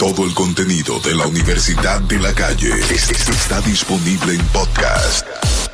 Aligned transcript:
Todo 0.00 0.24
el 0.24 0.34
contenido 0.34 0.98
de 1.00 1.14
la 1.14 1.26
Universidad 1.26 2.00
de 2.00 2.18
la 2.18 2.32
Calle 2.34 2.70
es- 2.90 3.10
es- 3.10 3.28
está 3.28 3.60
disponible 3.60 4.34
en 4.34 4.44
podcast. 4.48 5.26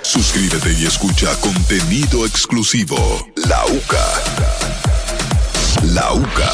Suscríbete 0.02 0.72
y 0.72 0.84
escucha 0.86 1.34
contenido 1.40 2.26
exclusivo. 2.26 2.96
La 3.36 3.64
UCA. 3.66 4.06
La 5.94 6.12
UCA. 6.12 6.52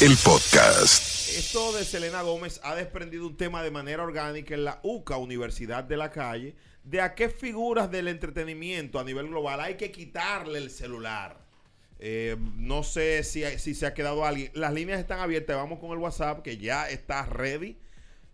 El 0.00 0.16
podcast. 0.18 1.02
Esto 1.36 1.72
de 1.72 1.84
Selena 1.84 2.22
Gómez 2.22 2.60
ha 2.62 2.74
desprendido 2.76 3.26
un 3.26 3.36
tema 3.36 3.62
de 3.62 3.70
manera 3.72 4.02
orgánica 4.04 4.54
en 4.54 4.64
la 4.64 4.78
UCA, 4.84 5.16
Universidad 5.18 5.82
de 5.84 5.96
la 5.96 6.10
Calle, 6.10 6.54
de 6.84 7.00
a 7.00 7.14
qué 7.14 7.28
figuras 7.30 7.90
del 7.90 8.06
entretenimiento 8.08 8.98
a 9.00 9.04
nivel 9.04 9.26
global 9.28 9.60
hay 9.60 9.76
que 9.76 9.90
quitarle 9.90 10.58
el 10.58 10.70
celular. 10.70 11.41
Eh, 12.04 12.36
no 12.56 12.82
sé 12.82 13.22
si, 13.22 13.44
si 13.58 13.76
se 13.76 13.86
ha 13.86 13.94
quedado 13.94 14.24
alguien. 14.24 14.50
Las 14.54 14.72
líneas 14.72 14.98
están 14.98 15.20
abiertas. 15.20 15.54
Vamos 15.56 15.78
con 15.78 15.92
el 15.92 15.98
WhatsApp 15.98 16.42
que 16.42 16.56
ya 16.58 16.88
está 16.90 17.24
ready. 17.26 17.76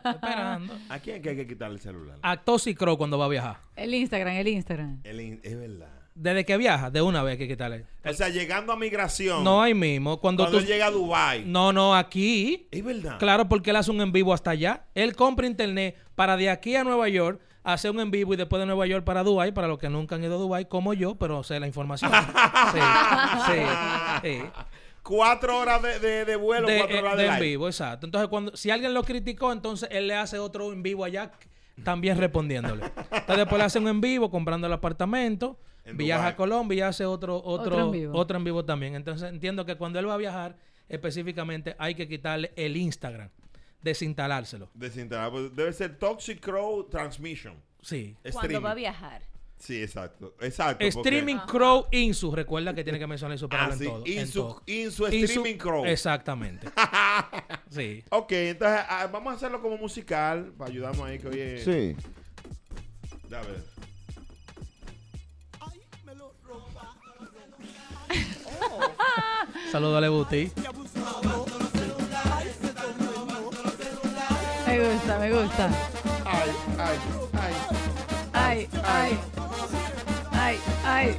Esperando. 0.04 0.78
¿A 0.88 0.98
quién 1.00 1.22
que 1.22 1.30
hay 1.30 1.36
que 1.36 1.46
quitarle 1.46 1.76
el 1.76 1.80
celular? 1.80 2.18
A 2.22 2.36
Toxicrow 2.44 2.96
cuando 2.98 3.16
va 3.18 3.24
a 3.24 3.28
viajar. 3.28 3.58
El 3.74 3.94
Instagram, 3.94 4.34
el 4.36 4.48
Instagram. 4.48 5.00
El 5.04 5.20
in- 5.20 5.40
es 5.42 5.58
verdad. 5.58 5.97
Desde 6.20 6.44
que 6.44 6.56
viaja, 6.56 6.90
de 6.90 7.00
una 7.00 7.22
vez 7.22 7.32
hay 7.32 7.38
que 7.38 7.46
quitarle. 7.48 7.84
O 8.04 8.12
sea, 8.12 8.28
llegando 8.28 8.72
a 8.72 8.76
migración. 8.76 9.44
No 9.44 9.62
hay 9.62 9.72
mismo. 9.72 10.18
Cuando, 10.18 10.42
cuando 10.42 10.58
tú. 10.58 10.66
llega 10.66 10.86
a 10.86 10.90
Dubai. 10.90 11.44
No, 11.44 11.72
no, 11.72 11.94
aquí. 11.94 12.66
Es 12.72 12.84
verdad. 12.84 13.18
Claro, 13.18 13.48
porque 13.48 13.70
él 13.70 13.76
hace 13.76 13.90
un 13.92 14.00
en 14.00 14.10
vivo 14.10 14.34
hasta 14.34 14.50
allá. 14.50 14.84
Él 14.96 15.14
compra 15.14 15.46
internet 15.46 15.96
para 16.16 16.36
de 16.36 16.50
aquí 16.50 16.74
a 16.74 16.82
Nueva 16.82 17.08
York 17.08 17.40
hacer 17.62 17.90
un 17.90 18.00
en 18.00 18.10
vivo 18.10 18.34
y 18.34 18.36
después 18.36 18.58
de 18.58 18.66
Nueva 18.66 18.86
York 18.86 19.04
para 19.04 19.22
Dubai, 19.22 19.52
para 19.52 19.68
los 19.68 19.78
que 19.78 19.88
nunca 19.88 20.14
han 20.16 20.24
ido 20.24 20.34
a 20.36 20.38
Dubai, 20.38 20.68
como 20.68 20.92
yo, 20.94 21.14
pero 21.16 21.42
sé 21.44 21.60
la 21.60 21.66
información. 21.66 22.10
sí, 22.72 22.80
sí, 23.46 23.60
sí. 24.22 24.38
Cuatro 25.02 25.58
horas 25.58 25.80
de, 25.82 25.98
de- 26.00 26.24
de 26.24 26.36
vuelo, 26.36 26.66
De, 26.66 26.78
cuatro 26.78 26.96
eh, 26.96 27.00
horas 27.00 27.16
de 27.16 27.22
de, 27.22 27.28
en 27.28 27.40
vivo, 27.40 27.66
exacto. 27.68 28.06
Entonces, 28.06 28.28
cuando 28.28 28.56
si 28.56 28.70
alguien 28.70 28.92
lo 28.92 29.02
criticó, 29.04 29.52
entonces 29.52 29.88
él 29.92 30.06
le 30.08 30.14
hace 30.16 30.38
otro 30.38 30.72
en 30.72 30.82
vivo 30.82 31.04
allá, 31.04 31.30
también 31.84 32.18
respondiéndole. 32.18 32.84
Entonces, 32.84 33.36
después 33.36 33.58
le 33.58 33.64
hace 33.64 33.78
un 33.78 33.88
en 33.88 34.00
vivo, 34.00 34.30
comprando 34.30 34.66
el 34.66 34.72
apartamento, 34.72 35.58
En 35.77 35.77
viaja 35.96 36.26
a 36.28 36.36
Colombia 36.36 36.76
y 36.76 36.80
hace 36.82 37.04
otro, 37.06 37.36
otro, 37.36 37.52
Otro 37.74 37.84
en 37.86 37.90
vivo. 37.92 38.18
otro 38.18 38.36
en 38.38 38.44
vivo 38.44 38.64
también. 38.64 38.94
Entonces, 38.94 39.28
entiendo 39.30 39.64
que 39.66 39.76
cuando 39.76 39.98
él 39.98 40.08
va 40.08 40.14
a 40.14 40.18
viajar, 40.18 40.56
específicamente 40.88 41.74
hay 41.78 41.94
que 41.94 42.06
quitarle 42.08 42.52
el 42.56 42.76
Instagram, 42.76 43.30
desinstalárselo. 43.82 44.68
Desinstalar. 44.74 45.30
Pues 45.30 45.54
Debe 45.54 45.72
ser 45.72 45.96
Toxic 45.98 46.40
Crow 46.40 46.84
Transmission. 46.88 47.54
Sí. 47.80 48.16
Cuando 48.32 48.60
va 48.60 48.72
a 48.72 48.74
viajar. 48.74 49.22
Sí, 49.58 49.82
exacto. 49.82 50.36
Exacto. 50.40 50.74
porque- 50.78 50.86
Streaming 51.08 51.38
Crow 51.48 51.86
Insu, 51.90 52.30
recuerda 52.30 52.72
que 52.74 52.84
tiene 52.84 52.96
que 52.98 53.08
mencionar 53.08 53.34
eso 53.34 53.48
para 53.48 53.66
Ah, 53.66 53.72
en 53.72 53.78
sí. 53.78 53.84
todo. 53.86 54.02
en 54.06 54.12
Insu- 54.26 54.32
todo. 54.34 54.62
Insu 54.66 55.04
Insu- 55.06 55.24
Streaming 55.24 55.56
Crow. 55.56 55.84
Exactamente. 55.84 56.68
sí. 57.70 58.04
Ok, 58.10 58.30
entonces 58.32 58.80
ah, 58.88 59.08
vamos 59.12 59.32
a 59.32 59.36
hacerlo 59.36 59.60
como 59.60 59.76
musical 59.76 60.52
para 60.56 60.70
ayudarnos 60.70 61.04
ahí 61.04 61.18
que 61.18 61.26
oye. 61.28 61.58
Sí. 61.64 61.96
A 63.34 63.40
ver. 63.42 63.64
Saludos 69.70 69.98
a 69.98 70.00
Lebuti. 70.00 70.50
Me 74.66 74.78
gusta, 74.78 75.18
me 75.18 75.30
gusta. 75.30 75.68
Ay, 76.24 76.50
ay, 76.78 76.96
ay. 77.42 77.52
Ay, 78.32 78.68
ay. 78.84 79.18
Ay, 80.32 80.58
ay. 80.84 81.16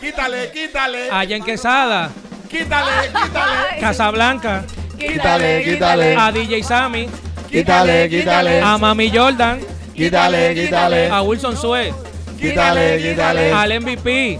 Quítale, 0.00 0.50
quítale. 0.52 1.10
Allá 1.10 1.36
en 1.36 1.42
Quesada, 1.42 2.10
Quítale, 2.48 2.90
quítale. 3.12 3.80
Casablanca, 3.80 4.64
Quítale, 4.98 5.64
quítale. 5.64 6.16
a 6.16 6.30
DJ 6.32 6.62
Sammy, 6.62 7.08
Quítale, 7.50 8.08
quítale. 8.08 8.60
a 8.62 8.78
Mami 8.78 9.10
Jordan, 9.10 9.60
Quítale, 9.94 10.54
quítale. 10.54 11.10
a 11.10 11.22
Wilson 11.22 11.56
Sue, 11.56 11.92
Quítale, 12.38 12.98
quítale. 13.02 13.52
al 13.52 13.72
MVP, 13.80 14.38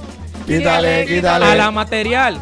Quítale, 0.48 0.94
a 0.94 0.98
la 1.00 1.04
quítale. 1.06 1.70
Material, 1.72 2.38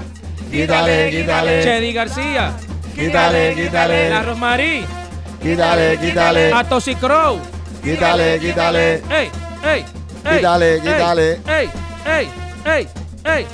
Quítale, 0.48 1.10
quítale. 1.10 1.62
Chedi 1.64 1.92
García, 1.92 2.52
Quítale, 2.94 3.48
la 3.48 3.54
quítale. 3.56 4.22
Rosmarí, 4.22 4.84
Quítale, 5.42 5.98
quítale. 5.98 6.52
a 6.52 6.62
Toxicrow. 6.62 7.40
Quítale, 7.82 8.38
quítale. 8.38 9.02
¡Ey! 9.10 9.30
¡Ey! 9.64 9.84
ey, 10.24 10.36
Quítale, 10.36 10.80
quítale. 10.80 11.40
¡Ey! 11.48 11.68
¡Ey! 12.06 12.28
¡Ey! 12.64 12.88
¡Ey! 13.24 13.46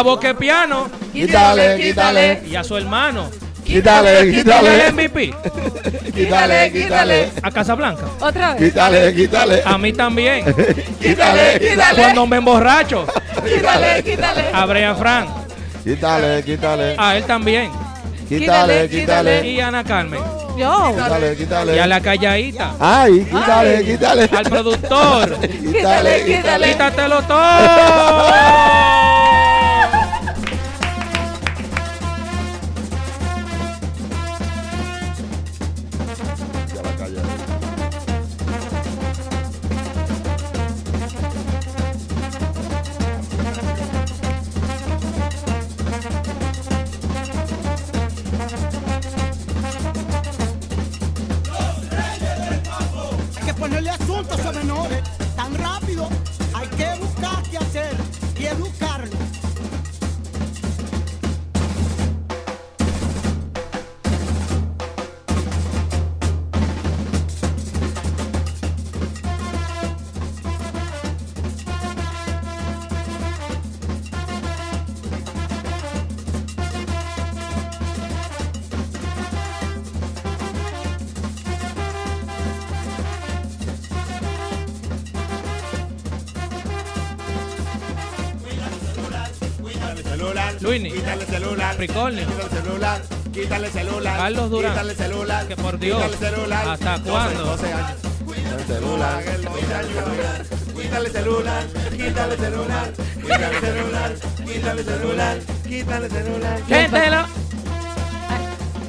A 0.00 0.02
Boquepiano 0.02 0.88
Quítale, 1.12 1.76
quítale. 1.76 2.42
y 2.50 2.56
a 2.56 2.64
su 2.64 2.74
hermano. 2.74 3.28
Quítale, 3.62 4.32
quítale. 4.32 4.90
MVP. 4.92 5.34
Quítale, 6.14 6.72
quítale. 6.72 7.28
A 7.42 7.50
Casablanca. 7.50 8.06
Otra 8.18 8.54
vez. 8.54 8.62
Quítale, 8.62 9.14
quítale. 9.14 9.62
A 9.62 9.76
mí 9.76 9.92
también. 9.92 10.46
Quítale, 11.02 11.60
quítale. 11.60 12.00
Cuando 12.02 12.26
me 12.26 12.38
emborracho. 12.38 13.06
Quítale, 13.44 14.02
quítale. 14.02 14.44
A 14.54 14.64
Brian 14.64 14.96
Frank. 14.96 15.28
Quítale, 15.84 16.42
quítale. 16.44 16.94
A 16.96 17.16
él 17.18 17.24
también. 17.24 17.70
Quítale, 18.26 18.88
quítale. 18.88 19.46
Y 19.46 19.60
a 19.60 19.68
Ana 19.68 19.84
Carmen. 19.84 20.22
Yo. 20.56 20.94
Quítale, 20.94 21.26
Y 21.26 21.32
a 21.32 21.36
quítale. 21.36 21.86
la 21.86 22.00
calladita. 22.00 22.74
Ay, 22.80 23.20
quítale, 23.30 23.84
quítale. 23.84 24.30
Al 24.34 24.44
productor. 24.44 25.38
Quítale, 25.40 26.24
quítale. 26.24 26.68
Quítatelo 26.68 27.20
todo. 27.24 27.40
Capricornio. 91.80 92.26
Quítale 92.26 92.50
celular. 92.50 93.02
Quítale 93.32 93.70
celular. 93.70 94.18
Carlos 94.18 94.50
Durán. 94.50 94.72
Quítale 94.72 94.94
celular. 94.94 95.48
Que 95.48 95.56
por 95.56 95.78
Dios. 95.78 96.02
Quítale 96.02 96.16
celular. 96.18 96.68
¿Hasta 96.68 96.98
12, 96.98 97.10
cuándo? 97.10 97.44
12 97.44 97.72
años. 97.72 97.90
celular. 98.66 99.24
Quítale 99.24 99.50
celular. 99.88 100.46
Quítale 100.76 101.10
celular. 101.10 101.66
Quítale 101.96 102.36
celular. 102.36 102.92
Quítale 104.44 104.84
celular. 104.84 105.38
quítale 105.66 106.06
el 106.06 106.12
celular. 106.12 106.60
Quítalo. 106.66 107.26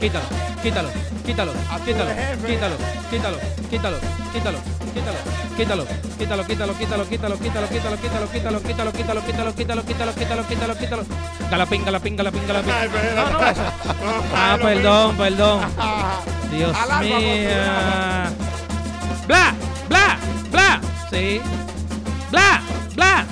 Quítalo, 0.01 0.25
quítalo, 0.61 0.89
quítalo, 1.23 1.53
quítalo, 1.85 2.09
jefe. 2.09 2.47
quítalo, 2.47 2.75
quítalo, 3.09 3.37
quítalo, 3.69 3.97
quítalo, 4.33 4.57
quítalo, 4.93 5.17
quítalo, 5.57 5.85
quítalo, 6.17 6.43
quítalo, 6.45 6.73
quítalo, 6.77 7.05
quítalo, 7.07 7.37
quítalo, 7.37 7.67
quítalo, 7.67 7.97
quítalo, 7.97 8.61
quítalo, 8.61 8.91
quítalo, 8.91 8.91
quítalo, 8.91 9.21
quítalo, 9.23 9.53
quítalo, 9.55 9.83
quítalo, 9.83 10.13
quítalo, 10.13 10.43
quítalo, 10.47 10.75
quítalo. 10.75 11.03
Galapín, 11.49 11.85
galapín, 11.85 12.15
galapín, 12.15 12.41
galapín. 12.47 12.73
Ay, 12.73 12.89
pero- 12.91 13.15
No, 13.15 13.39
no, 13.39 13.47
eso. 13.47 13.61
No, 13.61 13.69
Ah, 14.35 14.53
es 14.53 14.59
lo 14.59 14.65
perdón, 14.65 15.07
mismo. 15.09 15.23
perdón. 15.23 15.61
Dios 16.51 16.75
Al 16.77 16.91
alma, 16.91 17.19
mío. 17.19 17.49
Bla, 19.27 19.53
bla, 19.89 20.17
bla. 20.51 20.81
Sí. 21.09 21.41
Bla, 22.31 22.61
bla. 22.95 23.25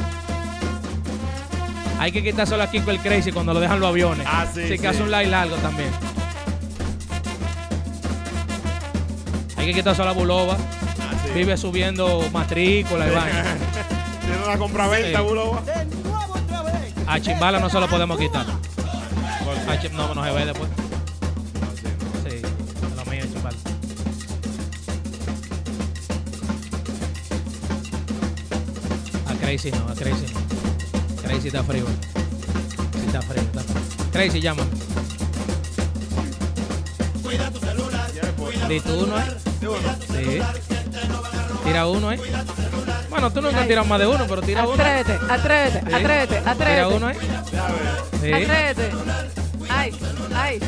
Hay 2.00 2.12
que 2.14 2.24
quitar 2.24 2.48
solo 2.48 2.64
aquí 2.64 2.80
con 2.80 2.94
el 2.96 3.00
crazy 3.02 3.32
cuando 3.32 3.54
lo 3.54 3.60
dejan 3.60 3.80
los 3.80 3.90
aviones. 3.90 4.26
Ah, 4.30 4.46
sí, 4.54 4.62
que 4.70 4.78
sí. 4.78 4.86
hace 4.86 5.04
un 5.04 5.12
live 5.12 5.28
largo 5.28 5.56
también. 5.58 5.90
Hay 9.58 9.66
que 9.66 9.74
quitar 9.74 9.96
solo 9.96 10.10
a 10.12 10.14
Bulova. 10.14 10.56
Vive 11.34 11.58
subiendo 11.58 12.28
matrícula 12.32 13.08
y 13.08 13.12
vaina. 13.12 13.44
Tiene 14.22 14.44
una 14.46 14.58
compra-venta. 14.58 15.22
De 15.22 15.26
vez. 15.26 16.94
A 17.08 17.20
Chimbala 17.20 17.60
no 17.60 17.70
se 17.70 17.80
lo 17.80 17.88
podemos 17.88 18.18
quitar. 18.18 18.46
No, 19.94 20.14
no 20.14 20.24
se 20.24 20.32
ve 20.32 20.46
después. 20.46 20.70
No, 20.70 22.30
sí, 22.30 22.42
no. 22.42 22.96
Lo 22.96 23.12
mío 23.12 23.24
es 23.24 23.34
Chimbala. 23.34 23.58
A 29.28 29.34
Crazy 29.36 29.72
no, 29.72 29.88
a 29.90 29.96
Crazy 29.96 30.26
no. 30.34 31.22
Crazy 31.24 31.48
está 31.48 31.64
frío. 31.64 31.86
Sí, 31.86 33.06
está 33.06 33.22
frío, 33.22 33.42
está 33.42 33.62
frío. 33.62 34.10
Crazy, 34.12 34.42
llama. 34.42 34.64
Ya 38.14 38.26
después. 38.26 38.68
Dite 38.68 38.92
uno, 38.92 39.20
¿eh? 39.20 39.24
Sí, 39.60 39.66
bueno. 39.66 39.96
Sí. 40.08 40.69
Tira 41.70 41.86
uno, 41.88 42.12
¿eh? 42.12 42.20
Bueno, 43.10 43.32
tú 43.32 43.42
nunca 43.42 43.62
has 43.62 43.68
tirado 43.68 43.86
más 43.88 44.00
de 44.00 44.08
uno, 44.08 44.26
pero 44.28 44.42
tira 44.42 44.64
uno. 44.64 44.74
Atrévete, 44.74 45.20
atrévete, 45.30 45.80
Sí. 45.88 45.94
atrévete, 45.96 46.36
Tira 46.40 46.52
atrévete. 46.52 46.96
uno, 46.96 47.10
¿eh? 47.10 47.18
Sí. 48.22 48.34
Atrévete. 48.34 48.92
Ay, 49.70 49.92
ay. 50.36 50.60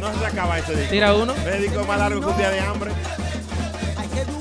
No 0.00 0.18
se 0.18 0.26
acaba 0.26 0.58
ese 0.58 0.74
disco. 0.74 0.90
Tira 0.90 1.14
uno. 1.14 1.32
Ese 1.34 1.58
disco 1.58 1.84
más 1.84 1.98
largo 1.98 2.20
que 2.20 2.26
un 2.26 2.36
día 2.36 2.50
de 2.50 2.60
hambre. 2.60 2.90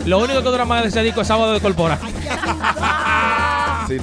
Lo 0.06 0.20
único 0.20 0.42
que 0.42 0.50
dura 0.50 0.66
más 0.66 0.84
de 0.84 0.90
ese 0.90 1.04
disco 1.04 1.22
es 1.22 1.28
sábado 1.28 1.54
de 1.54 1.60
dudar. 1.60 2.00
Si, 3.90 3.98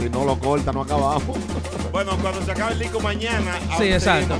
si 0.00 0.08
no 0.10 0.24
lo 0.24 0.38
corta, 0.38 0.70
no 0.70 0.82
acabamos. 0.82 1.36
Bueno, 1.98 2.16
cuando 2.22 2.40
se 2.44 2.52
acabe 2.52 2.74
el 2.74 2.78
disco 2.78 3.00
mañana. 3.00 3.58
Sí, 3.76 3.86
exacto. 3.92 4.38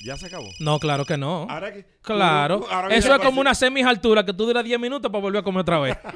Ya 0.00 0.16
se 0.16 0.26
acabó. 0.26 0.48
No, 0.60 0.78
claro 0.78 1.04
que 1.04 1.16
no. 1.16 1.46
Ahora 1.50 1.72
que. 1.72 1.84
Claro. 2.02 2.64
ahora 2.70 2.88
que 2.88 2.96
Eso 2.96 3.12
es 3.14 3.20
como 3.20 3.40
una 3.40 3.54
semis 3.54 3.84
altura 3.84 4.24
que 4.24 4.32
tú 4.32 4.46
duras 4.46 4.64
10 4.64 4.78
minutos 4.78 5.10
para 5.10 5.20
volver 5.20 5.40
a 5.40 5.42
comer 5.42 5.62
otra 5.62 5.80
vez. 5.80 5.96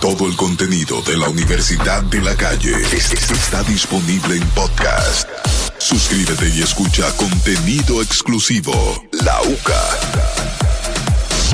Todo 0.00 0.26
el 0.26 0.34
contenido 0.36 1.00
de 1.02 1.16
la 1.18 1.28
Universidad 1.28 2.02
de 2.04 2.20
la 2.22 2.34
Calle 2.34 2.72
es- 2.92 3.12
es- 3.12 3.30
está 3.30 3.62
disponible 3.64 4.36
en 4.36 4.46
podcast. 4.50 5.28
Suscríbete 5.78 6.48
y 6.48 6.62
escucha 6.62 7.14
contenido 7.16 8.02
exclusivo. 8.02 8.72
La 9.22 9.40
UCA. 9.42 9.82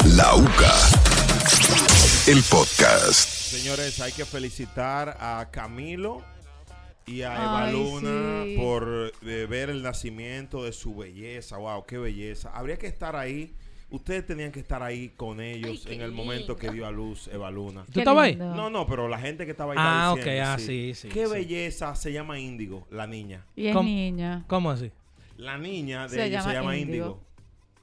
La 0.05 0.35
UCA. 0.37 0.75
El 2.27 2.43
podcast. 2.51 3.29
Señores, 3.29 4.01
hay 4.01 4.11
que 4.11 4.25
felicitar 4.25 5.17
a 5.21 5.49
Camilo 5.53 6.25
y 7.07 7.23
a 7.23 7.35
Eva 7.37 7.65
Ay, 7.67 7.73
Luna 7.73 8.43
sí. 8.45 8.57
por 8.59 9.13
eh, 9.23 9.47
ver 9.49 9.71
el 9.71 9.81
nacimiento 9.81 10.65
de 10.65 10.73
su 10.73 10.97
belleza. 10.97 11.59
Wow, 11.59 11.87
qué 11.87 11.99
belleza. 11.99 12.51
Habría 12.53 12.77
que 12.79 12.89
estar 12.89 13.15
ahí. 13.15 13.55
Ustedes 13.91 14.27
tenían 14.27 14.51
que 14.51 14.59
estar 14.59 14.83
ahí 14.83 15.11
con 15.11 15.41
ellos 15.41 15.85
Ay, 15.87 15.95
en 15.95 16.01
el 16.01 16.11
momento 16.11 16.57
que 16.57 16.69
dio 16.73 16.85
a 16.85 16.91
luz 16.91 17.29
Eva 17.29 17.49
Luna. 17.53 17.85
¿Tú 17.93 18.01
estabas 18.01 18.25
ahí? 18.25 18.35
No, 18.35 18.69
no, 18.69 18.85
pero 18.85 19.07
la 19.07 19.21
gente 19.21 19.45
que 19.45 19.53
estaba 19.53 19.73
ahí. 19.73 19.79
Ah, 19.81 20.15
estaba 20.19 20.33
ok, 20.35 20.43
ah, 20.43 20.59
sí, 20.59 20.95
sí, 20.97 21.09
Qué 21.09 21.27
sí. 21.27 21.33
belleza 21.33 21.95
se 21.95 22.13
llama 22.13 22.41
Índigo, 22.41 22.89
la 22.91 23.07
niña. 23.07 23.47
Y 23.55 23.69
es 23.69 23.73
¿Cómo? 23.77 23.89
niña. 23.89 24.45
¿Cómo 24.49 24.73
así? 24.73 24.91
La 25.37 25.59
niña 25.59 26.09
de 26.09 26.17
Se 26.17 26.25
ella 26.25 26.43
se 26.43 26.53
llama. 26.53 26.77
Índigo. 26.77 27.23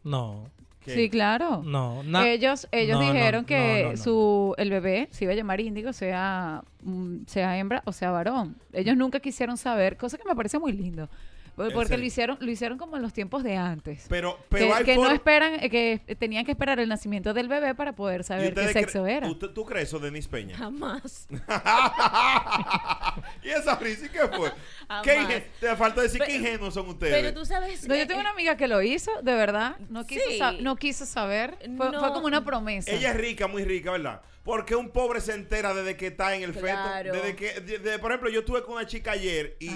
No, 0.03 0.51
¿Qué? 0.85 0.93
Sí, 0.95 1.09
claro. 1.09 1.61
no. 1.65 2.03
na- 2.03 2.27
ellos 2.27 2.67
ellos 2.71 2.99
No, 2.99 3.11
dijeron 3.13 3.41
no, 3.41 3.47
que 3.47 3.83
no, 3.85 3.91
no. 3.91 3.97
su 3.97 4.55
el 4.57 4.69
bebé 4.69 5.07
se 5.11 5.23
iba 5.25 5.33
a 5.33 5.35
llamar 5.35 5.59
índigo, 5.61 5.93
sea 5.93 6.63
mm, 6.81 7.25
sea 7.27 7.57
hembra 7.57 7.81
o 7.85 7.91
sea 7.93 8.11
varón. 8.11 8.55
Ellos 8.73 8.97
nunca 8.97 9.19
quisieron 9.19 9.57
saber, 9.57 9.97
cosa 9.97 10.17
que 10.17 10.27
me 10.27 10.35
parece 10.35 10.59
muy 10.59 10.71
lindo. 10.73 11.09
Por- 11.55 11.67
¿En 11.67 11.73
Porque 11.73 11.97
lo 11.97 12.03
hicieron 12.03 12.37
lo 12.41 12.49
hicieron 12.49 12.79
como 12.79 12.95
en 12.95 13.03
los 13.03 13.13
tiempos 13.13 13.43
de 13.43 13.55
antes. 13.57 14.07
Pero, 14.09 14.39
pero 14.49 14.69
que 14.69 14.73
hay 14.73 14.83
que 14.85 14.95
no 14.95 15.11
esperan 15.11 15.63
eh, 15.63 15.69
que 15.69 15.99
tenían 16.15 16.45
que 16.45 16.51
esperar 16.51 16.79
el 16.79 16.89
nacimiento 16.89 17.31
del 17.35 17.47
bebé 17.47 17.75
para 17.75 17.93
poder 17.93 18.21
¿Y 18.21 18.23
saber 18.23 18.53
qué 18.55 18.69
sexo 18.69 19.05
cre- 19.05 19.17
era. 19.17 19.29
¿Usted- 19.29 19.49
¿Tú 19.51 19.63
crees 19.63 19.89
eso, 19.89 19.99
Denis 19.99 20.27
Peña? 20.27 20.57
Jamás. 20.57 21.27
¿Y 23.43 23.49
esa 23.49 23.75
risa 23.75 24.07
qué 24.11 24.27
fue? 24.35 24.51
Jamás. 24.87 25.03
¿Qué 25.03 25.17
inge- 25.19 25.43
Te 25.59 25.75
falta 25.75 26.01
decir 26.01 26.19
Pe- 26.19 26.25
qué 26.27 26.35
ingenuos 26.37 26.73
son 26.73 26.87
ustedes. 26.89 27.13
Pero 27.13 27.33
tú 27.33 27.45
sabes. 27.45 27.87
No, 27.87 27.95
yo 27.95 28.01
eh, 28.01 28.05
tengo 28.05 28.19
una 28.21 28.31
amiga 28.31 28.57
que 28.57 28.67
lo 28.67 28.81
hizo, 28.81 29.11
de 29.21 29.33
verdad. 29.33 29.77
No 29.89 30.05
quiso, 30.05 30.21
Sí. 30.29 30.39
no 30.61 30.75
quiso 30.75 31.05
saber. 31.05 31.57
Fue, 31.77 31.91
No. 31.91 31.99
fue 31.99 32.13
como 32.13 32.27
una 32.27 32.43
promesa. 32.43 32.91
Ella 32.91 33.11
es 33.11 33.17
rica, 33.17 33.47
muy 33.47 33.63
rica, 33.63 33.91
¿verdad? 33.91 34.21
Porque 34.43 34.75
un 34.75 34.89
pobre 34.89 35.21
se 35.21 35.33
entera 35.33 35.73
desde 35.73 35.95
que 35.95 36.07
está 36.07 36.35
en 36.35 36.43
el 36.43 36.51
Claro. 36.51 37.13
feto. 37.13 37.15
Desde 37.25 37.35
que, 37.37 37.61
de- 37.61 37.79
de- 37.79 37.97
por 37.99 38.11
ejemplo, 38.11 38.29
yo 38.29 38.41
estuve 38.41 38.61
con 38.63 38.73
una 38.75 38.85
chica 38.85 39.11
ayer 39.11 39.55
y, 39.59 39.69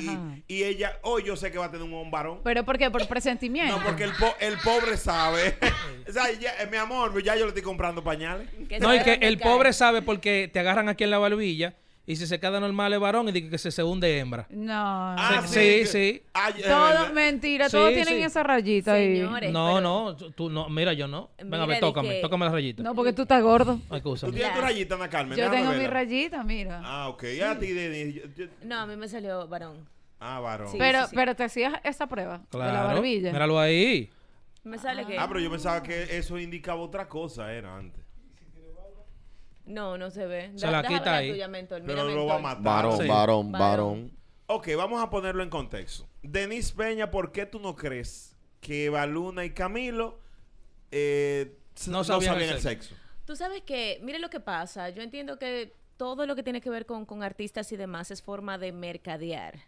y 0.48 0.64
ella, 0.64 1.00
hoy 1.04 1.24
yo 1.24 1.38
sé 1.38 1.52
que 1.54 1.58
va 1.58 1.66
a 1.66 1.72
tener 1.72 1.88
un 1.88 2.12
varón. 2.12 2.42
¿Pero 2.44 2.66
por 2.66 2.78
qué? 2.78 2.92
Por 2.92 3.08
presentimiento. 3.08 3.78
No, 3.78 3.84
porque 3.86 4.04
el, 4.04 4.12
po- 4.14 4.36
el 4.42 4.58
pobre 4.58 4.98
sabe. 4.98 5.58
o 6.10 6.12
sea, 6.12 6.30
ya- 6.34 6.62
eh, 6.62 6.68
mi 6.70 6.76
amor, 6.78 7.24
ya 7.24 7.36
yo 7.36 7.44
le 7.46 7.50
estoy 7.50 7.64
comprando 7.64 8.04
pañales. 8.04 8.50
que 8.68 8.78
No, 8.80 8.94
y 8.94 9.02
que 9.04 9.14
el 9.22 9.38
cae. 9.40 9.50
pobre 9.50 9.72
sabe 9.72 10.02
porque 10.02 10.50
te 10.52 10.60
agarran 10.60 10.90
aquí 10.90 11.06
en 11.06 11.12
la 11.12 11.18
barbilla 11.20 11.74
y 12.08 12.16
si 12.16 12.26
se 12.26 12.40
queda 12.40 12.60
normal 12.60 12.92
es 12.94 13.00
varón 13.00 13.28
y 13.30 13.32
dice 13.34 13.50
que 13.50 13.58
se, 13.60 13.70
se 13.70 13.84
hunde 13.84 14.18
hembra. 14.18 14.48
No. 14.50 14.74
Ah, 14.74 15.44
Sí, 15.46 15.86
sí. 15.86 16.24
Ah, 16.34 16.50
todo 16.52 16.86
verdad. 16.88 17.12
mentira, 17.14 17.66
Sí, 17.70 17.72
todos 17.78 17.90
tienen 17.90 18.16
sí. 18.16 18.24
esa 18.24 18.42
rayita 18.44 18.94
ahí. 18.94 19.18
Señores. 19.18 19.52
No, 19.52 19.68
pero- 19.68 19.82
no, 19.82 20.16
tú- 20.16 20.32
tú 20.32 20.50
no, 20.50 20.70
mira, 20.70 20.94
yo 20.94 21.08
no. 21.08 21.30
Venga, 21.38 21.44
a 21.58 21.60
Mira, 21.60 21.66
ver, 21.68 21.76
di 21.76 21.82
tócame, 21.82 22.10
que- 22.10 22.22
tócame 22.22 22.46
la 22.46 22.52
rayita. 22.52 22.82
No, 22.84 22.96
porque 22.96 23.14
tú 23.14 23.24
estás 23.24 23.44
gordo. 23.44 23.80
¿Tú 23.90 23.94
Acúsame. 23.96 24.34
tienes 24.34 24.56
tu 24.56 24.62
rayita, 24.62 24.96
Ana 24.96 25.10
Carmen? 25.10 25.38
Yo 25.38 25.52
tengo 25.52 25.72
mi 25.74 25.86
rayita, 25.86 26.44
mira. 26.44 26.82
Ah, 26.84 27.10
ok. 27.10 27.24
¿Y 27.38 27.42
a 27.42 27.60
ti, 27.60 27.74
Denis? 27.74 28.16
Yo- 28.16 28.22
yo- 28.36 28.52
No, 28.64 28.80
a 28.80 28.86
mí 28.88 28.96
me 28.96 29.08
salió 29.10 29.48
varón. 29.48 29.86
Ah, 30.20 30.40
varón. 30.40 30.72
Sí. 30.72 30.78
pero, 30.80 31.06
pero 31.14 31.36
te 31.36 31.44
hacías 31.44 31.74
esa 31.84 32.08
prueba 32.08 32.38
de 32.52 32.58
la 32.58 32.70
Claro, 32.72 32.88
barbilla. 32.88 33.32
míralo 33.34 33.60
ahí. 33.60 34.10
Me 34.64 34.78
sale 34.78 35.06
que. 35.06 35.18
Ah, 35.18 35.28
pero 35.28 35.40
yo 35.40 35.52
pensaba 35.52 35.84
que 35.84 36.18
eso 36.18 36.40
indicaba 36.40 36.82
otra 36.82 37.08
cosa, 37.08 37.54
era 37.54 37.76
antes. 37.78 38.04
No, 39.68 39.98
no 39.98 40.10
se 40.10 40.26
ve. 40.26 40.52
Se 40.56 40.66
Da- 40.66 40.72
la 40.72 40.82
déjame 40.82 41.00
quita 41.00 41.12
la 41.12 41.18
ahí. 41.18 41.30
tuya, 41.32 41.48
mentor. 41.48 41.82
Pero 41.86 42.04
Mira, 42.06 42.16
lo 42.16 42.26
va 42.26 42.36
a 42.36 42.40
matar. 42.40 42.64
Varón, 42.64 42.98
Sí. 43.02 43.08
varón, 43.08 43.52
Varón. 43.52 43.60
varón. 43.62 44.18
Ok, 44.48 44.70
vamos 44.78 45.04
a 45.04 45.10
ponerlo 45.10 45.44
en 45.44 45.50
contexto. 45.50 46.08
Denis 46.24 46.72
Peña, 46.72 47.12
¿por 47.12 47.32
qué 47.32 47.46
tú 47.46 47.60
no 47.60 47.76
crees 47.76 48.36
que 48.62 48.90
Baluna 48.90 49.44
y 49.46 49.52
Camilo 49.52 50.20
eh, 50.92 51.58
No 51.88 51.98
no 51.98 52.04
sabían 52.04 52.34
sabían, 52.34 52.50
el 52.50 52.56
el 52.56 52.62
sexo? 52.62 52.96
Tú 53.26 53.36
sabes 53.36 53.62
que, 53.64 54.00
mire 54.04 54.20
lo 54.20 54.30
que 54.30 54.40
pasa. 54.40 54.90
Yo 54.90 55.02
entiendo 55.02 55.38
que 55.38 55.74
todo 55.98 56.26
lo 56.26 56.36
que 56.36 56.44
tiene 56.44 56.62
que 56.62 56.70
ver 56.70 56.86
con, 56.86 57.06
con 57.06 57.24
artistas 57.24 57.72
y 57.74 57.78
demás 57.78 58.10
es 58.12 58.22
forma 58.22 58.58
de 58.58 58.72
mercadear. 58.72 59.60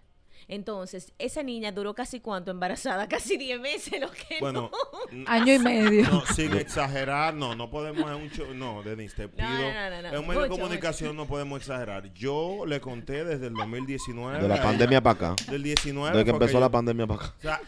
Entonces, 0.51 1.13
esa 1.19 1.43
niña 1.43 1.71
duró 1.71 1.93
casi 1.93 2.19
cuánto 2.19 2.49
embarazada, 2.49 3.07
casi 3.07 3.37
10 3.37 3.59
meses, 3.61 4.01
lo 4.01 4.09
que 4.11 4.37
Bueno, 4.41 4.71
no. 5.11 5.19
Año 5.27 5.53
y 5.53 5.59
medio. 5.93 6.09
no, 6.09 6.25
sin 6.25 6.53
exagerar, 6.57 7.35
no, 7.35 7.55
no 7.55 7.69
podemos 7.69 8.09
en 8.09 8.15
un 8.23 8.29
show- 8.31 8.53
no, 8.55 8.81
Denis, 8.81 9.13
te 9.13 9.29
pido, 9.29 9.47
no, 9.47 9.89
no, 9.89 10.01
no, 10.01 10.07
en 10.09 10.17
un 10.19 10.27
medio 10.27 10.41
de 10.41 10.49
mucho, 10.49 10.61
comunicación 10.61 11.15
no 11.15 11.27
podemos 11.27 11.59
exagerar. 11.59 12.11
Yo 12.13 12.65
le 12.65 12.81
conté 12.81 13.23
desde 13.23 13.47
el 13.47 13.53
2019. 13.53 14.41
De 14.41 14.47
la 14.47 14.61
pandemia 14.61 15.01
para 15.01 15.31
acá. 15.33 15.51
Del 15.51 15.61
19. 15.63 16.09
Desde 16.17 16.25
que 16.25 16.31
empezó 16.31 16.53
yo- 16.53 16.59
la 16.59 16.69
pandemia 16.69 17.05
para 17.07 17.21
acá. 17.25 17.33
O 17.37 17.41
sea, 17.41 17.61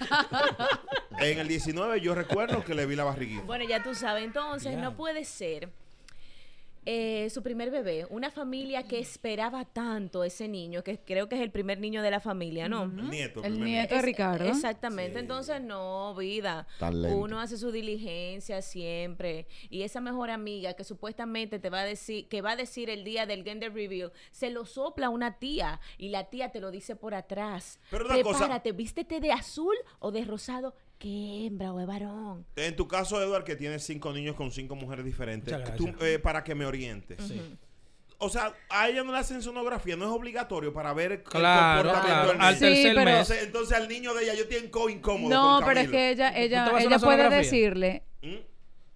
en 1.20 1.38
el 1.40 1.48
19 1.48 2.02
yo 2.02 2.16
recuerdo 2.16 2.66
que 2.66 2.74
le 2.74 2.88
vi 2.88 2.96
la 2.96 3.04
barriguita. 3.04 3.44
Bueno, 3.46 3.64
ya 3.64 3.84
tú 3.84 3.94
sabes, 3.94 4.24
entonces 4.24 4.76
no 4.78 4.96
puede 4.98 5.24
ser 5.24 5.70
eh, 6.86 7.30
su 7.30 7.44
primer 7.44 7.70
bebé, 7.70 8.08
una 8.10 8.32
familia 8.32 8.84
que 8.84 9.00
esperaba 9.00 9.66
tanto 9.66 10.24
ese 10.24 10.48
niño, 10.48 10.84
que 10.84 11.00
creo 11.00 11.30
que 11.30 11.36
es 11.36 11.42
el 11.42 11.52
primer 11.52 11.80
niño 11.80 12.02
de 12.02 12.10
la 12.12 12.20
familia, 12.20 12.68
¿no? 12.68 12.84
El 12.84 13.10
nieto. 13.10 13.44
El 13.44 13.64
nieto 13.64 13.94
de 13.94 14.00
Es- 14.00 14.06
Ricardo. 14.06 14.46
Exactamente, 14.46 15.20
entonces 15.20 15.62
no, 15.62 16.16
vida. 16.16 16.68
Uno 17.14 17.40
hace 17.40 17.58
su 17.58 17.72
diligencia 17.72 18.62
siempre 18.62 19.48
y 19.70 19.84
esa 19.84 20.02
mejor 20.02 20.32
amiga 20.32 20.74
que 20.74 20.84
supuestamente 20.84 21.60
te 21.60 21.70
va 21.70 21.82
a 21.82 21.86
decir, 21.86 22.28
que 22.28 22.42
va 22.42 22.52
a 22.52 22.56
decir 22.56 22.90
el 22.90 23.04
día 23.04 23.26
del 23.26 23.44
gender 23.44 23.74
reveal, 23.74 24.12
se 24.32 24.50
lo 24.50 24.66
sopla 24.66 25.08
a 25.08 25.10
una 25.10 25.38
tía 25.40 25.80
y 25.98 26.10
la 26.10 26.26
tía 26.30 26.50
te 26.52 26.60
lo 26.60 26.72
dice 26.72 26.96
por 26.96 27.14
atrás. 27.14 27.80
Pero 27.92 28.06
una 28.06 28.22
cosa- 28.24 28.40
Prepárate, 28.40 28.72
vístete 28.72 29.20
de 29.20 29.32
azul 29.32 29.76
o 30.00 30.12
de 30.12 30.26
rosado 30.26 30.74
qué 31.02 31.48
hembra 31.48 31.74
o 31.74 31.80
es 31.80 31.88
varón. 31.88 32.46
En 32.56 32.76
tu 32.76 32.88
caso, 32.88 33.22
Edward, 33.22 33.44
que 33.44 33.56
tienes 33.56 33.84
cinco 33.84 34.14
niños 34.14 34.36
con 34.36 34.52
cinco 34.52 34.76
mujeres 34.76 35.04
diferentes, 35.04 35.54
tú, 35.76 35.92
eh, 36.02 36.20
para 36.20 36.44
que 36.44 36.54
me 36.56 36.66
orientes. 36.66 37.18
O 38.24 38.30
sea, 38.30 38.54
a 38.70 38.88
ella 38.88 39.04
no 39.04 39.12
le 39.12 39.18
hacen 39.18 39.42
sonografía, 39.42 39.96
no 39.96 40.06
es 40.06 40.12
obligatorio 40.12 40.72
para 40.72 40.94
ver 40.94 41.12
el 41.14 41.24
Claro, 41.24 41.90
comportamiento 41.90 42.12
claro. 42.24 42.32
del 42.34 42.42
Al 42.42 42.54
niño. 42.54 42.68
Sí, 42.68 42.82
tercer 42.84 42.96
pero- 42.96 43.06
mes. 43.06 43.16
Entonces, 43.30 43.44
entonces 43.48 43.78
al 43.78 43.88
niño 43.90 44.14
de 44.14 44.24
ella 44.24 44.34
yo 44.36 44.48
tengo 44.48 44.90
incómodo 44.90 45.30
No, 45.34 45.56
con 45.58 45.68
pero 45.70 45.80
es 45.80 45.90
que 45.90 46.10
ella, 46.12 46.38
ella, 46.38 46.72
ella 46.80 47.00
puede 47.00 47.30
decirle, 47.32 48.04
¿Mm? 48.22 48.36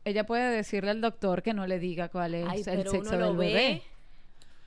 ella 0.06 0.26
puede 0.28 0.56
decirle 0.56 0.92
al 0.92 1.02
doctor 1.02 1.42
que 1.42 1.56
no 1.56 1.66
le 1.66 1.80
diga 1.80 2.10
cuál 2.10 2.36
es 2.36 2.46
Ay, 2.48 2.60
el 2.60 2.66
pero 2.66 2.92
sexo 2.92 3.10
uno 3.10 3.18
lo 3.20 3.28
del 3.34 3.38
ve. 3.38 3.82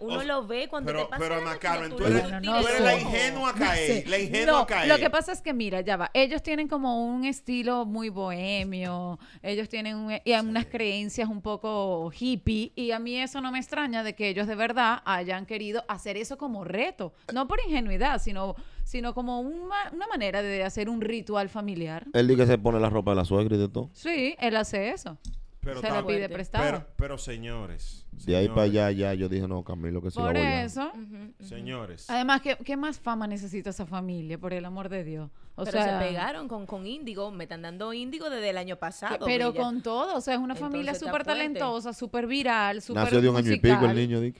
Uno 0.00 0.18
O- 0.18 0.22
lo 0.22 0.46
ve 0.46 0.68
cuando 0.68 0.86
Pero, 0.92 1.04
te 1.04 1.10
pasa 1.10 1.22
pero 1.22 1.34
Ana 1.36 1.58
Carmen, 1.58 1.90
tú 1.96 2.04
eres, 2.04 2.22
tú 2.22 2.30
no 2.50 2.58
eres 2.60 2.80
la 2.80 2.96
ingenua 3.00 3.50
a 3.50 3.54
caer. 3.54 4.08
La 4.08 4.18
ingenua 4.18 4.66
caer. 4.66 4.88
lo 4.88 4.96
que 4.98 5.10
pasa 5.10 5.32
es 5.32 5.42
que 5.42 5.52
mira, 5.52 5.80
ya 5.80 5.96
va, 5.96 6.10
ellos 6.14 6.40
tienen 6.42 6.68
como 6.68 7.04
un 7.04 7.24
estilo 7.24 7.84
muy 7.84 8.08
bohemio, 8.08 9.18
ellos 9.42 9.68
tienen 9.68 9.96
un- 9.96 10.12
y 10.24 10.32
unas 10.34 10.66
creencias 10.66 11.28
un 11.28 11.42
poco 11.42 12.10
hippie 12.18 12.72
y 12.76 12.92
a 12.92 12.98
mí 12.98 13.16
eso 13.18 13.40
no 13.40 13.50
me 13.50 13.58
extraña 13.58 14.02
de 14.04 14.14
que 14.14 14.28
ellos 14.28 14.46
de 14.46 14.54
verdad 14.54 15.02
hayan 15.04 15.46
querido 15.46 15.84
hacer 15.88 16.16
eso 16.16 16.38
como 16.38 16.64
reto, 16.64 17.12
no 17.32 17.48
por 17.48 17.58
ingenuidad, 17.66 18.20
sino 18.22 18.54
sino 18.84 19.12
como 19.12 19.40
una, 19.40 19.90
una 19.92 20.06
manera 20.06 20.40
de 20.40 20.64
hacer 20.64 20.88
un 20.88 21.02
ritual 21.02 21.50
familiar. 21.50 22.06
Él 22.14 22.26
dice 22.26 22.40
que 22.40 22.46
se 22.46 22.56
pone 22.56 22.80
la 22.80 22.88
ropa 22.88 23.10
de 23.10 23.16
la 23.16 23.26
suegra 23.26 23.54
y 23.54 23.58
de 23.58 23.68
todo. 23.68 23.90
Sí, 23.92 24.34
él 24.40 24.56
hace 24.56 24.88
eso. 24.90 25.18
Pero 25.60 25.80
se 25.80 25.90
le 25.90 26.02
pide 26.04 26.28
prestado. 26.28 26.64
Pero, 26.64 26.86
pero 26.96 27.18
señores. 27.18 28.06
De 28.24 28.36
ahí 28.36 28.48
para 28.48 28.66
señores, 28.66 28.86
allá, 28.88 28.92
ya 28.92 29.14
yo 29.14 29.28
dije, 29.28 29.46
no, 29.48 29.62
Camilo, 29.64 30.00
que 30.00 30.10
siga 30.10 30.26
por 30.26 30.34
bollando. 30.34 30.64
eso. 30.64 30.92
Señores. 31.40 32.08
Además, 32.08 32.40
¿qué, 32.40 32.56
¿qué 32.64 32.76
más 32.76 32.98
fama 32.98 33.26
necesita 33.26 33.70
esa 33.70 33.86
familia, 33.86 34.38
por 34.38 34.52
el 34.52 34.64
amor 34.64 34.88
de 34.88 35.04
Dios? 35.04 35.30
O 35.56 35.64
pero 35.64 35.82
sea, 35.82 35.98
se 35.98 36.06
pegaron 36.06 36.46
con, 36.46 36.66
con 36.66 36.86
Índigo, 36.86 37.32
me 37.32 37.44
están 37.44 37.62
dando 37.62 37.92
Índigo 37.92 38.30
desde 38.30 38.50
el 38.50 38.58
año 38.58 38.76
pasado. 38.76 39.26
pero 39.26 39.52
con 39.52 39.82
todo, 39.82 40.16
o 40.16 40.20
sea, 40.20 40.34
es 40.34 40.40
una 40.40 40.54
Entonces 40.54 40.60
familia 40.72 40.94
súper 40.94 41.24
talentosa, 41.24 41.92
súper 41.92 42.28
viral, 42.28 42.80
súper 42.80 43.02
Nació 43.02 43.20
de 43.20 43.28
un 43.28 43.36
año 43.36 43.52
y 43.52 43.58
pico 43.58 43.84
el 43.84 43.96
niño. 43.96 44.20
di. 44.20 44.34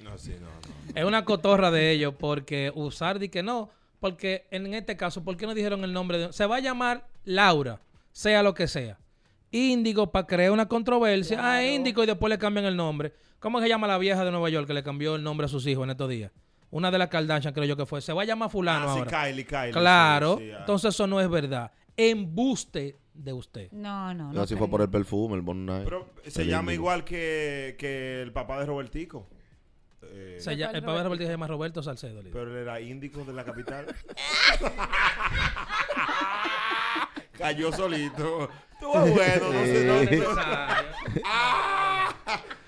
No, 0.00 0.16
sí, 0.16 0.32
no, 0.40 0.46
no. 0.46 0.98
Es 0.98 1.04
una 1.04 1.24
cotorra 1.24 1.70
de 1.70 1.90
ellos 1.90 2.14
porque 2.18 2.72
usar 2.74 3.18
di 3.18 3.28
que 3.28 3.42
no, 3.42 3.70
porque 4.00 4.46
en 4.50 4.72
este 4.74 4.96
caso, 4.96 5.22
¿por 5.22 5.36
qué 5.36 5.46
no 5.46 5.54
dijeron 5.54 5.84
el 5.84 5.92
nombre? 5.92 6.18
De, 6.18 6.32
se 6.32 6.46
va 6.46 6.56
a 6.56 6.60
llamar 6.60 7.06
Laura, 7.24 7.80
sea 8.10 8.42
lo 8.42 8.54
que 8.54 8.66
sea. 8.66 8.98
Índigo 9.52 10.10
para 10.10 10.26
crear 10.26 10.50
una 10.50 10.66
controversia. 10.66 11.38
Ah, 11.40 11.64
Índigo 11.64 12.02
y 12.02 12.06
después 12.06 12.30
le 12.30 12.38
cambian 12.38 12.64
el 12.66 12.76
nombre. 12.76 13.12
¿Cómo 13.38 13.60
se 13.60 13.68
llama 13.68 13.86
la 13.86 13.98
vieja 13.98 14.24
de 14.24 14.30
Nueva 14.30 14.48
York 14.50 14.66
que 14.66 14.74
le 14.74 14.82
cambió 14.82 15.14
el 15.16 15.22
nombre 15.22 15.44
a 15.44 15.48
sus 15.48 15.66
hijos 15.66 15.84
en 15.84 15.90
estos 15.90 16.08
días? 16.08 16.32
Una 16.70 16.90
de 16.90 16.96
las 16.98 17.08
Kardashian 17.08 17.52
creo 17.52 17.66
yo 17.66 17.76
que 17.76 17.84
fue. 17.86 18.00
Se 18.00 18.12
va 18.14 18.22
a 18.22 18.24
llamar 18.24 18.48
fulano 18.50 18.90
Ah, 18.90 18.94
sí. 18.94 19.02
Kylie, 19.02 19.44
Kylie. 19.44 19.72
claro. 19.72 20.36
sí, 20.38 20.44
sí, 20.46 20.50
ah. 20.52 20.56
Entonces 20.60 20.94
eso 20.94 21.06
no 21.06 21.20
es 21.20 21.28
verdad. 21.28 21.70
Embuste 21.96 22.96
de 23.12 23.32
usted. 23.34 23.70
No, 23.72 24.14
no, 24.14 24.28
No, 24.28 24.32
no. 24.32 24.46
si 24.46 24.54
fue 24.54 24.60
creo. 24.66 24.70
por 24.70 24.80
el 24.80 24.88
perfume, 24.88 25.34
el 25.36 25.42
Bon 25.42 25.66
Night. 25.66 25.84
Pero 25.84 26.08
se 26.26 26.42
El 26.42 26.48
llama 26.48 26.72
igual 26.72 27.04
que, 27.04 27.76
que 27.78 28.22
el 28.22 28.32
papá 28.32 28.58
de 28.58 28.64
Robertico. 28.66 29.28
Eh, 30.04 30.36
Se 30.40 30.56
llama- 30.56 30.72
el 30.78 30.82
papá 30.82 30.98
de 30.98 31.04
Roberto 31.04 31.24
se 31.26 31.30
llama 31.30 31.46
Roberto 31.46 31.82
Salcedo. 31.82 32.20
líder. 32.22 32.32
pero 32.32 32.50
él 32.50 32.56
era 32.62 32.80
índico 32.80 33.22
de 33.24 33.32
la 33.34 33.44
capital. 33.44 33.86
Cayó 37.38 37.72
solito. 37.72 38.48
Estuvo 38.74 38.92
bueno, 38.92 39.52
no 39.52 39.64
sé, 39.64 39.84
no, 39.84 40.28
Ah, 41.24 42.12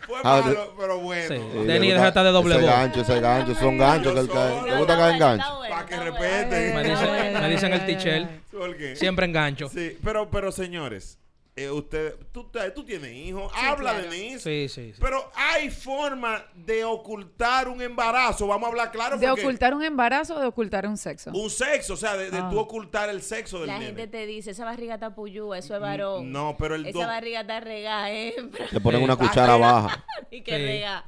fue 0.06 0.18
Ah, 0.23 0.42
malo, 0.44 0.75
pero 0.78 0.99
bueno. 1.00 1.28
Sí. 1.28 1.59
Denis, 1.66 1.88
le 1.88 1.94
deja 1.94 2.09
estar 2.09 2.25
de 2.25 2.30
doble 2.30 2.54
ese 2.54 2.64
voz. 2.64 2.71
gancho, 2.75 3.00
ese 3.00 3.21
gancho, 3.21 3.54
son 3.56 3.78
ganchos 3.78 4.12
que 4.14 4.21
él 4.21 4.28
cae. 4.28 4.62
¿Le 4.71 4.76
gusta 4.78 4.97
caer 4.97 5.12
en 5.14 5.18
gancho? 5.18 5.61
Para 5.68 5.87
que 5.87 5.97
respeten. 5.97 6.75
Me 6.75 6.85
dicen, 6.85 7.11
me 7.12 7.49
el 7.73 7.80
ay. 7.83 8.40
¿Por 8.52 8.76
qué? 8.76 8.97
Siempre 8.97 9.26
engancho. 9.26 9.68
Sí, 9.68 9.99
pero, 10.04 10.30
pero 10.30 10.52
señores, 10.52 11.18
eh, 11.56 11.70
usted, 11.70 12.16
tú, 12.32 12.50
tienes 12.84 13.12
hijos, 13.12 13.52
habla 13.54 13.92
claro. 13.92 14.02
de 14.02 14.08
Denise. 14.11 14.40
Sí, 14.40 14.68
sí, 14.68 14.92
sí. 14.92 15.00
Pero 15.00 15.30
hay 15.37 15.70
forma 15.70 16.44
de 16.54 16.84
ocultar 16.84 17.68
un 17.68 17.80
embarazo, 17.80 18.46
vamos 18.49 18.66
a 18.66 18.70
hablar 18.70 18.90
claro. 18.90 19.18
¿De 19.18 19.30
ocultar 19.30 19.73
un 19.73 19.84
embarazo 19.84 20.34
o 20.37 20.40
de 20.40 20.46
ocultar 20.46 20.87
un 20.87 20.96
sexo? 20.96 21.30
Un 21.32 21.49
sexo, 21.50 21.94
o 21.94 21.96
sea, 21.96 22.16
de, 22.16 22.30
de 22.30 22.38
Ah. 22.38 22.49
tú 22.50 22.58
ocultar 22.58 23.08
el 23.08 23.23
sexo 23.23 23.58
del 23.61 23.68
La 23.68 23.75
nene. 23.75 23.87
gente 23.87 24.06
te 24.08 24.26
dice, 24.26 24.50
esa 24.50 24.64
barriga 24.64 24.94
está 24.94 25.14
puyú, 25.14 25.54
eso 25.54 25.75
es 25.76 25.80
varón. 25.80 26.32
No, 26.32 26.56
pero 26.58 26.75
el 26.75 26.87
Esa 26.87 26.99
do- 26.99 27.06
barriga 27.06 27.42
está 27.42 27.61
regada, 27.61 28.11
hembra. 28.11 28.66
Le 28.73 28.80
ponen 28.80 29.02
una 29.02 29.14
cuchara 29.16 29.56
baja. 29.56 30.04
y 30.32 30.42
que 30.42 30.56
Sí. 30.56 30.62
rega. 30.62 31.04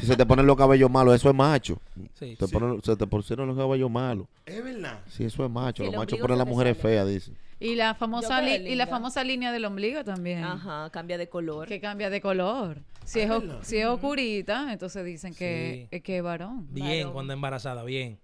Si 0.00 0.06
se 0.06 0.16
te 0.16 0.26
ponen 0.26 0.46
los 0.46 0.56
cabellos 0.56 0.90
malos, 0.90 1.14
eso 1.14 1.28
es 1.30 1.34
macho. 1.34 1.78
Sí. 2.14 2.36
Te 2.38 2.46
ponen- 2.46 2.82
se 2.82 2.96
te 2.96 3.06
pusieron 3.06 3.48
los 3.48 3.56
cabellos 3.56 3.90
malos. 3.90 4.26
Es 4.44 4.62
verdad. 4.62 5.00
Sí, 5.08 5.24
eso 5.24 5.44
es 5.44 5.50
macho. 5.50 5.82
Sí, 5.84 5.90
los 5.90 5.98
machos 5.98 6.18
ponen 6.18 6.38
las 6.38 6.46
mujeres 6.46 6.76
feas, 6.78 7.06
dicen. 7.08 7.36
Y 7.58 7.74
la 7.74 7.94
famosa 7.94 8.42
li- 8.42 8.68
y 8.68 8.74
la 8.74 8.86
famosa 8.86 9.24
línea 9.24 9.50
del 9.52 9.64
ombligo 9.64 10.04
también. 10.04 10.44
Ajá, 10.44 10.90
cambia 10.90 11.16
de 11.16 11.28
color. 11.28 11.66
Que 11.68 11.80
cambia 11.80 12.10
de 12.10 12.20
color. 12.20 12.82
Si 13.04 13.20
es, 13.20 13.30
o- 13.30 13.62
si 13.62 13.78
es 13.78 13.86
oscurita, 13.86 14.72
entonces 14.72 15.04
dicen 15.04 15.34
que, 15.34 15.86
Sí. 15.90 15.96
eh, 15.96 16.00
que 16.02 16.18
es 16.18 16.22
varón. 16.22 16.66
Bien, 16.70 16.98
Varón. 17.00 17.12
cuando 17.14 17.32
embarazada, 17.32 17.82
bien. 17.84 18.18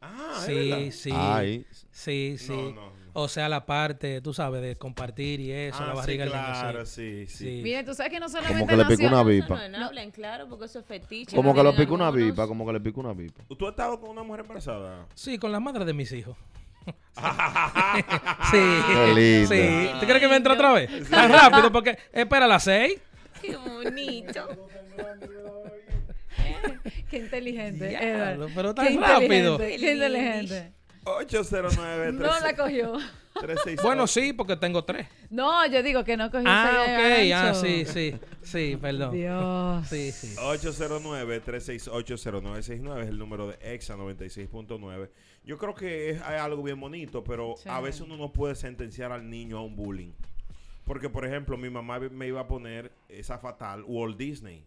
Ah, 0.00 0.40
Sí, 0.46 0.90
sí. 0.92 1.10
Ay. 1.12 1.66
Sí, 1.90 2.36
sí. 2.38 2.52
No, 2.52 2.70
no. 2.72 2.92
O 3.20 3.26
sea, 3.28 3.48
la 3.48 3.66
parte, 3.66 4.20
tú 4.20 4.32
sabes, 4.32 4.62
de 4.62 4.76
compartir 4.76 5.40
y 5.40 5.50
eso, 5.50 5.78
Ah, 5.82 5.86
la 5.88 5.94
barriga 5.94 6.24
sí, 6.26 6.30
claro, 6.30 6.86
sí, 6.86 7.26
sí. 7.26 7.36
Sí. 7.36 7.60
Mire, 7.64 7.82
tú 7.82 7.92
sabes 7.94 8.12
que 8.12 8.20
no 8.20 8.28
solamente 8.28 8.60
Como 8.60 8.66
que 8.68 8.76
le 8.76 8.84
picó 8.96 9.08
una 9.08 9.24
vipa. 9.24 9.68
no, 9.68 9.78
no 9.78 9.86
hablen 9.86 10.10
claro, 10.12 10.48
porque 10.48 10.66
eso 10.66 10.78
es 10.78 10.86
fetiche. 10.86 11.34
Como 11.34 11.52
que 11.52 11.62
lo 11.62 11.70
tienen 11.70 11.86
pica 11.86 11.94
una 11.94 12.10
vipa, 12.12 12.46
como 12.46 12.64
que 12.64 12.72
le 12.74 12.80
pica 12.80 13.00
una 13.00 13.12
vipa. 13.14 13.42
¿Tú 13.48 13.66
has 13.66 13.70
estado 13.72 14.00
con 14.00 14.10
una 14.10 14.22
mujer 14.22 14.42
embarazada? 14.42 15.06
Sí, 15.14 15.36
con 15.36 15.50
la 15.50 15.58
madre 15.58 15.84
de 15.84 15.92
mis 15.92 16.12
hijos. 16.12 16.36
sí. 16.86 16.92
Qué 18.86 19.12
lindo. 19.14 19.48
Sí. 19.54 19.90
¿Tú 20.00 20.06
crees 20.06 20.20
que 20.20 20.28
me 20.28 20.36
entra 20.36 20.54
otra 20.54 20.72
vez? 20.72 20.88
Tan 21.10 21.30
rápido, 21.30 21.72
porque 21.72 21.98
espera 22.12 22.44
a 22.44 22.48
las 22.48 22.62
seis. 22.62 22.98
Qué 23.42 23.56
bonito. 23.56 24.48
Qué 27.10 27.16
inteligente. 27.18 27.96
Edward. 28.00 28.50
pero 28.54 28.74
tan 28.74 28.86
Qué 28.88 28.98
rápido. 29.00 29.54
inteligente, 29.54 29.78
Qué 29.86 29.92
inteligente. 29.92 30.72
809 31.16 32.12
No 32.12 32.40
la 32.40 32.56
cogió. 32.56 32.94
Bueno, 33.82 34.06
sí, 34.08 34.32
porque 34.32 34.56
tengo 34.56 34.82
tres. 34.84 35.06
No, 35.30 35.64
yo 35.66 35.82
digo 35.82 36.02
que 36.02 36.16
no 36.16 36.28
cogió 36.30 36.46
Ah, 36.48 36.84
ese 36.86 37.32
ok. 37.32 37.38
Ah, 37.48 37.54
sí, 37.54 37.84
sí. 37.84 38.14
Sí, 38.42 38.76
perdón. 38.80 39.12
Dios. 39.12 39.86
Sí, 39.88 40.10
sí. 40.10 40.34
809-368-0969 40.36 43.02
es 43.02 43.08
el 43.08 43.18
número 43.18 43.48
de 43.48 43.58
EXA 43.74 43.96
96.9. 43.96 45.10
Yo 45.44 45.58
creo 45.58 45.74
que 45.74 46.10
es 46.10 46.22
algo 46.22 46.62
bien 46.62 46.80
bonito, 46.80 47.22
pero 47.24 47.54
Sí. 47.56 47.68
a 47.68 47.80
veces 47.80 48.00
uno 48.02 48.16
no 48.16 48.32
puede 48.32 48.54
sentenciar 48.54 49.12
al 49.12 49.28
niño 49.30 49.58
a 49.58 49.62
un 49.62 49.76
bullying. 49.76 50.12
Porque, 50.84 51.08
por 51.10 51.24
ejemplo, 51.26 51.56
mi 51.56 51.70
mamá 51.70 51.98
me 52.00 52.26
iba 52.26 52.40
a 52.40 52.48
poner 52.48 52.92
esa 53.08 53.38
fatal 53.38 53.84
Walt 53.86 54.16
Disney. 54.16 54.64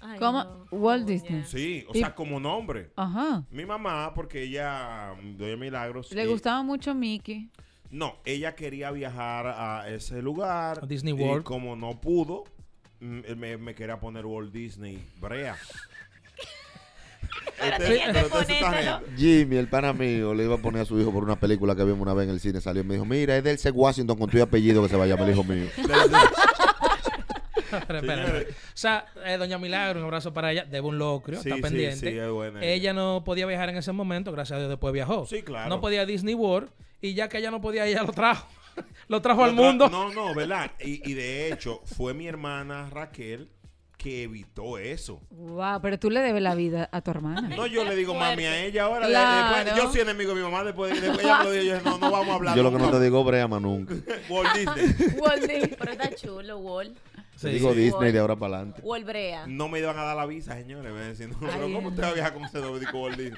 Ay, 0.00 0.18
¿Cómo? 0.18 0.44
no, 0.44 0.66
Walt. 0.70 1.06
Disney. 1.06 1.44
Sí, 1.44 1.84
o 1.88 1.92
Y- 1.96 2.00
sea, 2.00 2.14
como 2.14 2.38
nombre. 2.40 2.90
Ajá. 2.96 3.44
Mi 3.50 3.64
mamá, 3.66 4.12
porque 4.14 4.42
ella, 4.42 5.14
Doña 5.36 5.56
Milagros. 5.56 6.12
Le 6.12 6.22
eh, 6.22 6.26
gustaba 6.26 6.62
mucho 6.62 6.94
Mickey. 6.94 7.50
No, 7.90 8.16
ella 8.24 8.54
quería 8.54 8.90
viajar 8.92 9.46
a 9.48 9.88
ese 9.88 10.22
lugar. 10.22 10.78
A 10.82 10.86
Disney 10.86 11.12
y 11.12 11.16
World. 11.22 11.42
como 11.44 11.74
no 11.74 12.00
pudo, 12.00 12.44
mm, 13.00 13.20
me, 13.36 13.56
me 13.56 13.74
quería 13.74 13.98
poner 13.98 14.24
Walt 14.26 14.52
Disney 14.52 15.04
Brea. 15.20 15.56
Este- 17.62 18.00
pero 18.12 19.00
Jimmy, 19.16 19.56
el 19.56 19.68
pana 19.68 19.92
mío, 19.92 20.32
le 20.34 20.44
iba 20.44 20.54
a 20.54 20.58
poner 20.58 20.82
a 20.82 20.84
su 20.86 20.98
hijo 20.98 21.12
por 21.12 21.22
una 21.24 21.38
película 21.38 21.76
que 21.76 21.84
vimos 21.84 22.00
una 22.00 22.14
vez 22.14 22.26
en 22.28 22.34
el 22.34 22.40
cine. 22.40 22.60
Salió 22.60 22.82
y 22.82 22.86
me 22.86 22.94
dijo, 22.94 23.04
mira, 23.04 23.36
es 23.36 23.44
del 23.44 23.58
C. 23.58 23.70
Washington 23.70 24.16
con 24.18 24.30
tu 24.30 24.40
apellido 24.42 24.82
que 24.82 24.88
se 24.88 24.96
va 24.96 25.04
a 25.04 25.06
llamar 25.06 25.28
el 25.28 25.34
hijo 25.34 25.44
mío. 25.44 25.66
Pero 27.86 27.98
espera, 27.98 28.26
Señores. 28.26 28.42
espera. 28.48 28.56
O 28.68 28.76
sea, 28.76 29.06
eh, 29.26 29.36
Doña 29.36 29.58
Milagro, 29.58 29.98
un 30.00 30.04
abrazo 30.04 30.32
para 30.32 30.52
ella. 30.52 30.64
Debe 30.64 30.86
un 30.86 30.98
locrio, 30.98 31.40
Sí, 31.42 31.48
está 31.48 31.56
sí, 31.56 31.62
pendiente. 31.62 32.10
sí, 32.10 32.18
es 32.18 32.30
buena 32.30 32.64
ella 32.64 32.92
no 32.92 33.22
podía 33.24 33.46
viajar 33.46 33.68
en 33.70 33.76
ese 33.76 33.92
momento, 33.92 34.32
gracias 34.32 34.56
a 34.56 34.58
Dios 34.58 34.68
después 34.70 34.92
viajó. 34.92 35.26
Sí, 35.26 35.42
claro. 35.42 35.68
No 35.68 35.80
podía 35.80 36.02
a 36.02 36.06
Disney 36.06 36.34
World 36.34 36.70
y 37.00 37.14
ya 37.14 37.28
que 37.28 37.38
ella 37.38 37.50
no 37.50 37.60
podía, 37.60 37.86
ella 37.86 38.02
lo 38.02 38.12
trajo. 38.12 38.46
lo 39.08 39.20
trajo 39.22 39.44
al 39.44 39.52
mundo. 39.54 39.88
No, 39.88 40.12
no, 40.12 40.34
¿verdad? 40.34 40.70
Y, 40.80 41.08
y 41.10 41.14
de 41.14 41.52
hecho, 41.52 41.80
fue 41.84 42.14
mi 42.14 42.26
hermana 42.26 42.88
Raquel 42.90 43.48
que 43.98 44.22
evitó 44.22 44.78
eso. 44.78 45.20
Wow, 45.28 45.80
pero 45.82 45.98
tú 45.98 46.08
le 46.10 46.20
debes 46.20 46.40
la 46.40 46.54
vida 46.54 46.88
a 46.90 47.02
tu 47.02 47.10
hermana. 47.10 47.50
No, 47.54 47.66
yo 47.66 47.84
le 47.84 47.94
digo 47.94 48.14
mami 48.14 48.46
a 48.46 48.64
ella 48.64 48.84
ahora. 48.84 49.06
de- 49.06 49.12
Claro. 49.12 49.56
después- 49.64 49.76
yo 49.84 49.92
soy 49.92 50.00
enemigo 50.00 50.30
de 50.30 50.36
mi 50.36 50.42
mamá. 50.42 50.64
Después, 50.64 50.98
después 50.98 51.22
ella 51.22 51.38
me 51.40 51.44
lo 51.44 51.50
dijo. 51.52 51.64
Yo 51.66 51.74
dije, 51.74 51.84
no, 51.84 51.98
no 51.98 52.10
vamos 52.10 52.28
a 52.30 52.34
hablar. 52.36 52.56
Yo 52.56 52.62
lo 52.62 52.72
que 52.72 52.78
no 52.78 52.90
te 52.90 52.98
digo, 52.98 53.22
Breama, 53.24 53.60
nunca. 53.60 53.94
Walt 54.30 54.54
Disney. 54.54 55.18
Walt 55.20 55.40
Disney. 55.42 55.76
Pero 55.78 55.92
está 55.92 56.14
chulo, 56.14 56.58
Wall. 56.60 56.94
Sí. 57.40 57.46
Te 57.46 57.52
digo 57.54 57.72
sí. 57.72 57.78
Disney 57.80 58.12
de 58.12 58.18
ahora 58.18 58.36
para 58.36 58.56
adelante. 58.56 58.82
Wall 58.82 59.02
Brea. 59.04 59.46
No 59.46 59.68
me 59.68 59.78
iban 59.78 59.98
a 59.98 60.02
dar 60.02 60.14
la 60.16 60.26
visa, 60.26 60.54
señores. 60.56 60.92
Me 60.92 61.00
decían, 61.00 61.30
no, 61.30 61.38
pero 61.40 61.72
¿cómo 61.72 61.88
usted 61.88 62.02
va 62.02 62.08
a 62.08 62.12
viajar 62.12 62.34
con 62.34 62.42
Disney? 62.42 63.32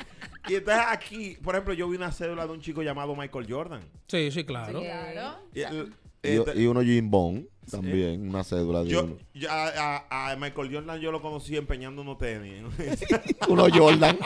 Y 0.49 0.55
entonces 0.57 0.85
aquí, 0.89 1.37
por 1.43 1.55
ejemplo, 1.55 1.73
yo 1.73 1.89
vi 1.89 1.97
una 1.97 2.11
cédula 2.11 2.45
de 2.47 2.53
un 2.53 2.61
chico 2.61 2.83
llamado 2.83 3.15
Michael 3.15 3.47
Jordan. 3.49 3.83
Sí, 4.09 4.33
sí, 4.33 4.43
claro. 4.45 4.81
Claro. 4.81 5.39
Y, 5.55 5.61
el- 5.61 5.95
Y, 6.25 6.29
eh, 6.29 6.45
y 6.57 6.67
uno 6.67 6.83
Jim 6.83 7.09
Bond, 7.11 7.47
también, 7.71 8.29
una 8.29 8.43
cédula 8.43 8.83
de 8.83 8.91
yo, 8.91 9.05
uno. 9.05 9.19
yo- 9.35 9.51
a, 9.51 10.05
a- 10.11 10.33
a 10.33 10.37
Michael 10.37 10.75
Jordan 10.75 11.01
yo 11.01 11.13
lo 11.13 11.23
conocí 11.23 11.57
empeñando 11.57 12.03
unos 12.03 12.19
tenis. 12.19 12.63
Uno 13.49 13.67
Jordan. 13.73 14.19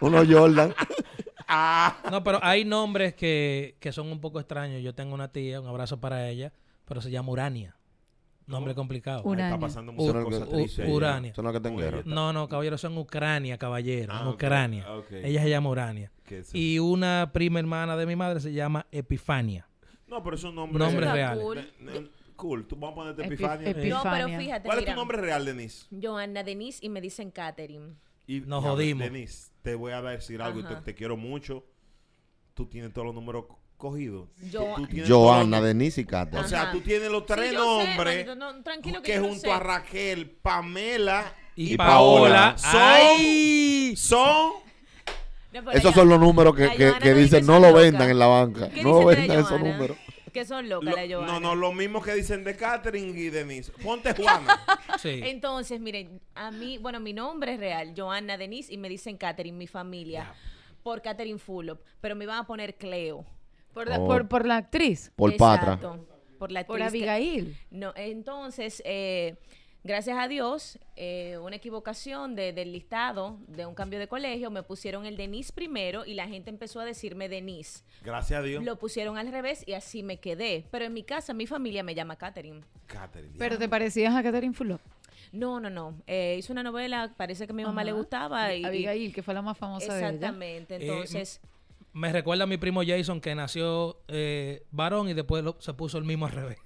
uno 0.00 0.22
Jordan. 0.28 0.72
Ah. 1.52 1.96
No, 2.12 2.22
pero 2.22 2.38
hay 2.44 2.64
nombres 2.64 3.12
que, 3.14 3.74
que 3.80 3.90
son 3.90 4.06
un 4.12 4.20
poco 4.20 4.38
extraños. 4.38 4.82
Yo 4.84 4.94
tengo 4.94 5.14
una 5.14 5.32
tía, 5.32 5.60
un 5.60 5.66
abrazo 5.66 5.98
para 5.98 6.28
ella, 6.28 6.52
pero 6.84 7.00
se 7.00 7.10
llama 7.10 7.32
Urania. 7.32 7.74
Nombre 8.50 8.74
complicado. 8.74 9.22
Urania. 9.24 9.46
Está 9.54 9.60
pasando 9.60 9.92
muchas 9.92 10.24
cosas 10.24 10.48
tristes. 10.48 10.86
ahí, 10.86 10.92
Urania. 10.92 11.34
Son 11.34 11.52
que. 11.52 12.02
No, 12.04 12.32
no, 12.32 12.48
caballero, 12.48 12.76
son 12.78 12.96
Ucrania, 12.98 13.58
caballero. 13.58 14.12
Ah, 14.14 14.20
en 14.22 14.28
Ucrania. 14.28 14.92
ok. 14.94 15.12
Ella 15.12 15.42
se 15.42 15.50
llama 15.50 15.70
Urania. 15.70 16.12
Y 16.52 16.78
una 16.78 17.30
prima 17.32 17.58
hermana 17.58 17.96
de 17.96 18.06
mi 18.06 18.16
madre 18.16 18.40
se 18.40 18.52
llama 18.52 18.86
Epifania. 18.92 19.66
No, 20.06 20.22
pero 20.22 20.36
es 20.36 20.44
un 20.44 20.54
nombre. 20.54 20.78
Nombre 20.78 21.10
real. 21.12 21.38
cool. 21.40 21.56
Ne- 21.80 22.00
ne- 22.00 22.20
Cool. 22.36 22.66
Tú 22.66 22.74
vamos 22.74 22.92
a 22.92 22.94
ponerte 22.94 23.22
Epi- 23.22 23.34
Epifania. 23.34 23.68
Epi- 23.70 23.88
No, 23.90 24.02
pero 24.02 24.14
Epifania. 24.14 24.38
fíjate, 24.38 24.64
¿Cuál 24.64 24.78
es 24.78 24.84
tu 24.86 24.94
nombre 24.94 25.18
real, 25.20 25.44
Denise? 25.44 25.86
Joanna 25.90 26.42
Denise 26.42 26.78
y 26.84 26.88
me 26.88 27.02
dicen 27.02 27.30
Catherine. 27.30 27.96
Y, 28.26 28.40
Nos 28.40 28.64
jodimos. 28.64 29.04
Denise, 29.04 29.50
te 29.60 29.74
voy 29.74 29.92
a 29.92 30.00
decir 30.00 30.40
algo 30.40 30.60
y 30.60 30.62
te, 30.62 30.74
te 30.76 30.94
quiero 30.94 31.18
mucho. 31.18 31.66
Tú 32.54 32.64
tienes 32.66 32.92
todos 32.94 33.04
los 33.06 33.14
números 33.14 33.44
co- 33.80 33.88
cogidos. 33.90 34.28
Yo- 34.50 34.74
Tú- 34.76 34.86
tú 34.86 35.02
Joana, 35.08 35.60
Denise 35.60 36.02
y 36.02 36.04
Kate. 36.04 36.36
O 36.38 36.44
sea, 36.46 36.70
tú 36.70 36.80
tienes 36.80 37.10
los 37.10 37.24
tres 37.26 37.48
Sí, 37.50 37.54
yo 37.54 37.80
sé, 37.80 37.86
nombres 37.88 38.26
manito, 38.26 38.34
no, 38.36 38.62
tranquilo 38.62 39.02
que 39.02 39.16
lo 39.16 39.22
junto 39.24 39.40
sé. 39.40 39.50
a 39.52 39.58
Raquel, 39.58 40.30
Pamela 40.30 41.34
Y, 41.56 41.74
Y 41.74 41.76
Paola. 41.76 42.54
Paola. 42.54 42.58
Son- 42.58 42.70
¡Ay! 42.80 43.94
son 43.96 44.52
No, 45.52 45.64
pero 45.64 45.70
Esos 45.72 45.90
ya. 45.94 46.00
son 46.00 46.08
los 46.08 46.20
números 46.20 46.54
que, 46.54 46.70
que, 47.00 47.14
dicen 47.14 47.44
no 47.44 47.58
lo 47.58 47.72
vendan 47.72 48.08
en 48.08 48.18
la 48.18 48.26
banca. 48.26 48.70
¿Qué 48.70 48.82
No 48.84 49.00
de 49.00 49.16
vendan 49.16 49.40
esos 49.40 49.58
números. 49.60 49.96
Que 50.32 50.44
son 50.44 50.68
locas 50.68 50.90
lo- 50.90 50.96
la 50.96 51.12
Johanna. 51.16 51.32
no, 51.32 51.40
no, 51.40 51.54
lo 51.56 51.72
mismo 51.72 52.00
que 52.00 52.14
dicen 52.14 52.44
de 52.44 52.54
Catherine 52.54 53.18
y 53.18 53.30
Denise. 53.30 53.72
Ponte 53.82 54.14
Juana. 54.14 54.60
Sí. 55.02 55.20
Entonces, 55.24 55.80
miren, 55.80 56.20
a 56.36 56.50
mí, 56.52 56.78
bueno, 56.78 57.00
mi 57.00 57.12
nombre 57.12 57.54
es 57.54 57.58
real, 57.58 57.94
Joanna 57.96 58.36
Denise, 58.38 58.72
y 58.72 58.76
me 58.76 58.88
dicen 58.88 59.16
Catherine, 59.16 59.56
mi 59.58 59.66
familia, 59.66 60.32
por 60.84 61.02
Catherine 61.02 61.38
Fulop, 61.38 61.80
pero 62.00 62.14
me 62.14 62.24
iban 62.24 62.38
a 62.38 62.46
poner 62.46 62.76
Cleo. 62.76 63.24
Por, 63.74 63.88
la- 63.88 63.98
Oh. 64.00 64.06
por, 64.06 64.28
por 64.28 64.46
la 64.46 64.56
actriz. 64.56 65.12
Por 65.16 65.36
Patra. 65.36 65.78
Por 66.38 66.50
la 66.52 66.64
Por 66.66 66.80
actriz 66.82 67.02
que- 67.02 67.10
Abigail. 67.10 67.56
No, 67.70 67.92
entonces, 67.96 68.82
eh, 68.86 69.36
gracias 69.84 70.16
a 70.18 70.26
Dios, 70.26 70.78
eh, 70.96 71.36
una 71.42 71.56
equivocación 71.56 72.34
de- 72.34 72.52
del 72.52 72.72
listado 72.72 73.38
de 73.46 73.66
un 73.66 73.74
cambio 73.74 73.98
de 73.98 74.08
colegio, 74.08 74.50
me 74.50 74.62
pusieron 74.62 75.04
el 75.06 75.16
Denise 75.16 75.52
primero 75.52 76.04
y 76.06 76.14
la 76.14 76.26
gente 76.28 76.48
empezó 76.50 76.80
a 76.80 76.84
decirme 76.84 77.28
Denise. 77.28 77.84
Gracias 78.02 78.40
a 78.40 78.42
Dios. 78.42 78.64
Lo 78.64 78.76
pusieron 78.78 79.18
al 79.18 79.30
revés 79.30 79.62
y 79.66 79.74
así 79.74 80.02
me 80.02 80.18
quedé. 80.18 80.64
Pero 80.70 80.86
en 80.86 80.94
mi 80.94 81.02
casa, 81.02 81.34
mi 81.34 81.46
familia 81.46 81.82
me 81.82 81.94
llama 81.94 82.16
Catherine. 82.16 82.62
Catherine. 82.86 83.34
Pero 83.38 83.58
te 83.58 83.68
parecías 83.68 84.14
a 84.14 84.22
Catherine 84.22 84.54
Fulop. 84.54 84.80
No, 85.32 85.60
no, 85.60 85.68
no. 85.70 85.94
Eh, 86.06 86.36
hizo 86.38 86.52
una 86.52 86.62
novela, 86.62 87.12
parece 87.16 87.46
que 87.46 87.52
a 87.52 87.54
mi 87.54 87.62
mamá 87.64 87.84
le 87.84 87.92
gustaba. 87.92 88.52
Y, 88.54 88.62
y- 88.62 88.64
Abigail, 88.64 89.12
que 89.14 89.22
fue 89.22 89.32
la 89.34 89.42
más 89.42 89.56
famosa 89.58 89.92
de 89.94 90.00
ella. 90.00 90.08
Exactamente. 90.08 90.76
Entonces, 90.76 91.40
Me 91.92 92.12
recuerda 92.12 92.44
a 92.44 92.46
mi 92.46 92.56
primo 92.56 92.82
Jason 92.86 93.20
que 93.20 93.34
nació 93.34 93.98
eh, 94.08 94.64
varón 94.70 95.08
y 95.08 95.14
después 95.14 95.42
lo- 95.42 95.56
se 95.60 95.74
puso 95.74 95.98
el 95.98 96.04
mismo 96.04 96.26
al 96.26 96.32
revés. 96.32 96.58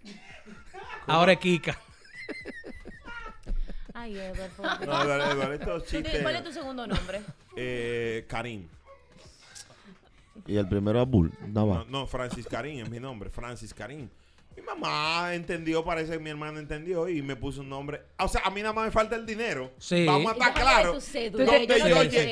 Ahora 1.06 1.32
es 1.32 1.38
Kika. 1.38 1.78
ay, 3.94 4.16
Edward, 4.18 4.50
por 4.50 4.66
favor. 4.66 4.86
No, 4.86 5.02
Eduardo, 5.02 5.32
Eduardo, 5.32 5.52
estos 5.54 5.84
¿Tú 5.84 5.90
tienes- 5.90 6.04
chistes. 6.06 6.22
¿Cuál 6.22 6.36
es 6.36 6.44
tu 6.44 6.52
segundo 6.52 6.86
nombre? 6.86 7.22
Eh, 7.56 8.24
Karim. 8.28 8.68
Y 10.46 10.56
el 10.56 10.68
primero 10.68 11.00
es 11.02 11.08
Bull. 11.08 11.32
Nada 11.48 11.66
No, 11.66 11.84
no, 11.84 12.06
Francis 12.06 12.46
Karim 12.46 12.82
es 12.84 12.90
mi 12.90 13.00
nombre, 13.00 13.30
Francis 13.30 13.72
Karim. 13.72 14.08
Mi 14.56 14.62
mamá 14.62 15.34
entendió, 15.34 15.84
parece 15.84 16.12
que 16.12 16.18
mi 16.18 16.30
hermana 16.30 16.58
entendió 16.60 17.08
y 17.08 17.22
me 17.22 17.34
puso 17.36 17.60
un 17.62 17.68
nombre. 17.68 18.02
O 18.18 18.28
sea, 18.28 18.42
a 18.44 18.50
mí 18.50 18.60
nada 18.62 18.72
más 18.72 18.84
me 18.86 18.90
falta 18.90 19.16
el 19.16 19.26
dinero. 19.26 19.72
Sí. 19.78 20.06
Vamos 20.06 20.30
a 20.30 20.34
estar 20.34 20.54
claros. 20.54 21.10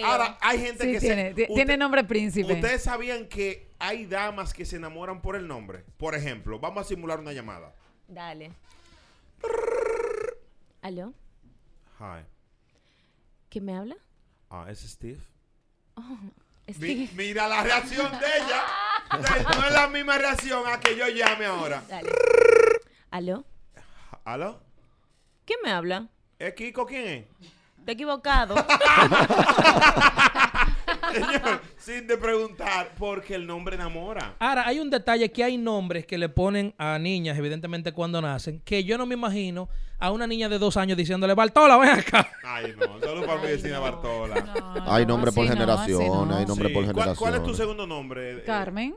Ahora, 0.05 0.38
hay 0.41 0.59
gente 0.61 0.85
Sí, 0.85 0.93
que 0.93 1.00
tiene, 1.00 1.29
se. 1.29 1.35
ti- 1.35 1.55
tiene 1.55 1.76
nombre 1.76 2.05
príncipe. 2.05 2.52
Ustedes 2.52 2.83
sabían 2.83 3.26
que 3.29 3.69
hay 3.79 4.07
damas 4.07 4.55
que 4.55 4.64
se 4.64 4.76
enamoran 4.76 5.21
por 5.21 5.35
el 5.37 5.49
nombre. 5.49 5.85
Por 5.97 6.14
ejemplo, 6.14 6.59
vamos 6.61 6.87
a 6.87 6.88
simular 6.88 7.19
una 7.21 7.33
llamada. 7.33 7.75
Dale. 8.09 8.52
¿Aló? 10.81 11.12
Hi. 12.00 12.25
¿Quién 13.49 13.65
me 13.65 13.76
habla? 13.76 13.97
Ah, 14.50 14.67
es 14.69 14.80
Steve. 14.80 15.19
Mi- 16.67 16.75
Steve. 16.75 17.08
mira 17.17 17.49
la 17.49 17.63
reacción 17.63 18.11
de 18.13 18.26
ella. 18.26 18.65
No 19.13 19.67
es 19.67 19.73
la 19.73 19.89
misma 19.89 20.19
reacción 20.19 20.63
a 20.67 20.81
que 20.81 20.97
yo 20.97 21.07
llame 21.09 21.47
ahora. 21.47 21.83
Dale. 21.89 22.11
¿Aló? 23.11 23.45
¿Aló? 24.25 24.61
¿Quién 25.45 25.59
me 25.63 25.71
habla? 25.71 26.09
¿Es 26.39 26.55
Kiko 26.55 26.87
quién 26.87 27.07
es? 27.07 27.25
Te 27.85 27.91
he 27.93 27.95
equivocado. 27.95 28.55
Señor, 31.13 31.61
sin 31.77 32.07
de 32.07 32.17
preguntar, 32.17 32.93
porque 32.99 33.35
el 33.35 33.47
nombre 33.47 33.75
enamora. 33.75 34.37
Ahora, 34.39 34.67
hay 34.67 34.79
un 34.81 34.89
detalle 34.89 35.31
que 35.31 35.45
hay 35.45 35.59
nombres 35.59 36.07
que 36.07 36.17
le 36.17 36.29
ponen 36.29 36.75
a 36.79 36.99
niñas, 36.99 37.37
evidentemente 37.37 37.93
cuando 37.93 38.23
nacen, 38.23 38.61
que 38.61 38.85
yo 38.85 38.97
no 38.97 39.05
me 39.05 39.15
imagino 39.15 39.69
a 40.02 40.10
una 40.10 40.26
niña 40.26 40.49
de 40.49 40.58
dos 40.58 40.76
años 40.76 40.97
diciéndole, 40.97 41.34
Bartola, 41.34 41.76
ven 41.78 41.91
acá. 41.91 42.28
Ay, 42.45 42.75
no. 42.78 42.99
Solo 43.00 43.25
para 43.25 43.41
mi 43.41 43.47
vecina 43.47 43.76
no. 43.76 43.82
Bartola. 43.82 44.34
No, 44.41 44.93
Hay 44.93 45.06
no, 45.06 45.08
nombre 45.15 45.30
por 45.32 45.45
no. 45.47 45.52
hay 46.36 46.45
nombre 46.47 46.69
Sí. 46.69 46.75
por 46.75 46.82
¿Cuál, 46.84 46.86
generaciones. 46.86 47.19
cuál 47.19 47.34
es 47.36 47.43
tu 47.45 47.54
segundo 47.54 47.86
nombre? 47.86 48.38
Eh, 48.38 48.43
Carmen. 48.45 48.95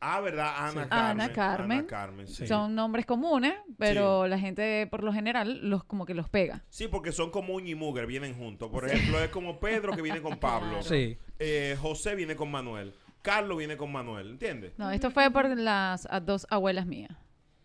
Ah, 0.00 0.20
¿verdad? 0.20 0.54
Ana 0.56 0.70
Sí. 0.84 0.88
Carmen. 0.88 1.20
Ana 1.20 1.32
Carmen. 1.32 1.78
Ana 1.80 1.86
Carmen, 1.86 2.28
sí. 2.28 2.46
Son 2.46 2.74
nombres 2.74 3.04
comunes, 3.04 3.54
pero 3.78 4.26
la 4.28 4.38
gente 4.38 4.86
por 4.90 5.02
lo 5.04 5.12
general 5.12 5.58
los 5.68 5.84
como 5.84 6.06
que 6.06 6.14
los 6.14 6.28
pega. 6.28 6.64
Sí, 6.70 6.88
porque 6.88 7.12
son 7.12 7.30
como 7.30 7.54
uña 7.54 7.70
y 7.70 7.74
mugre, 7.74 8.06
vienen 8.06 8.34
juntos. 8.34 8.70
Por 8.70 8.88
ejemplo, 8.88 9.18
es 9.20 9.28
como 9.30 9.58
Pedro 9.60 9.92
que 9.94 10.02
viene 10.02 10.22
con 10.22 10.38
Pablo. 10.38 10.82
Sí. 10.82 11.18
Eh, 11.40 11.76
José 11.80 12.14
viene 12.14 12.36
con 12.36 12.50
Manuel. 12.50 12.94
Carlos 13.22 13.58
viene 13.58 13.76
con 13.76 13.90
Manuel, 13.92 14.30
¿entiendes? 14.30 14.72
No, 14.78 14.90
esto 14.90 15.10
fue 15.10 15.30
por 15.30 15.48
las 15.58 16.06
a 16.10 16.20
dos 16.20 16.46
abuelas 16.48 16.86
mías. 16.86 17.10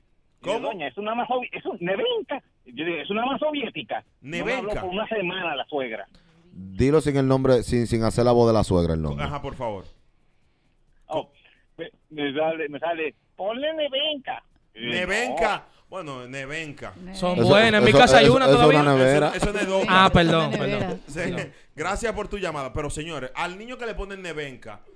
¿Cómo? 0.45 0.67
Doña, 0.69 0.87
es 0.87 0.97
una 0.97 1.15
más 1.15 1.27
sovi- 1.27 1.49
es 1.51 1.65
un, 1.65 1.77
Nevenka. 1.81 2.41
Yo 2.65 2.85
digo, 2.85 2.97
es 2.97 3.09
una 3.09 3.25
más 3.25 3.39
soviética. 3.39 4.03
No 4.21 4.31
Nevenka. 4.37 4.57
habló 4.59 4.81
por 4.81 4.89
una 4.91 5.07
semana 5.07 5.55
la 5.55 5.65
suegra. 5.65 6.07
Dilo 6.51 7.01
sin 7.01 7.17
el 7.17 7.27
nombre, 7.27 7.63
sin, 7.63 7.85
sin 7.87 8.03
hacer 8.03 8.23
la 8.25 8.31
voz 8.31 8.47
de 8.47 8.53
la 8.53 8.63
suegra 8.63 8.93
el 8.93 9.01
nombre. 9.01 9.25
Ajá, 9.25 9.41
por 9.41 9.55
favor. 9.55 9.85
Oh, 11.07 11.29
me, 11.77 11.89
me 12.09 12.33
sale, 12.33 12.69
me 12.69 12.79
sale, 12.79 13.15
ponle 13.35 13.73
Nevenka. 13.73 14.43
Y 14.73 14.85
yo, 14.85 14.89
Nevenka. 14.91 15.65
Bueno, 15.89 16.27
Nevenka. 16.27 16.93
Son 17.13 17.37
Eso- 17.37 17.47
buenas. 17.47 17.79
En 17.79 17.83
mi 17.83 17.89
eso- 17.91 17.99
casa 17.99 18.17
hay 18.17 18.25
eso- 18.25 18.35
una 18.35 18.45
eso 18.45 18.53
es 18.55 18.59
todavía. 18.59 18.81
una 18.81 18.95
nevera. 18.95 19.27
Eso, 19.35 19.37
eso 19.37 19.53
no 19.53 19.59
es 19.59 19.67
dos. 19.67 19.85
Ah, 19.87 20.09
perdón, 20.11 20.51
perdón. 20.51 21.01
Sí. 21.07 21.19
Gracias 21.75 22.11
por 22.13 22.27
tu 22.27 22.37
llamada. 22.37 22.73
Pero 22.73 22.89
señores, 22.89 23.31
al 23.35 23.57
niño 23.57 23.77
que 23.77 23.85
le 23.85 23.93
ponen 23.93 24.21
Nevenka, 24.21 24.81
mm, 24.87 24.94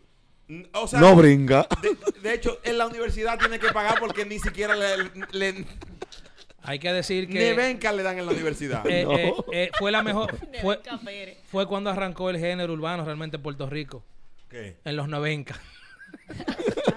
o 0.74 0.88
sea, 0.88 1.00
No 1.00 1.16
brinca. 1.16 1.68
de, 1.82 1.98
de 2.22 2.34
hecho, 2.34 2.60
en 2.64 2.78
la 2.78 2.88
universidad 2.88 3.38
tiene 3.38 3.60
que 3.60 3.70
pagar 3.72 4.00
porque 4.00 4.26
ni 4.26 4.40
siquiera 4.40 4.76
le, 4.76 5.12
le- 5.32 5.66
Hay 6.64 6.80
que 6.80 6.92
decir 6.92 7.28
que 7.28 7.36
Nevenka 7.40 7.92
le 7.92 8.04
dan 8.04 8.18
en 8.20 8.26
la 8.26 8.32
universidad. 8.32 8.86
eh, 8.88 9.04
No. 9.06 9.18
eh, 9.18 9.34
eh, 9.54 9.72
fue 9.80 9.92
la 9.92 10.02
mejor. 10.04 10.36
Fue, 11.52 11.66
cuando 11.68 11.90
arrancó 11.90 12.30
el 12.30 12.38
género 12.40 12.74
urbano 12.74 13.06
realmente 13.06 13.38
en 13.38 13.44
Puerto 13.44 13.70
Rico. 13.70 14.04
¿Qué? 14.50 14.78
En 14.84 14.96
los 14.96 15.08
90. 15.08 15.56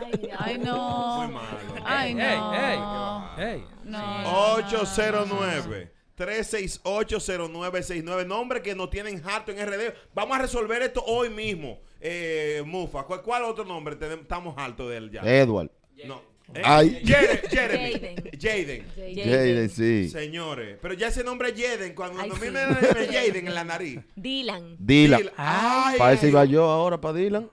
Ay, 0.01 0.29
Ay, 0.39 0.59
Muy 0.59 0.67
no. 0.67 1.29
malo. 1.29 1.75
Ay, 1.85 2.09
Ey, 2.11 2.15
no. 2.39 3.37
ey, 3.39 3.45
ey. 3.47 3.65
No. 3.85 4.23
809 4.55 5.92
3680969 6.17 8.27
Nombre 8.27 8.61
que 8.63 8.75
nos 8.75 8.91
tienen 8.91 9.23
harto 9.25 9.53
en 9.53 9.59
RD. 9.67 9.95
Vamos 10.15 10.37
a 10.37 10.41
resolver 10.43 10.83
esto 10.83 11.03
hoy 11.07 11.31
mismo. 11.31 11.79
Eh, 12.01 12.63
Mufa, 12.67 13.05
¿cuál, 13.05 13.23
cuál 13.23 13.45
otro 13.45 13.65
nombre 13.65 13.95
tenemos- 13.97 14.23
estamos 14.23 14.55
hartos 14.59 14.91
de 14.91 14.97
él 14.97 15.11
ya? 15.11 15.21
Edward. 15.23 15.71
No. 16.05 16.21
Eh, 16.55 16.61
Ay. 16.65 17.01
Jere- 17.05 17.49
Jeremy. 17.49 17.93
Jaden. 18.39 18.85
Jaden. 18.95 19.25
Jaden, 19.25 19.71
sí. 19.71 20.09
Señores, 20.11 20.77
pero 20.83 20.93
ya 20.95 21.09
ese 21.09 21.25
nombre 21.25 21.49
es 21.51 21.55
Jaden. 21.61 21.95
Cuando 21.95 22.21
Ay, 22.21 22.29
a 22.31 22.35
mí 22.35 22.41
sí. 22.41 22.51
me 22.51 22.61
Jaden 23.07 23.47
en 23.47 23.55
la 23.55 23.65
nariz. 23.65 24.01
Dylan. 24.17 24.77
Dylan. 24.79 25.31
Ay, 25.37 25.97
Para 25.99 26.13
eso 26.13 26.27
iba 26.27 26.45
yo 26.45 26.65
ahora, 26.65 27.01
para 27.01 27.15
Dylan. 27.15 27.49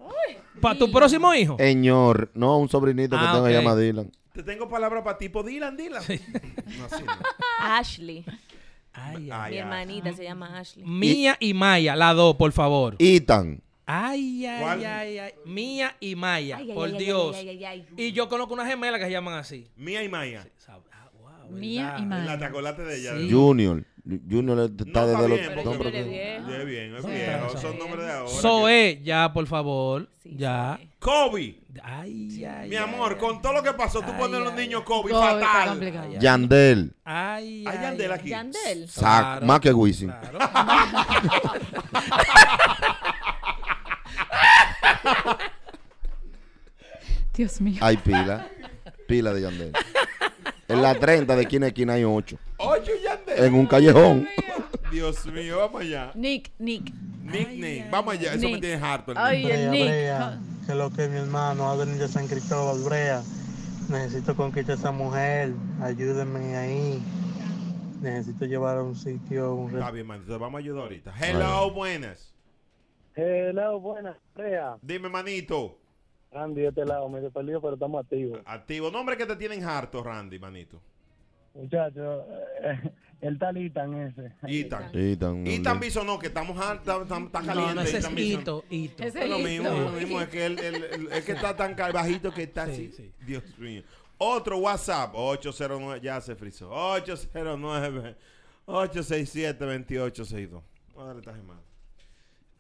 ¿Para 0.60 0.78
tu 0.78 0.91
próximo 0.91 1.34
hijo? 1.34 1.56
Señor, 1.58 2.30
no, 2.34 2.58
un 2.58 2.67
sobrinito 2.67 3.15
que 3.15 3.24
Ah, 3.24 3.32
tengo 3.32 3.45
ok. 3.45 3.52
se 3.52 3.54
llama 3.54 3.76
Dylan. 3.78 4.12
Te 4.34 4.43
tengo 4.43 4.67
palabra 4.67 5.02
para 5.04 5.17
tipo 5.17 5.43
Dylan, 5.43 5.78
Dylan. 5.78 6.04
No, 6.78 6.86
así 6.86 7.04
no. 7.04 7.12
Ashley. 7.60 8.24
Ay, 8.93 9.15
ay. 9.15 9.32
Ay, 9.32 9.52
Mi 9.52 9.56
ay. 9.56 9.58
hermanita 9.58 10.13
se 10.13 10.23
llama 10.23 10.58
Ashley. 10.60 10.86
Mía 10.86 11.38
y 11.39 11.54
Maya, 11.54 11.95
la 11.95 12.13
dos, 12.13 12.36
por 12.36 12.52
favor. 12.52 12.95
Ethan. 12.99 13.62
Ay, 13.86 14.45
ay, 14.45 14.62
¿Cuál? 14.62 14.86
ay, 14.86 15.17
ay. 15.19 15.32
Mía 15.45 15.95
y 15.99 16.15
Maya, 16.15 16.58
Ay, 16.58 16.69
ay, 16.69 16.75
por 16.75 16.95
Dios. 16.95 17.36
ay, 17.36 17.49
ay, 17.49 17.65
ay, 17.65 17.86
ay. 17.89 17.93
Y 17.97 18.12
yo 18.12 18.30
conozco 18.30 18.54
una 18.54 18.65
gemela 18.67 18.99
que 18.99 19.06
se 19.06 19.12
llaman 19.12 19.34
así. 19.36 19.67
Mía 19.75 20.04
y 20.04 20.10
Maya. 20.10 20.45
Sab- 20.63 20.82
ah, 20.91 21.10
wow, 21.19 21.49
Mía 21.58 21.95
y 21.99 22.06
Maya. 22.06 22.25
La 22.25 22.38
tacolate 22.39 22.84
de 22.84 22.99
ella. 22.99 23.17
Sí. 23.17 23.32
Junior. 23.32 23.84
Junior 24.30 24.60
está 24.60 24.86
No, 24.86 25.08
desde 25.08 25.13
está 25.13 25.28
los 25.28 25.38
bien, 25.39 25.52
porque- 25.54 25.63
nombres 25.69 25.93
Junior 25.93 25.95
es 25.95 26.08
viejo. 26.10 26.50
Es 26.62 26.65
bien, 26.65 26.95
es 26.95 27.02
Sí. 27.04 27.12
viejo. 27.12 27.58
Son 27.58 27.78
nombres 27.80 28.06
de 28.06 28.12
ahora. 28.12 28.30
Zoe, 28.41 29.02
ya, 29.04 29.34
por 29.34 29.48
favor. 29.48 30.10
Sí, 30.24 30.36
ya. 30.38 30.80
Kobe. 31.00 31.60
Ay, 31.84 32.43
ay, 32.45 32.69
Mi 32.69 32.76
amor, 32.76 33.13
ay. 33.13 33.19
con 33.19 33.41
todo 33.41 33.54
lo 33.54 33.63
que 33.63 33.72
pasó, 33.74 34.02
tú 34.02 34.12
pones 34.17 34.41
a 34.41 34.43
los 34.43 34.54
niños 34.54 34.84
Kobe, 34.84 35.12
Kobe, 35.12 35.41
fatal. 35.41 36.19
Yandel. 36.19 36.93
Ay, 37.06 37.63
Hay 37.65 37.78
ay, 37.78 37.84
Yandel 37.84 38.12
ay. 38.12 38.19
aquí. 38.19 38.30
Yandel. 38.30 38.89
Zac, 38.89 39.02
Claro. 39.02 39.45
más 39.45 39.60
que 39.62 39.72
Wisin. 39.74 40.10
Claro. 40.12 40.39
Dios 47.34 47.62
mío. 47.62 47.78
Hay 47.82 47.98
pila. 47.98 48.48
Pila 49.08 49.34
de 49.34 49.41
Yandel. 49.41 49.72
En 50.67 50.82
la 50.82 50.95
30 50.95 51.36
de 51.36 51.41
esquina 51.43 51.65
a 51.65 51.69
esquina 51.69 51.93
hay 51.93 52.04
8. 52.04 52.38
Ocho 52.58 52.91
Yandel. 53.04 53.09
En 53.36 53.54
un 53.54 53.65
callejón. 53.65 54.28
Dios 54.92 55.26
mío, 55.28 55.60
vamos 55.60 55.82
allá. 55.82 56.12
Nick, 56.15 56.52
Nick. 56.60 56.92
Nick, 57.24 57.50
Nick, 57.50 57.89
vamos 57.92 58.15
allá. 58.15 58.34
Eso 58.34 58.50
me 58.50 58.60
tiene 58.60 58.84
harto. 58.84 59.13
Ay, 59.15 59.46
el 59.50 59.72
Nick. 59.72 59.88
Brea, 59.88 60.39
que 60.65 60.76
lo 60.76 60.89
que 60.89 61.04
es 61.06 61.10
mi 61.10 61.18
hermano, 61.18 61.70
Adrián 61.70 61.98
de 61.98 62.08
San 62.08 62.28
Cristóbal, 62.28 62.82
Brea. 62.84 63.22
Necesito 63.89 64.36
conquistar 64.36 64.76
a 64.76 64.80
esa 64.80 64.92
mujer, 64.92 65.54
ayúdenme 65.82 66.56
ahí. 66.56 67.02
Necesito 68.02 68.46
llevar 68.46 68.78
a 68.78 68.84
un 68.84 68.96
sitio, 68.96 69.54
un 69.56 69.74
Está 69.74 69.92
bien, 69.92 70.08
manito. 70.08 70.38
Vamos 70.39 70.60
a 70.60 70.60
ayudar 70.60 70.84
ahorita. 70.84 71.13
Hello, 71.20 71.72
buenas. 71.72 72.34
Hello, 73.15 73.80
buenas, 73.80 74.15
Brea. 74.36 74.78
Dime, 74.82 75.10
manito. 75.10 75.78
Randy, 76.32 76.62
de 76.62 76.68
este 76.68 76.86
lado, 76.86 77.10
medio 77.10 77.32
perdido, 77.32 77.60
pero 77.60 77.74
estamos 77.74 78.04
activos. 78.04 78.39
Activo. 78.46 78.92
Nombre 78.92 79.18
que 79.18 79.26
te 79.26 79.36
tienen 79.36 79.63
harto, 79.63 80.04
Randy, 80.04 80.39
manito. 80.39 80.80
Muchachos, 81.56 82.26
el 83.21 83.38
tal 83.38 83.58
Itan 83.58 83.93
ese. 83.93 84.32
Ethan. 84.47 84.91
Ethan. 84.93 85.47
Ethan 85.47 85.79
Bisonó, 85.79 86.17
que 86.19 86.27
estamos 86.27 86.58
hartos, 86.60 87.03
está, 87.03 87.17
está 87.17 87.39
No, 87.41 87.45
caliente. 87.45 87.73
no, 87.75 87.82
ese 87.82 87.97
es. 87.97 88.05
Ese 88.05 89.23
Es 89.23 89.29
lo 89.29 89.39
mismo, 89.39 89.67
es 89.67 89.79
lo 89.79 89.91
mismo. 89.91 90.21
Es 90.21 90.29
que, 90.29 90.45
él, 90.45 90.60
él- 90.60 90.84
él- 90.93 91.10
es 91.12 91.23
que 91.25 91.32
está 91.34 91.55
tan 91.55 91.75
bajito 91.93 92.34
que 92.34 92.43
está 92.43 92.65
Sí, 92.67 92.71
así. 92.71 92.91
sí. 92.95 93.12
Dios 93.25 93.43
mío. 93.58 93.84
Otro 94.17 94.58
WhatsApp, 94.58 95.12
809, 95.15 96.01
ya 96.01 96.19
se 96.21 96.36
frizó. 96.36 96.69
809 96.71 98.15
867 98.65 99.65
2862. 99.65 100.62
Voy 100.93 101.03
a 101.03 101.08
darle 101.08 101.19
esta 101.21 101.32
llamada. 101.32 101.62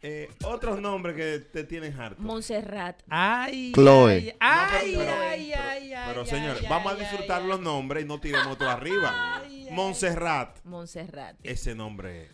Eh, 0.01 0.29
otros 0.45 0.79
nombres 0.79 1.13
que 1.13 1.39
te 1.51 1.65
tienen 1.65 1.93
harto. 1.99 2.21
Montserrat. 2.21 3.01
Ay, 3.09 3.73
Chloe. 3.73 4.13
ay, 4.15 4.33
ay, 4.39 4.93
pero- 4.95 5.11
ay, 5.11 5.51
pero- 5.51 5.61
ay, 5.69 5.93
Pero 6.07 6.21
ay, 6.21 6.27
señores, 6.27 6.61
ay, 6.63 6.67
vamos 6.69 6.93
a 6.93 6.95
disfrutar 6.95 7.41
ay, 7.41 7.47
los 7.49 7.59
nombres 7.59 8.05
y 8.05 8.07
no 8.07 8.17
tiremos 8.17 8.57
todo 8.57 8.69
arriba. 8.69 9.41
Montserrat, 9.71 10.63
Montserrat. 10.63 11.35
ese 11.43 11.75
nombre. 11.75 12.29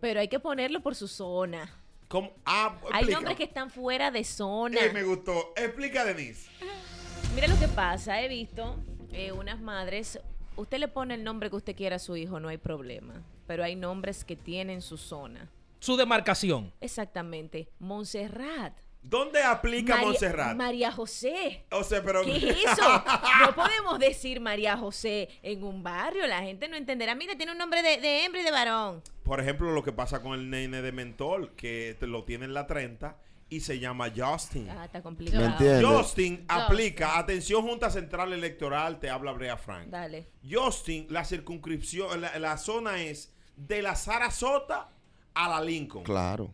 Pero 0.00 0.20
hay 0.20 0.28
que 0.28 0.40
ponerlo 0.40 0.80
por 0.80 0.94
su 0.94 1.08
zona. 1.08 1.68
¿Cómo? 2.08 2.32
Ah, 2.44 2.76
Hay 2.92 3.04
nombres 3.06 3.36
que 3.36 3.44
están 3.44 3.70
fuera 3.70 4.10
de 4.10 4.24
zona. 4.24 4.80
Eh, 4.80 4.92
me 4.92 5.02
gustó. 5.04 5.52
Explica, 5.56 6.04
Denise. 6.04 6.50
Mira 7.34 7.46
lo 7.46 7.56
que 7.58 7.68
pasa. 7.68 8.20
He 8.20 8.26
visto 8.28 8.76
eh, 9.12 9.30
unas 9.32 9.60
madres. 9.60 10.18
Usted 10.56 10.78
le 10.78 10.88
pone 10.88 11.14
el 11.14 11.22
nombre 11.22 11.50
que 11.50 11.56
usted 11.56 11.76
quiera 11.76 11.96
a 11.96 11.98
su 12.00 12.16
hijo, 12.16 12.40
no 12.40 12.48
hay 12.48 12.58
problema. 12.58 13.22
Pero 13.46 13.62
hay 13.62 13.76
nombres 13.76 14.24
que 14.24 14.34
tienen 14.36 14.82
su 14.82 14.96
zona. 14.96 15.48
Su 15.78 15.96
demarcación. 15.96 16.72
Exactamente. 16.80 17.68
Montserrat. 17.78 18.76
¿Dónde 19.02 19.42
aplica 19.42 19.94
María- 19.94 20.06
Montserrat? 20.08 20.56
María 20.56 20.92
José. 20.92 21.64
o 21.70 21.82
sea, 21.82 22.02
pero. 22.02 22.22
¿Qué 22.22 22.36
es 22.36 22.44
eso? 22.72 23.02
No 23.40 23.54
podemos 23.54 23.98
decir 23.98 24.40
María 24.40 24.76
José 24.76 25.28
en 25.42 25.64
un 25.64 25.82
barrio. 25.82 26.26
La 26.26 26.42
gente 26.42 26.68
no 26.68 26.76
entenderá. 26.76 27.14
Mira, 27.14 27.34
tiene 27.36 27.52
un 27.52 27.58
nombre 27.58 27.82
de, 27.82 27.98
de 28.00 28.24
hembra 28.24 28.40
y 28.40 28.44
de 28.44 28.50
varón. 28.50 29.02
Por 29.24 29.40
ejemplo, 29.40 29.72
lo 29.72 29.82
que 29.82 29.92
pasa 29.92 30.20
con 30.22 30.34
el 30.38 30.50
nene 30.50 30.82
de 30.82 30.92
Mentol, 30.92 31.54
que 31.56 31.96
lo 32.02 32.24
tiene 32.24 32.44
en 32.44 32.52
la 32.54 32.66
30 32.66 33.16
y 33.48 33.60
se 33.60 33.78
llama 33.80 34.12
Justin. 34.14 34.68
Ah, 34.70 34.84
está 34.84 35.02
complicado. 35.02 35.42
¿Me 35.44 35.50
entiendes? 35.52 35.84
Justin 35.86 36.44
aplica, 36.46 37.18
atención 37.18 37.62
Junta 37.62 37.90
Central 37.90 38.32
Electoral, 38.32 39.00
te 39.00 39.08
habla 39.10 39.32
Brea 39.32 39.56
Frank. 39.56 39.88
Dale. 39.88 40.28
Justin, 40.48 41.06
la 41.10 41.24
circunscripción, 41.24 42.20
la, 42.20 42.38
la 42.38 42.56
zona 42.58 43.00
es 43.02 43.32
de 43.56 43.82
la 43.82 43.94
Sarasota 43.96 44.90
a 45.34 45.48
la 45.48 45.60
Lincoln. 45.60 46.04
Claro. 46.04 46.52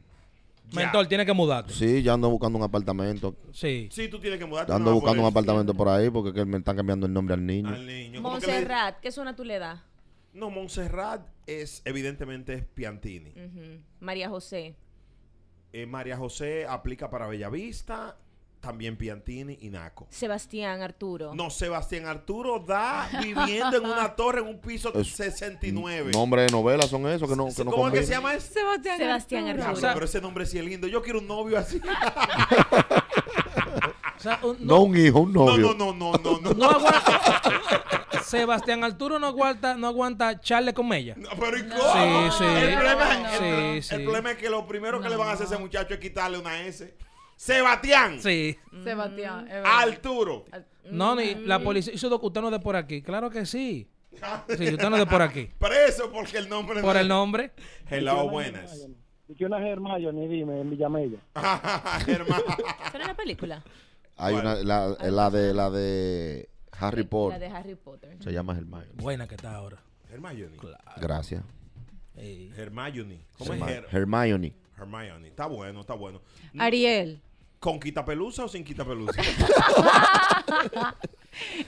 Ya. 0.71 0.81
Mentor, 0.83 1.07
tiene 1.07 1.25
que 1.25 1.33
mudarte. 1.33 1.73
Sí, 1.73 2.03
ya 2.03 2.15
ando 2.15 2.29
buscando 2.29 2.59
un 2.59 2.65
apartamento. 2.65 3.37
Sí. 3.53 3.89
Sí, 3.93 4.09
tú 4.09 4.19
tienes 4.19 4.39
que 4.39 4.47
mudarte. 4.47 4.73
Ando 4.73 4.91
no 4.91 4.97
buscando 4.97 5.23
un 5.23 5.29
apartamento 5.29 5.75
por 5.75 5.89
ahí 5.89 6.11
porque 6.11 6.33
que 6.33 6.45
me 6.45 6.59
están 6.59 6.77
cambiando 6.77 7.07
el 7.07 7.13
nombre 7.13 7.35
al 7.35 7.47
niño. 7.47 7.69
Al 7.69 7.87
niño. 7.87 8.21
¿Cómo 8.23 8.39
que 8.41 8.47
le- 8.47 8.53
Montserrat, 8.53 9.01
¿qué 9.01 9.11
zona 9.13 9.37
tú 9.37 9.45
le 9.45 9.59
das? 9.59 9.81
No, 10.33 10.51
Montserrat 10.51 11.27
es, 11.47 11.83
evidentemente, 11.85 12.55
es 12.55 12.65
Piantini. 12.65 13.33
María 14.01 14.29
José. 14.29 14.75
Eh, 15.73 15.87
María 15.87 16.17
José 16.17 16.67
aplica 16.69 17.11
para 17.11 17.27
Bellavista, 17.27 18.19
también 18.67 18.97
Piantini 18.97 19.57
y 19.61 19.71
Naco. 19.71 20.09
Sebastián 20.11 20.83
Arturo. 20.83 21.33
No, 21.37 21.51
Sebastián 21.51 22.07
Arturo 22.07 22.59
da 22.59 23.09
viviendo 23.23 23.77
en 23.77 23.85
una 23.85 24.17
torre 24.17 24.41
en 24.41 24.49
un 24.49 24.59
piso 24.61 24.93
Es- 24.99 25.09
69. 25.15 26.11
Nombres 26.13 26.47
de 26.47 26.53
novelas 26.53 26.89
son 26.91 27.07
esos 27.07 27.29
que 27.29 27.37
no, 27.37 27.47
que 27.55 27.65
no 27.65 27.71
¿Cómo 27.71 27.87
es 27.89 27.95
que 27.95 28.03
se 28.03 28.13
llama 28.13 28.35
eso? 28.35 28.53
Sebastián, 28.53 28.99
Sebastián 28.99 29.49
Arturo. 29.49 29.77
Sea- 29.77 29.95
pero 29.95 30.07
ese 30.07 30.21
nombre 30.21 30.47
sí 30.47 30.59
es 30.59 30.65
lindo. 30.65 30.89
Yo 30.89 31.01
quiero 31.01 31.21
un 31.21 31.29
novio 31.29 31.59
así. 31.59 31.81
O 34.17 34.19
sea, 34.19 34.41
un- 34.43 34.57
No 34.61 34.81
un 34.81 34.97
hijo, 34.97 35.21
un 35.21 35.33
No, 35.33 35.45
novio. 35.45 35.75
no, 35.79 35.93
no, 35.93 36.13
no, 36.13 36.19
no, 36.19 36.41
no. 36.41 36.55
no 36.55 36.71
aguanta. 36.71 38.23
Sebastián 38.25 38.83
Arturo 38.83 39.19
no 39.19 39.27
aguanta, 39.29 39.77
no 39.77 39.87
aguanta 39.87 40.41
charle 40.41 40.73
con 40.75 40.93
ella. 40.93 41.15
No, 41.19 41.29
pero 41.39 41.59
¿y 41.59 41.69
cómo? 41.69 41.83
Sí, 41.93 42.39
sí. 42.39 42.45
El 42.45 42.75
problema, 42.75 43.37
el 43.91 44.03
problema 44.05 44.31
es 44.33 44.39
que 44.39 44.51
lo 44.51 44.67
primero 44.67 45.01
que 45.01 45.09
le 45.11 45.17
van 45.17 45.29
a 45.29 45.33
hacer 45.33 45.45
a 45.47 45.51
ese 45.51 45.59
muchacho 45.59 45.95
es 45.95 46.01
quitarle 46.01 46.39
una 46.39 46.61
S. 46.63 46.97
Sebastián. 47.37 48.21
Sí. 48.21 48.57
Sebastián. 48.83 49.47
es 49.47 49.53
verdad. 49.55 49.79
Arturo. 49.81 50.45
No, 50.91 51.15
ni 51.15 51.35
la 51.35 51.59
policía 51.61 51.93
hizo 51.95 52.09
doc- 52.09 52.25
usted 52.25 52.41
no 52.41 52.49
es 52.49 52.53
de 52.53 52.61
por 52.61 52.77
aquí. 52.77 53.03
Claro 53.03 53.31
que 53.31 53.45
sí. 53.47 53.89
Sí, 54.13 54.23
usted 54.73 54.89
no 54.89 54.97
es 54.97 55.01
de 55.01 55.07
por 55.07 55.21
aquí. 55.23 55.51
Preso 55.59 56.11
porque 56.11 56.39
el 56.39 56.49
nombre 56.49 56.81
Por 56.81 56.95
no- 56.95 57.01
el 57.01 57.09
nombre. 57.09 57.53
Hello, 57.91 58.29
buenas. 58.31 58.87
Y 59.29 59.35
que 59.35 59.45
una 59.45 59.59
Hermione, 59.69 60.29
dime, 60.29 60.61
en 60.61 60.71
Villamella. 60.71 61.19
Hermano. 62.07 62.45
¿Esa 62.87 62.93
no 62.99 63.01
es 63.01 63.07
la 63.09 63.15
película? 63.15 63.65
Hay 64.17 64.35
una, 64.35 64.55
la, 64.55 64.97
la 65.01 65.31
de 65.31 65.53
la 65.53 65.69
de 65.71 66.49
Harry 66.79 67.03
La 67.03 67.09
Potter. 67.09 67.41
de 67.41 67.47
Harry 67.49 67.75
Potter. 67.75 68.17
Se 68.23 68.33
llama 68.33 68.57
Hermione. 68.57 68.87
Buena 68.95 69.27
que 69.29 69.35
está 69.35 69.55
ahora. 69.57 69.79
Hermione. 70.11 70.57
Gracias. 70.99 71.43
Hermione. 72.17 73.27
¿Cómo 73.37 73.53
es 73.53 73.61
Herma- 73.61 73.69
Her- 73.69 73.87
Hermione. 73.93 74.55
Hermione? 74.79 75.29
Está 75.29 75.47
bueno, 75.47 75.81
está 75.81 75.95
bueno. 75.95 76.21
Ariel. 76.59 77.21
¿Con 77.67 77.81
quitapelusa 77.81 78.45
o 78.45 78.49
sin 78.49 78.63
quitapelusa? 78.63 79.21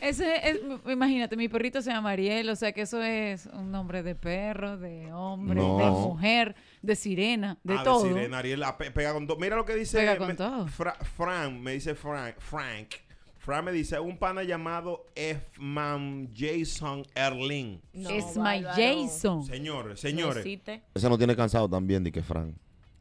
Ese 0.01 0.49
es, 0.49 0.61
imagínate, 0.87 1.37
mi 1.37 1.49
perrito 1.49 1.83
se 1.83 1.91
llama 1.91 2.11
Ariel, 2.11 2.49
o 2.51 2.55
sea 2.55 2.71
que 2.73 2.83
eso 2.83 3.03
es 3.03 3.47
un 3.47 3.73
nombre 3.73 4.05
de 4.05 4.15
perro, 4.15 4.79
de 4.79 5.13
hombre, 5.13 5.61
de 5.61 5.67
mujer, 5.91 6.55
de 6.83 6.95
sirena, 6.95 7.59
de 7.65 7.75
Ah, 7.75 7.83
todo. 7.83 8.05
Sirena, 8.07 8.39
Ariel, 8.39 8.63
pe- 8.79 8.93
pega 8.93 9.13
con 9.13 9.27
todo. 9.27 9.39
Mira 9.39 9.57
lo 9.57 9.65
que 9.65 9.75
dice 9.75 9.99
Pega 9.99 10.17
con 10.19 10.29
me- 10.29 10.35
todo. 10.35 10.69
Fra- 10.69 10.95
Frank, 11.17 11.53
me 11.55 11.73
dice 11.73 11.97
Frank, 11.97 12.37
Frank. 12.39 12.95
Frank 13.37 13.65
me 13.65 13.73
dice 13.73 13.99
un 13.99 14.19
pana 14.19 14.45
llamado 14.45 15.05
F-Man 15.17 16.31
Jason 16.33 17.03
Erling. 17.17 17.81
No, 17.93 18.11
es 18.11 18.37
my. 18.37 18.63
Jason. 18.77 19.43
Señores, 19.45 19.99
señores. 19.99 20.47
Ese 20.95 21.09
no 21.09 21.19
tiene 21.19 21.35
cansado 21.35 21.69
también, 21.69 22.05
di 22.05 22.13
que 22.13 22.23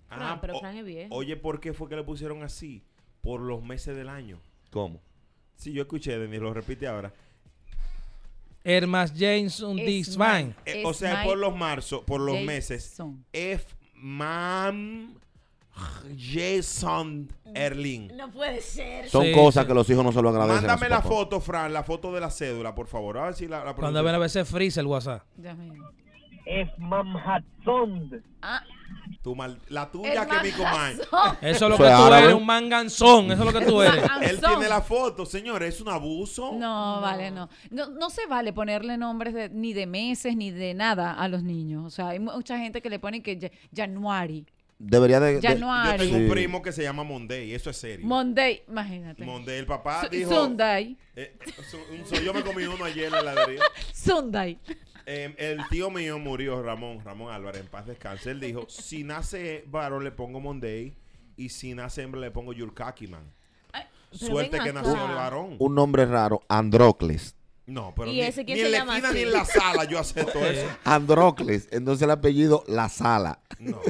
Fran, 0.08 0.41
pero 0.41 0.60
Fran 0.60 0.78
es 0.78 0.86
viejo. 0.86 1.13
Oye, 1.15 1.36
¿por 1.38 1.60
qué 1.60 1.74
fue 1.74 1.88
que 1.89 1.96
le 1.96 2.04
pusieron 2.04 2.43
así? 2.43 2.84
Por 3.22 3.41
los 3.41 3.62
meses 3.63 3.96
del 3.96 4.10
año. 4.10 4.39
¿Cómo? 4.72 5.02
Sí, 5.56 5.74
yo 5.74 5.82
escuché, 5.82 6.17
Denis, 6.17 6.39
lo 6.39 6.54
repite 6.54 6.88
ahora. 6.88 7.13
Hermas 8.63 9.13
Jameson 9.13 9.80
Es 9.80 9.86
Dix. 9.86 10.17
Eh, 10.65 10.84
o 10.86 10.93
sea, 10.93 11.24
por 11.24 11.38
los 11.38 11.56
marzo, 11.56 12.04
por 12.04 12.20
los 12.22 12.41
meses. 12.41 12.89
Jason. 12.89 13.26
F-Man 13.32 15.15
Jason 16.17 17.30
Erling. 17.54 18.15
No 18.15 18.32
puede 18.32 18.62
ser. 18.62 19.10
Son 19.10 19.24
Sí, 19.26 19.32
cosas 19.32 19.63
sí. 19.63 19.67
que 19.67 19.74
los 19.74 19.89
hijos 19.89 20.04
no 20.04 20.12
se 20.12 20.22
lo 20.22 20.30
agradecen. 20.30 20.65
Mándame 20.67 20.89
la 20.89 20.98
papá. 20.98 21.08
foto, 21.10 21.39
Fran, 21.39 21.72
la 21.72 21.84
foto 21.84 22.12
de 22.12 22.20
la 22.20 22.30
cédula, 22.30 22.74
por 22.76 22.88
favor. 22.88 23.17
A 23.20 23.26
ver 23.26 23.34
si 23.36 23.48
la, 23.48 23.63
la 23.63 23.74
Cuando 23.76 24.04
ven 24.04 24.15
a 24.15 24.17
veces 24.20 24.48
freeze 24.48 24.80
el 24.80 24.88
WhatsApp. 24.88 25.24
Es 26.46 26.67
Manhattan. 26.80 28.24
Ah, 28.41 28.63
Tu 29.22 29.36
mal- 29.36 29.60
la 29.70 29.89
tuya 29.91 30.22
el 30.24 30.28
que 30.28 30.43
mi 30.43 30.52
comadre. 30.52 30.96
manganzón. 30.98 31.38
Eso 31.41 31.65
es 31.65 31.70
lo 31.72 31.78
que 31.78 31.84
tú 31.84 32.13
eres, 32.13 32.34
un 32.34 32.46
manganzón. 32.46 33.32
Eso 33.32 33.48
es 33.48 33.54
lo 33.54 33.60
que 33.60 33.65
tú 33.65 33.82
eres. 33.82 34.04
Él 34.22 34.39
tiene 34.39 34.70
la 34.70 34.82
foto, 34.82 35.26
señores, 35.26 35.76
es 35.76 35.82
un 35.82 35.89
abuso. 35.89 36.54
No, 36.54 37.02
vale, 37.02 37.32
no. 37.32 37.50
no. 37.72 37.88
No 37.89 38.10
se 38.10 38.26
vale 38.28 38.54
ponerle 38.54 38.98
nombres 38.98 39.34
de- 39.34 39.50
ni 39.50 39.74
de 39.74 39.86
meses 39.88 40.36
ni 40.36 40.52
de 40.52 40.74
nada 40.74 41.13
a 41.13 41.28
los 41.28 41.43
niños. 41.43 41.86
O 41.86 41.89
sea, 41.89 42.10
hay 42.10 42.20
mucha 42.20 42.58
gente 42.58 42.82
que 42.82 42.89
le 42.89 43.00
pone 43.00 43.22
que 43.22 43.52
January, 43.76 44.46
Debería 44.80 45.20
de. 45.20 45.39
de- 45.39 45.41
Yo 45.41 45.50
tengo 45.98 46.17
un 46.17 46.30
primo 46.30 46.62
que 46.62 46.72
se 46.72 46.84
llama 46.84 47.04
Monday, 47.04 47.52
eso 47.52 47.72
es 47.72 47.78
serio. 47.78 48.06
Monday, 48.06 48.62
imagínate. 48.67 49.24
Monday, 49.26 49.58
el 49.58 49.65
papá 49.65 50.08
dijo. 50.12 50.30
Sunday, 50.32 50.96
eh, 51.15 51.36
su- 51.67 51.78
un- 51.78 52.24
yo 52.24 52.32
me 52.32 52.43
comí 52.43 52.63
uno 52.65 52.86
ayer 52.86 53.06
en 53.06 53.12
la 53.13 53.20
heladería. 53.22 53.63
Sunday. 53.93 54.60
Eh, 55.10 55.34
el 55.38 55.60
tío 55.70 55.89
mío 55.89 56.20
murió, 56.20 56.62
Ramón, 56.62 57.00
Ramón 57.04 57.34
Álvarez, 57.34 57.62
en 57.62 57.67
paz 57.67 57.86
descanse. 57.88 58.30
Él 58.32 58.39
dijo: 58.41 58.65
si 58.67 59.04
nace 59.04 59.63
varón, 59.67 60.04
le 60.04 60.12
pongo 60.12 60.39
Monday. 60.39 60.96
Y 61.38 61.50
si 61.50 61.74
nace 61.74 62.02
hembra, 62.02 62.20
le 62.20 62.30
pongo 62.32 62.52
Yurkakiman. 62.54 63.24
Suerte 64.12 64.60
que 64.60 64.72
nació 64.74 64.93
el 64.93 65.15
varón. 65.15 65.56
Un 65.60 65.76
nombre 65.76 66.06
raro, 66.06 66.41
Androcles. 66.48 67.36
No, 67.65 67.93
pero 67.96 68.10
¿Y 68.10 68.22
ni, 68.22 68.54
ni 68.54 68.60
en 68.62 68.72
la 68.72 68.78
llama 68.80 68.93
esquina 68.98 69.10
así? 69.10 69.17
ni 69.17 69.24
en 69.24 69.34
la 69.34 69.46
sala 69.46 69.84
yo 69.84 70.00
acepto 70.00 70.39
eso. 70.46 70.65
Androcles. 70.86 71.67
Entonces 71.72 72.02
el 72.04 72.12
apellido 72.12 72.63
La 72.67 72.88
Sala. 72.88 73.39
No. 73.60 73.82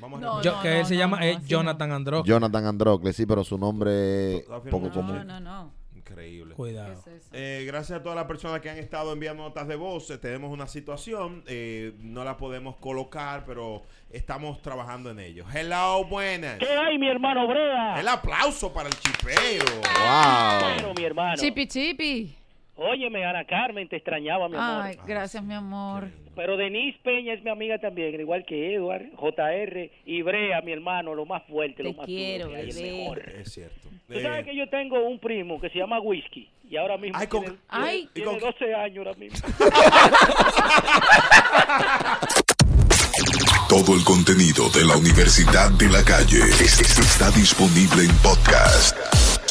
Vamos 0.00 0.22
a 0.22 0.24
No, 0.24 0.36
repetir. 0.36 0.52
Yo- 0.52 0.62
que 0.62 0.80
él 0.80 0.86
se 0.86 0.94
no, 0.94 1.00
llama 1.00 1.16
no, 1.18 1.24
es 1.24 1.44
Jonathan 1.46 1.90
Andro. 1.92 2.24
Jonathan 2.24 2.64
Androcles, 2.66 3.16
sí, 3.16 3.26
pero 3.26 3.42
su 3.42 3.58
nombre 3.58 4.36
es 4.36 4.44
poco 4.70 4.90
común. 4.90 5.16
No, 5.16 5.24
no, 5.24 5.40
no. 5.40 5.72
Increíble. 6.16 6.54
Cuidado. 6.54 6.94
Eh, 7.32 7.64
gracias 7.66 8.00
a 8.00 8.02
todas 8.02 8.16
las 8.16 8.24
personas 8.24 8.60
que 8.62 8.70
han 8.70 8.78
estado 8.78 9.12
enviando 9.12 9.42
notas 9.42 9.68
de 9.68 9.76
voz. 9.76 10.10
Eh, 10.10 10.16
tenemos 10.16 10.50
una 10.50 10.66
situación, 10.66 11.44
eh, 11.46 11.92
no 12.00 12.24
la 12.24 12.38
podemos 12.38 12.76
colocar, 12.76 13.44
pero 13.44 13.82
estamos 14.10 14.62
trabajando 14.62 15.10
en 15.10 15.20
ello. 15.20 15.44
Hello, 15.52 16.04
buenas. 16.06 16.58
¿Qué 16.58 16.68
hay, 16.68 16.96
mi 16.98 17.08
hermano 17.08 17.46
Brea? 17.46 18.00
El 18.00 18.08
aplauso 18.08 18.72
para 18.72 18.88
el 18.88 18.94
chipeo. 18.98 19.62
Bueno, 19.82 20.86
Wow. 20.86 20.94
mi 20.96 21.04
hermano. 21.04 21.36
Chipi, 21.36 21.66
chipi. 21.66 22.34
Óyeme, 22.78 23.24
Ana 23.24 23.44
Carmen, 23.46 23.88
te 23.88 23.96
extrañaba, 23.96 24.48
mi 24.48 24.56
amor. 24.56 24.82
Ay, 24.84 24.98
gracias, 25.06 25.42
mi 25.42 25.54
amor. 25.54 26.08
Pero 26.34 26.58
Denise 26.58 26.98
Peña 27.02 27.32
es 27.32 27.42
mi 27.42 27.48
amiga 27.50 27.78
también, 27.78 28.14
al 28.14 28.20
igual 28.20 28.44
que 28.44 28.74
Edward, 28.74 29.06
JR 29.16 29.90
y 30.04 30.20
Brea, 30.22 30.60
mi 30.60 30.72
hermano, 30.72 31.14
lo 31.14 31.24
más 31.24 31.42
fuerte, 31.44 31.76
Te 31.78 31.84
lo 31.84 31.94
más 31.94 32.04
quiero, 32.06 32.48
duro 32.48 32.58
bebé. 32.60 32.92
mejor. 32.92 33.28
Es 33.30 33.52
cierto. 33.54 33.88
Tú 34.06 34.20
sabes 34.20 34.40
Eh, 34.40 34.44
que 34.44 34.54
yo 34.56 34.68
tengo 34.68 35.02
un 35.06 35.18
primo 35.18 35.58
que 35.58 35.70
se 35.70 35.78
llama 35.78 35.98
Whisky 36.00 36.48
y 36.68 36.76
ahora 36.76 36.98
mismo 36.98 37.18
Ay, 37.18 37.26
con- 37.28 37.40
tiene, 37.44 37.56
Ay. 37.68 38.08
tiene- 38.12 38.30
¿Y 38.30 38.38
con- 38.38 38.38
tiene 38.38 38.52
12 38.58 38.74
años 38.74 39.06
ahora 39.06 39.18
mismo. 39.18 39.48
Todo 43.68 43.94
el 43.96 44.04
contenido 44.04 44.68
de 44.70 44.84
la 44.84 44.96
Universidad 44.96 45.70
de 45.72 45.88
la 45.88 46.02
Calle 46.04 46.38
es- 46.60 46.80
es- 46.80 46.98
está 46.98 47.30
disponible 47.32 48.04
en 48.04 48.16
podcast. 48.18 48.96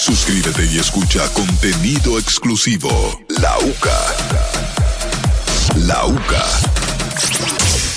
Suscríbete 0.05 0.71
y 0.71 0.77
escucha 0.77 1.27
contenido 1.33 2.19
exclusivo. 2.19 2.89
La 3.41 3.57
UCA. 3.57 3.99
La 5.77 6.05
UCA. 6.05 6.45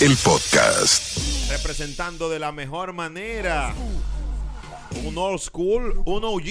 El 0.01 0.17
podcast. 0.17 1.19
representando 1.51 2.31
de 2.31 2.39
la 2.39 2.51
mejor 2.51 2.95
manera 2.95 3.75
un 5.05 5.19
old 5.19 5.39
school, 5.39 6.03
un 6.07 6.25
OG. 6.25 6.47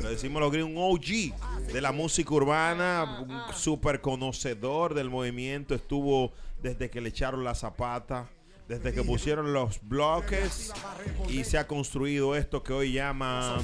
Le 0.00 0.08
decimos 0.08 0.40
los 0.40 0.50
gringos, 0.50 0.72
un 0.72 0.96
OG 0.96 1.70
de 1.70 1.80
la 1.82 1.92
música 1.92 2.32
urbana, 2.32 3.26
un 3.28 3.54
súper 3.54 4.00
conocedor 4.00 4.94
del 4.94 5.10
movimiento. 5.10 5.74
Estuvo 5.74 6.32
desde 6.62 6.88
que 6.88 7.02
le 7.02 7.10
echaron 7.10 7.44
la 7.44 7.54
zapata, 7.54 8.30
desde 8.68 8.92
que 8.92 9.02
pusieron 9.02 9.52
los 9.54 9.80
bloques 9.82 10.72
y 11.28 11.42
se 11.44 11.56
ha 11.56 11.66
construido 11.66 12.36
esto 12.36 12.62
que 12.62 12.74
hoy 12.74 12.92
llaman 12.92 13.62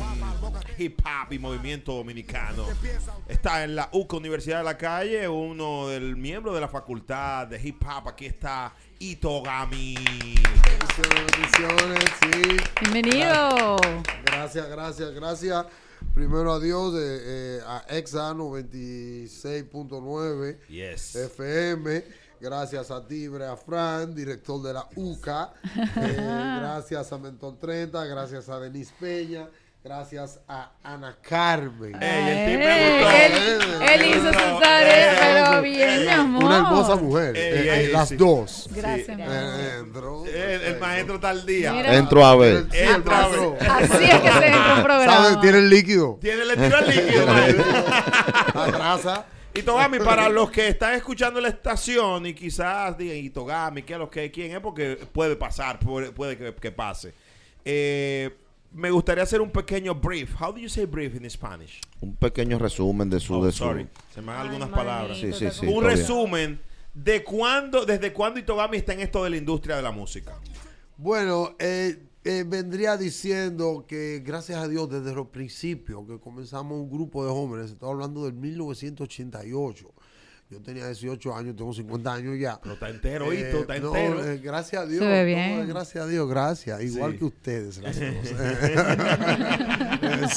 hip 0.78 0.98
hop 1.04 1.30
y 1.32 1.38
movimiento 1.38 1.92
dominicano. 1.92 2.64
Está 3.28 3.64
en 3.64 3.76
la 3.76 3.90
UCA 3.92 4.16
Universidad 4.16 4.58
de 4.58 4.64
la 4.64 4.78
Calle, 4.78 5.28
uno 5.28 5.88
del 5.88 6.16
miembro 6.16 6.54
de 6.54 6.60
la 6.62 6.68
facultad 6.68 7.46
de 7.46 7.60
hip 7.62 7.82
hop. 7.84 8.08
Aquí 8.08 8.24
está 8.26 8.74
Itogami. 8.98 9.94
Bendiciones, 10.96 12.04
sí. 12.22 12.56
Bienvenido. 12.80 13.76
Gracias, 14.24 14.66
gracias, 14.68 15.10
gracias. 15.12 15.66
Primero 16.14 16.52
a 16.52 16.60
Dios, 16.60 16.94
eh, 16.94 17.18
eh, 17.24 17.60
a 17.66 17.82
Exa 17.88 18.32
96.9 18.34 20.58
Yes. 20.68 21.16
FM. 21.16 22.04
Gracias 22.48 22.90
a 22.90 23.02
ti, 23.07 23.26
Brea 23.26 23.57
Fran, 23.57 24.14
director 24.14 24.61
de 24.62 24.74
la 24.74 24.87
UCA. 24.96 25.50
Eh, 25.96 26.14
gracias 26.61 27.11
a 27.11 27.16
Mentón 27.16 27.59
30. 27.59 28.04
Gracias 28.04 28.50
a 28.50 28.61
Denise 28.61 28.92
Peña. 29.00 29.48
Gracias 29.83 30.40
a 30.46 30.72
Ana 30.83 31.16
Carmen. 31.26 31.94
Ey, 32.02 32.52
el 32.54 32.59
gustó. 32.59 33.11
él, 33.11 34.00
él 34.00 34.11
hizo 34.11 34.28
su 34.33 34.61
tarea, 34.61 35.14
pero 35.50 35.62
bien, 35.62 36.00
mi 36.02 36.09
amor. 36.09 36.44
Una 36.44 36.57
hermosa 36.59 36.96
mujer. 36.96 37.35
Ey, 37.37 37.42
eh, 37.42 37.74
ey, 37.80 37.85
eh, 37.87 37.92
las 37.92 38.09
sí. 38.11 38.16
dos. 38.16 38.68
Gracias, 38.74 39.16
mi 39.16 39.22
Eh, 39.22 39.26
amor. 39.26 39.87
entró. 39.87 40.26
El, 40.26 40.61
el 40.62 40.78
maestro 40.80 41.14
está 41.14 41.30
al 41.30 41.46
día. 41.46 41.72
Mira. 41.72 41.96
Entro 41.96 42.26
a 42.26 42.37
ver. 42.37 42.66
Sí, 42.70 42.78
a. 42.78 43.57
Así 43.59 44.04
es 44.04 44.20
que 44.20 44.30
se 44.33 44.46
entra 44.48 44.74
un 44.76 44.83
programa. 44.85 45.12
¿Sabe? 45.28 45.37
Tiene 45.40 45.59
el 45.59 45.70
líquido. 45.70 46.18
Tiene, 46.20 46.44
le 46.44 46.57
tiró 46.57 46.78
el 46.78 46.87
líquido, 46.88 47.26
maestro. 47.33 47.64
La 48.54 49.14
Y 49.54 49.62
Togami, 49.62 49.98
para 49.98 50.28
los 50.30 50.50
que 50.50 50.68
están 50.68 50.94
escuchando 50.94 51.40
la 51.40 51.48
estación 51.48 52.26
y 52.26 52.34
quizás 52.34 52.98
digan, 52.98 53.16
y 53.16 53.30
Togami, 53.30 53.82
¿qué 53.82 53.92
es 53.92 53.98
lo 53.98 54.10
que 54.10 54.30
quién 54.30 54.52
es? 54.52 54.60
Porque 54.60 54.98
puede 55.12 55.36
pasar, 55.36 55.78
puede, 55.78 56.10
puede 56.12 56.36
que, 56.36 56.54
que 56.54 56.72
pase. 56.72 57.14
Eh, 57.64 58.30
me 58.72 58.90
gustaría 58.90 59.22
hacer 59.22 59.40
un 59.40 59.50
pequeño 59.50 59.94
brief. 59.94 60.34
How 60.40 60.52
do 60.52 60.58
you 60.58 60.68
say 60.68 60.84
brief 60.84 61.14
in 61.14 61.28
Spanish? 61.30 61.80
Un 62.00 62.16
pequeño 62.16 62.58
resumen 62.58 63.08
de 63.08 63.20
su. 63.20 63.34
Oh, 63.34 63.44
de 63.46 63.52
su 63.52 63.58
sorry. 63.58 63.86
Se 64.12 64.20
me 64.20 64.28
van 64.28 64.36
Ay, 64.36 64.46
algunas 64.48 64.70
manito, 64.70 64.76
palabras. 64.76 65.18
Sí, 65.18 65.32
sí, 65.32 65.46
sí. 65.50 65.66
un 65.66 65.84
resumen 65.84 66.60
de 66.92 67.22
cuándo, 67.22 67.84
desde 67.86 68.12
cuándo 68.12 68.40
Itogami 68.40 68.76
está 68.76 68.92
en 68.92 69.00
esto 69.00 69.22
de 69.22 69.30
la 69.30 69.36
industria 69.36 69.76
de 69.76 69.82
la 69.82 69.92
música. 69.92 70.34
Bueno, 70.96 71.54
eh, 71.58 72.03
eh, 72.24 72.44
vendría 72.46 72.96
diciendo 72.96 73.84
que 73.87 74.22
gracias 74.24 74.62
a 74.62 74.68
Dios 74.68 74.88
desde 74.90 75.14
los 75.14 75.28
principios 75.28 76.06
que 76.06 76.18
comenzamos 76.18 76.78
un 76.78 76.90
grupo 76.90 77.24
de 77.24 77.30
jóvenes, 77.30 77.70
estoy 77.72 77.90
hablando 77.90 78.24
del 78.24 78.34
1988. 78.34 79.92
Yo 80.50 80.60
tenía 80.60 80.87
18 80.87 81.34
años, 81.34 81.56
tengo 81.56 81.72
50 81.72 82.12
años 82.12 82.38
ya. 82.38 82.60
Pero 82.60 82.74
está 82.74 82.90
entero, 82.90 83.24
Eh, 83.24 83.28
¿oíste? 83.28 83.60
Está 83.60 83.78
no, 83.78 83.96
entero. 83.96 84.24
eh, 84.30 84.38
gracias 84.38 84.82
a 84.82 84.87
Dios. 84.87 84.98
Se 85.00 85.06
ve 85.08 85.16
todo 85.16 85.24
bien. 85.26 85.60
es 85.60 85.68
gracias 85.68 86.04
a 86.04 86.06
Dios, 86.06 86.28
gracias. 86.28 86.82
Igual 86.82 87.12
Sí. 87.12 87.18
que 87.18 87.24
ustedes. 87.24 87.78
las 87.78 87.96
cosas. 87.98 88.64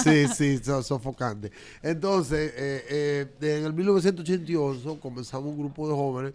sí, 0.03 0.27
sí, 0.29 0.57
so- 0.63 0.81
sofocante. 0.81 1.51
Entonces, 1.81 2.53
eh, 2.55 2.85
eh, 2.89 3.27
en 3.57 3.65
el 3.65 3.73
1988 3.73 4.99
comenzamos 4.99 5.51
un 5.51 5.59
grupo 5.59 5.87
de 5.87 5.93
jóvenes 5.95 6.33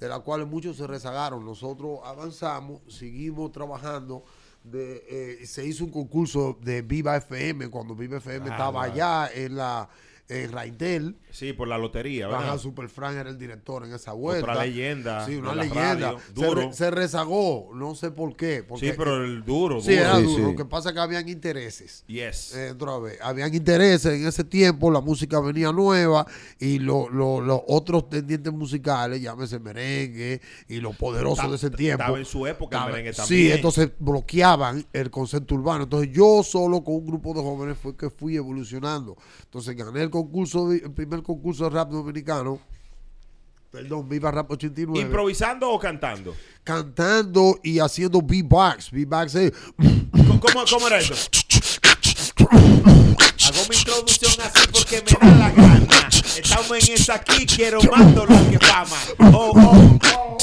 de 0.00 0.08
la 0.08 0.18
cuales 0.18 0.48
muchos 0.48 0.76
se 0.76 0.86
rezagaron. 0.86 1.44
Nosotros 1.44 2.00
avanzamos, 2.04 2.80
seguimos 2.88 3.52
trabajando. 3.52 4.24
De, 4.64 5.04
eh, 5.42 5.46
se 5.46 5.66
hizo 5.66 5.84
un 5.84 5.90
concurso 5.90 6.56
de 6.62 6.82
Viva 6.82 7.16
FM 7.16 7.68
cuando 7.68 7.94
Viva 7.96 8.18
FM 8.18 8.48
Ah, 8.48 8.52
estaba 8.52 8.84
allá 8.84 9.30
en 9.34 9.56
la 9.56 9.88
eh, 10.28 10.48
Raidel. 10.50 11.16
Sí, 11.30 11.52
por 11.52 11.66
la 11.68 11.78
lotería, 11.78 12.26
Ajá, 12.28 12.38
¿verdad? 12.38 12.58
Super 12.58 12.88
Frank 12.88 13.16
era 13.16 13.28
el 13.30 13.38
director 13.38 13.84
en 13.84 13.92
esa 13.94 14.12
vuelta. 14.12 14.50
Otra 14.52 14.64
leyenda 14.64 15.26
Sí, 15.26 15.36
una 15.36 15.54
leyenda. 15.54 15.94
radio, 16.12 16.18
Se, 16.26 16.32
duro. 16.34 16.60
re- 16.68 16.72
se 16.72 16.90
rezagó, 16.90 17.70
no 17.74 17.94
sé 17.94 18.10
por 18.10 18.36
qué. 18.36 18.62
porque- 18.66 18.90
Sí, 18.90 18.94
pero 18.96 19.24
el 19.24 19.44
duro, 19.44 19.80
Sí, 19.80 19.90
duro. 19.94 20.00
era 20.02 20.16
Sí, 20.16 20.22
duro. 20.24 20.36
sí. 20.36 20.42
Lo 20.42 20.56
que 20.56 20.64
pasa 20.64 20.88
es 20.90 20.94
que 20.94 21.00
habían 21.00 21.28
intereses. 21.28 22.04
Yes. 22.06 22.54
Eh, 22.54 22.70
otra 22.72 22.98
vez, 22.98 23.18
habían 23.22 23.54
intereses 23.54 24.14
en 24.20 24.26
ese 24.26 24.44
tiempo, 24.44 24.90
la 24.90 25.00
música 25.00 25.40
venía 25.40 25.72
nueva 25.72 26.26
y 26.58 26.78
lo- 26.78 27.08
lo- 27.08 27.40
los 27.40 27.60
otros 27.66 28.08
tendientes 28.10 28.52
musicales, 28.52 29.20
llámese 29.22 29.58
merengue 29.58 30.40
y 30.68 30.80
los 30.80 30.96
poderosos 30.96 31.48
de 31.50 31.56
ese 31.56 31.70
tiempo. 31.70 32.02
estaba 32.02 32.18
en 32.18 32.24
su 32.26 32.46
época 32.46 32.78
el 32.84 32.90
merengue 32.92 33.12
Sí, 33.12 33.18
también. 33.20 33.52
entonces 33.52 33.90
bloqueaban 33.98 34.84
el 34.92 35.10
concepto 35.10 35.54
urbano. 35.54 35.84
Entonces 35.84 36.10
yo 36.12 36.42
solo 36.42 36.82
con 36.84 36.94
un 36.96 37.06
grupo 37.06 37.34
de 37.34 37.40
jóvenes 37.40 37.78
fue 37.78 37.96
que 37.96 38.10
fui 38.10 38.36
evolucionando. 38.36 39.16
Entonces 39.44 39.74
gané 39.76 40.02
el 40.02 40.10
concurso, 40.12 40.70
el 40.70 40.92
primer 40.92 41.22
concurso 41.24 41.64
de 41.64 41.70
rap 41.70 41.90
dominicano. 41.90 42.60
Perdón, 43.72 44.06
Viva 44.08 44.30
Rap 44.30 44.50
89. 44.50 45.00
¿Improvisando 45.00 45.70
o 45.70 45.78
cantando? 45.78 46.36
cantando 46.62 47.58
y 47.64 47.78
haciendo 47.80 48.20
beatbox. 48.22 48.90
Beatbox 48.92 49.34
es... 49.34 49.52
¿Cómo, 50.12 50.38
cómo- 50.40 50.64
cómo 50.70 50.86
era 50.88 50.98
eso? 50.98 51.14
Hago 53.44 53.62
mi 53.68 53.76
introducción 53.76 54.32
así 54.44 54.68
porque 54.70 55.02
me 55.02 55.28
da 55.28 55.36
la 55.38 55.50
gana. 55.50 56.08
Estamos 56.36 56.70
en 56.88 56.94
esa 56.94 57.14
aquí, 57.14 57.46
quiero 57.46 57.80
más 57.90 58.14
dolor 58.14 58.50
que 58.50 58.58
fama. 58.58 58.96
Oh, 59.32 59.52
oh, 59.56 59.98
oh. 60.14 60.38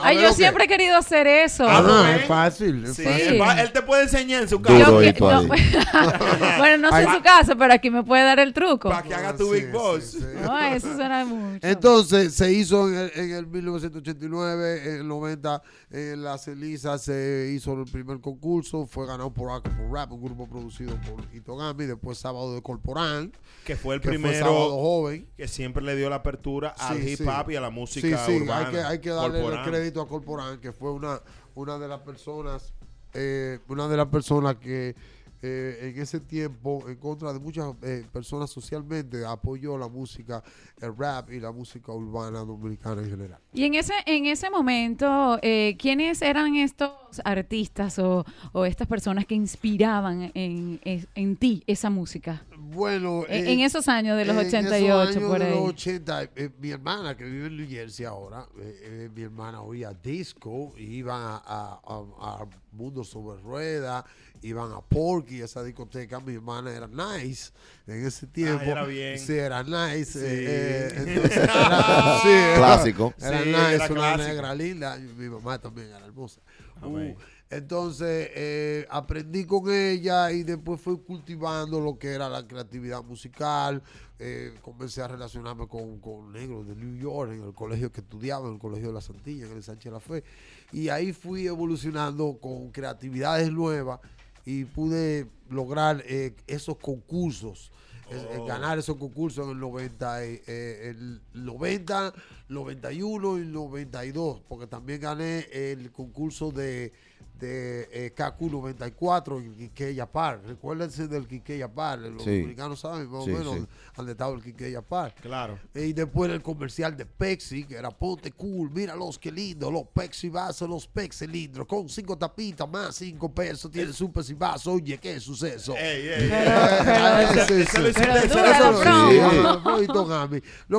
Ay, 0.00 0.16
ver, 0.16 0.26
yo 0.26 0.32
siempre 0.32 0.64
he 0.64 0.68
querido 0.68 0.96
hacer 0.96 1.26
eso. 1.26 1.64
Ah, 1.68 2.16
es 2.16 2.26
fácil. 2.26 2.84
es 2.84 2.94
Sí, 2.96 3.02
fácil. 3.04 3.20
él, 3.28 3.40
va- 3.40 3.60
él 3.60 3.72
te 3.72 3.82
puede 3.82 4.02
enseñar 4.04 4.42
en 4.42 4.48
su 4.48 4.58
Duro, 4.58 4.68
casa. 4.78 4.90
Yo 4.90 4.98
que- 5.00 5.12
Duro, 5.12 5.42
no- 5.42 5.52
ahí. 5.52 5.60
bueno, 6.58 6.76
no 6.90 6.96
sé 6.96 7.02
en 7.02 7.14
su 7.14 7.22
caso, 7.22 7.56
pero 7.58 7.72
aquí 7.74 7.90
me 7.90 8.02
puede 8.04 8.24
dar 8.24 8.38
el 8.38 8.52
truco. 8.52 8.88
Para 8.88 9.02
que 9.02 9.14
haga 9.14 9.36
tu 9.36 9.46
Sí, 9.52 9.60
Big 9.60 9.72
Boss. 9.72 10.04
sí, 10.04 10.18
sí. 10.18 10.24
No, 10.42 10.58
eso 10.58 10.94
suena 10.94 11.24
mucho. 11.24 11.66
Entonces 11.66 12.34
se 12.34 12.52
hizo 12.52 12.88
en 12.88 12.94
el, 12.94 13.12
en 13.14 13.30
el 13.32 13.46
1989, 13.46 14.82
en 14.94 14.96
el 15.00 15.08
90, 15.08 15.62
en 15.90 16.22
la 16.22 16.38
Celisa 16.38 16.98
se 16.98 17.50
hizo 17.54 17.72
el 17.74 17.84
primer 17.90 18.20
concurso, 18.20 18.86
fue 18.86 19.06
ganado 19.06 19.32
por 19.32 19.48
por 19.48 19.90
Rap, 19.92 20.12
un 20.12 20.22
grupo 20.22 20.46
producido 20.46 20.94
por 21.02 21.24
Itogami, 21.34 21.86
después 21.86 22.18
Sábado 22.18 22.54
de 22.54 22.60
Corporán, 22.62 23.32
Que 23.64 23.76
fue 23.76 23.94
el 23.94 24.00
que 24.02 24.18
fue 24.18 24.34
Sábado 24.34 24.56
primero 24.66 24.70
Joven. 24.82 25.26
que 25.36 25.48
siempre 25.48 25.82
le 25.82 25.96
dio 25.96 26.10
la 26.10 26.16
apertura 26.16 26.74
al 26.78 26.98
Sí, 27.00 27.10
hip 27.12 27.18
sí. 27.18 27.24
hop 27.24 27.50
y 27.50 27.56
a 27.56 27.60
la 27.62 27.68
Sí, 27.68 27.74
música 27.74 28.26
sí, 28.26 28.32
urbana. 28.42 28.66
hay 28.68 28.72
que, 28.74 28.80
hay 28.82 28.98
que 29.00 29.10
darle 29.10 29.40
corporal. 29.40 29.64
el 29.64 29.70
crédito 29.70 29.87
a 29.96 30.06
Corporán, 30.06 30.60
que 30.60 30.72
fue 30.72 30.92
una, 30.92 31.20
una 31.54 31.78
de 31.78 31.88
las 31.88 32.00
personas, 32.00 32.72
eh, 33.14 33.58
una 33.68 33.88
de 33.88 33.96
las 33.96 34.06
personas 34.06 34.56
que 34.56 34.94
eh, 35.40 35.92
en 35.94 36.02
ese 36.02 36.18
tiempo, 36.18 36.82
en 36.88 36.96
contra 36.96 37.32
de 37.32 37.38
muchas 37.38 37.72
eh, 37.82 38.04
personas 38.12 38.50
socialmente, 38.50 39.24
apoyó 39.24 39.78
la 39.78 39.86
música, 39.86 40.42
el 40.80 40.96
rap 40.96 41.30
y 41.30 41.38
la 41.38 41.52
música 41.52 41.92
urbana 41.92 42.40
dominicana 42.40 43.02
en 43.02 43.10
general. 43.10 43.38
Y 43.52 43.62
en 43.62 43.74
ese, 43.74 43.92
en 44.06 44.26
ese 44.26 44.50
momento, 44.50 45.38
eh, 45.42 45.76
¿quiénes 45.78 46.22
eran 46.22 46.56
estos 46.56 46.90
artistas 47.24 48.00
o, 48.00 48.24
o 48.52 48.64
estas 48.64 48.88
personas 48.88 49.26
que 49.26 49.36
inspiraban 49.36 50.32
en, 50.34 50.80
en, 50.84 51.06
en 51.14 51.36
ti 51.36 51.62
esa 51.68 51.88
música? 51.88 52.44
Bueno, 52.70 53.24
En, 53.28 53.46
eh, 53.46 53.52
en 53.52 53.60
esos 53.60 53.88
años 53.88 54.16
de 54.16 54.24
los 54.24 54.36
en 54.36 54.40
esos 54.46 54.54
88, 54.54 55.00
años 55.18 55.30
por 55.30 55.38
de 55.38 55.44
ahí. 55.46 55.50
los 55.54 55.68
80, 55.70 56.22
eh, 56.36 56.50
mi 56.58 56.70
hermana 56.70 57.16
que 57.16 57.24
vive 57.24 57.46
en 57.46 57.56
New 57.56 57.68
Jersey 57.68 58.04
ahora, 58.04 58.46
eh, 58.60 58.80
eh, 58.82 59.10
mi 59.14 59.22
hermana 59.22 59.62
oía 59.62 59.92
disco, 59.92 60.74
iban 60.76 61.20
a, 61.20 61.36
a- 61.46 61.80
a- 61.86 62.42
a 62.42 62.46
Mundo 62.72 63.02
sobre 63.04 63.40
Rueda, 63.40 64.04
iban 64.42 64.70
a 64.72 64.80
Porky, 64.82 65.40
esa 65.40 65.62
discoteca. 65.64 66.20
Mi 66.20 66.34
hermana 66.34 66.70
era 66.72 66.86
nice 66.86 67.50
en 67.86 68.06
ese 68.06 68.26
tiempo. 68.26 68.62
era 68.64 68.84
bien. 68.84 69.18
Sí, 69.18 69.32
era 69.32 69.62
nice. 69.62 70.12
Sí. 70.12 70.18
eh, 70.22 70.88
eh, 70.92 70.94
entonces 71.06 71.36
era- 71.38 72.18
sí, 72.22 72.28
era- 72.28 72.56
Clásico. 72.56 73.14
Era 73.20 73.42
Sí, 73.42 73.48
nice, 73.48 73.74
era 73.74 73.84
una 73.86 73.94
clásico. 73.94 74.28
negra 74.28 74.54
linda. 74.54 74.96
y 74.98 75.02
Mi 75.16 75.28
mamá 75.28 75.58
también 75.58 75.88
era 75.88 76.04
hermosa. 76.04 76.40
Uh, 76.82 77.14
entonces 77.50 78.30
eh, 78.34 78.86
aprendí 78.90 79.46
con 79.46 79.72
ella 79.72 80.30
y 80.30 80.42
después 80.42 80.80
fui 80.80 80.98
cultivando 80.98 81.80
lo 81.80 81.98
que 81.98 82.08
era 82.08 82.28
la 82.28 82.46
creatividad 82.46 83.02
musical. 83.02 83.82
Eh, 84.18 84.54
comencé 84.62 85.00
a 85.00 85.08
relacionarme 85.08 85.66
con, 85.66 85.98
con 86.00 86.32
negros 86.32 86.66
de 86.66 86.74
New 86.76 86.96
York 86.96 87.32
en 87.32 87.42
el 87.44 87.54
colegio 87.54 87.90
que 87.90 88.00
estudiaba, 88.00 88.48
en 88.48 88.54
el 88.54 88.60
colegio 88.60 88.88
de 88.88 88.94
la 88.94 89.00
Santilla, 89.00 89.46
en 89.46 89.52
el 89.52 89.62
Sánchez 89.62 89.92
la 89.92 90.00
Fe. 90.00 90.24
Y 90.72 90.90
ahí 90.90 91.12
fui 91.12 91.46
evolucionando 91.46 92.38
con 92.38 92.70
creatividades 92.70 93.50
nuevas 93.50 94.00
y 94.44 94.64
pude 94.64 95.26
lograr 95.48 96.02
eh, 96.06 96.34
esos 96.46 96.76
concursos. 96.76 97.70
Es- 98.10 98.22
eh, 98.22 98.36
Oh. 98.38 98.44
ganar 98.46 98.78
esos 98.78 98.96
concursos 98.96 99.44
en 99.46 99.52
el 99.52 99.60
90, 99.60 100.26
y, 100.26 100.40
eh, 100.46 100.90
el 100.90 101.20
90, 101.34 102.12
91 102.48 103.38
y 103.38 103.46
92, 103.46 104.40
porque 104.48 104.66
también 104.66 105.00
gané 105.00 105.46
el 105.52 105.90
concurso 105.92 106.50
de, 106.50 106.92
de 107.38 107.88
eh, 107.92 108.10
KQ 108.16 108.50
94 108.50 109.38
en 109.38 109.54
Quiqueya 109.54 110.06
Park. 110.10 110.42
Recuérdense 110.44 111.06
del 111.06 111.28
Quiqueya 111.28 111.68
Park, 111.72 112.02
los 112.12 112.24
Sí. 112.24 112.40
dominicanos 112.40 112.80
saben 112.80 113.08
más 113.08 113.24
Sí, 113.24 113.30
o 113.30 113.38
menos 113.38 113.54
sí. 113.58 113.66
dónde 113.96 114.10
estaba 114.12 114.34
el 114.34 114.42
Quiqueya 114.42 114.82
Park. 114.82 115.20
Claro. 115.20 115.56
Y 115.72 115.92
después 115.92 116.32
el 116.32 116.42
comercial 116.42 116.96
de 116.96 117.06
Pepsi, 117.06 117.62
que 117.62 117.76
era 117.76 117.92
ponte 117.92 118.32
cool, 118.32 118.72
míralos 118.72 119.20
qué 119.20 119.30
lindo, 119.30 119.70
los 119.70 119.84
Pepsi 119.94 120.28
vasos, 120.30 120.68
los 120.68 120.88
Pepsi 120.88 121.26
cilindros, 121.26 121.68
con 121.68 121.88
cinco 121.88 122.18
tapitas 122.18 122.68
más 122.68 122.96
cinco 122.96 123.32
pesos, 123.32 123.70
tiene 123.70 123.92
su 123.92 124.10
Pepsi 124.10 124.34
vaso, 124.34 124.72
oye, 124.72 124.98
qué 124.98 125.20
suceso. 125.20 125.76
Ey, 125.76 126.08
ey. 126.08 126.30
Eh, 126.32 127.26
Ese- 127.30 127.42
ese 127.42 127.60
hiciste- 127.60 127.97
Pero 127.98 128.14
lo- 128.14 128.20
sí, 128.20 128.28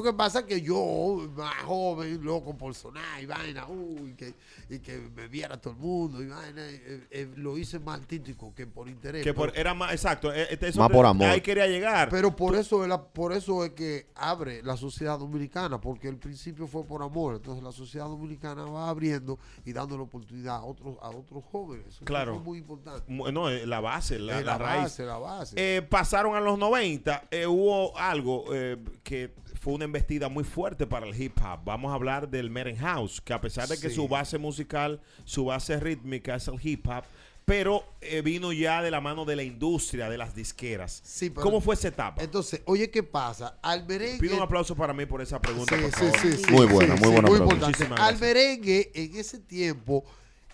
que 0.04 0.14
pasa 0.14 0.40
es 0.40 0.46
que 0.46 0.62
yo, 0.62 1.30
más 1.36 1.54
joven, 1.64 2.24
loco 2.24 2.56
por 2.58 2.74
sonar 2.74 3.22
y 3.22 3.26
vaina, 3.26 3.68
uy, 3.68 4.14
que, 4.16 4.34
y 4.70 4.80
que 4.80 4.98
me 5.16 5.28
viera 5.28 5.60
todo 5.60 5.74
el 5.74 5.80
mundo 5.80 6.22
y 6.22 6.28
vaina, 6.28 6.62
eh, 6.68 7.08
eh, 7.12 7.30
lo 7.36 7.58
hice 7.58 7.80
más 7.80 8.00
artístico 8.00 8.54
que 8.56 8.66
por 8.68 8.88
interés. 8.88 9.24
Que 9.24 9.34
por- 9.34 9.52
era 9.58 9.74
más, 9.74 9.92
exacto. 9.92 10.32
eh, 10.34 10.48
este- 10.50 10.70
eso 10.70 10.80
Más 10.80 10.88
te- 10.90 10.94
por 10.94 11.06
amor. 11.06 11.28
Ahí 11.28 11.42
quería 11.42 11.68
llegar. 11.68 12.10
pero 12.10 12.36
por 12.36 12.56
eso, 12.56 12.84
es 12.84 12.90
la- 12.90 13.02
por 13.04 13.34
eso 13.34 13.64
es 13.66 13.72
que 13.72 14.08
abre 14.16 14.62
la 14.64 14.78
sociedad 14.78 15.18
dominicana, 15.20 15.80
porque 15.82 16.08
el 16.08 16.18
principio 16.18 16.68
fue 16.68 16.84
por 16.86 17.02
amor. 17.04 17.36
Entonces 17.36 17.64
la 17.64 17.72
sociedad 17.72 18.06
dominicana 18.08 18.64
va 18.66 18.90
abriendo 18.90 19.38
y 19.66 19.74
dando 19.74 19.98
la 19.98 20.04
oportunidad 20.04 20.56
a 20.58 20.64
otros, 20.64 20.98
a 21.02 21.10
otros 21.10 21.44
jóvenes. 21.52 21.86
Eso 21.88 22.06
Claro. 22.06 22.36
es 22.36 22.42
muy 22.42 22.60
importante. 22.60 23.04
No, 23.08 23.50
eh, 23.50 23.66
la 23.66 23.80
base, 23.80 24.20
la, 24.20 24.58
raíz. 24.58 24.84
base, 24.84 25.04
la 25.06 25.18
base. 25.18 25.56
Eh, 25.58 25.82
pasaron 25.82 26.36
a 26.36 26.40
los 26.40 26.58
90, 26.58 27.09
eh, 27.32 27.46
hubo 27.48 27.98
algo 27.98 28.46
eh, 28.54 28.78
que 29.04 29.34
fue 29.62 29.74
una 29.74 29.86
embestida 29.86 30.30
muy 30.30 30.44
fuerte 30.44 30.88
para 30.88 31.06
el 31.08 31.20
hip 31.22 31.38
hop. 31.44 31.60
Vamos 31.66 31.92
a 31.92 31.96
hablar 31.96 32.30
del 32.30 32.50
Meren 32.50 32.78
House, 32.78 33.20
que 33.22 33.34
a 33.34 33.42
pesar 33.42 33.68
de 33.68 33.78
que 33.80 33.90
Sí. 33.90 33.96
su 33.96 34.08
base 34.08 34.38
musical, 34.38 35.02
su 35.26 35.46
base 35.46 35.80
rítmica 35.80 36.36
es 36.36 36.48
el 36.48 36.56
hip 36.62 36.88
hop, 36.88 37.04
pero 37.46 37.84
eh, 38.02 38.22
vino 38.22 38.54
ya 38.54 38.82
de 38.82 38.92
la 38.92 39.02
mano 39.02 39.26
de 39.26 39.36
la 39.36 39.44
industria, 39.44 40.08
de 40.10 40.18
las 40.18 40.36
disqueras. 40.36 41.02
Sí, 41.04 41.30
pero- 41.30 41.42
¿Cómo 41.42 41.60
fue 41.62 41.76
esa 41.76 41.88
etapa? 41.90 42.22
Entonces, 42.24 42.62
oye, 42.66 42.90
¿qué 42.92 43.02
pasa? 43.04 43.58
Al 43.62 43.86
merengue... 43.88 44.20
Pido 44.20 44.38
un 44.38 44.44
aplauso 44.44 44.76
para 44.76 44.94
mí 44.94 45.06
por 45.06 45.22
esa 45.22 45.42
pregunta, 45.42 45.76
Sí, 45.76 45.82
por 45.82 45.92
sí, 45.92 45.98
favor. 46.06 46.20
sí, 46.20 46.32
sí, 46.46 46.52
Muy 46.52 46.68
sí, 46.68 46.74
buena, 46.74 46.96
sí, 46.96 47.02
muy 47.04 47.10
sí, 47.16 47.22
buena 47.22 47.30
importante. 47.30 47.66
Muchísimas 47.66 48.00
Al 48.00 48.20
merengue, 48.20 48.92
en 48.94 49.16
ese 49.16 49.40
tiempo, 49.40 50.04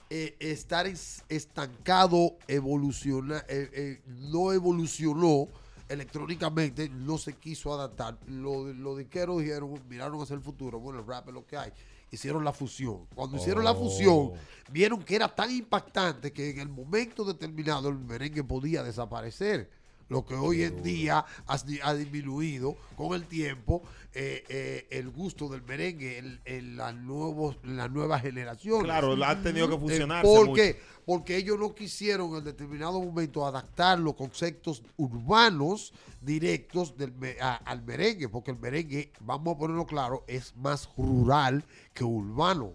eh, 0.09 0.35
estar 0.39 0.87
es- 0.87 1.23
estancado, 1.29 2.37
evoluciona, 2.47 3.39
eh, 3.49 3.69
eh, 3.73 4.01
no 4.07 4.53
evolucionó 4.53 5.47
electrónicamente, 5.89 6.89
no 6.89 7.17
se 7.17 7.33
quiso 7.33 7.73
adaptar. 7.73 8.17
Lo- 8.27 8.71
Los 8.73 8.97
disqueros 8.97 9.39
dijeron, 9.39 9.79
miraron 9.89 10.21
hacia 10.21 10.35
el 10.35 10.41
futuro, 10.41 10.79
bueno, 10.79 10.99
el 10.99 11.07
rap 11.07 11.27
es 11.27 11.33
lo 11.33 11.45
que 11.45 11.57
hay. 11.57 11.71
Hicieron 12.11 12.43
la 12.45 12.53
fusión. 12.53 13.07
Cuando 13.15 13.37
hicieron 13.37 13.63
la 13.63 13.73
fusión, 13.73 14.31
vieron 14.71 15.03
que 15.03 15.15
era 15.15 15.27
tan 15.33 15.51
impactante 15.51 16.31
que 16.31 16.51
en 16.51 16.59
el 16.59 16.69
momento 16.69 17.25
determinado 17.25 17.89
el 17.89 17.97
merengue 17.97 18.43
podía 18.43 18.83
desaparecer. 18.83 19.69
Lo 20.07 20.23
que 20.25 20.35
hoy 20.35 20.61
en 20.63 20.83
día 20.83 21.25
ha, 21.47 21.57
di- 21.57 21.79
ha 21.81 21.93
disminuido 21.95 22.75
con 22.95 23.13
el 23.15 23.25
tiempo 23.25 23.81
eh, 24.13 24.43
eh, 24.49 24.87
el 24.91 25.09
gusto 25.09 25.49
del 25.49 25.63
merengue 25.63 26.19
en, 26.19 26.39
en 26.45 26.77
las 26.77 26.93
nuevos, 26.95 27.57
en 27.63 27.75
las 27.77 27.89
nuevas 27.89 28.21
generaciones. 28.21 28.83
Claro, 28.83 29.15
la 29.15 29.31
han 29.31 29.41
tenido 29.43 29.67
que 29.67 29.75
Eh, 29.75 29.79
fusionarse 29.79 30.31
¿Por 30.31 30.45
mucho. 30.47 30.61
qué? 30.61 30.79
Porque 31.05 31.37
ellos 31.37 31.57
no 31.59 31.73
quisieron 31.73 32.35
en 32.35 32.43
determinado 32.43 33.01
momento 33.01 33.45
adaptar 33.45 33.99
los 33.99 34.13
conceptos 34.15 34.83
urbanos 34.97 35.91
directos 36.21 36.95
del 36.97 37.13
a- 37.41 37.55
al 37.65 37.83
merengue, 37.83 38.29
porque 38.29 38.51
el 38.51 38.59
merengue, 38.59 39.11
vamos 39.21 39.55
a 39.55 39.57
ponerlo 39.57 39.85
claro, 39.85 40.23
es 40.27 40.55
más 40.55 40.87
rural 40.97 41.63
que 41.93 42.03
urbano. 42.03 42.73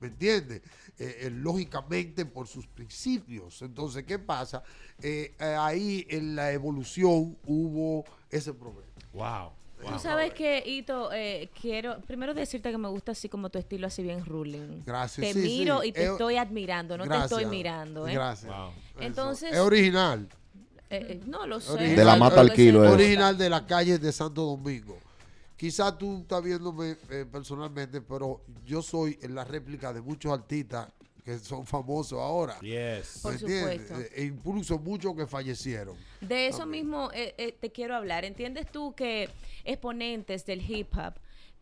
¿Me 0.00 0.08
entiendes? 0.08 0.62
Eh, 0.98 1.26
eh, 1.26 1.30
lógicamente 1.30 2.26
por 2.26 2.46
sus 2.46 2.66
principios. 2.66 3.62
Entonces, 3.62 4.04
¿qué 4.04 4.18
pasa? 4.18 4.62
Eh, 5.02 5.34
eh, 5.40 5.56
ahí 5.58 6.06
en 6.10 6.36
la 6.36 6.52
evolución 6.52 7.36
hubo 7.46 8.04
ese 8.30 8.52
problema. 8.52 8.86
Wow. 9.12 9.50
Tú 9.94 9.98
sabes 9.98 10.32
que, 10.32 10.62
Ito, 10.64 11.10
eh, 11.12 11.50
quiero 11.60 12.00
primero 12.02 12.34
decirte 12.34 12.70
que 12.70 12.78
me 12.78 12.88
gusta 12.88 13.12
así 13.12 13.28
como 13.28 13.50
tu 13.50 13.58
estilo, 13.58 13.88
así 13.88 14.02
bien 14.02 14.24
ruling. 14.24 14.82
Gracias, 14.86 15.26
Te 15.26 15.32
sí, 15.32 15.40
miro 15.40 15.80
sí. 15.82 15.88
y 15.88 15.92
te 15.92 16.04
Es- 16.04 16.10
estoy 16.10 16.36
admirando, 16.36 16.96
no 16.96 17.08
te 17.08 17.18
estoy 17.18 17.46
mirando. 17.46 18.06
¿eh? 18.06 18.12
Gracias. 18.14 18.54
Wow. 18.54 18.70
Entonces- 19.00 19.52
Es 19.52 19.58
original. 19.58 20.28
No 21.26 21.46
lo 21.46 21.58
sé. 21.58 21.72
Original- 21.72 21.96
De 21.96 22.04
la 22.04 22.16
mata 22.16 22.40
al 22.42 22.52
kilo, 22.52 22.84
eso. 22.84 22.92
Original 22.94 23.36
de 23.38 23.48
las 23.50 23.62
calles 23.62 24.00
de 24.00 24.12
Santo 24.12 24.42
Domingo. 24.42 24.98
Quizás 25.62 25.96
tú 25.96 26.22
estás 26.22 26.42
viéndome 26.42 26.96
eh, 27.08 27.24
personalmente, 27.30 28.00
pero 28.00 28.40
yo 28.64 28.82
soy 28.82 29.16
en 29.22 29.36
la 29.36 29.44
réplica 29.44 29.92
de 29.92 30.00
muchos 30.00 30.32
artistas 30.32 30.88
que 31.24 31.38
son 31.38 31.64
famosos 31.64 32.18
ahora. 32.18 32.58
Yes. 32.58 33.20
Por 33.22 33.38
supuesto. 33.38 33.94
E 34.12 34.24
incluso 34.24 34.76
muchos 34.80 35.14
que 35.14 35.24
fallecieron. 35.24 35.96
De 36.20 36.48
eso 36.48 36.66
mismo 36.66 37.10
eh, 37.14 37.36
eh, 37.38 37.56
te 37.60 37.70
quiero 37.70 37.94
hablar. 37.94 38.24
¿Entiendes 38.24 38.72
tú 38.72 38.92
que 38.96 39.28
exponentes 39.62 40.44
del 40.46 40.68
hip 40.68 40.92
hop 40.98 41.14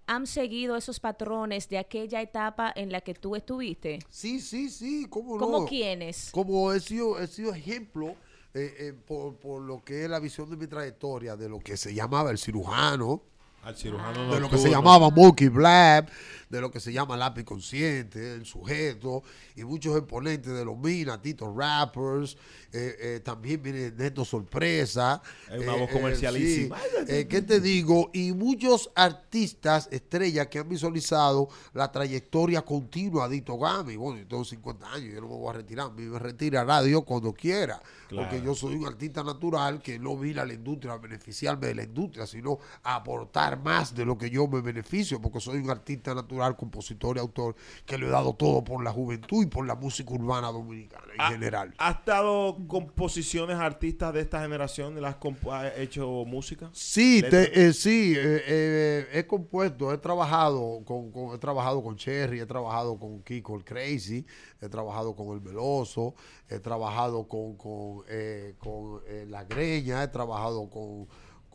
han 0.06 0.26
seguido 0.26 0.76
esos 0.76 0.98
patrones 0.98 1.68
de 1.68 1.76
aquella 1.76 2.22
etapa 2.22 2.72
en 2.74 2.90
la 2.90 3.02
que 3.02 3.12
tú 3.12 3.36
estuviste? 3.36 3.98
Sí, 4.08 4.40
sí, 4.40 4.70
sí, 4.70 5.08
¿cómo 5.10 5.34
no? 5.34 5.40
¿Cómo 5.40 5.66
quiénes? 5.66 6.30
Como 6.32 6.72
he 6.72 6.80
sido, 6.80 7.20
he 7.20 7.26
sido 7.26 7.54
ejemplo 7.54 8.16
eh, 8.54 8.74
eh, 8.78 8.92
por, 8.94 9.36
por 9.36 9.60
lo 9.60 9.84
que 9.84 10.04
es 10.04 10.10
la 10.10 10.18
visión 10.20 10.48
de 10.48 10.56
mi 10.56 10.66
trayectoria, 10.66 11.36
de 11.36 11.50
lo 11.50 11.58
que 11.58 11.76
se 11.76 11.92
llamaba 11.94 12.30
el 12.30 12.38
cirujano, 12.38 13.22
Al 13.62 13.76
cirujano 13.76 14.32
de 14.32 14.40
lo 14.40 14.48
que 14.48 14.58
se 14.58 14.70
llamaba 14.70 15.10
Monkey 15.10 15.48
Black, 15.48 16.10
de 16.50 16.60
lo 16.60 16.70
que 16.70 16.80
se 16.80 16.92
llama 16.92 17.16
lápiz 17.16 17.44
consciente, 17.44 18.34
el 18.34 18.44
sujeto, 18.44 19.22
y 19.54 19.64
muchos 19.64 19.96
exponentes 19.96 20.52
de 20.52 20.64
los 20.64 20.76
Mina, 20.76 21.22
Tito 21.22 21.54
Rappers, 21.54 22.36
eh, 22.72 22.96
eh, 22.98 23.20
también 23.22 23.62
viene 23.62 23.92
Neto 23.92 24.24
Sorpresa. 24.24 25.22
Hay 25.48 25.60
una 25.60 25.74
voz 25.74 25.90
comercialísima. 25.90 26.76
sí. 26.78 27.04
Eh, 27.08 27.26
¿Qué 27.28 27.42
te 27.42 27.60
digo? 27.60 28.10
Y 28.12 28.32
muchos 28.32 28.90
artistas, 28.94 29.88
estrellas, 29.92 30.48
que 30.48 30.58
han 30.58 30.68
visualizado 30.68 31.48
la 31.72 31.92
trayectoria 31.92 32.62
continua 32.62 33.28
de 33.28 33.36
Ito 33.36 33.56
Gami. 33.58 33.96
Bueno, 33.96 34.18
yo 34.18 34.26
tengo 34.26 34.44
50 34.44 34.92
años, 34.92 35.14
yo 35.14 35.20
no 35.20 35.28
me 35.28 35.36
voy 35.36 35.50
a 35.50 35.52
retirar, 35.52 35.92
me 35.92 36.18
retirará 36.18 36.82
Dios 36.82 37.04
cuando 37.04 37.32
quiera. 37.32 37.80
Porque 38.08 38.42
yo 38.42 38.56
soy 38.56 38.74
un 38.74 38.86
artista 38.86 39.22
natural 39.22 39.80
que 39.80 39.98
no 40.00 40.16
vine 40.16 40.40
a 40.40 40.44
la 40.44 40.52
industria 40.52 40.94
a 40.94 40.98
beneficiarme 40.98 41.68
de 41.68 41.74
la 41.76 41.84
industria, 41.84 42.26
sino 42.26 42.58
a 42.82 42.96
aportar 42.96 43.49
más 43.56 43.94
de 43.94 44.04
lo 44.04 44.16
que 44.18 44.30
yo 44.30 44.46
me 44.48 44.60
beneficio, 44.60 45.20
porque 45.20 45.40
soy 45.40 45.58
un 45.58 45.70
artista 45.70 46.14
natural, 46.14 46.56
compositor 46.56 47.16
y 47.16 47.20
autor, 47.20 47.54
que 47.86 47.98
lo 47.98 48.06
he 48.06 48.10
dado 48.10 48.34
todo 48.34 48.62
por 48.64 48.82
la 48.84 48.92
juventud 48.92 49.42
y 49.42 49.46
por 49.46 49.66
la 49.66 49.74
música 49.74 50.12
urbana 50.12 50.48
dominicana 50.52 51.04
en 51.18 51.32
general. 51.32 51.74
¿Has 51.78 52.04
dado 52.04 52.56
composiciones 52.66 53.56
artistas 53.56 54.12
de 54.14 54.20
esta 54.20 54.40
generación? 54.42 55.00
¿Las 55.00 55.16
has 55.50 55.78
hecho 55.78 56.24
música? 56.26 56.70
Sí, 56.72 57.22
te- 57.28 57.66
eh, 57.68 57.72
sí, 57.72 58.14
eh, 58.16 58.42
eh, 58.46 59.06
he 59.12 59.26
compuesto, 59.26 59.92
he 59.92 59.98
trabajado 59.98 60.82
con, 60.84 61.10
con- 61.10 61.34
he 61.34 61.38
trabajado 61.38 61.82
con 61.82 61.96
Cherry, 61.96 62.40
he 62.40 62.46
trabajado 62.46 62.98
con 62.98 63.22
Kiko 63.22 63.56
el 63.56 63.64
Crazy, 63.64 64.24
he 64.60 64.68
trabajado 64.68 65.14
con 65.14 65.28
el 65.28 65.40
Veloso, 65.40 66.14
he 66.48 66.58
trabajado 66.58 67.26
con, 67.28 67.56
con, 67.56 68.02
eh, 68.08 68.54
con 68.58 69.00
La 69.30 69.44
Greña, 69.44 70.02
he 70.02 70.08
trabajado 70.08 70.68
con, 70.68 71.06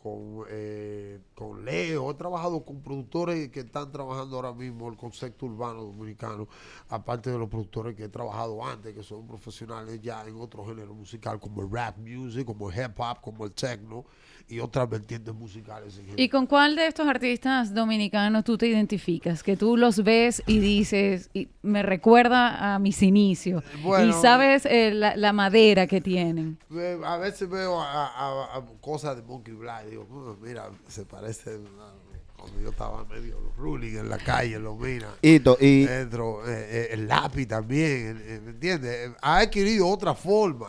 con, 0.06 0.44
eh, 0.48 1.18
con 1.34 1.64
Leo, 1.64 2.12
he 2.12 2.14
trabajado 2.14 2.64
con 2.64 2.80
productores 2.80 3.48
que 3.48 3.60
están 3.60 3.90
trabajando 3.90 4.36
ahora 4.36 4.52
mismo 4.52 4.88
el 4.88 4.96
concepto 4.96 5.46
urbano 5.46 5.82
dominicano, 5.82 6.46
aparte 6.88 7.32
de 7.32 7.38
los 7.38 7.48
productores 7.48 7.96
que 7.96 8.04
he 8.04 8.08
trabajado 8.08 8.64
antes, 8.64 8.94
que 8.94 9.02
son 9.02 9.26
profesionales 9.26 10.00
ya 10.00 10.24
en 10.24 10.36
otro 10.36 10.64
género 10.64 10.94
musical, 10.94 11.40
como 11.40 11.62
el 11.62 11.70
rap 11.72 11.98
music, 11.98 12.46
como 12.46 12.70
el 12.70 12.78
hip 12.78 13.00
hop, 13.00 13.20
como 13.20 13.46
el 13.46 13.52
techno 13.52 14.04
y 14.48 14.60
otras 14.60 14.88
vertientes 14.88 15.34
musicales. 15.34 16.00
¿Y 16.16 16.28
con 16.28 16.46
cuál 16.46 16.76
de 16.76 16.86
estos 16.86 17.08
artistas 17.08 17.74
dominicanos 17.74 18.44
tú 18.44 18.56
te 18.56 18.66
identificas? 18.68 19.42
Que 19.42 19.56
tú 19.56 19.76
los 19.76 20.04
ves 20.04 20.42
y 20.46 20.58
dices, 20.60 21.30
y 21.34 21.48
me 21.62 21.82
recuerda 21.82 22.74
a 22.74 22.78
mis 22.78 23.02
inicios. 23.02 23.64
Bueno. 23.82 24.08
y 24.08 24.12
sabes 24.22 24.64
eh, 24.66 24.92
la, 24.94 25.16
la 25.16 25.32
madera 25.32 25.86
que 25.86 26.00
tienen. 26.00 26.58
Ve- 26.68 27.00
A 27.04 27.16
veces 27.16 27.48
veo 27.48 27.80
a, 27.80 28.06
a- 28.06 28.56
a 28.58 28.64
cosas 28.80 29.16
de 29.16 29.22
Monkey 29.22 29.54
Black 29.54 29.86
y 29.88 29.90
digo, 29.90 30.06
"Oh, 30.10 30.36
mira, 30.40 30.68
se 30.88 31.04
parece 31.04 31.50
a 31.54 31.92
cuando 32.38 32.60
yo 32.60 32.68
estaba 32.70 33.02
medio 33.06 33.36
ruling 33.56 33.96
en 33.96 34.08
la 34.10 34.18
calle, 34.18 34.58
lo 34.60 34.76
mira. 34.76 35.08
Hito, 35.22 35.56
y 35.58 35.86
Dentro, 35.86 36.46
eh, 36.46 36.66
eh, 36.68 36.88
el 36.92 37.08
lápiz 37.08 37.46
también, 37.46 38.22
eh, 38.24 38.40
¿me 38.44 38.50
entiendes? 38.50 39.08
Eh, 39.08 39.14
Ha 39.22 39.38
adquirido 39.38 39.88
otra 39.88 40.14
forma, 40.14 40.68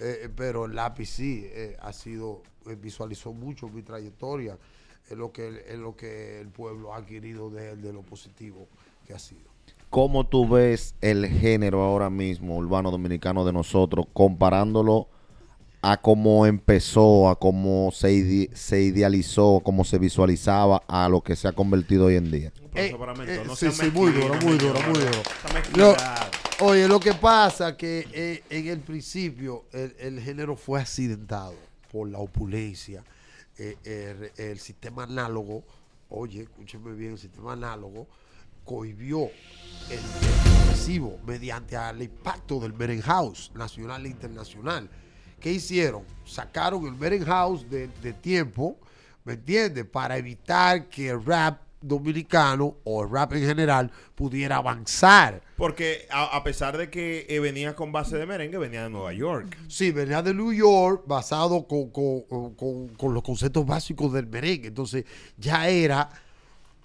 eh, 0.00 0.22
eh, 0.24 0.28
pero 0.34 0.64
el 0.66 0.74
lápiz 0.74 1.06
sí 1.06 1.44
eh, 1.46 1.76
ha 1.80 1.92
sido, 1.92 2.42
eh, 2.42 2.55
visualizó 2.74 3.32
mucho 3.32 3.68
mi 3.68 3.82
trayectoria, 3.82 4.58
es 5.08 5.16
lo 5.16 5.30
que, 5.30 5.64
es 5.68 5.78
lo 5.78 5.94
que 5.94 6.40
el 6.40 6.48
pueblo 6.48 6.92
ha 6.92 6.96
adquirido 6.96 7.48
de 7.50 7.70
él, 7.70 7.82
de 7.82 7.92
lo 7.92 8.02
positivo 8.02 8.66
que 9.06 9.14
ha 9.14 9.18
sido. 9.18 9.42
¿cómo 9.88 10.26
tú 10.26 10.48
ves 10.48 10.94
el 11.00 11.26
género 11.26 11.80
ahora 11.82 12.10
mismo 12.10 12.56
urbano 12.56 12.90
dominicano 12.90 13.44
de 13.44 13.52
nosotros 13.52 14.06
comparándolo 14.12 15.08
a 15.80 15.96
cómo 15.98 16.44
empezó, 16.46 17.28
a 17.28 17.38
cómo 17.38 17.90
se, 17.92 18.12
ide- 18.12 18.50
se 18.54 18.82
idealizó, 18.82 19.60
cómo 19.62 19.84
se 19.84 19.98
visualizaba 19.98 20.82
a 20.88 21.08
lo 21.08 21.20
que 21.22 21.36
se 21.36 21.46
ha 21.46 21.52
convertido 21.52 22.06
hoy 22.06 22.16
en 22.16 22.30
día? 22.32 22.52
Eh, 22.74 22.92
eh, 23.28 23.42
No 23.46 23.54
sí, 23.54 23.70
sí, 23.70 23.90
muy 23.92 24.10
duro, 24.10 24.34
muy 24.42 24.58
duro, 24.58 24.80
muy 24.80 24.98
duro. 24.98 25.22
Lo- 25.76 25.96
oye, 26.66 26.88
lo 26.88 26.98
que 26.98 27.14
pasa 27.14 27.76
que 27.76 28.08
eh, 28.12 28.42
en 28.50 28.66
el 28.66 28.80
principio 28.80 29.64
el, 29.72 29.94
el 30.00 30.20
género 30.20 30.56
fue 30.56 30.80
accidentado 30.80 31.54
la 32.04 32.18
opulencia, 32.18 33.04
eh, 33.58 33.76
el, 33.84 34.32
el 34.36 34.58
sistema 34.58 35.04
análogo, 35.04 35.64
oye, 36.10 36.42
escúcheme 36.42 36.92
bien, 36.94 37.12
el 37.12 37.18
sistema 37.18 37.52
análogo 37.52 38.06
cohibió 38.66 39.30
el, 39.90 40.00
progresivo 40.44 41.18
mediante 41.24 41.76
el 41.76 42.02
impacto 42.02 42.60
del 42.60 43.02
House 43.02 43.50
nacional 43.54 44.04
e 44.04 44.10
internacional. 44.10 44.90
¿Qué 45.40 45.52
hicieron? 45.52 46.04
Sacaron 46.24 46.84
el 46.86 47.24
House 47.24 47.68
de, 47.70 47.88
de 48.02 48.12
tiempo, 48.12 48.76
¿me 49.24 49.34
entiendes? 49.34 49.86
Para 49.86 50.18
evitar 50.18 50.88
que 50.88 51.10
el 51.10 51.24
rap 51.24 51.65
dominicano 51.86 52.76
o 52.84 53.02
el 53.04 53.10
rap 53.10 53.32
en 53.34 53.46
general 53.46 53.90
pudiera 54.14 54.56
avanzar. 54.56 55.42
Porque 55.56 56.06
a, 56.10 56.36
a 56.36 56.44
pesar 56.44 56.76
de 56.76 56.90
que 56.90 57.26
eh, 57.28 57.40
venía 57.40 57.74
con 57.74 57.92
base 57.92 58.16
de 58.18 58.26
merengue, 58.26 58.58
venía 58.58 58.82
de 58.84 58.90
Nueva 58.90 59.12
York. 59.12 59.56
Sí, 59.68 59.90
venía 59.90 60.22
de 60.22 60.34
New 60.34 60.52
York 60.52 61.04
basado 61.06 61.66
con, 61.66 61.90
con- 61.90 62.22
con- 62.54 62.88
con 62.88 63.14
los 63.14 63.22
conceptos 63.22 63.64
básicos 63.66 64.12
del 64.12 64.26
merengue. 64.26 64.68
Entonces 64.68 65.04
ya 65.38 65.68
era 65.68 66.08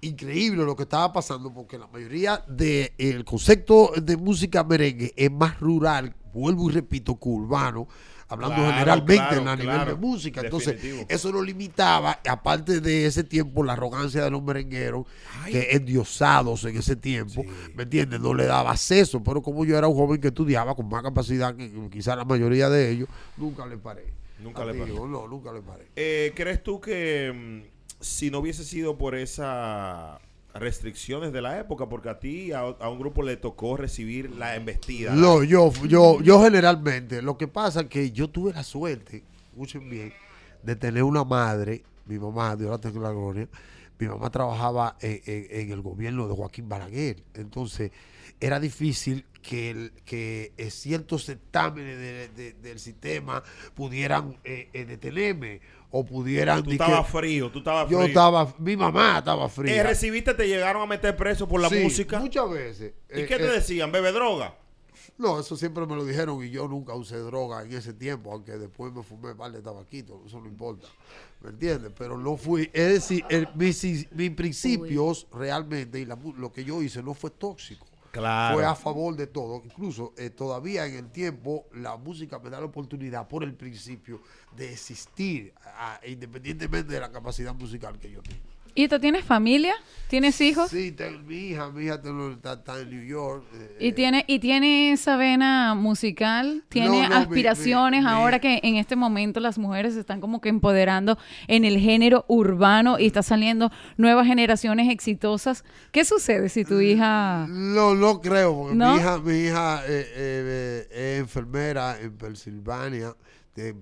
increíble 0.02 0.64
lo 0.64 0.76
que 0.76 0.84
estaba 0.84 1.14
pasando 1.14 1.54
porque 1.54 1.78
la 1.78 1.88
mayoría 1.88 2.44
del 2.48 3.24
concepto 3.24 3.92
de 4.02 4.18
música 4.18 4.64
merengue 4.64 5.14
es 5.16 5.32
más 5.32 5.60
rural, 5.60 6.16
vuelvo 6.34 6.70
y 6.70 6.74
repito, 6.74 7.20
que 7.20 7.30
urbano. 7.30 7.88
Hablando 8.32 8.56
Claro, 8.56 8.72
generalmente 8.74 9.16
claro, 9.28 9.44
la 9.44 9.56
nivel 9.58 9.76
claro. 9.76 9.92
de 9.92 9.98
música. 9.98 10.40
Entonces, 10.42 10.76
Definitivo. 10.76 11.06
eso 11.10 11.32
lo 11.34 11.44
limitaba, 11.44 12.20
aparte 12.26 12.80
de 12.80 13.06
ese 13.06 13.26
tiempo, 13.26 13.62
la 13.62 13.74
arrogancia 13.74 14.24
de 14.24 14.32
los 14.32 14.42
merengueros, 14.42 15.06
que 15.48 15.68
endiosados 15.72 16.64
en 16.64 16.78
ese 16.78 16.96
tiempo, 16.96 17.44
¿me 17.76 17.84
entiendes? 17.84 18.22
No 18.22 18.34
le 18.34 18.46
daba 18.46 18.72
acceso, 18.72 19.22
pero 19.22 19.42
como 19.42 19.66
yo 19.66 19.78
era 19.78 19.90
un 19.90 19.96
joven 19.96 20.22
que 20.22 20.30
estudiaba 20.30 20.74
con 20.76 20.88
más 20.88 21.04
capacidad 21.04 21.54
que 21.54 21.70
quizás 21.92 22.16
la 22.16 22.24
mayoría 22.24 22.70
de 22.70 22.90
ellos, 22.90 23.10
nunca 23.36 23.66
le 23.66 23.78
paré. 23.78 24.06
Nunca 24.40 24.64
le 24.64 24.74
paré. 24.74 24.94
No, 24.94 25.28
nunca 25.28 25.52
le 25.52 25.62
paré. 25.62 25.88
Eh, 25.98 26.32
¿Crees 26.34 26.64
tú 26.64 26.80
que 26.80 27.62
mm, 27.68 27.70
si 28.00 28.32
no 28.32 28.40
hubiese 28.40 28.64
sido 28.64 28.98
por 28.98 29.14
esas 29.14 30.20
restricciones 30.54 31.32
de 31.34 31.42
la 31.42 31.60
época, 31.60 31.88
porque 31.88 32.10
a 32.10 32.20
ti, 32.20 32.52
a, 32.52 32.60
a 32.62 32.90
un 32.90 33.00
grupo 33.00 33.24
le 33.24 33.38
tocó 33.38 33.78
recibir 33.78 34.30
la 34.32 34.56
embestida? 34.56 35.14
No, 35.14 35.44
yo, 35.44 35.72
yo, 35.88 36.22
yo 36.22 36.42
generalmente, 36.44 37.22
lo 37.22 37.38
que 37.38 37.48
pasa 37.48 37.82
es 37.82 37.88
que 37.88 38.12
yo 38.12 38.30
tuve 38.30 38.54
la 38.54 38.64
suerte, 38.64 39.24
escuchen 39.52 39.90
bien, 39.90 40.14
de 40.64 40.76
tener 40.76 41.04
una 41.04 41.24
madre, 41.24 41.84
mi 42.06 42.20
mamá, 42.20 42.56
Dios 42.56 42.70
la 42.70 42.78
tenga 42.78 42.98
en 42.98 43.04
la 43.04 43.12
gloria, 43.12 43.48
mi 44.00 44.08
mamá 44.08 44.30
trabajaba 44.32 44.98
en, 45.02 45.22
en- 45.26 45.48
en 45.62 45.72
el 45.72 45.82
gobierno 45.82 46.28
de 46.28 46.36
Joaquín 46.36 46.68
Balaguer, 46.68 47.24
entonces 47.36 47.92
era 48.40 48.60
difícil 48.60 49.26
que, 49.44 49.70
el- 49.72 49.92
que 50.06 50.52
eh, 50.58 50.70
ciertos 50.72 51.26
certámenes 51.26 51.98
de- 51.98 52.28
de- 52.30 52.54
del 52.54 52.80
sistema 52.80 53.44
pudieran 53.76 54.38
eh, 54.44 54.70
eh, 54.74 54.86
detenerme 54.86 55.62
o 55.92 56.06
pudieran... 56.06 56.64
Tú 56.64 56.72
estabas 56.72 57.08
frío, 57.10 57.52
tú 57.52 57.60
estabas 57.60 57.90
yo 57.90 57.98
frío. 57.98 58.08
estaba, 58.08 58.54
mi 58.60 58.76
mamá 58.78 59.20
estaba 59.20 59.46
Eh, 59.46 59.50
fría. 59.50 59.84
¿Recibiste, 59.84 60.34
te 60.34 60.48
llegaron 60.48 60.82
a 60.82 60.86
meter 60.86 61.16
preso 61.18 61.48
por 61.48 61.62
la 61.62 61.70
Sí, 61.70 61.76
música? 61.84 62.20
Muchas 62.20 62.50
veces. 62.50 62.94
¿Y 63.14 63.22
Eh, 63.22 63.26
qué 63.28 63.38
te 63.38 63.46
eh, 63.46 63.52
decían? 63.52 63.92
¿Bebe 63.92 64.12
droga? 64.12 64.56
no, 65.18 65.40
eso 65.40 65.56
siempre 65.56 65.86
me 65.86 65.96
lo 65.96 66.04
dijeron 66.04 66.44
y 66.44 66.50
yo 66.50 66.68
nunca 66.68 66.96
usé 66.96 67.18
droga 67.18 67.62
en 67.64 67.72
ese 67.74 67.94
tiempo, 67.94 68.32
aunque 68.32 68.54
después 68.54 68.92
me 68.92 69.04
fumé 69.04 69.36
par 69.36 69.52
de 69.52 69.62
tabaquito, 69.62 70.24
eso 70.26 70.40
no 70.40 70.48
importa, 70.48 70.88
¿me 71.42 71.50
entiendes? 71.52 71.92
Pero 71.98 72.18
no 72.18 72.38
fui, 72.38 72.70
es 72.74 72.94
decir, 72.94 73.24
el- 73.30 73.48
mis, 73.56 73.84
mis 74.12 74.32
principios 74.32 75.28
realmente 75.32 76.00
y 76.00 76.06
la 76.06 76.18
lo 76.38 76.52
que 76.52 76.64
yo 76.64 76.82
hice 76.82 77.04
no 77.04 77.14
fue 77.14 77.30
tóxico. 77.30 77.86
Fue 78.54 78.66
a 78.66 78.76
favor 78.76 79.16
de 79.16 79.28
todo. 79.28 79.62
Incluso 79.64 80.14
eh, 80.18 80.30
todavía 80.30 80.86
en 80.86 80.96
el 80.96 81.12
tiempo 81.12 81.66
la 81.74 81.98
música 81.98 82.40
me 82.40 82.50
da 82.50 82.60
la 82.60 82.66
oportunidad 82.66 83.28
por 83.28 83.44
el 83.44 83.54
principio 83.54 84.22
de 84.56 84.74
existir, 84.74 85.54
independientemente 86.06 86.94
de 86.94 87.00
la 87.00 87.12
capacidad 87.12 87.54
musical 87.54 87.98
que 87.98 88.12
yo 88.12 88.22
tengo. 88.22 88.51
¿Y 88.76 88.88
tú 88.88 89.00
tienes 89.00 89.24
familia? 89.26 89.74
¿Tienes 90.08 90.42
hijos? 90.42 90.70
Sí, 90.70 90.92
tengo 90.92 91.20
mi 91.20 91.36
hija, 91.52 91.70
mi 91.72 91.86
hija 91.86 91.96
está, 91.96 92.54
está 92.54 92.82
en 92.82 92.90
New 92.90 93.04
York. 93.06 93.46
eh, 93.54 93.78
¿Y 93.80 93.92
tiene, 93.94 94.26
¿Y 94.28 94.40
tiene 94.40 94.92
esa 94.92 95.16
vena 95.16 95.74
musical? 95.74 96.66
¿Tiene 96.68 96.88
No, 96.90 97.04
no, 97.04 97.10
mi- 97.10 97.16
aspiraciones 97.16 98.02
mi- 98.02 98.08
mi- 98.08 98.12
ahora 98.12 98.40
que 98.40 98.60
en 98.64 98.76
este 98.76 98.98
momento 98.98 99.40
las 99.40 99.58
mujeres 99.58 99.94
se 99.94 100.02
están 100.02 100.20
como 100.20 100.42
que 100.42 100.50
empoderando 100.50 101.18
en 101.48 101.64
el 101.64 101.80
género 101.80 102.26
urbano 102.28 103.00
y 103.00 103.06
está 103.06 103.24
saliendo 103.24 103.72
nuevas 103.96 104.28
generaciones 104.28 104.90
exitosas? 104.90 105.64
¿Qué 105.94 106.04
sucede 106.04 106.50
si 106.50 106.66
tu 106.66 106.82
hija... 106.82 107.46
No, 107.50 107.96
no 107.96 108.20
creo, 108.20 108.54
porque 108.54 108.76
¿No? 108.76 108.92
mi 108.94 109.00
hija, 109.00 109.18
mi 109.20 109.34
hija 109.46 109.82
eh, 109.86 110.06
eh, 110.14 110.88
eh, 110.92 111.14
es 111.16 111.20
enfermera 111.22 111.98
en 112.02 112.18
Pensilvania. 112.18 113.16
Te- 113.54 113.76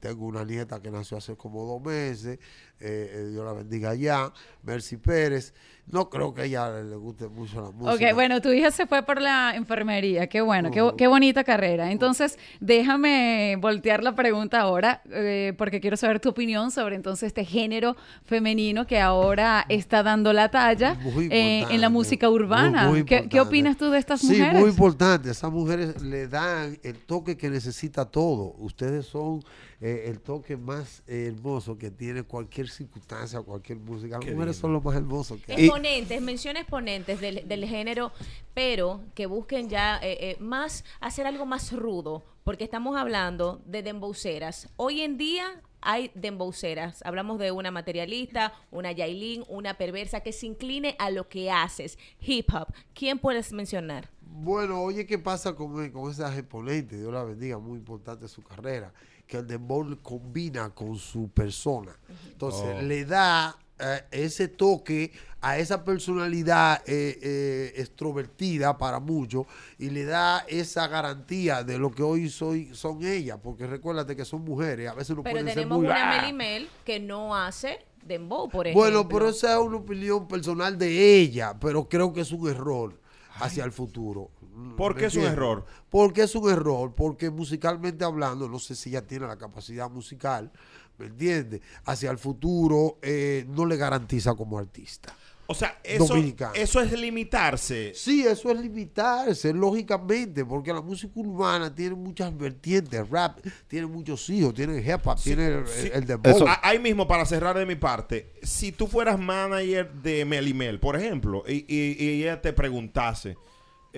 tengo 0.00 0.26
una 0.26 0.44
nieta 0.44 0.80
que 0.82 0.90
nació 0.90 1.16
hace 1.16 1.34
como 1.34 1.64
dos 1.64 1.82
meses. 1.82 2.38
Eh, 2.80 3.10
eh, 3.14 3.28
Dios 3.30 3.44
la 3.44 3.52
bendiga 3.52 3.90
allá. 3.90 4.32
Mercy 4.62 4.96
Pérez. 4.96 5.54
No 5.90 6.10
creo 6.10 6.34
que 6.34 6.42
a 6.42 6.44
ella 6.44 6.68
le 6.82 6.96
guste 6.96 7.28
mucho 7.28 7.62
la 7.62 7.70
música. 7.70 8.08
Ok, 8.10 8.14
bueno, 8.14 8.42
tu 8.42 8.50
hija 8.52 8.70
se 8.70 8.86
fue 8.86 9.02
por 9.04 9.22
la 9.22 9.54
enfermería. 9.56 10.26
Qué 10.26 10.42
bueno, 10.42 10.70
qué, 10.70 10.86
qué 10.98 11.06
bonita 11.06 11.44
carrera. 11.44 11.90
Entonces, 11.90 12.38
déjame 12.60 13.56
voltear 13.58 14.02
la 14.02 14.14
pregunta 14.14 14.60
ahora, 14.60 15.00
eh, 15.10 15.54
porque 15.56 15.80
quiero 15.80 15.96
saber 15.96 16.20
tu 16.20 16.28
opinión 16.28 16.70
sobre 16.70 16.94
entonces 16.94 17.28
este 17.28 17.44
género 17.46 17.96
femenino 18.24 18.86
que 18.86 19.00
ahora 19.00 19.64
está 19.70 20.02
dando 20.02 20.34
la 20.34 20.50
talla 20.50 20.94
eh, 21.30 21.64
en 21.70 21.80
la 21.80 21.88
música 21.88 22.28
urbana. 22.28 22.84
Muy- 22.88 22.98
muy 22.98 23.04
¿Qué, 23.06 23.26
qué 23.30 23.40
opinas 23.40 23.78
tú 23.78 23.88
de 23.90 23.98
estas 23.98 24.20
Sí, 24.20 24.26
mujeres? 24.28 24.60
muy 24.60 24.68
importante. 24.70 25.30
Esas 25.30 25.50
mujeres 25.50 26.02
le 26.02 26.28
dan 26.28 26.78
el 26.82 26.98
toque 26.98 27.38
que 27.38 27.48
necesita 27.48 28.04
todo. 28.04 28.54
Ustedes 28.58 29.06
son 29.06 29.42
eh, 29.80 30.04
el 30.06 30.20
toque 30.20 30.56
más 30.56 31.02
eh, 31.06 31.32
hermoso 31.32 31.78
que 31.78 31.90
tiene 31.90 32.22
cualquier 32.24 32.68
circunstancia, 32.68 33.40
cualquier 33.42 33.78
música. 33.78 34.18
Las 34.18 34.30
mujeres 34.32 34.56
son 34.56 34.72
lo 34.72 34.80
más 34.80 34.96
hermoso 34.96 35.38
que 35.40 35.52
hay. 35.52 35.64
Exponentes, 35.66 36.20
menciona 36.20 36.60
exponentes 36.60 37.20
del, 37.20 37.46
del 37.46 37.64
género, 37.64 38.12
pero 38.54 39.00
que 39.14 39.26
busquen 39.26 39.68
ya 39.68 39.98
eh, 39.98 40.18
eh, 40.20 40.36
más, 40.40 40.84
hacer 41.00 41.26
algo 41.26 41.46
más 41.46 41.72
rudo, 41.72 42.24
porque 42.44 42.64
estamos 42.64 42.96
hablando 42.96 43.62
de 43.66 43.82
dembowceras. 43.82 44.68
Hoy 44.76 45.02
en 45.02 45.16
día 45.16 45.62
hay 45.80 46.10
dembowceras. 46.14 47.02
Hablamos 47.04 47.38
de 47.38 47.52
una 47.52 47.70
materialista, 47.70 48.52
una 48.72 48.90
yailin, 48.90 49.44
una 49.48 49.74
perversa 49.74 50.20
que 50.20 50.32
se 50.32 50.46
incline 50.46 50.96
a 50.98 51.10
lo 51.10 51.28
que 51.28 51.50
haces. 51.52 51.98
Hip 52.20 52.52
hop. 52.52 52.72
¿Quién 52.94 53.18
puedes 53.18 53.52
mencionar? 53.52 54.10
Bueno, 54.20 54.82
oye, 54.82 55.06
¿qué 55.06 55.18
pasa 55.18 55.54
con, 55.54 55.90
con 55.90 56.10
esas 56.10 56.36
exponentes? 56.36 56.98
Dios 56.98 57.12
la 57.12 57.22
bendiga, 57.22 57.58
muy 57.58 57.78
importante 57.78 58.26
su 58.28 58.42
carrera. 58.42 58.92
Que 59.28 59.36
el 59.36 59.46
dembow 59.46 59.96
combina 60.02 60.70
con 60.70 60.96
su 60.96 61.28
persona. 61.28 61.96
Entonces, 62.32 62.76
Oh. 62.78 62.82
le 62.82 63.04
da 63.04 63.56
eh, 63.78 64.02
ese 64.10 64.48
toque 64.48 65.12
a 65.40 65.56
esa 65.58 65.84
personalidad 65.84 66.82
eh, 66.84 67.16
eh, 67.22 67.72
extrovertida 67.76 68.76
para 68.76 68.98
muchos 68.98 69.46
y 69.78 69.90
le 69.90 70.04
da 70.04 70.44
esa 70.48 70.88
garantía 70.88 71.62
de 71.62 71.78
lo 71.78 71.92
que 71.92 72.02
hoy 72.02 72.28
soy, 72.28 72.74
son 72.74 73.04
ellas. 73.04 73.38
Porque 73.40 73.66
recuérdate 73.68 74.16
que 74.16 74.24
son 74.24 74.42
mujeres, 74.44 74.88
a 74.90 74.94
veces 74.94 75.14
no 75.14 75.22
Pero 75.22 75.34
pueden 75.34 75.46
ser 75.46 75.54
tenemos 75.54 75.78
muy... 75.78 75.86
una 75.86 76.10
¡ah! 76.10 76.20
Melimel 76.22 76.68
que 76.84 76.98
no 76.98 77.36
hace 77.36 77.78
dembow, 78.04 78.48
por 78.48 78.66
ejemplo. 78.66 78.82
Bueno, 78.82 79.08
pero 79.08 79.28
esa 79.28 79.52
es 79.52 79.58
una 79.60 79.76
opinión 79.76 80.26
personal 80.26 80.76
de 80.76 81.18
ella, 81.20 81.54
pero 81.60 81.88
creo 81.88 82.12
que 82.12 82.22
es 82.22 82.32
un 82.32 82.48
error 82.48 82.98
hacia 83.36 83.62
el 83.64 83.70
futuro. 83.70 84.30
¿Por 84.76 84.94
¿Me 84.94 85.00
qué 85.00 85.06
es 85.06 85.14
un 85.16 85.24
error? 85.24 85.64
Porque 85.90 86.22
es 86.22 86.34
un 86.34 86.50
error, 86.50 86.94
porque 86.94 87.30
musicalmente 87.30 88.04
hablando, 88.04 88.48
no 88.48 88.58
sé 88.58 88.74
si 88.74 88.90
ella 88.90 89.06
tiene 89.06 89.26
la 89.26 89.36
capacidad 89.38 89.88
musical, 89.90 90.50
¿me 90.98 91.06
entiendes? 91.06 91.60
Hacia 91.84 92.10
el 92.10 92.18
futuro 92.18 92.98
eh, 93.02 93.44
no 93.48 93.66
le 93.66 93.76
garantiza 93.76 94.34
como 94.34 94.58
artista. 94.58 95.14
O 95.50 95.54
sea, 95.54 95.78
eso, 95.82 96.08
Dominicano. 96.08 96.52
eso 96.56 96.78
es 96.82 96.92
limitarse. 96.92 97.92
Sí, 97.94 98.22
eso 98.26 98.50
es 98.50 98.60
limitarse, 98.60 99.54
lógicamente, 99.54 100.44
porque 100.44 100.74
la 100.74 100.82
música 100.82 101.10
urbana 101.18 101.74
tiene 101.74 101.94
muchas 101.94 102.36
vertientes, 102.36 103.08
rap, 103.08 103.38
tiene 103.66 103.86
muchos 103.86 104.28
hijos, 104.28 104.52
tiene 104.52 104.78
hip 104.80 105.06
hop, 105.06 105.18
tiene 105.18 105.46
el, 105.46 105.66
Sí. 105.66 105.90
el 105.90 106.04
dembow. 106.04 106.46
A- 106.46 106.60
Ahí 106.68 106.78
mismo, 106.78 107.08
para 107.08 107.24
cerrar 107.24 107.56
de 107.56 107.64
mi 107.64 107.76
parte, 107.76 108.34
si 108.42 108.72
tú 108.72 108.86
fueras 108.86 109.18
manager 109.18 109.90
de 109.90 110.26
Melimel, 110.26 110.78
por 110.80 110.96
ejemplo, 110.96 111.42
y, 111.48 111.64
y- 111.66 111.96
y 111.98 112.22
ella 112.24 112.42
te 112.42 112.52
preguntase, 112.52 113.38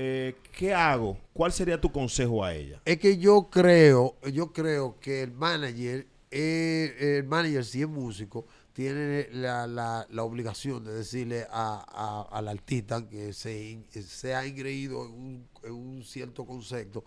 eh, 0.03 0.35
¿qué 0.57 0.73
hago? 0.73 1.19
¿Cuál 1.35 1.53
sería 1.53 1.79
tu 1.79 1.93
consejo 1.93 2.43
a 2.43 2.55
ella? 2.55 2.81
Es 2.87 2.99
que 2.99 3.19
yo 3.19 3.49
creo, 3.51 4.17
yo 4.33 4.51
creo 4.51 4.99
que 4.99 5.23
el 5.23 5.33
manager, 5.33 6.07
eh, 6.31 7.19
el 7.19 7.25
manager 7.25 7.63
si 7.67 7.83
es 7.83 7.89
músico, 7.89 8.47
tiene 8.73 9.29
la, 9.33 9.67
la- 9.67 10.07
la 10.09 10.23
obligación 10.23 10.83
de 10.85 10.95
decirle 10.95 11.47
a, 11.51 11.85
a- 12.31 12.39
al 12.39 12.49
artista 12.49 13.07
que 13.07 13.35
se, 13.35 13.73
in- 13.73 13.85
se 13.91 14.35
ha 14.35 14.47
ingreído 14.47 15.05
en 15.05 15.13
un, 15.13 15.49
en 15.65 15.73
un 15.73 16.03
cierto 16.03 16.47
concepto, 16.47 17.05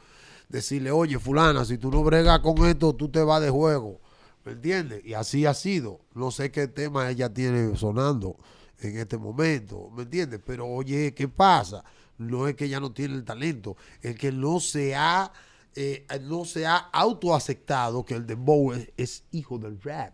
decirle, 0.47 0.91
oye, 0.91 1.17
fulana, 1.17 1.65
si 1.65 1.79
tú 1.79 1.89
no 1.89 2.03
bregas 2.03 2.41
con 2.41 2.63
esto, 2.67 2.93
tú 2.93 3.09
te 3.09 3.23
vas 3.23 3.41
de 3.41 3.49
juego. 3.49 3.99
¿Me 4.45 4.51
entiendes? 4.51 5.03
Y 5.03 5.15
así 5.15 5.47
ha 5.47 5.53
sido. 5.55 6.01
No 6.13 6.29
sé 6.29 6.51
qué 6.51 6.67
tema 6.67 7.09
ella 7.09 7.33
tiene 7.33 7.75
sonando 7.75 8.35
en 8.81 8.97
este 8.97 9.17
momento, 9.17 9.89
¿me 9.95 10.03
entiendes? 10.03 10.41
Pero 10.45 10.67
oye, 10.67 11.13
¿qué 11.15 11.27
pasa? 11.27 11.83
No 12.17 12.47
es 12.47 12.55
que 12.55 12.65
ella 12.65 12.79
no 12.79 12.91
tiene 12.91 13.15
el 13.15 13.23
talento, 13.23 13.75
es 14.01 14.15
que 14.15 14.31
no 14.31 14.59
se 14.59 14.95
ha, 14.95 15.31
eh, 15.75 16.05
no 16.21 16.45
se 16.45 16.65
ha 16.65 16.77
autoaceptado 16.77 18.05
que 18.05 18.13
el 18.15 18.25
dembow 18.27 18.73
es, 18.73 18.91
es 18.97 19.23
hijo 19.31 19.57
del 19.57 19.79
rap. 19.81 20.13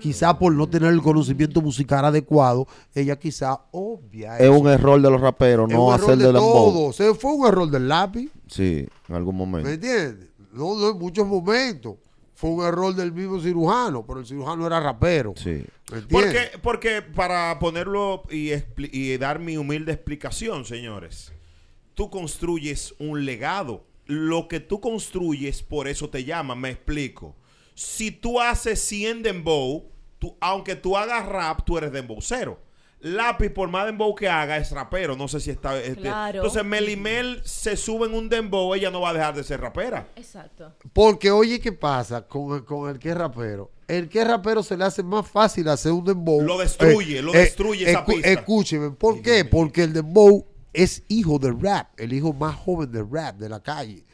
Quizá 0.00 0.38
por 0.38 0.52
no 0.52 0.68
tener 0.68 0.92
el 0.92 1.00
conocimiento 1.00 1.62
musical 1.62 2.04
adecuado, 2.04 2.66
ella 2.94 3.18
quizá 3.18 3.62
obvia 3.70 4.36
Es 4.36 4.42
eso. 4.44 4.52
un 4.52 4.68
error 4.68 5.00
de 5.00 5.10
los 5.10 5.20
raperos, 5.20 5.70
Es 5.70 5.74
no 5.76 5.90
hacer 5.90 6.16
de 6.18 6.26
de 6.26 6.32
dembow. 6.34 6.52
todo. 6.72 6.92
Se 6.92 7.14
fue 7.14 7.32
un 7.32 7.46
error 7.46 7.70
del 7.70 7.88
lápiz. 7.88 8.30
Sí, 8.46 8.86
en 9.08 9.14
algún 9.14 9.36
momento. 9.36 9.66
¿Me 9.68 9.74
entiendes? 9.74 10.28
No, 10.52 10.74
no 10.76 10.90
en 10.90 10.98
muchos 10.98 11.26
momentos. 11.26 11.94
Fue 12.36 12.50
un 12.50 12.62
error 12.66 12.94
del 12.94 13.12
mismo 13.12 13.40
cirujano, 13.40 14.04
pero 14.06 14.20
el 14.20 14.26
cirujano 14.26 14.66
era 14.66 14.78
rapero. 14.78 15.32
Sí. 15.36 15.64
Porque, 16.10 16.50
porque 16.62 17.00
para 17.00 17.58
ponerlo 17.58 18.24
y 18.30 19.16
dar 19.16 19.38
mi 19.38 19.56
humilde 19.56 19.92
explicación, 19.92 20.66
señores, 20.66 21.32
tú 21.94 22.10
construyes 22.10 22.94
un 22.98 23.24
legado. 23.24 23.86
Lo 24.04 24.48
que 24.48 24.60
tú 24.60 24.82
construyes, 24.82 25.62
por 25.62 25.88
eso 25.88 26.10
te 26.10 26.24
llaman, 26.24 26.60
me 26.60 26.68
explico. 26.68 27.34
Si 27.74 28.10
tú 28.10 28.38
haces 28.38 28.80
100 28.82 29.22
dembow, 29.22 29.90
tú, 30.18 30.36
aunque 30.38 30.76
tú 30.76 30.94
hagas 30.94 31.26
rap, 31.26 31.62
tú 31.64 31.78
eres 31.78 31.90
dembowcero. 31.90 32.60
Lápiz, 33.06 33.50
por 33.50 33.68
más 33.68 33.86
dembow 33.86 34.14
que 34.14 34.28
haga, 34.28 34.56
es 34.56 34.70
rapero. 34.72 35.16
No 35.16 35.28
sé 35.28 35.38
si 35.40 35.50
está... 35.50 35.78
este- 35.80 36.00
Claro. 36.00 36.38
Entonces, 36.38 36.64
Melimel 36.64 37.40
se 37.44 37.76
sube 37.76 38.06
en 38.06 38.14
un 38.14 38.28
dembow, 38.28 38.74
ella 38.74 38.90
no 38.90 39.00
va 39.00 39.10
a 39.10 39.12
dejar 39.14 39.34
de 39.34 39.44
ser 39.44 39.60
rapera. 39.60 40.08
Exacto. 40.16 40.72
Porque 40.92 41.30
oye, 41.30 41.60
¿qué 41.60 41.72
pasa 41.72 42.26
con 42.26 42.56
el, 42.56 42.64
con 42.64 42.90
el 42.90 42.98
que 42.98 43.10
es 43.10 43.16
rapero? 43.16 43.70
El 43.86 44.08
que 44.08 44.20
es 44.22 44.26
rapero 44.26 44.62
se 44.62 44.76
le 44.76 44.84
hace 44.84 45.02
más 45.02 45.28
fácil 45.28 45.68
hacer 45.68 45.92
un 45.92 46.04
dembow. 46.04 46.42
Lo 46.42 46.58
destruye, 46.58 47.22
lo 47.22 47.32
destruye 47.32 47.88
esa 47.88 48.04
pista. 48.04 48.28
Escúcheme, 48.28 48.90
¿por 48.90 49.22
qué? 49.22 49.44
Porque 49.44 49.84
el 49.84 49.92
dembow 49.92 50.44
es 50.72 51.04
hijo 51.08 51.38
del 51.38 51.60
rap, 51.60 51.88
el 51.98 52.12
hijo 52.12 52.32
más 52.32 52.56
joven 52.56 52.90
del 52.90 53.06
rap, 53.10 53.36
de 53.36 53.48
la 53.48 53.62
calle. 53.62 54.04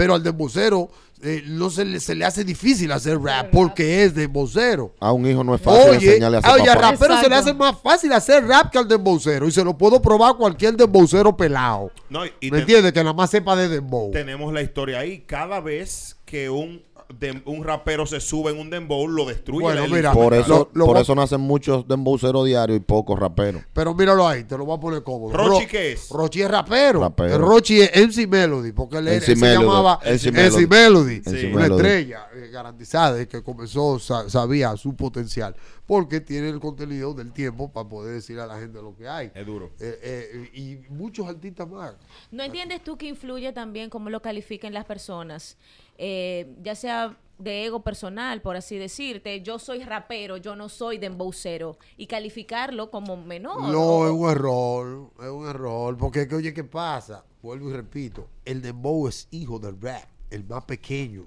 Pero 0.00 0.14
al 0.14 0.22
dembocero 0.22 0.88
eh, 1.22 1.42
no 1.46 1.68
se 1.68 1.84
le, 1.84 2.00
se 2.00 2.14
le 2.14 2.24
hace 2.24 2.42
difícil 2.42 2.90
hacer 2.90 3.20
rap 3.20 3.50
porque 3.52 4.02
es 4.02 4.14
dembocero. 4.14 4.94
A 4.98 5.12
un 5.12 5.26
hijo 5.26 5.44
no 5.44 5.54
es 5.54 5.60
fácil 5.60 5.90
Oye, 5.90 6.06
enseñarle 6.08 6.38
a 6.38 6.40
su 6.40 6.50
oye, 6.50 6.70
al 6.70 6.80
rapero 6.80 7.20
se 7.20 7.28
le 7.28 7.34
hace 7.34 7.52
más 7.52 7.78
fácil 7.82 8.10
hacer 8.14 8.46
rap 8.46 8.70
que 8.72 8.78
al 8.78 8.88
dembocero. 8.88 9.46
Y 9.46 9.50
se 9.50 9.62
lo 9.62 9.76
puedo 9.76 10.00
probar 10.00 10.30
a 10.30 10.34
cualquier 10.38 10.74
dembocero 10.74 11.36
pelado. 11.36 11.92
No, 12.08 12.24
y- 12.24 12.50
¿Me 12.50 12.60
entiendes? 12.60 12.94
Que 12.94 13.00
nada 13.00 13.12
más 13.12 13.28
sepa 13.28 13.54
de 13.56 13.68
dembow. 13.68 14.10
tenemos 14.10 14.50
la 14.54 14.62
historia 14.62 15.00
ahí. 15.00 15.20
Cada 15.26 15.60
vez 15.60 16.16
que 16.24 16.48
un, 16.48 16.82
dem- 17.18 17.42
un 17.46 17.64
rapero 17.64 18.06
se 18.06 18.20
sube 18.20 18.50
en 18.52 18.58
un 18.58 18.70
dembow, 18.70 19.06
lo 19.08 19.24
destruye. 19.24 19.62
Bueno, 19.62 19.86
mira, 19.88 20.12
Por 20.12 20.34
eso, 20.34 20.70
Lo- 20.74 20.80
lo 20.80 20.86
por 20.86 20.96
eso 20.98 21.14
nacen 21.14 21.40
muchos 21.40 21.86
dembowceros 21.88 22.46
diarios 22.46 22.76
y 22.78 22.80
pocos 22.80 23.18
raperos. 23.18 23.62
Pero 23.72 23.94
míralo 23.94 24.26
ahí, 24.26 24.44
te 24.44 24.56
lo 24.56 24.64
voy 24.64 24.76
a 24.76 24.80
poner 24.80 25.02
cómodo. 25.02 25.32
¿Rochi 25.32 25.64
Ro- 25.64 25.68
qué 25.70 25.92
es? 25.92 26.08
Rochi 26.10 26.42
es 26.42 26.50
rapero. 26.50 27.00
Rapero. 27.00 27.38
Rochi 27.38 27.80
es 27.80 27.90
MC 27.96 28.26
Melody, 28.26 28.72
porque 28.72 28.98
él, 28.98 29.08
él 29.08 29.14
MC 29.22 29.36
se 29.36 29.52
llamaba 29.54 29.98
MC 30.04 30.30
MC 30.30 30.66
Melody. 30.66 30.66
Melody. 30.66 31.22
Sí. 31.24 31.46
Una 31.46 31.62
Melody. 31.62 31.74
estrella 31.82 32.26
eh, 32.34 32.48
garantizada 32.52 33.26
que 33.26 33.42
comenzó, 33.42 33.98
sa- 33.98 34.28
sabía 34.30 34.76
su 34.76 34.94
potencial. 34.94 35.54
Porque 35.86 36.20
tiene 36.20 36.48
el 36.50 36.60
contenido 36.60 37.12
del 37.14 37.32
tiempo 37.32 37.72
para 37.72 37.88
poder 37.88 38.14
decirle 38.14 38.42
a 38.42 38.46
la 38.46 38.60
gente 38.60 38.80
lo 38.80 38.94
que 38.94 39.08
hay. 39.08 39.32
Es 39.34 39.44
duro. 39.44 39.70
Eh, 39.80 39.98
eh, 40.02 40.50
y 40.54 40.76
muchos 40.92 41.26
artistas 41.26 41.68
más. 41.68 41.94
¿No 42.30 42.44
entiendes 42.44 42.84
tú 42.84 42.96
que 42.96 43.06
influye 43.06 43.52
también 43.52 43.90
cómo 43.90 44.08
lo 44.08 44.22
califiquen 44.22 44.72
las 44.72 44.84
personas? 44.84 45.56
Eh, 46.02 46.56
ya 46.62 46.74
sea 46.74 47.18
de 47.36 47.66
ego 47.66 47.82
personal, 47.82 48.40
por 48.40 48.56
así 48.56 48.76
decirte, 48.78 49.42
yo 49.42 49.58
soy 49.58 49.82
rapero, 49.84 50.38
yo 50.38 50.56
no 50.56 50.68
soy 50.70 50.96
dembowcero, 50.98 51.76
y 51.98 52.06
calificarlo 52.06 52.90
como 52.90 53.16
menor. 53.18 53.60
No, 53.70 53.80
o- 53.82 54.06
es 54.06 54.12
un 54.12 54.30
error, 54.30 55.10
es 55.20 55.28
un 55.28 55.46
error. 55.46 55.96
Porque, 55.98 56.26
que, 56.26 56.34
oye, 56.36 56.54
¿qué 56.54 56.64
pasa? 56.64 57.24
Vuelvo 57.42 57.68
y 57.70 57.72
repito, 57.74 58.28
el 58.46 58.62
dembow 58.62 59.08
es 59.08 59.28
hijo 59.30 59.58
del 59.58 59.80
rap, 59.80 60.04
el 60.30 60.44
más 60.44 60.64
pequeño. 60.64 61.26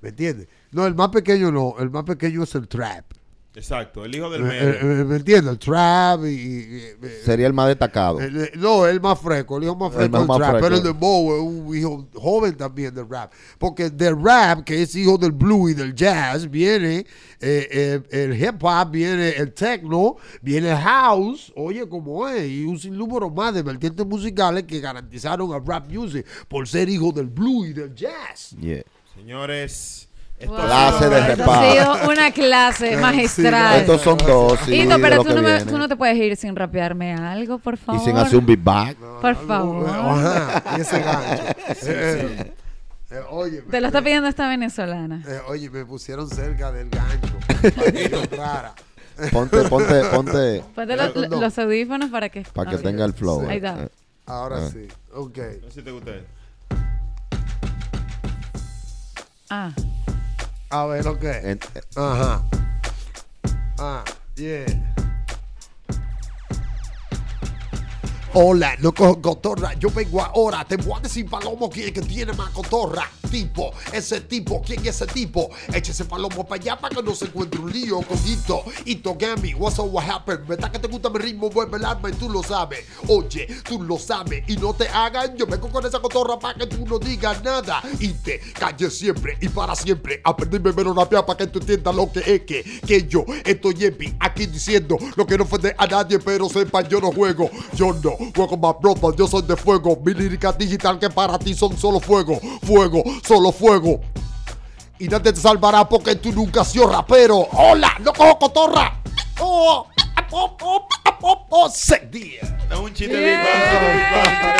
¿Me 0.00 0.08
entiendes? 0.10 0.48
No, 0.72 0.86
el 0.86 0.94
más 0.94 1.10
pequeño 1.10 1.52
no, 1.52 1.74
el 1.78 1.90
más 1.90 2.04
pequeño 2.04 2.42
es 2.42 2.54
el 2.54 2.66
trap. 2.68 3.04
Exacto, 3.52 4.04
el 4.04 4.14
hijo 4.14 4.30
del 4.30 4.42
Eh, 4.42 4.44
medio. 4.44 5.00
eh, 5.00 5.04
¿Me 5.04 5.16
entiendes? 5.16 5.52
El 5.52 5.58
trap 5.58 6.24
y... 6.24 6.82
Sería 7.24 7.48
el 7.48 7.52
más 7.52 7.66
destacado. 7.66 8.20
el- 8.20 8.36
el- 8.36 8.50
no, 8.60 8.86
el 8.86 9.00
más 9.00 9.18
fresco, 9.20 9.56
el 9.58 9.64
hijo 9.64 9.74
más 9.74 9.92
fresco 9.92 10.18
del 10.18 10.26
trap. 10.26 10.38
fresco. 10.38 10.60
Pero 10.60 10.76
el 10.76 10.82
dembow 10.84 11.34
es 11.34 11.42
un 11.42 11.76
hijo 11.76 12.08
joven 12.14 12.56
también 12.56 12.94
del 12.94 13.08
rap. 13.08 13.32
Porque 13.58 13.90
del 13.90 14.22
rap, 14.22 14.62
que 14.62 14.80
es 14.82 14.94
hijo 14.94 15.18
del 15.18 15.32
blue 15.32 15.68
y 15.68 15.74
del 15.74 15.96
jazz, 15.96 16.48
viene 16.48 16.98
eh, 17.40 17.68
eh, 17.72 18.00
el 18.10 18.40
hip 18.40 18.62
hop, 18.62 18.90
viene 18.92 19.30
el 19.30 19.52
techno, 19.52 20.14
viene 20.40 20.70
el 20.70 20.76
house, 20.78 21.52
oye 21.56 21.88
como 21.88 22.28
es, 22.28 22.48
y 22.48 22.62
un 22.64 22.78
sinnúmero 22.78 23.30
más 23.30 23.52
de 23.52 23.62
vertientes 23.62 24.06
musicales 24.06 24.62
que 24.62 24.78
garantizaron 24.78 25.52
al 25.52 25.66
rap 25.66 25.90
music 25.90 26.24
por 26.46 26.68
ser 26.68 26.88
hijo 26.88 27.10
del 27.10 27.26
blue 27.26 27.64
y 27.66 27.72
del 27.72 27.96
jazz. 27.96 28.54
Yeah. 28.60 28.84
Señores, 29.16 30.08
Wow. 30.46 30.56
Clase 30.56 31.08
de 31.10 31.20
reparto. 31.20 31.52
ha 31.52 31.72
sido 31.72 32.10
una 32.10 32.30
clase 32.32 32.96
magistral. 32.96 33.80
Estos 33.80 34.00
son 34.00 34.16
dosis. 34.18 34.68
Hito, 34.68 34.96
de 34.96 34.98
pero 35.02 35.22
tú 35.22 35.34
no, 35.34 35.42
me- 35.42 35.64
tú 35.64 35.76
no 35.78 35.86
te 35.88 35.96
puedes 35.96 36.16
ir 36.16 36.36
sin 36.36 36.56
rapearme 36.56 37.12
algo, 37.14 37.58
por 37.58 37.74
Y 37.74 37.76
favor. 37.76 38.04
sin 38.04 38.16
hacer 38.16 38.38
un 38.38 38.46
beat 38.46 38.62
back. 38.62 38.96
Por 38.96 39.36
favor. 39.46 39.88
Ajá, 39.90 40.62
y 40.76 40.80
ese 40.80 41.00
gancho. 41.00 41.42
Eh, 41.82 42.52
eh, 43.10 43.20
oye, 43.30 43.62
Te 43.62 43.80
lo 43.80 43.88
está 43.88 44.00
pidiendo 44.02 44.28
esta 44.28 44.48
venezolana. 44.48 45.22
eh, 45.28 45.40
oye, 45.48 45.68
me 45.68 45.84
pusieron 45.84 46.28
cerca 46.30 46.72
del 46.72 46.88
gancho. 46.88 47.34
para 47.76 47.92
que 47.92 48.08
no 48.08 48.18
entrara. 48.20 48.74
Ponte, 49.32 49.68
ponte, 49.68 50.02
ponte. 50.04 50.64
Ponte 50.74 50.96
lo- 50.96 51.04
Eh, 51.24 51.28
no. 51.28 51.40
los 51.40 51.58
audífonos 51.58 52.08
para 52.08 52.30
que. 52.30 52.42
Para 52.54 52.70
que 52.70 52.78
tenga 52.78 53.04
el 53.04 53.12
flow. 53.12 53.42
Ahí 53.42 53.54
eh. 53.54 53.56
está. 53.56 53.82
Eh. 53.82 53.88
Ahora 54.26 54.56
Ah. 54.58 54.70
sí. 54.72 54.88
Ok. 55.12 55.36
No 55.62 55.68
sé 55.68 55.74
si 55.74 55.82
te 55.82 55.90
gusta. 55.90 56.12
Ah, 59.50 59.70
A 60.70 60.86
ver, 60.86 61.06
ok. 61.08 61.24
Ajá. 61.96 62.44
Ah, 63.78 64.04
yeah. 64.36 65.09
Hola, 68.32 68.76
no 68.78 68.94
cojo 68.94 69.20
cotorra, 69.20 69.74
yo 69.74 69.90
vengo 69.90 70.22
ahora, 70.22 70.64
te 70.64 70.76
voy 70.76 70.92
a 70.96 71.00
decir 71.00 71.28
palomo 71.28 71.68
quién 71.68 71.92
que 71.92 72.00
tiene 72.00 72.32
más 72.32 72.50
cotorra. 72.50 73.10
Tipo, 73.28 73.72
ese 73.92 74.20
tipo, 74.20 74.62
¿quién 74.62 74.80
es 74.80 75.02
ese 75.02 75.06
tipo? 75.08 75.50
Échese 75.72 76.04
palomo 76.04 76.46
para 76.46 76.62
allá 76.62 76.78
para 76.78 76.94
que 76.94 77.02
no 77.02 77.12
se 77.12 77.24
encuentre 77.24 77.60
un 77.60 77.72
lío 77.72 78.00
con 78.02 78.16
Hito. 78.24 78.62
Hito 78.84 79.16
Gami, 79.18 79.54
what's 79.54 79.80
up, 79.80 79.92
what 79.92 80.08
happened? 80.08 80.46
¿Verdad 80.46 80.70
que 80.70 80.78
te 80.78 80.86
gusta 80.86 81.10
mi 81.10 81.18
ritmo? 81.18 81.50
Vuelve 81.50 81.78
el 81.78 81.84
alma 81.84 82.08
y 82.08 82.12
tú 82.12 82.30
lo 82.30 82.42
sabes. 82.44 82.86
Oye, 83.08 83.48
tú 83.64 83.82
lo 83.82 83.98
sabes 83.98 84.44
y 84.48 84.56
no 84.56 84.74
te 84.74 84.86
hagan. 84.88 85.36
Yo 85.36 85.46
vengo 85.46 85.68
con 85.68 85.84
esa 85.84 85.98
cotorra 85.98 86.38
para 86.38 86.54
que 86.54 86.66
tú 86.66 86.86
no 86.86 87.00
digas 87.00 87.42
nada. 87.42 87.82
Y 87.98 88.08
te 88.12 88.40
calles 88.58 88.96
siempre 88.96 89.38
y 89.40 89.48
para 89.48 89.74
siempre. 89.74 90.20
Aprenderme 90.22 90.72
menos 90.72 90.94
rapear 90.94 91.26
para 91.26 91.36
que 91.36 91.46
tú 91.48 91.58
entiendas 91.58 91.94
lo 91.94 92.10
que 92.12 92.20
es 92.20 92.42
que, 92.42 92.80
que 92.86 93.08
yo 93.08 93.24
estoy 93.44 93.84
epi 93.84 94.14
aquí 94.20 94.46
diciendo 94.46 94.96
lo 95.16 95.26
que 95.26 95.36
no 95.36 95.44
ofende 95.44 95.74
a 95.76 95.86
nadie, 95.86 96.20
pero 96.20 96.48
sepa, 96.48 96.82
yo 96.82 97.00
no 97.00 97.10
juego. 97.10 97.50
Yo 97.74 97.92
no 97.92 98.19
juego 98.34 98.56
más 98.56 98.74
brothers, 98.80 99.16
yo 99.16 99.26
soy 99.26 99.42
de 99.42 99.56
fuego. 99.56 99.98
Mi 100.04 100.14
lírica 100.14 100.52
digital 100.52 100.98
que 100.98 101.08
para 101.10 101.38
ti 101.38 101.54
son 101.54 101.76
solo 101.76 102.00
fuego. 102.00 102.38
Fuego, 102.62 103.02
solo 103.26 103.50
fuego. 103.52 104.00
Y 104.98 105.08
nadie 105.08 105.32
te 105.32 105.40
salvará 105.40 105.88
porque 105.88 106.14
tú 106.16 106.30
nunca 106.32 106.60
has 106.60 106.68
sido 106.72 106.86
rapero. 106.88 107.48
¡Hola! 107.52 107.92
¡No 108.00 108.12
cojo 108.12 108.38
cotorra! 108.38 109.00
¡Oh! 109.40 109.86
¡Oh! 110.32 110.56
¡Oh! 110.62 110.86
¡Oh! 111.22 111.46
¡Oh! 111.50 111.70
¡Seis 111.74 112.10
días! 112.10 112.52
Es 112.70 112.78
un 112.78 112.92
chiste 112.92 113.14
Bang. 113.14 114.50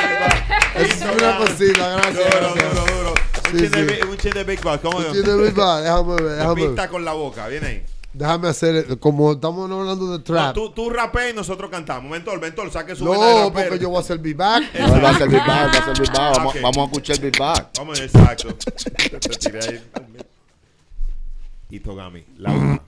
Es 0.76 1.00
una 1.02 1.36
cosita, 1.38 1.88
gracias. 1.90 2.14
Duro, 2.14 2.48
duro, 2.54 2.96
duro. 2.96 3.10
Un 3.12 3.58
Sí, 3.58 3.58
chiste 3.64 3.82
de 3.84 3.88
sí. 3.88 3.94
Big- 4.00 4.04
Un 4.10 4.16
chiste 4.16 4.38
de 4.38 4.44
Big 4.44 4.62
Bang. 4.62 4.80
¿Cómo 4.80 4.98
Un 4.98 5.12
chiste 5.12 5.30
de 5.30 5.42
Big 5.44 5.54
Bang, 5.54 5.82
Déjame 5.82 6.14
ver, 6.14 6.36
déjame 6.36 6.54
ver. 6.54 6.66
Pista 6.70 6.88
con 6.88 7.04
la 7.04 7.12
boca, 7.12 7.46
viene 7.48 7.66
ahí. 7.66 7.82
Déjame 8.12 8.48
hacer, 8.48 8.98
como 8.98 9.32
estamos 9.32 9.70
hablando 9.70 10.06
de 10.10 10.18
No, 10.18 10.22
trap. 10.24 10.52
tú, 10.54 10.70
tú 10.70 10.90
rapeas 10.90 11.30
y 11.30 11.36
nosotros 11.36 11.70
cantamos. 11.70 12.10
Mentor, 12.10 12.40
mentor, 12.40 12.70
saque 12.72 12.96
su 12.96 13.04
No, 13.04 13.52
porque 13.52 13.78
yo 13.78 13.88
voy 13.88 13.98
a 13.98 14.00
hacer 14.00 14.18
beat 14.18 14.36
back. 14.36 14.64
No, 14.78 14.96
él 14.96 15.04
va 15.04 15.08
a 15.10 15.12
hacer 15.12 15.28
beat 15.28 15.46
back, 15.46 15.74
va 15.74 15.78
a 15.78 15.78
hacer 15.78 15.98
beat 16.02 16.16
back. 16.16 16.36
Vamos, 16.36 16.54
vamos 16.60 16.76
a 16.78 16.84
escuchar 16.84 17.16
el 17.16 17.22
beat 17.22 17.38
back. 17.38 17.70
Vamos, 17.78 18.00
exacto. 18.00 18.48
Te 18.64 19.18
tiré 19.20 19.60
ahí. 19.60 19.82
Itogami, 21.70 22.24
la. 22.38 22.80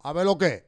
A 0.00 0.12
ver 0.12 0.24
lo 0.24 0.38
que. 0.38 0.67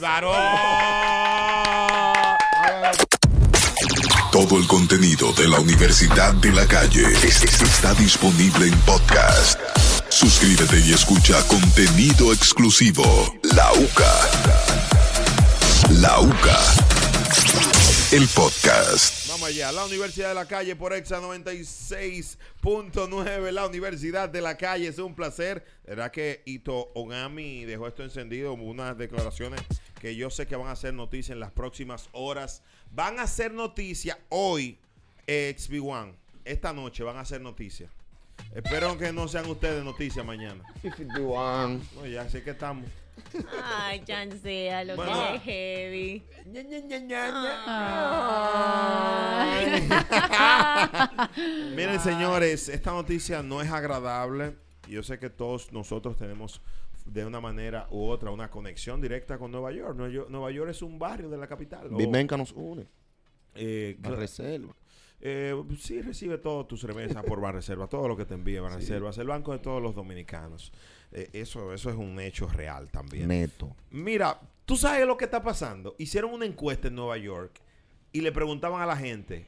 ¡Bárbaro! 0.00 0.32
Todo 4.30 4.56
el 4.58 4.66
contenido 4.66 5.32
de 5.34 5.46
la 5.48 5.60
Universidad 5.60 6.32
de 6.34 6.50
la 6.52 6.66
Calle 6.66 7.02
es- 7.22 7.42
es- 7.42 7.60
está 7.60 7.92
disponible 7.94 8.68
en 8.68 8.78
podcast. 8.80 9.60
Suscríbete 10.08 10.78
y 10.80 10.92
escucha 10.94 11.46
contenido 11.46 12.32
exclusivo. 12.32 13.04
La 13.54 13.70
UCA. 13.74 14.30
La 16.00 16.20
UCA. 16.20 16.58
El 18.12 18.26
podcast. 18.28 19.26
Vamos 19.28 19.48
allá, 19.48 19.72
la 19.72 19.84
Universidad 19.86 20.28
de 20.28 20.34
la 20.34 20.44
Calle 20.46 20.76
por 20.76 20.92
Exa 20.92 21.18
96.9, 21.20 23.50
la 23.52 23.64
Universidad 23.66 24.28
de 24.28 24.42
la 24.42 24.56
Calle, 24.58 24.88
es 24.88 24.98
un 24.98 25.14
placer. 25.14 25.64
¿Verdad 25.86 26.10
que 26.10 26.42
Ito 26.44 26.90
Ogami 26.94 27.64
dejó 27.64 27.88
esto 27.88 28.02
encendido? 28.02 28.52
Unas 28.52 28.98
declaraciones 28.98 29.62
que 30.02 30.16
yo 30.16 30.28
sé 30.30 30.48
que 30.48 30.56
van 30.56 30.66
a 30.66 30.74
ser 30.74 30.92
noticia 30.94 31.32
en 31.32 31.38
las 31.38 31.52
próximas 31.52 32.08
horas. 32.10 32.60
Van 32.90 33.20
a 33.20 33.26
ser 33.28 33.52
noticia 33.54 34.18
hoy, 34.30 34.76
XB1. 35.28 36.12
Esta 36.44 36.72
noche 36.72 37.04
van 37.04 37.18
a 37.18 37.24
ser 37.24 37.40
noticia. 37.40 37.88
Espero 38.52 38.98
que 38.98 39.12
no 39.12 39.28
sean 39.28 39.46
ustedes 39.48 39.84
noticia 39.84 40.24
mañana. 40.24 40.64
No, 41.08 41.78
ya 42.04 42.28
sé 42.28 42.42
que 42.42 42.50
estamos. 42.50 42.84
Ay, 43.62 44.02
ya 44.04 44.28
sea 44.42 44.82
lo 44.82 44.96
Bueno. 44.96 45.12
que 45.12 45.36
es 45.36 45.42
heavy. 45.44 46.24
Miren, 51.76 52.00
señores, 52.00 52.68
esta 52.68 52.90
noticia 52.90 53.40
no 53.44 53.62
es 53.62 53.70
agradable. 53.70 54.56
Yo 54.88 55.04
sé 55.04 55.20
que 55.20 55.30
todos 55.30 55.70
nosotros 55.72 56.16
tenemos 56.16 56.60
de 57.04 57.24
una 57.24 57.40
manera 57.40 57.86
u 57.90 58.04
otra 58.04 58.30
una 58.30 58.50
conexión 58.50 59.00
directa 59.00 59.38
con 59.38 59.50
Nueva 59.50 59.72
York. 59.72 59.96
Nueva 59.96 60.12
York, 60.12 60.30
Nueva 60.30 60.50
York 60.50 60.70
es 60.70 60.82
un 60.82 60.98
barrio 60.98 61.28
de 61.28 61.36
la 61.36 61.46
capital. 61.46 61.92
O, 61.92 61.96
Bimenca 61.96 62.36
nos 62.36 62.52
une. 62.52 62.86
eh, 63.54 63.96
La 64.02 64.10
reserva. 64.10 64.74
eh, 65.20 65.54
sí, 65.78 66.00
recibe 66.02 66.38
todas 66.38 66.66
tus 66.66 66.82
remesas 66.82 67.22
por 67.24 67.40
Banreserva, 67.40 67.86
todo 67.86 68.08
lo 68.08 68.16
que 68.16 68.24
te 68.24 68.34
envíe 68.34 68.58
Banreserva, 68.58 69.10
es 69.10 69.18
el 69.18 69.26
banco 69.28 69.52
de 69.52 69.58
todos 69.58 69.82
los 69.82 69.94
dominicanos. 69.94 70.72
Eh, 71.12 71.28
eso, 71.34 71.72
eso 71.72 71.90
es 71.90 71.96
un 71.96 72.18
hecho 72.20 72.46
real 72.48 72.88
también. 72.90 73.28
Neto. 73.28 73.76
Mira, 73.90 74.40
tú 74.64 74.76
sabes 74.76 75.06
lo 75.06 75.16
que 75.16 75.26
está 75.26 75.42
pasando. 75.42 75.94
Hicieron 75.98 76.32
una 76.32 76.46
encuesta 76.46 76.88
en 76.88 76.94
Nueva 76.94 77.18
York 77.18 77.60
y 78.12 78.20
le 78.20 78.32
preguntaban 78.32 78.80
a 78.80 78.86
la 78.86 78.96
gente, 78.96 79.46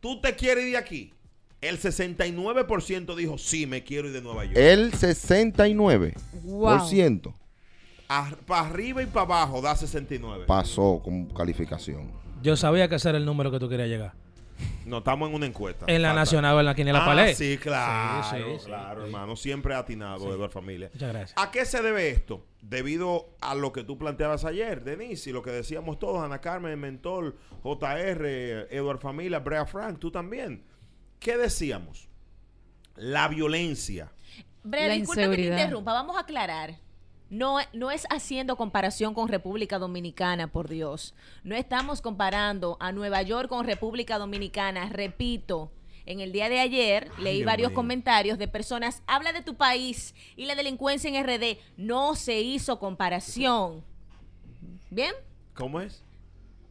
¿tú 0.00 0.20
te 0.20 0.34
quieres 0.36 0.64
ir 0.64 0.72
de 0.72 0.76
aquí? 0.78 1.14
El 1.60 1.78
69% 1.80 3.14
dijo, 3.16 3.36
sí, 3.38 3.66
me 3.66 3.82
quiero 3.82 4.08
ir 4.08 4.14
de 4.14 4.20
Nueva 4.22 4.44
York. 4.44 4.56
El 4.56 4.92
69% 4.92 6.14
Wow. 6.44 6.78
Para 8.46 8.66
arriba 8.66 9.02
y 9.02 9.06
para 9.06 9.22
abajo 9.26 9.60
da 9.60 9.76
69. 9.76 10.44
pasó 10.46 11.00
con 11.04 11.26
calificación. 11.26 12.10
Yo 12.42 12.56
sabía 12.56 12.88
que 12.88 12.94
ese 12.94 13.08
era 13.10 13.18
el 13.18 13.24
número 13.26 13.50
que 13.50 13.58
tú 13.58 13.68
querías 13.68 13.88
llegar. 13.88 14.12
no, 14.86 14.98
estamos 14.98 15.28
en 15.28 15.34
una 15.34 15.46
encuesta. 15.46 15.84
En 15.88 16.00
la 16.00 16.08
Falta. 16.08 16.20
nacional 16.22 16.58
en 16.60 16.64
la 16.64 16.74
quiniela 16.74 17.02
Ah, 17.02 17.06
palé. 17.06 17.34
sí, 17.34 17.58
claro. 17.58 18.22
Sí, 18.30 18.36
sí, 18.36 18.58
sí, 18.60 18.64
claro, 18.66 19.00
sí. 19.02 19.06
hermano. 19.08 19.36
Siempre 19.36 19.74
atinado, 19.74 20.24
Eduardo 20.32 20.48
Familia. 20.48 20.90
Muchas 20.94 21.12
gracias. 21.12 21.34
¿A 21.36 21.50
qué 21.50 21.64
se 21.66 21.82
debe 21.82 22.08
esto? 22.08 22.46
Debido 22.62 23.28
a 23.40 23.54
lo 23.54 23.72
que 23.72 23.84
tú 23.84 23.98
planteabas 23.98 24.44
ayer, 24.46 24.82
Denise, 24.84 25.28
y 25.28 25.32
lo 25.34 25.42
que 25.42 25.50
decíamos 25.50 25.98
todos, 25.98 26.22
Ana 26.24 26.40
Carmen, 26.40 26.78
Mentor, 26.80 27.36
JR, 27.62 28.66
Eduard 28.70 29.00
Familia, 29.00 29.40
Brea 29.40 29.66
Frank, 29.66 29.98
tú 29.98 30.10
también. 30.10 30.62
¿Qué 31.20 31.36
decíamos? 31.36 32.08
La 32.96 33.28
violencia. 33.28 34.12
Brea, 34.62 34.88
La 34.88 34.94
disculpa 34.94 35.30
que 35.30 35.36
te 35.36 35.42
interrumpa, 35.46 35.92
vamos 35.92 36.16
a 36.16 36.20
aclarar. 36.20 36.76
No, 37.30 37.58
no 37.74 37.90
es 37.90 38.06
haciendo 38.10 38.56
comparación 38.56 39.12
con 39.12 39.28
República 39.28 39.78
Dominicana, 39.78 40.48
por 40.50 40.68
Dios. 40.68 41.14
No 41.44 41.54
estamos 41.54 42.00
comparando 42.00 42.76
a 42.80 42.90
Nueva 42.92 43.20
York 43.22 43.48
con 43.48 43.66
República 43.66 44.18
Dominicana. 44.18 44.88
Repito, 44.88 45.70
en 46.06 46.20
el 46.20 46.32
día 46.32 46.48
de 46.48 46.60
ayer 46.60 47.10
leí 47.18 47.44
varios 47.44 47.72
comentarios 47.72 48.38
de 48.38 48.48
personas, 48.48 49.02
habla 49.06 49.34
de 49.34 49.42
tu 49.42 49.56
país 49.56 50.14
y 50.36 50.46
la 50.46 50.54
delincuencia 50.54 51.10
en 51.10 51.22
RD. 51.22 51.58
No 51.76 52.14
se 52.14 52.40
hizo 52.40 52.78
comparación. 52.78 53.84
¿Bien? 54.90 55.12
¿Cómo 55.52 55.80
es? 55.82 56.02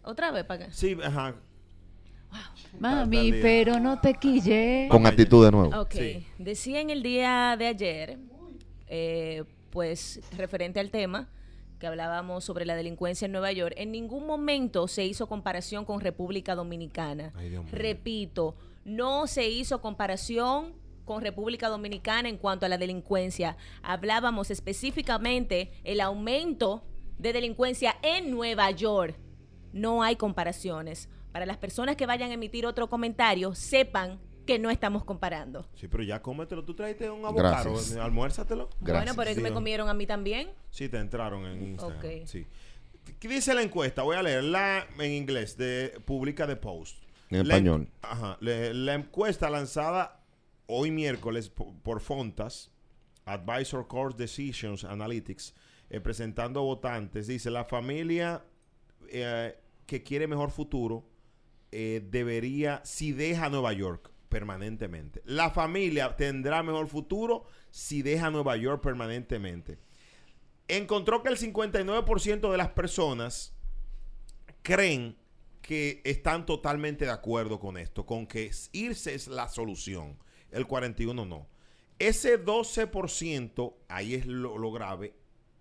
Otra 0.01 0.31
vez 0.31 0.43
para 0.43 0.65
acá. 0.65 0.73
Sí, 0.73 0.97
ajá. 1.03 1.35
Mami, 2.79 3.31
pero 3.41 3.79
no 3.79 3.99
te 3.99 4.13
quille. 4.13 4.87
Con 4.89 5.05
actitud 5.05 5.43
de 5.45 5.51
nuevo. 5.51 5.81
Ok. 5.81 5.93
Sí. 5.93 6.27
Decía 6.37 6.79
en 6.79 6.89
el 6.89 7.01
día 7.01 7.55
de 7.57 7.67
ayer, 7.67 8.17
eh, 8.87 9.43
pues 9.69 10.21
referente 10.37 10.79
al 10.79 10.91
tema 10.91 11.29
que 11.79 11.87
hablábamos 11.87 12.43
sobre 12.43 12.65
la 12.65 12.75
delincuencia 12.75 13.25
en 13.25 13.31
Nueva 13.31 13.51
York, 13.51 13.75
en 13.77 13.91
ningún 13.91 14.25
momento 14.25 14.87
se 14.87 15.05
hizo 15.05 15.27
comparación 15.27 15.85
con 15.85 16.01
República 16.01 16.55
Dominicana. 16.55 17.33
Ay, 17.35 17.49
Dios 17.49 17.63
mío. 17.63 17.73
Repito, 17.73 18.55
no 18.83 19.27
se 19.27 19.47
hizo 19.47 19.81
comparación 19.81 20.73
con 21.05 21.21
República 21.21 21.69
Dominicana 21.69 22.29
en 22.29 22.37
cuanto 22.37 22.65
a 22.65 22.69
la 22.69 22.77
delincuencia. 22.77 23.57
Hablábamos 23.81 24.51
específicamente 24.51 25.71
el 25.83 26.01
aumento 26.01 26.83
de 27.17 27.33
delincuencia 27.33 27.95
en 28.01 28.31
Nueva 28.31 28.69
York. 28.71 29.17
No 29.71 30.03
hay 30.03 30.15
comparaciones. 30.15 31.09
Para 31.31 31.45
las 31.45 31.57
personas 31.57 31.95
que 31.95 32.05
vayan 32.05 32.31
a 32.31 32.33
emitir 32.33 32.65
otro 32.65 32.89
comentario, 32.89 33.53
sepan 33.53 34.19
que 34.45 34.57
no 34.59 34.69
estamos 34.69 35.03
comparando. 35.03 35.67
Sí, 35.75 35.87
pero 35.87 36.03
ya 36.03 36.21
cómetelo. 36.21 36.63
Tú 36.63 36.73
traiste 36.73 37.09
un 37.09 37.25
avocado. 37.25 37.73
Gracias. 37.73 37.97
Almuérzatelo. 37.97 38.69
Gracias. 38.79 39.05
Bueno, 39.05 39.13
pero 39.17 39.29
es 39.29 39.35
que 39.35 39.43
me 39.43 39.51
comieron 39.51 39.89
a 39.89 39.93
mí 39.93 40.07
también. 40.07 40.49
Sí, 40.71 40.87
te 40.89 40.97
entraron 40.97 41.45
en 41.45 41.63
Instagram. 41.63 41.97
Ok. 41.99 42.05
Sí. 42.27 42.45
¿Qué 43.19 43.27
dice 43.27 43.53
la 43.53 43.61
encuesta? 43.61 44.03
Voy 44.03 44.15
a 44.15 44.23
leerla 44.23 44.87
en 44.99 45.11
inglés 45.11 45.57
de 45.57 45.99
Publica 46.05 46.47
de 46.47 46.55
Post. 46.55 47.03
En 47.29 47.45
La 47.47 47.57
en- 47.57 47.67
español. 47.67 47.89
Ajá. 48.01 48.37
Le- 48.39 48.73
la 48.73 48.93
encuesta 48.93 49.49
lanzada 49.49 50.21
hoy 50.65 50.91
miércoles 50.91 51.49
po- 51.49 51.73
por 51.83 51.99
Fontas, 51.99 52.71
Advisor 53.25 53.85
Course 53.87 54.17
Decisions 54.17 54.85
Analytics, 54.85 55.53
eh, 55.89 55.99
presentando 55.99 56.63
votantes, 56.63 57.27
dice 57.27 57.51
la 57.51 57.65
familia 57.65 58.43
eh, 59.09 59.57
que 59.85 60.03
quiere 60.03 60.27
mejor 60.27 60.51
futuro 60.51 61.05
eh, 61.71 62.01
debería, 62.09 62.81
si 62.83 63.11
deja 63.11 63.49
Nueva 63.49 63.73
York 63.73 64.11
permanentemente. 64.29 65.21
La 65.25 65.49
familia 65.49 66.15
tendrá 66.15 66.63
mejor 66.63 66.87
futuro 66.87 67.45
si 67.71 68.01
deja 68.01 68.29
Nueva 68.29 68.57
York 68.57 68.81
permanentemente. 68.81 69.77
Encontró 70.67 71.23
que 71.23 71.29
el 71.29 71.37
59% 71.37 72.51
de 72.51 72.57
las 72.57 72.69
personas 72.69 73.53
creen 74.63 75.17
que 75.61 76.01
están 76.05 76.45
totalmente 76.45 77.05
de 77.05 77.11
acuerdo 77.11 77.59
con 77.59 77.77
esto, 77.77 78.05
con 78.05 78.27
que 78.27 78.51
irse 78.71 79.13
es 79.13 79.27
la 79.27 79.49
solución. 79.49 80.17
El 80.51 80.65
41 80.65 81.25
no. 81.25 81.47
Ese 81.99 82.43
12%, 82.43 83.75
ahí 83.89 84.13
es 84.13 84.25
lo, 84.25 84.57
lo 84.57 84.71
grave, 84.71 85.13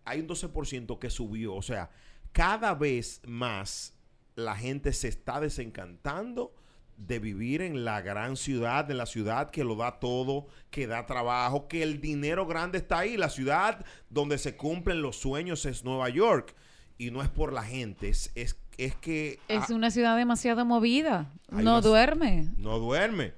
hay 0.04 0.20
un 0.20 0.28
12% 0.28 0.98
que 0.98 1.10
subió. 1.10 1.54
O 1.54 1.62
sea, 1.62 1.90
cada 2.32 2.74
vez 2.74 3.20
más 3.26 3.95
la 4.36 4.54
gente 4.54 4.92
se 4.92 5.08
está 5.08 5.40
desencantando 5.40 6.54
de 6.96 7.18
vivir 7.18 7.60
en 7.62 7.84
la 7.84 8.00
gran 8.00 8.36
ciudad, 8.36 8.90
en 8.90 8.98
la 8.98 9.06
ciudad 9.06 9.50
que 9.50 9.64
lo 9.64 9.76
da 9.76 9.98
todo, 9.98 10.46
que 10.70 10.86
da 10.86 11.04
trabajo, 11.06 11.68
que 11.68 11.82
el 11.82 12.00
dinero 12.00 12.46
grande 12.46 12.78
está 12.78 13.00
ahí. 13.00 13.16
La 13.16 13.28
ciudad 13.28 13.84
donde 14.08 14.38
se 14.38 14.56
cumplen 14.56 15.02
los 15.02 15.16
sueños 15.16 15.66
es 15.66 15.84
Nueva 15.84 16.08
York. 16.08 16.54
Y 16.98 17.10
no 17.10 17.22
es 17.22 17.28
por 17.28 17.52
la 17.52 17.62
gente, 17.62 18.08
es, 18.08 18.30
es, 18.34 18.58
es 18.78 18.94
que... 18.94 19.38
Es 19.48 19.70
ah, 19.70 19.74
una 19.74 19.90
ciudad 19.90 20.16
demasiado 20.16 20.64
movida. 20.64 21.30
No 21.50 21.82
duerme. 21.82 22.48
no 22.56 22.78
duerme. 22.78 23.34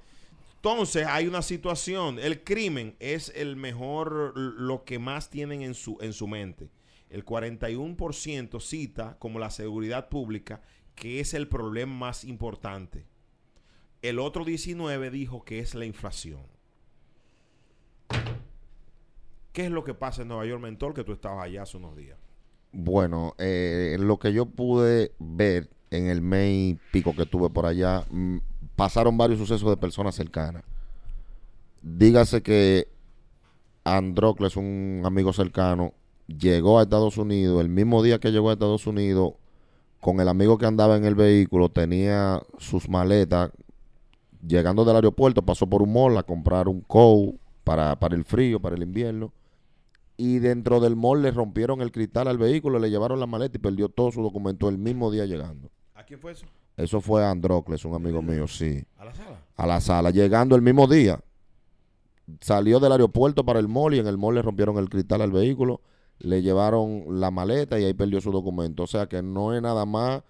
Entonces 0.55 1.05
hay 1.07 1.27
una 1.27 1.41
situación. 1.41 2.19
El 2.19 2.43
crimen 2.43 2.95
es 2.99 3.33
el 3.35 3.57
mejor, 3.57 4.37
lo 4.37 4.85
que 4.85 4.97
más 4.97 5.29
tienen 5.29 5.61
en 5.61 5.73
su, 5.73 5.97
en 5.99 6.13
su 6.13 6.27
mente. 6.27 6.69
El 7.09 7.25
41% 7.25 8.61
cita 8.61 9.17
como 9.19 9.39
la 9.39 9.49
seguridad 9.49 10.09
pública, 10.09 10.61
que 10.99 11.21
es 11.21 11.33
el 11.33 11.47
problema 11.47 11.93
más 11.93 12.25
importante. 12.25 13.05
El 14.01 14.19
otro 14.19 14.45
19 14.45 15.09
dijo 15.09 15.43
que 15.43 15.59
es 15.59 15.73
la 15.73 15.85
inflación. 15.85 16.41
¿Qué 19.53 19.65
es 19.65 19.71
lo 19.71 19.83
que 19.83 19.93
pasa 19.93 20.21
en 20.21 20.27
Nueva 20.27 20.45
York, 20.45 20.61
Mentor, 20.61 20.93
que 20.93 21.03
tú 21.03 21.13
estabas 21.13 21.45
allá 21.45 21.63
hace 21.63 21.77
unos 21.77 21.95
días? 21.95 22.17
Bueno, 22.71 23.33
eh, 23.39 23.97
lo 23.99 24.19
que 24.19 24.31
yo 24.31 24.45
pude 24.45 25.13
ver 25.17 25.69
en 25.89 26.07
el 26.07 26.21
mes 26.21 26.49
y 26.51 26.79
pico 26.91 27.15
que 27.15 27.25
tuve 27.25 27.49
por 27.49 27.65
allá, 27.65 28.05
mm, 28.09 28.37
pasaron 28.75 29.17
varios 29.17 29.39
sucesos 29.39 29.69
de 29.69 29.77
personas 29.77 30.15
cercanas. 30.15 30.63
Dígase 31.81 32.43
que 32.43 32.87
Androcles, 33.83 34.55
un 34.55 35.01
amigo 35.05 35.33
cercano, 35.33 35.93
llegó 36.27 36.77
a 36.79 36.83
Estados 36.83 37.17
Unidos, 37.17 37.61
el 37.61 37.69
mismo 37.69 38.03
día 38.03 38.19
que 38.19 38.31
llegó 38.31 38.49
a 38.49 38.53
Estados 38.53 38.85
Unidos, 38.85 39.33
con 39.99 40.19
el 40.19 40.27
amigo 40.27 40.57
que 40.57 40.65
andaba 40.65 40.97
en 40.97 41.05
el 41.05 41.15
vehículo, 41.15 41.69
tenía 41.69 42.41
sus 42.57 42.89
maletas, 42.89 43.51
llegando 44.45 44.85
del 44.85 44.95
aeropuerto, 44.95 45.41
pasó 45.41 45.67
por 45.67 45.81
un 45.81 45.93
mall 45.93 46.17
a 46.17 46.23
comprar 46.23 46.67
un 46.67 46.81
coat 46.81 47.35
para, 47.63 47.99
para 47.99 48.15
el 48.15 48.23
frío, 48.23 48.59
para 48.59 48.75
el 48.75 48.83
invierno 48.83 49.33
y 50.19 50.39
dentro 50.39 50.81
del 50.81 50.97
mall 50.97 51.21
le 51.21 51.31
rompieron 51.31 51.79
el 51.79 51.93
cristal 51.93 52.27
al 52.27 52.37
vehículo, 52.37 52.77
le 52.77 52.89
llevaron 52.89 53.21
la 53.21 53.25
maleta 53.25 53.57
y 53.57 53.61
perdió 53.61 53.87
todo 53.87 54.11
su 54.11 54.21
documento 54.21 54.67
el 54.67 54.77
mismo 54.77 55.09
día 55.09 55.25
llegando. 55.25 55.71
¿A 55.95 56.03
quién 56.03 56.19
fue 56.19 56.33
eso? 56.33 56.45
Eso 56.75 56.99
fue 56.99 57.25
Androcles, 57.25 57.85
un 57.85 57.95
amigo 57.95 58.21
mío, 58.21 58.45
sí. 58.45 58.83
¿A 58.97 59.05
la 59.05 59.13
sala? 59.13 59.39
A 59.55 59.65
la 59.65 59.79
sala, 59.79 60.09
llegando 60.09 60.57
el 60.57 60.61
mismo 60.61 60.87
día. 60.87 61.21
Salió 62.41 62.81
del 62.81 62.91
aeropuerto 62.91 63.45
para 63.45 63.59
el 63.59 63.69
mall 63.69 63.95
y 63.95 63.99
en 63.99 64.07
el 64.07 64.17
mall 64.17 64.35
le 64.35 64.41
rompieron 64.41 64.77
el 64.77 64.89
cristal 64.89 65.21
al 65.21 65.31
vehículo, 65.31 65.79
le 66.19 66.41
llevaron 66.41 67.05
la 67.19 67.31
maleta 67.31 67.79
y 67.79 67.85
ahí 67.85 67.93
perdió 67.93 68.21
su 68.21 68.31
documento. 68.31 68.83
O 68.83 68.87
sea 68.87 69.07
que 69.07 69.21
no 69.21 69.53
es 69.53 69.61
nada 69.61 69.85
más 69.85 70.23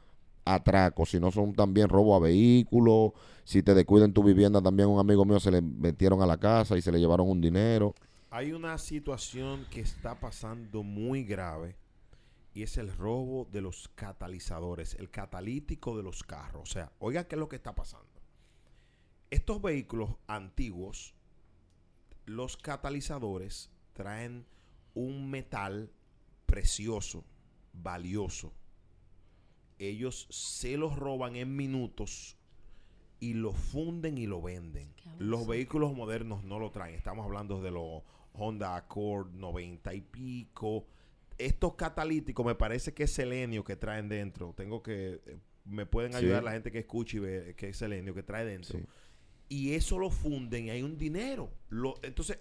atraco, 0.46 1.06
sino 1.06 1.32
son 1.32 1.54
también 1.54 1.90
robo 1.90 2.16
a 2.16 2.20
vehículos. 2.20 3.12
Si 3.44 3.64
te 3.64 3.74
descuidan 3.74 4.14
tu 4.14 4.24
vivienda, 4.24 4.62
también 4.62 4.90
un 4.90 5.00
amigo 5.00 5.26
mío 5.26 5.40
se 5.40 5.52
le 5.52 5.62
metieron 5.62 6.22
a 6.22 6.26
la 6.26 6.38
casa 6.38 6.78
y 6.78 6.82
se 6.82 6.92
le 6.92 7.00
llevaron 7.00 7.30
un 7.30 7.42
dinero. 7.42 7.94
Hay 8.32 8.52
una 8.52 8.78
situación 8.78 9.66
que 9.72 9.82
está 9.82 10.20
pasando 10.20 10.84
muy 10.84 11.24
grave 11.24 11.76
y 12.54 12.64
es 12.64 12.78
el 12.78 12.96
robo 12.96 13.48
de 13.52 13.62
los 13.62 13.90
catalizadores, 13.96 14.96
el 14.96 15.10
catalítico 15.10 15.98
de 15.98 16.04
los 16.04 16.24
carros. 16.24 16.70
O 16.70 16.72
sea, 16.72 16.92
oiga 17.00 17.24
qué 17.28 17.36
es 17.36 17.40
lo 17.40 17.50
que 17.50 17.56
está 17.56 17.74
pasando. 17.74 18.08
Estos 19.32 19.62
vehículos 19.62 20.12
antiguos, 20.28 21.14
los 22.26 22.58
catalizadores 22.58 23.70
traen 23.94 24.46
un 24.94 25.30
metal 25.30 25.92
precioso, 26.46 27.24
valioso. 27.74 28.54
Ellos 29.78 30.28
se 30.30 30.78
los 30.78 30.98
roban 30.98 31.36
en 31.36 31.56
minutos 31.56 32.38
y 33.20 33.34
lo 33.34 33.54
funden 33.54 34.18
y 34.18 34.28
lo 34.28 34.42
venden. 34.42 34.94
Los 35.20 35.48
vehículos 35.48 35.94
modernos 35.94 36.44
no 36.44 36.60
lo 36.60 36.72
traen. 36.72 36.96
Estamos 36.96 37.26
hablando 37.26 37.62
de 37.62 37.72
los 37.72 38.02
Honda 38.34 38.76
Accord 38.76 39.34
90 39.34 39.94
y 39.94 40.02
pico. 40.02 40.86
Estos 41.38 41.76
catalíticos 41.76 42.46
me 42.46 42.56
parece 42.56 42.94
que 42.94 43.04
es 43.04 43.12
selenio 43.12 43.64
que 43.64 43.76
traen 43.78 44.10
dentro. 44.10 44.54
Tengo 44.54 44.84
que... 44.84 45.22
eh, 45.26 45.38
Me 45.66 45.86
pueden 45.86 46.12
Sí. 46.12 46.18
ayudar 46.18 46.44
la 46.44 46.52
gente 46.52 46.72
que 46.72 46.80
escuche 46.80 47.18
y 47.18 47.20
ve 47.22 47.54
que 47.56 47.70
es 47.70 47.78
selenio 47.78 48.14
que 48.14 48.24
trae 48.24 48.44
dentro. 48.46 48.80
Sí. 48.80 48.86
Y 49.50 49.74
eso 49.74 49.98
lo 49.98 50.10
funden 50.10 50.66
y 50.66 50.70
hay 50.72 50.84
un 50.84 50.98
dinero. 50.98 51.52
Lo, 51.70 51.96
entonces, 52.04 52.40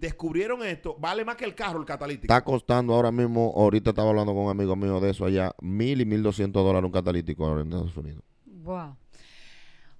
descubrieron 0.00 0.62
esto. 0.64 0.96
Vale 0.98 1.24
más 1.24 1.36
que 1.36 1.44
el 1.44 1.54
carro, 1.54 1.80
el 1.80 1.86
catalítico. 1.86 2.32
Está 2.32 2.44
costando 2.44 2.94
ahora 2.94 3.10
mismo, 3.10 3.52
ahorita 3.56 3.90
estaba 3.90 4.10
hablando 4.10 4.32
con 4.32 4.44
un 4.44 4.50
amigo 4.50 4.76
mío 4.76 5.00
de 5.00 5.10
eso 5.10 5.24
allá, 5.24 5.54
mil 5.60 6.00
y 6.00 6.04
mil 6.04 6.22
doscientos 6.22 6.64
dólares 6.64 6.86
un 6.86 6.92
catalítico 6.92 7.46
ahora 7.46 7.62
en 7.62 7.68
Estados 7.68 7.96
Unidos. 7.96 8.22
Wow. 8.46 8.96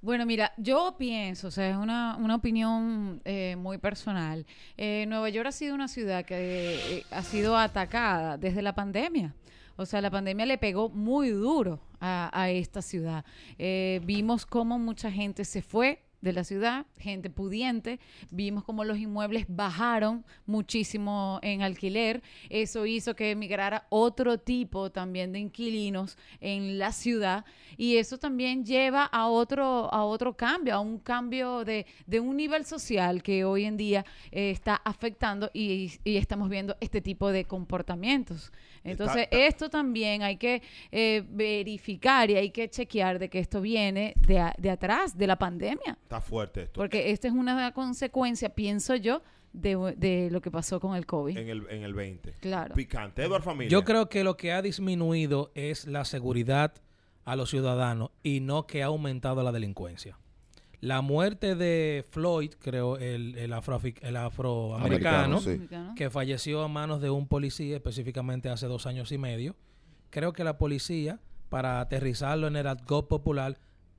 Bueno, 0.01 0.27
mira, 0.27 0.53
yo 0.57 0.97
pienso, 0.99 1.47
o 1.47 1.51
sea, 1.53 1.71
es 1.71 1.77
una, 1.77 2.17
una 2.17 2.35
opinión 2.35 3.21
eh, 3.25 3.55
muy 3.57 3.79
personal. 3.79 4.45
Eh, 4.77 5.05
Nueva 5.07 5.29
York 5.29 5.47
ha 5.47 5.53
sido 5.53 5.77
una 5.77 5.87
ciudad 5.87 6.25
que 6.25 6.99
eh, 6.99 7.05
ha 7.13 7.23
sido 7.23 7.57
atacada 7.57 8.37
desde 8.37 8.63
la 8.63 8.75
pandemia. 8.75 9.35
O 9.77 9.87
sea, 9.87 10.01
la 10.01 10.11
pandemia 10.11 10.45
le 10.45 10.59
pegó 10.59 10.89
muy 10.89 11.31
duro 11.31 11.81
a, 12.01 12.31
a 12.33 12.51
esta 12.51 12.83
ciudad. 12.83 13.25
Eh, 13.59 14.01
vimos 14.05 14.45
cómo 14.45 14.79
mucha 14.79 15.11
gente 15.11 15.45
se 15.45 15.63
fue 15.63 16.03
de 16.23 16.33
la 16.33 16.45
ciudad, 16.45 16.87
gente 16.97 17.29
pudiente, 17.29 18.01
vimos 18.31 18.65
cómo 18.65 18.85
los 18.85 18.99
inmuebles 18.99 19.45
bajaron 19.49 20.25
muchísimo 20.47 21.39
en 21.43 21.63
alquiler, 21.63 22.23
eso 22.49 22.87
hizo 22.87 23.15
que 23.15 23.33
emigrara 23.33 23.87
otro 23.91 24.39
tipo 24.39 24.91
también 24.91 25.33
de 25.33 25.41
inquilinos 25.41 26.17
en 26.41 26.79
la 26.79 26.93
ciudad. 26.93 27.45
Y 27.77 27.97
eso 27.97 28.19
también 28.19 28.65
lleva 28.65 29.05
a 29.05 29.27
otro, 29.29 29.93
a 29.93 30.05
otro 30.05 30.37
cambio, 30.37 30.75
a 30.75 30.81
un 30.81 30.99
cambio 30.99 31.65
de, 31.65 31.87
de 32.07 32.21
un 32.21 32.37
nivel 32.37 32.65
social 32.65 33.23
que 33.23 33.45
hoy 33.45 33.65
en 33.65 33.77
día 33.77 34.05
eh, 34.31 34.51
está 34.51 34.77
afectando 34.77 35.51
y, 35.53 35.93
y 36.05 36.17
estamos 36.17 36.49
viendo 36.49 36.77
este 36.81 37.01
tipo 37.01 37.31
de 37.33 37.45
comportamientos. 37.45 38.53
Entonces, 38.85 39.23
Está- 39.25 39.37
esto 39.37 39.71
también 39.71 40.23
hay 40.23 40.37
que 40.37 40.63
eh, 40.91 41.23
verificar 41.29 42.31
y 42.31 42.37
hay 42.37 42.51
que 42.51 42.69
chequear 42.69 43.19
de 43.19 43.29
que 43.29 43.39
esto 43.39 43.61
viene 43.61 44.15
de, 44.27 44.39
a- 44.41 44.55
de 44.59 44.71
atrás, 44.71 45.17
de 45.17 45.27
la 45.27 45.37
pandemia. 45.37 45.99
Está 46.03 46.21
fuerte 46.21 46.63
esto. 46.63 46.81
Porque 46.81 47.11
esta 47.11 47.29
es 47.29 47.35
una 47.35 47.73
consecuencia, 47.73 48.49
pienso 48.51 48.97
yo, 48.97 49.23
de, 49.53 49.77
de 49.99 50.31
lo 50.31 50.41
que 50.41 50.51
pasó 50.51 50.81
con 50.81 50.97
el 50.97 51.05
COVID. 51.07 51.37
En 51.37 51.49
el, 51.49 51.67
en 51.69 51.83
el 51.83 51.93
20. 51.95 52.33
Claro. 52.41 52.75
Picante. 52.75 53.23
Edward 53.23 53.43
Familia. 53.43 53.71
Yo 53.71 53.85
creo 53.85 54.09
que 54.09 54.25
lo 54.25 54.37
que 54.37 54.53
ha 54.53 54.63
disminuido 54.63 55.53
es 55.55 55.87
la 55.87 56.05
seguridad 56.05 56.73
a 57.25 57.37
los 57.37 57.51
ciudadanos 57.51 58.11
y 58.23 58.41
no 58.41 58.67
que 58.67 58.83
ha 58.83 58.87
aumentado 58.87 59.43
la 59.43 59.53
delincuencia. 59.53 60.19
La 60.83 61.01
muerte 61.01 61.55
de 61.55 62.05
Floyd, 62.11 62.53
creo, 62.59 62.97
el, 62.99 63.37
el, 63.39 63.53
afroafi- 63.53 63.97
el 64.03 64.17
afroamericano, 64.17 65.39
Americano, 65.39 65.41
sí. 65.41 65.95
Que 65.97 66.11
falleció 66.11 66.63
a 66.63 66.69
manos 66.69 67.01
de 67.01 67.09
un 67.09 67.29
policía 67.29 67.77
específicamente 67.77 68.49
hace 68.49 68.67
dos 68.67 68.87
años 68.87 69.13
y 69.13 69.17
medio, 69.17 69.55
creo 70.11 70.33
que 70.33 70.43
la 70.43 70.59
policía, 70.59 71.21
para 71.49 71.81
aterrizarlo 71.81 72.49
en 72.49 72.57
el 72.57 72.67
argot 72.67 73.07
popular, 73.07 73.59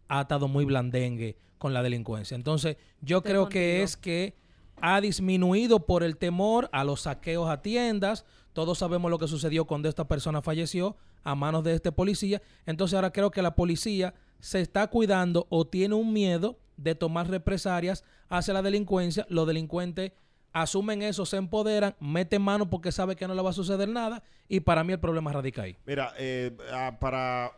ha 0.09 0.21
estado 0.21 0.49
muy 0.49 0.65
blandengue 0.65 1.38
con 1.57 1.73
la 1.73 1.81
delincuencia. 1.81 2.36
Entonces, 2.36 2.75
yo 2.99 3.23
creo 3.23 3.47
que 3.47 3.81
es 3.81 3.95
que 3.95 4.36
ha 4.81 4.99
disminuido 4.99 5.86
por 5.86 6.03
el 6.03 6.17
temor 6.17 6.69
a 6.73 6.84
los 6.84 7.01
saqueos 7.03 7.49
a 7.49 7.61
tiendas. 7.61 8.25
Todos 8.51 8.79
sabemos 8.79 9.09
lo 9.09 9.17
que 9.17 9.29
sucedió 9.29 9.63
cuando 9.63 9.88
esta 9.88 10.05
persona 10.09 10.41
falleció 10.41 10.97
a 11.23 11.34
manos 11.36 11.63
de 11.63 11.75
este 11.75 11.93
policía. 11.93 12.41
Entonces 12.65 12.95
ahora 12.95 13.11
creo 13.13 13.31
que 13.31 13.41
la 13.41 13.55
policía 13.55 14.13
se 14.41 14.59
está 14.59 14.88
cuidando 14.88 15.47
o 15.49 15.65
tiene 15.65 15.95
un 15.95 16.11
miedo 16.11 16.59
de 16.78 16.95
tomar 16.95 17.30
represalias 17.30 18.03
hacia 18.30 18.53
la 18.53 18.61
delincuencia. 18.61 19.26
Los 19.30 19.47
delincuentes 19.47 20.11
asumen 20.53 21.01
eso, 21.01 21.26
se 21.26 21.38
empoderan, 21.38 21.95
meten 21.99 22.41
mano 22.41 22.69
porque 22.69 22.91
sabe 22.91 23.15
que 23.15 23.28
no 23.28 23.34
le 23.34 23.41
va 23.41 23.49
a 23.49 23.53
suceder 23.53 23.89
nada 23.89 24.24
y 24.47 24.59
para 24.59 24.84
mí 24.84 24.93
el 24.93 24.99
problema 24.99 25.34
radica 25.34 25.63
ahí. 25.63 25.78
Mira, 25.86 26.13
eh, 26.17 26.55
para 26.99 27.51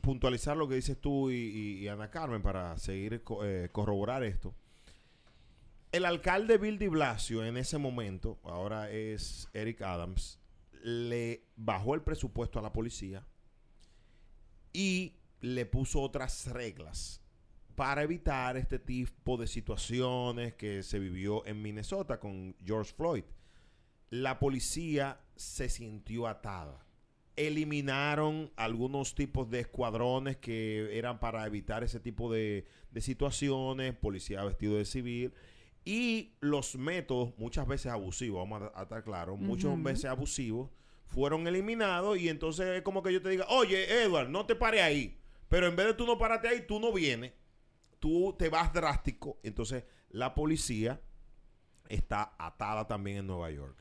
puntualizar 0.00 0.56
lo 0.56 0.68
que 0.68 0.74
dices 0.74 1.00
tú 1.00 1.30
y, 1.30 1.86
Ana 1.88 2.10
Carmen, 2.10 2.42
para 2.42 2.76
seguir 2.78 3.22
eh, 3.44 3.68
corroborar 3.70 4.24
esto. 4.24 4.54
El 5.92 6.04
alcalde 6.04 6.58
Bill 6.58 6.78
de 6.78 6.88
Blasio 6.88 7.44
en 7.44 7.56
ese 7.56 7.78
momento, 7.78 8.38
ahora 8.44 8.90
es 8.90 9.48
Eric 9.52 9.82
Adams, 9.82 10.40
le 10.82 11.44
bajó 11.54 11.94
el 11.94 12.02
presupuesto 12.02 12.58
a 12.58 12.62
la 12.62 12.72
policía 12.72 13.24
y 14.72 15.16
le 15.40 15.66
puso 15.66 16.00
otras 16.00 16.46
reglas 16.46 17.21
para 17.74 18.02
evitar 18.02 18.56
este 18.56 18.78
tipo 18.78 19.36
de 19.36 19.46
situaciones 19.46 20.54
que 20.54 20.82
se 20.82 20.98
vivió 20.98 21.44
en 21.46 21.62
Minnesota 21.62 22.20
con 22.20 22.54
George 22.64 22.92
Floyd. 22.96 23.24
La 24.10 24.38
policía 24.38 25.20
se 25.36 25.68
sintió 25.68 26.26
atada 26.26 26.84
eliminaron 27.36 28.50
algunos 28.56 29.14
tipos 29.14 29.48
de 29.50 29.60
escuadrones 29.60 30.36
que 30.36 30.98
eran 30.98 31.18
para 31.18 31.46
evitar 31.46 31.82
ese 31.82 32.00
tipo 32.00 32.32
de, 32.32 32.66
de 32.90 33.00
situaciones, 33.00 33.94
policía 33.94 34.44
vestido 34.44 34.76
de 34.76 34.84
civil, 34.84 35.32
y 35.84 36.34
los 36.40 36.76
métodos, 36.76 37.36
muchas 37.38 37.66
veces 37.66 37.90
abusivos, 37.90 38.48
vamos 38.48 38.70
a, 38.74 38.80
a 38.80 38.82
estar 38.82 39.02
claros, 39.02 39.38
muchas 39.38 39.82
veces 39.82 40.04
abusivos, 40.04 40.70
fueron 41.06 41.46
eliminados 41.46 42.18
y 42.18 42.28
entonces 42.28 42.66
es 42.78 42.82
como 42.82 43.02
que 43.02 43.12
yo 43.12 43.20
te 43.20 43.30
diga, 43.30 43.46
oye, 43.48 44.02
Edward, 44.02 44.28
no 44.28 44.46
te 44.46 44.54
pare 44.54 44.82
ahí, 44.82 45.18
pero 45.48 45.66
en 45.66 45.76
vez 45.76 45.86
de 45.86 45.94
tú 45.94 46.06
no 46.06 46.18
pararte 46.18 46.48
ahí, 46.48 46.64
tú 46.66 46.78
no 46.78 46.92
vienes, 46.92 47.32
tú 48.02 48.34
te 48.36 48.48
vas 48.48 48.72
drástico, 48.72 49.38
entonces 49.44 49.84
la 50.10 50.34
policía 50.34 51.00
está 51.88 52.34
atada 52.36 52.88
también 52.88 53.18
en 53.18 53.28
Nueva 53.28 53.48
York. 53.52 53.78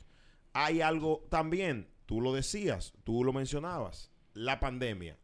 Hay 0.54 0.82
algo 0.82 1.26
también, 1.32 1.88
tú 2.06 2.22
lo 2.22 2.32
decías, 2.32 2.94
tú 3.04 3.24
lo 3.24 3.34
mencionabas, 3.34 4.12
la 4.36 4.60
pandemia. 4.60 5.18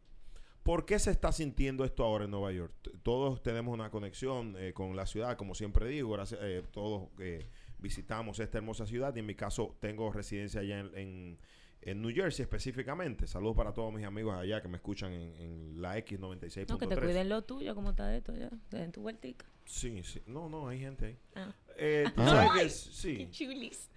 ¿Por 0.64 0.84
qué 0.84 0.98
se 0.98 1.12
está 1.12 1.30
sintiendo 1.30 1.84
esto 1.84 2.02
ahora 2.04 2.24
en 2.24 2.32
Nueva 2.32 2.50
York? 2.50 2.74
Todos 3.04 3.40
tenemos 3.40 3.72
una 3.72 3.90
conexión 3.92 4.56
eh, 4.58 4.72
con 4.72 4.96
la 4.96 5.06
ciudad, 5.06 5.36
como 5.36 5.54
siempre 5.54 5.86
digo, 5.86 6.10
gracias, 6.10 6.40
eh, 6.42 6.64
todos 6.72 7.08
eh, 7.20 7.48
visitamos 7.78 8.40
esta 8.40 8.58
hermosa 8.58 8.84
ciudad 8.84 9.14
y 9.14 9.20
en 9.20 9.26
mi 9.26 9.36
caso 9.36 9.76
tengo 9.80 10.10
residencia 10.10 10.60
allá 10.60 10.80
en, 10.80 10.90
en- 10.98 11.38
en 11.82 12.02
New 12.02 12.12
Jersey 12.14 12.42
específicamente. 12.42 13.26
Saludos 13.26 13.56
para 13.56 13.72
todos 13.72 13.92
mis 13.92 14.04
amigos 14.04 14.34
allá 14.34 14.60
que 14.60 14.68
me 14.68 14.76
escuchan 14.76 15.12
en, 15.12 15.34
en 15.36 15.80
la 15.82 15.96
X96.3. 15.98 16.68
No, 16.68 16.78
que 16.78 16.86
te 16.86 16.96
cuiden 16.96 17.28
lo 17.28 17.42
tuyo, 17.44 17.74
como 17.74 17.90
está 17.90 18.14
esto 18.16 18.34
ya. 18.34 18.50
En 18.72 18.92
tu 18.92 19.02
vueltica. 19.02 19.46
Sí, 19.64 20.02
sí. 20.02 20.20
No, 20.26 20.48
no, 20.48 20.68
hay 20.68 20.80
gente 20.80 21.06
ahí. 21.06 21.18
Ah. 21.36 21.52
Eh, 21.76 22.04
tú 22.14 22.22
Ah. 22.22 22.26
sabes 22.28 22.50
que 22.60 22.66
es- 22.66 22.80
sí. 22.92 23.16
Qué 23.18 23.30
chulis. 23.30 23.88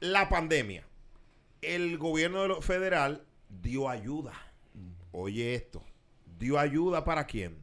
La 0.00 0.28
pandemia. 0.28 0.84
El 1.62 1.98
gobierno 1.98 2.60
federal 2.60 3.24
dio 3.48 3.88
ayuda. 3.88 4.32
Oye 5.12 5.54
esto. 5.54 5.82
¿Dio 6.38 6.58
ayuda 6.58 7.04
para 7.04 7.26
quién? 7.26 7.56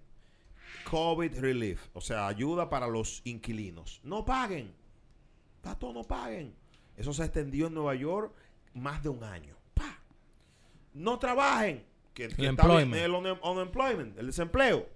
COVID 0.90 1.40
relief. 1.40 1.88
O 1.94 2.02
sea, 2.02 2.28
ayuda 2.28 2.70
para 2.70 2.88
los 2.88 3.22
inquilinos. 3.24 4.02
No 4.04 4.26
paguen. 4.26 4.74
Tato, 5.62 5.94
no 5.94 6.04
paguen. 6.04 6.54
Eso 6.98 7.14
se 7.14 7.24
extendió 7.24 7.68
en 7.68 7.76
Nueva 7.76 7.96
York 7.96 8.34
más 8.74 9.02
de 9.04 9.10
un 9.10 9.24
año. 9.24 9.56
Pa. 9.74 10.00
No 10.94 11.20
trabajen. 11.20 11.86
Que, 12.14 12.24
que 12.28 12.30
está 12.30 12.38
bien, 12.42 12.50
employment. 12.52 12.96
el 13.04 13.12
une- 13.12 13.40
unemployment, 13.44 14.20
el 14.20 14.28
desempleo. 14.28 14.88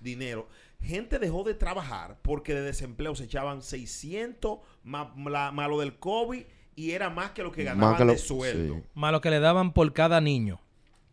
Dinero. 0.00 0.48
Gente 0.82 1.18
dejó 1.18 1.44
de 1.44 1.54
trabajar 1.54 2.18
porque 2.22 2.52
de 2.54 2.60
desempleo 2.62 3.14
se 3.14 3.24
echaban 3.24 3.62
600 3.62 4.58
más, 4.82 5.08
la- 5.16 5.50
más 5.50 5.68
lo 5.68 5.78
del 5.80 5.98
COVID 5.98 6.42
y 6.76 6.90
era 6.90 7.08
más 7.10 7.30
que 7.30 7.42
lo 7.42 7.52
que 7.52 7.64
Más 7.64 7.74
ganaban 7.74 7.96
que 7.96 8.04
lo- 8.04 8.12
de 8.12 8.18
sueldo. 8.18 8.74
sí. 8.74 8.82
Más 8.94 9.12
lo 9.12 9.20
que 9.20 9.30
le 9.30 9.40
daban 9.40 9.72
por 9.72 9.92
cada 9.92 10.20
niño. 10.20 10.60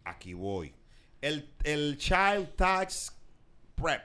Aquí 0.04 0.34
voy. 0.34 0.74
El, 1.22 1.50
el 1.64 1.98
Child 1.98 2.56
Tax 2.56 3.16
Prep. 3.76 4.02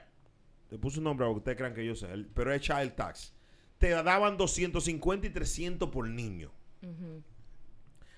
Le 0.69 0.77
puse 0.77 0.99
un 0.99 1.05
nombre 1.05 1.25
a 1.25 1.29
que 1.29 1.35
ustedes 1.37 1.57
crean 1.57 1.73
que 1.73 1.85
yo 1.85 1.95
sé, 1.95 2.11
el- 2.11 2.27
pero 2.27 2.53
es 2.53 2.61
Child 2.61 2.93
Tax. 2.95 3.33
Te 3.79 3.89
daban 3.89 4.37
250 4.37 5.27
y 5.27 5.29
300 5.31 5.89
por 5.89 6.07
niño. 6.07 6.51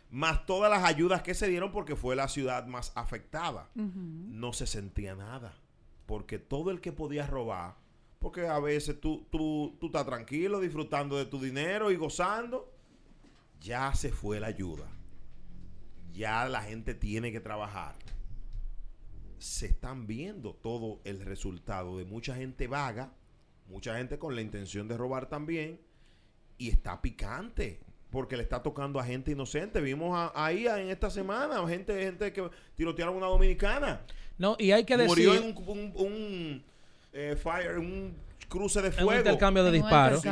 Más 0.10 0.45
todas 0.45 0.72
las 0.72 0.84
ayudas 0.84 1.22
que 1.22 1.34
se 1.34 1.47
dieron 1.47 1.72
porque 1.72 1.95
fue 1.95 2.16
la 2.16 2.28
ciudad 2.28 2.66
más 2.66 2.91
afectada. 2.95 3.70
No 3.76 4.53
se 4.53 4.68
sentía 4.68 5.16
nada. 5.16 5.53
Porque 6.05 6.39
todo 6.39 6.72
el 6.72 6.82
que 6.82 6.91
podía 6.91 7.28
robar, 7.28 7.76
porque 8.18 8.47
a 8.47 8.60
veces 8.60 8.99
tú, 8.99 9.28
tú, 9.30 9.78
tú 9.80 9.88
estás 9.88 10.05
tranquilo 10.05 10.60
disfrutando 10.60 11.18
de 11.18 11.26
tu 11.26 11.39
dinero 11.39 11.91
y 11.91 11.95
gozando, 11.95 12.74
ya 13.62 13.93
se 13.93 14.12
fue 14.12 14.39
la 14.39 14.47
ayuda 14.47 14.89
ya 16.20 16.47
la 16.49 16.62
gente 16.62 16.93
tiene 16.93 17.32
que 17.32 17.39
trabajar. 17.39 17.95
Se 19.38 19.68
están 19.68 20.05
viendo 20.05 20.53
todo 20.53 20.99
el 21.05 21.22
resultado 21.22 21.97
de 21.97 22.03
mucha 22.05 22.36
gente 22.36 22.68
vaga, 22.68 23.14
mucha 23.68 23.97
gente 23.97 24.20
con 24.20 24.36
la 24.36 24.41
intención 24.41 24.89
de 24.89 24.97
robar 24.97 25.30
también, 25.30 25.80
y 26.57 26.70
está 26.70 27.01
picante, 27.01 27.80
porque 28.10 28.36
le 28.38 28.43
está 28.43 28.62
tocando 28.64 28.99
a 28.99 29.03
gente 29.03 29.32
inocente. 29.32 29.82
Vimos 29.82 30.16
a- 30.18 30.32
ahí 30.36 30.66
en 30.68 30.89
esta 30.89 31.10
semana 31.10 31.66
gente, 31.68 31.99
gente 32.03 32.34
que 32.34 32.49
tirotearon 32.76 33.16
a 33.16 33.18
una 33.18 33.28
dominicana. 33.28 34.01
No, 34.38 34.55
y 34.57 34.72
hay 34.72 34.84
que 34.86 34.97
decir... 34.97 35.28
Murió 35.28 35.36
en 35.36 35.55
un, 35.57 35.64
un- 35.68 35.93
un, 35.95 36.64
eh, 37.14 37.36
fire, 37.41 37.78
un 37.78 38.16
cruce 38.47 38.82
de 38.82 38.88
en 38.88 38.93
un 38.93 38.99
fuego. 38.99 39.20
intercambio 39.20 39.64
de 39.64 39.72
disparos. 39.72 40.24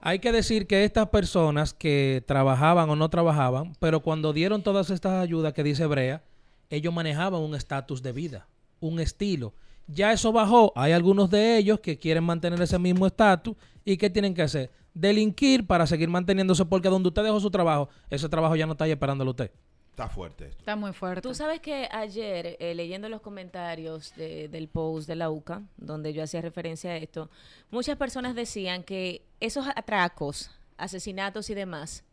Hay 0.00 0.18
que 0.20 0.30
decir 0.30 0.66
que 0.66 0.84
estas 0.84 1.08
personas 1.08 1.72
que 1.74 2.22
trabajaban 2.26 2.88
o 2.90 2.96
no 2.96 3.08
trabajaban, 3.08 3.72
pero 3.80 4.00
cuando 4.00 4.32
dieron 4.32 4.62
todas 4.62 4.90
estas 4.90 5.14
ayudas 5.14 5.52
que 5.52 5.64
dice 5.64 5.84
Brea, 5.86 6.22
ellos 6.70 6.92
manejaban 6.94 7.40
un 7.40 7.54
estatus 7.54 8.02
de 8.02 8.12
vida, 8.12 8.46
un 8.80 9.00
estilo. 9.00 9.52
Ya 9.88 10.12
eso 10.12 10.32
bajó. 10.32 10.72
Hay 10.76 10.92
algunos 10.92 11.30
de 11.30 11.56
ellos 11.58 11.80
que 11.80 11.98
quieren 11.98 12.24
mantener 12.24 12.60
ese 12.60 12.78
mismo 12.78 13.06
estatus 13.06 13.56
y 13.84 13.96
¿qué 13.96 14.10
tienen 14.10 14.34
que 14.34 14.42
hacer? 14.42 14.70
Delinquir 14.98 15.66
para 15.66 15.86
seguir 15.86 16.08
manteniéndose 16.08 16.64
porque 16.64 16.88
donde 16.88 17.08
usted 17.08 17.22
dejó 17.22 17.38
su 17.38 17.50
trabajo, 17.50 17.90
ese 18.08 18.28
trabajo 18.30 18.56
ya 18.56 18.64
no 18.64 18.72
está 18.72 18.84
ahí 18.84 18.92
esperándolo 18.92 19.30
a 19.30 19.32
usted. 19.32 19.50
Está 19.90 20.08
fuerte 20.08 20.46
esto. 20.46 20.58
Está 20.58 20.74
muy 20.76 20.92
fuerte. 20.94 21.20
Tú 21.22 21.34
sabes 21.34 21.60
que 21.60 21.86
ayer, 21.92 22.56
eh, 22.60 22.74
leyendo 22.74 23.08
los 23.10 23.20
comentarios 23.20 24.14
de- 24.16 24.48
del 24.48 24.68
post 24.68 25.06
de 25.06 25.16
la 25.16 25.30
UCA, 25.30 25.62
donde 25.76 26.12
yo 26.14 26.22
hacía 26.22 26.40
referencia 26.40 26.90
a 26.92 26.96
esto, 26.96 27.30
muchas 27.70 27.96
personas 27.98 28.34
decían 28.34 28.82
que 28.82 29.22
esos 29.40 29.66
atracos, 29.74 30.50
asesinatos 30.78 31.48
y 31.50 31.54
demás, 31.54 32.04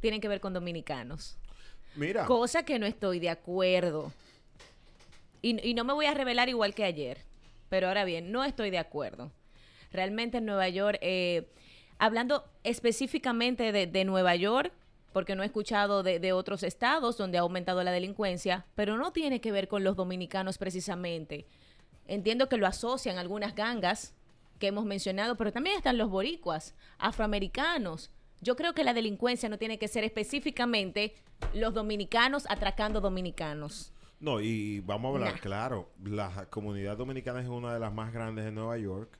tienen 0.00 0.20
que 0.20 0.28
ver 0.28 0.40
con 0.40 0.52
dominicanos. 0.54 1.36
Mira. 1.94 2.24
Cosa 2.26 2.62
que 2.62 2.78
no 2.78 2.86
estoy 2.86 3.18
de 3.20 3.30
acuerdo. 3.30 4.12
Y, 5.42 5.66
y 5.68 5.74
no 5.74 5.84
me 5.84 5.92
voy 5.92 6.06
a 6.06 6.14
revelar 6.14 6.48
igual 6.48 6.74
que 6.74 6.84
ayer. 6.84 7.18
Pero 7.68 7.88
ahora 7.88 8.04
bien, 8.04 8.32
no 8.32 8.44
estoy 8.44 8.70
de 8.70 8.78
acuerdo. 8.78 9.30
Realmente 9.92 10.38
en 10.38 10.46
Nueva 10.46 10.68
York, 10.68 10.98
eh, 11.00 11.48
hablando 11.98 12.44
específicamente 12.64 13.72
de, 13.72 13.86
de 13.86 14.04
Nueva 14.04 14.34
York, 14.36 14.72
porque 15.12 15.34
no 15.34 15.42
he 15.42 15.46
escuchado 15.46 16.02
de, 16.02 16.20
de 16.20 16.32
otros 16.32 16.62
estados 16.62 17.16
donde 17.16 17.38
ha 17.38 17.42
aumentado 17.42 17.82
la 17.82 17.90
delincuencia, 17.92 18.66
pero 18.74 18.96
no 18.96 19.12
tiene 19.12 19.40
que 19.40 19.52
ver 19.52 19.66
con 19.68 19.82
los 19.84 19.96
dominicanos 19.96 20.58
precisamente. 20.58 21.46
Entiendo 22.06 22.48
que 22.48 22.56
lo 22.56 22.66
asocian 22.66 23.18
algunas 23.18 23.54
gangas 23.54 24.14
que 24.58 24.68
hemos 24.68 24.84
mencionado, 24.84 25.36
pero 25.36 25.52
también 25.52 25.76
están 25.76 25.98
los 25.98 26.10
boricuas, 26.10 26.74
afroamericanos. 26.98 28.10
Yo 28.40 28.54
creo 28.56 28.72
que 28.74 28.84
la 28.84 28.94
delincuencia 28.94 29.48
no 29.48 29.58
tiene 29.58 29.78
que 29.78 29.88
ser 29.88 30.04
específicamente 30.04 31.14
los 31.54 31.74
dominicanos 31.74 32.44
atracando 32.48 33.00
dominicanos. 33.00 33.92
No, 34.20 34.40
y 34.40 34.80
vamos 34.80 35.10
a 35.10 35.14
hablar, 35.14 35.34
Nah. 35.34 35.40
claro, 35.40 35.88
la 36.04 36.46
comunidad 36.50 36.96
dominicana 36.96 37.40
es 37.40 37.48
una 37.48 37.72
de 37.74 37.80
las 37.80 37.92
más 37.92 38.12
grandes 38.12 38.44
de 38.44 38.52
Nueva 38.52 38.76
York, 38.78 39.10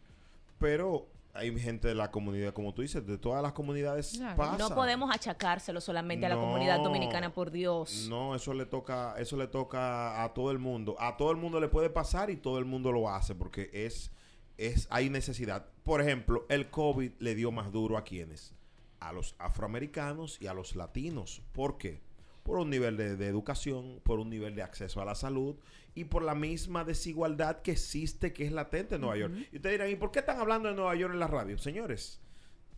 pero 0.59 1.07
hay 1.35 1.57
gente 1.59 1.89
de 1.89 1.95
la 1.95 2.11
comunidad, 2.11 2.53
como 2.53 2.75
tú 2.75 2.83
dices, 2.83 3.07
de 3.07 3.19
todas 3.19 3.43
las 3.43 3.53
comunidades 3.53 4.13
Claro. 4.17 4.37
pasa. 4.37 4.69
No 4.69 4.75
podemos 4.75 5.15
achacárselo 5.15 5.81
solamente 5.81 6.27
a 6.27 6.31
la 6.31 6.37
comunidad 6.37 6.81
dominicana, 6.81 7.33
por 7.33 7.51
Dios. 7.51 8.07
No, 8.09 8.35
eso 8.35 8.55
le 8.55 8.67
toca, 8.67 9.15
eso 9.19 9.37
le 9.37 9.47
toca 9.47 10.25
a 10.25 10.35
todo 10.35 10.51
el 10.51 10.59
mundo. 10.59 10.97
A 10.99 11.17
todo 11.17 11.31
el 11.31 11.37
mundo 11.37 11.61
le 11.61 11.69
puede 11.69 11.91
pasar 11.91 12.31
y 12.31 12.37
todo 12.37 12.59
el 12.59 12.65
mundo 12.65 12.91
lo 12.93 13.09
hace 13.09 13.35
porque 13.35 13.71
es, 13.73 14.11
es, 14.57 14.89
hay 14.91 15.11
necesidad. 15.11 15.67
Por 15.85 16.01
ejemplo, 16.01 16.45
el 16.49 16.71
COVID 16.71 17.13
le 17.19 17.35
dio 17.35 17.53
más 17.53 17.71
duro 17.73 17.97
a 17.97 18.05
quienes, 18.05 18.55
a 19.01 19.13
los 19.13 19.35
afroamericanos 19.39 20.41
y 20.41 20.47
a 20.49 20.55
los 20.55 20.75
latinos. 20.75 21.43
¿Por 21.53 21.79
qué? 21.79 22.01
Por 22.49 22.61
un 22.61 22.71
nivel 22.71 22.97
de, 22.97 23.17
de 23.17 23.27
educación, 23.27 24.01
por 24.03 24.21
un 24.21 24.31
nivel 24.31 24.55
de 24.55 24.63
acceso 24.63 25.03
a 25.03 25.05
la 25.05 25.15
salud 25.15 25.57
y 25.95 26.05
por 26.05 26.23
la 26.23 26.35
misma 26.35 26.83
desigualdad 26.83 27.61
que 27.61 27.73
existe, 27.73 28.33
que 28.33 28.47
es 28.47 28.53
latente 28.53 28.95
en 28.95 29.03
Nueva 29.03 29.19
York. 29.19 29.35
Y 29.53 29.57
ustedes 29.57 29.75
dirán, 29.75 29.91
¿y 29.91 29.97
por 29.97 30.11
qué 30.11 30.21
están 30.21 30.41
hablando 30.41 30.71
de 30.71 30.75
Nueva 30.75 30.95
York 30.95 31.13
en 31.13 31.21
la 31.21 31.27
radio? 31.27 31.59
Señores, 31.59 32.23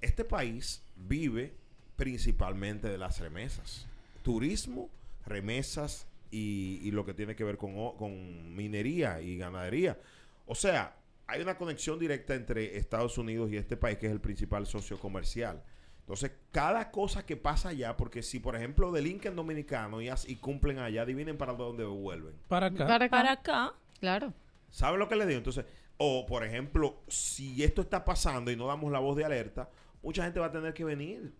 este 0.00 0.24
país 0.24 0.82
vive 0.96 1.54
principalmente 1.94 2.88
de 2.88 2.98
las 2.98 3.20
remesas. 3.20 3.86
Turismo, 4.24 4.90
remesas 5.24 6.08
y, 6.32 6.80
y 6.82 6.90
lo 6.90 7.04
que 7.04 7.14
tiene 7.14 7.36
que 7.36 7.44
ver 7.44 7.56
con 7.56 8.56
minería 8.56 9.20
y 9.20 9.38
ganadería. 9.38 10.00
O 10.46 10.56
sea, 10.56 10.96
hay 11.28 11.42
una 11.42 11.56
conexión 11.56 11.96
directa 12.00 12.34
entre 12.34 12.76
Estados 12.76 13.18
Unidos 13.18 13.52
y 13.52 13.56
este 13.56 13.76
país 13.76 13.98
que 13.98 14.06
es 14.06 14.12
el 14.12 14.20
principal 14.20 14.66
socio 14.66 14.98
comercial. 14.98 15.62
Entonces, 16.12 16.32
cada 16.50 16.90
cosa 16.90 17.24
que 17.24 17.36
pasa 17.36 17.68
allá, 17.68 17.96
porque 17.96 18.22
si 18.24 18.40
por 18.40 18.56
ejemplo 18.56 18.90
delinquen 18.90 19.36
dominicanos 19.36 20.02
y, 20.02 20.08
as- 20.08 20.28
y 20.28 20.34
cumplen 20.36 20.80
allá, 20.80 21.02
adivinen 21.02 21.38
para 21.38 21.52
dónde 21.52 21.84
vuelven. 21.84 22.34
Para 22.48 22.66
acá. 22.66 22.86
Para 22.86 23.04
acá. 23.04 23.10
Para 23.16 23.32
acá, 23.32 23.74
Claro. 24.00 24.32
¿Sabe 24.70 24.98
lo 24.98 25.08
que 25.08 25.14
le 25.16 25.24
digo? 25.26 25.38
Entonces, 25.38 25.64
o 25.98 26.26
por 26.26 26.42
ejemplo, 26.44 27.00
si 27.06 27.62
esto 27.62 27.82
está 27.82 28.04
pasando 28.04 28.50
y 28.50 28.56
no 28.56 28.66
damos 28.66 28.90
la 28.90 28.98
voz 28.98 29.16
de 29.16 29.24
alerta, 29.24 29.68
mucha 30.02 30.24
gente 30.24 30.40
va 30.40 30.46
a 30.46 30.50
tener 30.52 30.74
que 30.74 30.82
venir 30.84 31.32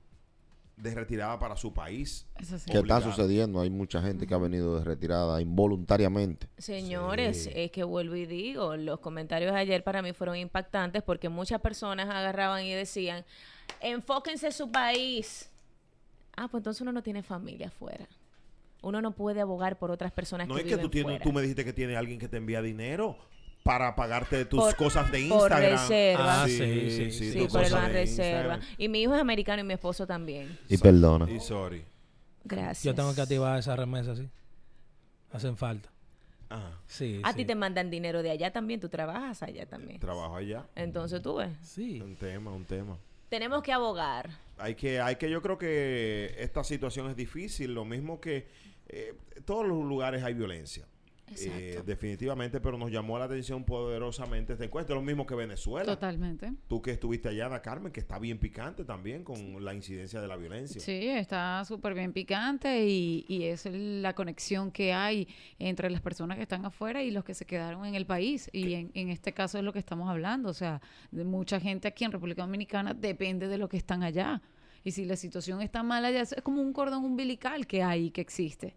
de 0.77 0.95
retirada 0.95 1.39
para 1.39 1.57
su 1.57 1.75
país. 1.75 2.27
Eso 2.39 2.59
sí. 2.59 2.71
¿Qué 2.71 2.79
está 2.79 3.01
sucediendo? 3.03 3.61
Hay 3.61 3.69
mucha 3.71 4.01
gente 4.01 4.27
que 4.27 4.33
ha 4.35 4.39
venido 4.39 4.79
de 4.79 4.85
retirada 4.85 5.41
involuntariamente. 5.43 6.47
señores, 6.59 7.45
Sí. 7.45 7.51
es 7.55 7.71
que 7.71 7.85
vuelvo 7.85 8.15
y 8.17 8.25
digo, 8.27 8.77
los 8.77 8.99
comentarios 9.01 9.53
de 9.53 9.59
ayer 9.59 9.85
para 9.85 10.01
mí 10.01 10.13
fueron 10.13 10.37
impactantes 10.37 11.03
porque 11.03 11.29
muchas 11.29 11.61
personas 11.61 12.09
agarraban 12.09 12.65
y 12.65 12.73
decían, 12.73 13.25
enfóquense 13.81 14.47
en 14.47 14.53
su 14.53 14.71
país. 14.71 15.51
Ah, 16.37 16.49
pues 16.49 16.61
entonces 16.61 16.81
uno 16.81 16.93
no 16.93 17.03
tiene 17.03 17.23
familia 17.23 17.69
afuera. 17.69 18.07
Uno 18.83 19.03
no 19.03 19.13
puede 19.13 19.41
abogar 19.41 19.79
por 19.79 19.91
otras 19.91 20.11
personas 20.13 20.49
No 20.49 20.55
que 20.55 20.63
es 20.63 20.67
que 20.69 20.77
tú 20.79 20.89
tienes, 20.89 21.13
fuera. 21.19 21.23
tú 21.25 21.33
me 21.33 21.43
dijiste 21.43 21.65
que 21.65 21.73
tiene 21.73 21.97
alguien 21.97 22.19
que 22.19 22.29
te 22.29 22.39
envía 22.39 22.63
dinero 22.63 23.19
para 23.63 23.95
pagarte 23.95 24.47
tus 24.47 24.61
Por- 24.61 24.77
cosas 24.77 25.11
de 25.13 25.19
por 25.29 25.39
Instagram. 25.53 25.71
reserva. 25.73 26.43
Ah, 26.43 26.47
sí, 26.47 26.57
sí, 26.57 27.11
sí, 27.13 27.33
Sí, 27.33 27.39
tus 27.41 27.49
por 27.53 27.61
el 27.63 27.67
cosas 27.69 27.83
Ban 27.83 27.93
de 27.93 28.01
Reserva. 28.01 28.55
Instagram. 28.55 28.61
Y 28.79 28.89
mi 28.89 29.03
hijo 29.03 29.15
es 29.15 29.21
americano 29.21 29.61
y 29.61 29.65
mi 29.65 29.75
esposo 29.75 30.07
también. 30.07 30.59
Y 30.69 30.79
perdona. 30.79 31.31
Y 31.31 31.41
sorry. 31.41 31.85
Gracias. 32.45 32.85
Yo 32.85 32.95
tengo 32.95 33.15
que 33.15 33.21
activar 33.21 33.59
esa 33.59 33.77
remesa, 33.77 34.17
sí. 34.17 34.29
Hacen 35.33 35.57
falta. 35.59 35.91
Ajá. 36.49 36.79
Sí. 36.87 37.21
A 37.23 37.33
sí. 37.33 37.37
ti 37.37 37.45
te 37.45 37.55
mandan 37.55 37.91
dinero 37.91 38.23
de 38.23 38.31
allá 38.31 38.51
también, 38.51 38.81
tú 38.81 38.89
trabajas 38.89 39.43
allá 39.43 39.67
también. 39.67 40.01
Trabajo 40.01 40.37
allá. 40.37 40.65
Entonces 40.75 41.21
tú 41.21 41.37
ves, 41.37 41.51
Sí. 41.63 42.01
Un 42.01 42.17
tema, 42.17 42.51
un 42.51 42.65
tema. 42.65 42.97
Tenemos 43.31 43.63
que 43.63 43.73
abogar. 43.73 44.29
Hay 44.59 44.75
que, 44.75 45.01
hay 45.01 45.17
que, 45.17 45.31
yo 45.31 45.41
creo 45.41 45.57
que 45.57 46.35
esta 46.39 46.63
situación 46.65 47.09
es 47.09 47.17
difícil, 47.17 47.73
lo 47.73 47.87
mismo 47.87 48.21
que 48.21 48.49
eh, 48.89 49.15
todos 49.47 49.67
los 49.67 49.79
lugares 49.85 50.23
hay 50.23 50.35
violencia. 50.35 50.87
Eh, 51.39 51.83
definitivamente, 51.85 52.61
pero 52.61 52.77
nos 52.77 52.91
llamó 52.91 53.19
la 53.19 53.27
atención 53.27 53.65
poderosamente 53.65 54.55
esta 54.55 54.65
encuesta, 54.65 54.95
lo 54.95 55.03
mismo 55.03 55.27
que 55.27 55.35
Venezuela. 55.35 55.87
Totalmente. 55.87 56.53
Tú 56.69 56.83
que 56.83 56.91
estuviste 56.91 57.29
allá, 57.29 57.47
Ana 57.47 57.63
Carmen, 57.63 57.93
que 57.93 58.01
está 58.01 58.19
bien 58.19 58.39
picante 58.39 58.85
también 58.85 59.25
con 59.25 59.65
la 59.65 59.75
incidencia 59.75 60.21
de 60.21 60.29
la 60.29 60.37
violencia. 60.37 60.81
Sí, 60.81 61.09
está 61.09 61.65
súper 61.65 61.95
bien 61.95 62.13
picante 62.13 62.85
y, 62.85 63.25
y 63.29 63.45
es 63.45 63.67
la 63.67 64.15
conexión 64.15 64.71
que 64.71 64.93
hay 64.93 65.29
entre 65.59 65.91
las 65.91 66.01
personas 66.01 66.37
que 66.37 66.43
están 66.43 66.65
afuera 66.65 67.03
y 67.03 67.11
los 67.11 67.25
que 67.25 67.35
se 67.35 67.45
quedaron 67.45 67.85
en 67.87 67.95
el 67.95 68.07
país. 68.07 68.51
Y 68.53 68.75
en, 68.75 68.91
en 68.95 69.11
este 69.11 69.33
caso 69.33 69.59
es 69.59 69.65
lo 69.65 69.73
que 69.73 69.79
estamos 69.79 70.09
hablando. 70.09 70.49
O 70.49 70.55
sea, 70.55 70.81
de 71.11 71.25
mucha 71.25 71.61
gente 71.61 71.89
aquí 71.89 72.05
en 72.05 72.13
República 72.13 72.43
Dominicana 72.43 72.95
depende 72.95 73.49
de 73.49 73.59
lo 73.59 73.69
que 73.69 73.77
están 73.77 74.03
allá. 74.03 74.43
Y 74.83 74.93
si 74.93 75.05
la 75.05 75.17
situación 75.17 75.61
está 75.61 75.83
mal 75.83 76.05
allá, 76.05 76.23
es 76.23 76.35
como 76.43 76.63
un 76.63 76.73
cordón 76.73 77.05
umbilical 77.05 77.67
que 77.67 77.83
hay, 77.83 78.11
que 78.11 78.21
existe. 78.21 78.75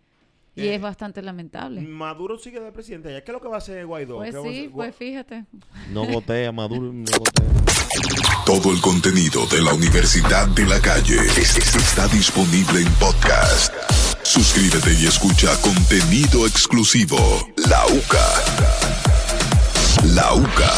Y 0.56 0.68
Eh, 0.68 0.76
es 0.76 0.82
bastante 0.82 1.22
lamentable. 1.22 1.82
Maduro 1.82 2.38
sigue 2.38 2.60
de 2.60 2.72
presidente 2.72 3.10
allá. 3.10 3.24
¿Qué 3.24 3.32
es 3.32 3.34
lo 3.34 3.42
que 3.42 3.48
va 3.48 3.56
a 3.56 3.58
hacer 3.58 3.86
Guaidó? 3.88 4.18
Pues 4.18 4.32
¿Qué 4.32 4.38
va 4.38 4.44
a 4.44 4.52
sí, 4.52 4.60
hacer? 4.60 4.72
pues 4.72 4.96
fíjate. 4.96 5.46
No 5.90 6.06
gotea, 6.12 6.52
Maduro, 6.52 6.94
no 6.94 7.06
gotea. 7.18 7.54
Todo 8.46 8.72
el 8.72 8.82
contenido 8.82 9.46
de 9.48 9.62
la 9.62 9.74
Universidad 9.74 10.48
de 10.50 10.66
la 10.66 10.80
Calle 10.80 11.16
es- 11.38 11.58
es- 11.58 11.76
está 11.76 12.08
disponible 12.10 12.82
en 12.82 12.92
podcast. 12.96 13.74
Suscríbete 14.24 14.94
y 15.02 15.06
escucha 15.08 15.60
contenido 15.62 16.46
exclusivo. 16.46 17.18
La 17.68 17.86
UCA. 17.88 18.28
La 20.14 20.34
UCA. 20.34 20.74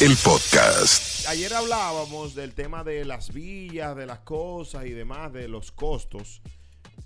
El 0.00 0.16
podcast. 0.16 1.26
Ayer 1.28 1.52
hablábamos 1.54 2.34
del 2.34 2.54
tema 2.54 2.84
de 2.84 3.04
las 3.04 3.32
villas, 3.32 3.96
de 3.96 4.06
las 4.06 4.20
cosas 4.20 4.86
y 4.86 4.90
demás, 4.90 5.32
de 5.32 5.48
los 5.48 5.72
costos. 5.72 6.40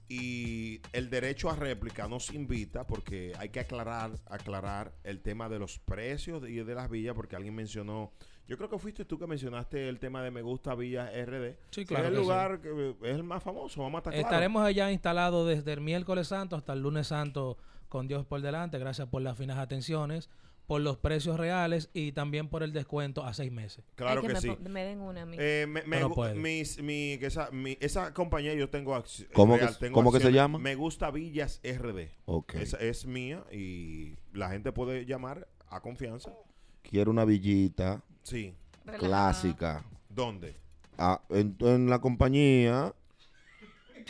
Y 0.09 0.80
el 0.93 1.11
derecho 1.11 1.51
a 1.51 1.57
réplica 1.57 2.09
nos 2.09 2.30
invita, 2.30 2.86
porque 2.86 3.32
hay 3.38 3.49
que 3.49 3.61
aclarar, 3.61 4.12
aclarar 4.26 4.93
el 5.05 5.20
tema 5.20 5.49
de 5.49 5.59
los 5.59 5.78
precios 5.78 6.43
y 6.49 6.57
de 6.57 6.74
las 6.74 6.90
villas, 6.90 7.14
porque 7.14 7.36
alguien 7.36 7.55
mencionó, 7.55 8.12
yo 8.49 8.57
creo 8.57 8.68
que 8.68 8.78
fuiste 8.78 9.05
tú 9.05 9.18
que 9.18 9.26
mencionaste 9.26 9.88
el 9.88 9.99
tema 9.99 10.22
de 10.22 10.30
Me 10.30 10.43
Gusta 10.43 10.74
Villas 10.74 11.11
RD. 11.11 11.55
Sí, 11.70 11.82
que 11.82 11.86
claro 11.86 12.05
Es 12.05 12.11
el 12.11 12.16
sí. 12.16 12.20
lugar 12.22 12.61
que 12.61 12.97
es 13.03 13.14
el 13.14 13.22
más 13.22 13.43
famoso, 13.43 13.82
vamos 13.82 13.99
a 13.99 14.11
estar. 14.11 14.14
Estaremos 14.14 14.64
allá 14.64 14.90
instalados 14.90 15.49
desde 15.49 15.72
el 15.72 15.80
miércoles 15.80 16.28
santo 16.28 16.57
hasta 16.57 16.72
el 16.72 16.80
lunes 16.80 17.07
santo 17.07 17.57
con 17.88 18.09
Dios 18.09 18.26
por 18.26 18.40
delante. 18.43 18.78
Gracias 18.78 19.09
por 19.09 19.22
las 19.22 19.38
finas 19.38 19.59
atenciones, 19.59 20.28
por 20.73 20.81
los 20.81 20.97
precios 20.97 21.39
reales 21.39 21.91
y 21.93 22.12
también 22.12 22.49
por 22.49 22.62
el 22.62 22.73
descuento 22.73 23.27
a 23.27 23.35
seis 23.35 23.53
meses. 23.53 23.85
Claro 23.95 24.23
Ay, 24.23 24.27
que, 24.27 24.33
me, 24.33 24.41
sí. 24.41 24.57
me 24.70 24.85
den 24.85 25.03
una 25.03 25.20
a 25.20 25.27
mí. 25.27 25.37
Eh, 25.39 25.66
me, 25.68 25.83
me 25.83 26.01
No, 26.01 26.14
mis- 26.35 26.83
mi, 26.83 27.18
que 27.18 27.27
esa, 27.27 27.51
mi- 27.51 27.77
esa 27.79 28.14
compañía 28.14 28.55
yo 28.55 28.70
tengo 28.70 28.97
acci- 28.97 29.29
¿Cómo 29.35 29.59
que- 29.59 29.66
tengo 29.79 29.93
cómo 29.93 30.11
que 30.11 30.20
se 30.20 30.33
llama? 30.33 30.59
Me 30.59 30.75
gusta 30.75 31.11
Villas 31.11 31.61
RD. 31.62 32.09
Ok. 32.25 32.55
Esa 32.55 32.79
es 32.79 33.05
mía 33.05 33.45
y 33.53 34.14
la 34.33 34.49
gente 34.49 34.73
puede 34.73 35.05
llamar 35.05 35.47
a 35.68 35.81
confianza. 35.83 36.33
Quiero 36.81 37.11
una 37.11 37.27
villita 37.27 38.01
Sí. 38.23 38.55
Relajada. 38.87 39.09
clásica. 39.09 39.85
¿Dónde? 40.09 40.57
Ah, 40.97 41.20
en, 41.29 41.55
en 41.61 41.91
la 41.91 42.01
compañía. 42.01 42.95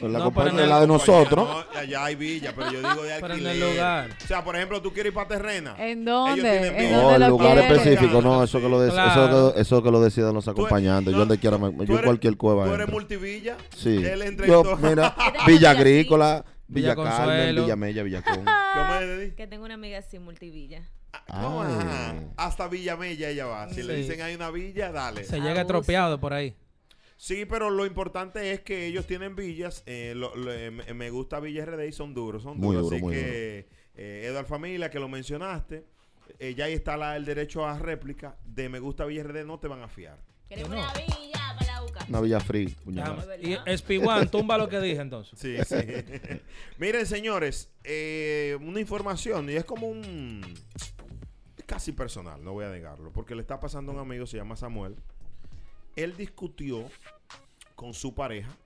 En 0.01 0.13
la 0.13 0.19
No, 0.19 0.25
compañía, 0.27 0.51
pero 0.53 0.63
en 0.65 0.69
la 0.71 0.81
de 0.81 0.87
nosotros. 0.87 1.49
no, 1.49 1.79
allá 1.79 2.05
hay 2.05 2.15
villa, 2.15 2.53
pero 2.57 2.71
yo 2.73 2.79
digo 2.79 3.03
de 3.03 3.15
Pero 3.21 3.27
en 3.35 3.47
alquiler. 3.47 3.53
el 3.57 3.61
lugar. 3.75 4.11
O 4.25 4.27
sea, 4.27 4.45
por 4.45 4.57
ejemplo, 4.57 4.81
tú 4.83 4.93
quieres 4.93 5.11
ir 5.11 5.15
para 5.15 5.29
Terrena. 5.29 5.75
¿En 5.79 6.05
dónde? 6.05 6.41
Ellos 6.41 6.51
tienen 6.53 6.75
¿En 6.75 6.87
villas. 6.89 7.03
dónde 7.03 7.19
No, 7.19 7.25
el 7.25 7.31
lugar 7.31 7.59
quieres? 7.59 7.79
específico, 7.87 8.23
no, 8.23 8.45
eso 8.45 8.61
que 8.61 8.69
lo, 8.69 8.81
de- 8.81 8.91
Claro. 8.91 9.11
eso 9.11 9.55
que, 9.55 9.61
eso 9.61 9.83
que 9.83 9.91
lo 9.91 10.01
decidan 10.01 10.35
los 10.35 10.49
acompañantes. 10.49 11.07
no, 11.13 11.13
yo 11.13 11.19
donde 11.21 11.39
quiera, 11.39 11.59
me- 11.59 11.73
yo 11.87 11.95
eres- 11.95 12.05
cualquier 12.05 12.37
cueva 12.37 12.65
Tú 12.65 12.71
eres 12.75 12.81
entro. 12.85 12.95
multivilla. 12.95 13.57
Sí. 13.77 13.97
Él 14.05 14.23
entra 14.23 14.47
Yo, 14.47 14.77
mira, 14.81 15.15
Villa 15.47 15.71
Agrícola, 15.71 16.45
Villa 16.69 16.95
Villa 16.95 17.05
Carmen, 17.05 17.27
Consuelo. 17.27 17.63
Villa 17.65 17.77
Mella, 17.77 18.03
Villacón. 18.03 18.45
¿Cómo 18.75 18.95
es, 18.95 19.01
Deddy? 19.09 19.31
Que 19.33 19.47
tengo 19.47 19.65
una 19.65 19.75
amiga 19.75 19.99
así, 19.99 20.19
multivilla. 20.19 20.83
¿Cómo? 21.29 21.63
Ay. 21.63 21.75
Ajá. 21.79 22.15
Hasta 22.39 22.69
Villamella 22.69 23.29
ella 23.29 23.45
va. 23.47 23.69
Si 23.69 23.83
le 23.83 23.97
dicen 23.97 24.23
hay 24.23 24.35
una 24.35 24.51
villa, 24.51 24.91
dale. 24.91 25.25
Se 25.25 25.37
llega 25.37 25.51
Abuso. 25.51 25.63
atropeado 25.65 26.19
por 26.19 26.33
ahí. 26.33 26.55
Sí, 27.25 27.45
pero 27.47 27.71
lo 27.71 27.87
importante 27.87 28.51
es 28.51 28.63
que 28.63 28.85
ellos 28.87 29.07
tienen 29.07 29.37
villas. 29.37 29.85
eh, 29.87 30.13
lo- 30.17 30.35
lo- 30.35 30.53
eh, 30.53 30.73
me 30.73 31.09
gusta 31.11 31.39
Villa 31.39 31.65
RD 31.65 31.87
y 31.87 31.93
son 31.93 32.15
duros, 32.15 32.43
son 32.43 32.59
Muy 32.59 32.75
duros. 32.75 32.83
duro, 32.91 32.97
así 32.97 33.05
muy 33.05 33.15
que, 33.15 33.69
eh, 33.95 34.27
Eduard 34.27 34.47
Familia, 34.47 34.91
que 34.91 34.99
lo 34.99 35.09
mencionaste, 35.09 35.85
eh, 36.41 36.55
ya 36.57 36.65
ahí 36.65 36.73
está 36.73 36.97
la- 36.97 37.15
el 37.17 37.25
derecho 37.25 37.65
a 37.65 37.79
réplica. 37.79 38.37
De 38.45 38.69
Me 38.69 38.81
gusta 38.81 39.05
Villa 39.05 39.23
RD 39.23 39.45
no 39.45 39.61
te 39.61 39.69
van 39.69 39.83
a 39.83 39.89
fiar. 39.89 40.19
Queremos 40.49 40.71
no. 40.71 40.79
una 40.79 40.93
villa 40.95 41.57
para 41.61 41.67
la 41.75 41.85
UCA. 41.85 42.07
Una 42.09 42.21
Villa 42.23 42.41
Free. 42.41 42.75
Y 43.41 43.57
Espiguán, 43.71 44.29
tumba 44.29 44.59
lo 44.59 44.69
que 44.69 44.81
dije 44.81 45.01
entonces. 45.01 45.39
Sí, 45.39 45.57
sí. 45.65 45.77
Miren, 46.79 47.07
señores, 47.07 47.71
eh, 47.85 48.59
una 48.61 48.81
información 48.81 49.49
y 49.49 49.53
es 49.53 49.65
como 49.65 49.87
un. 49.87 50.43
Es 51.57 51.65
casi 51.67 51.93
personal, 51.93 52.43
no 52.43 52.53
voy 52.53 52.65
a 52.65 52.71
negarlo, 52.71 53.13
porque 53.13 53.37
le 53.37 53.43
está 53.43 53.61
pasando 53.61 53.93
a 53.93 53.95
un 53.95 54.01
amigo, 54.01 54.27
se 54.27 54.39
llama 54.39 54.57
Samuel. 54.57 54.97
Él 55.97 56.17
discutió 56.17 56.89
con 57.75 57.95
su 57.95 58.15
pareja 58.15 58.57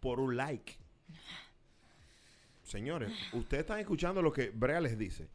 por 0.00 0.20
un 0.20 0.36
like. 0.36 0.76
Señores, 2.62 3.12
ustedes 3.32 3.62
están 3.62 3.78
escuchando 3.78 4.20
lo 4.20 4.32
que 4.32 4.50
Brea 4.50 4.80
les 4.80 4.98
dice. 4.98 5.28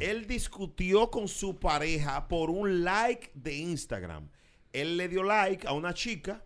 Él 0.00 0.26
discutió 0.26 1.10
con 1.10 1.28
su 1.28 1.58
pareja 1.58 2.26
por 2.26 2.48
un 2.48 2.84
like 2.84 3.30
de 3.34 3.54
Instagram. 3.54 4.28
Él 4.72 4.96
le 4.96 5.08
dio 5.08 5.22
like 5.22 5.66
a 5.66 5.72
una 5.72 5.92
chica 5.92 6.42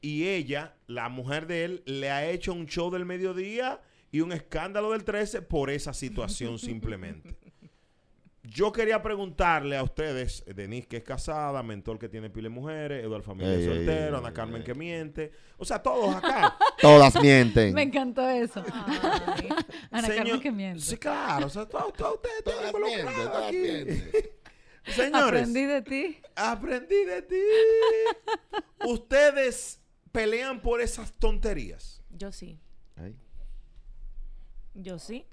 y 0.00 0.28
ella, 0.28 0.76
la 0.86 1.08
mujer 1.08 1.46
de 1.46 1.64
él, 1.64 1.82
le 1.86 2.10
ha 2.10 2.30
hecho 2.30 2.52
un 2.52 2.66
show 2.66 2.90
del 2.90 3.06
mediodía 3.06 3.80
y 4.12 4.20
un 4.20 4.32
escándalo 4.32 4.92
del 4.92 5.02
13 5.02 5.42
por 5.42 5.70
esa 5.70 5.92
situación 5.92 6.58
simplemente. 6.60 7.43
Yo 8.46 8.72
quería 8.72 9.00
preguntarle 9.00 9.74
a 9.76 9.82
ustedes, 9.82 10.44
Denise 10.46 10.86
que 10.86 10.98
es 10.98 11.02
casada, 11.02 11.62
Mentor 11.62 11.98
que 11.98 12.10
tiene 12.10 12.28
pile 12.28 12.50
mujeres, 12.50 13.02
Eduardo 13.02 13.24
Familia 13.24 13.54
Ey, 13.54 13.64
soltero, 13.64 14.16
ey, 14.16 14.20
Ana 14.20 14.28
ey, 14.28 14.34
Carmen 14.34 14.60
ey. 14.60 14.64
que 14.64 14.74
miente. 14.74 15.32
O 15.56 15.64
sea, 15.64 15.82
todos 15.82 16.14
acá. 16.14 16.54
Todas 16.80 17.18
mienten. 17.22 17.72
Me 17.72 17.82
encantó 17.84 18.28
eso. 18.28 18.62
Ana 19.90 20.06
Señor- 20.08 20.16
Carmen 20.16 20.40
que 20.40 20.52
miente. 20.52 20.80
Sí, 20.82 20.96
claro. 20.98 21.46
O 21.46 21.48
sea, 21.50 21.66
todos 21.66 21.94
todos 21.94 22.16
ustedes 22.16 22.38
están 22.38 22.54
Todas 22.54 22.66
involucrados 22.66 23.04
mienten, 23.14 23.32
todas 23.32 23.48
aquí. 23.48 23.56
mienten. 23.56 24.10
Señores, 24.94 25.40
Aprendí 25.40 25.64
de 25.64 25.80
ti. 25.82 26.18
aprendí 26.36 27.04
de 27.06 27.22
ti. 27.22 27.40
ustedes 28.86 29.80
pelean 30.12 30.60
por 30.60 30.80
esas 30.82 31.12
tonterías. 31.12 32.02
Yo 32.10 32.30
sí. 32.32 32.58
Ay. 32.96 33.16
Yo 34.74 34.98
sí. 34.98 35.26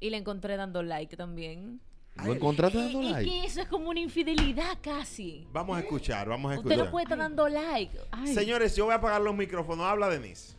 Y 0.00 0.10
le 0.10 0.18
encontré 0.18 0.56
dando 0.56 0.82
like 0.82 1.16
también. 1.16 1.80
¿Lo 2.24 2.32
encontraste 2.32 2.78
dando 2.78 3.02
Es 3.02 3.10
like? 3.10 3.30
que 3.30 3.44
eso 3.44 3.60
es 3.60 3.68
como 3.68 3.90
una 3.90 4.00
infidelidad 4.00 4.78
casi. 4.80 5.46
Vamos 5.52 5.76
a 5.76 5.80
escuchar, 5.80 6.28
vamos 6.28 6.52
a 6.52 6.56
Usted 6.56 6.70
escuchar. 6.70 6.84
no 6.86 6.90
puede 6.90 7.04
estar 7.04 7.18
dando 7.18 7.48
like. 7.48 7.98
Ay, 8.10 8.34
Señores, 8.34 8.74
yo 8.76 8.86
voy 8.86 8.92
a 8.92 8.96
apagar 8.96 9.20
los 9.20 9.34
micrófonos. 9.34 9.84
Habla, 9.84 10.08
Denise. 10.08 10.56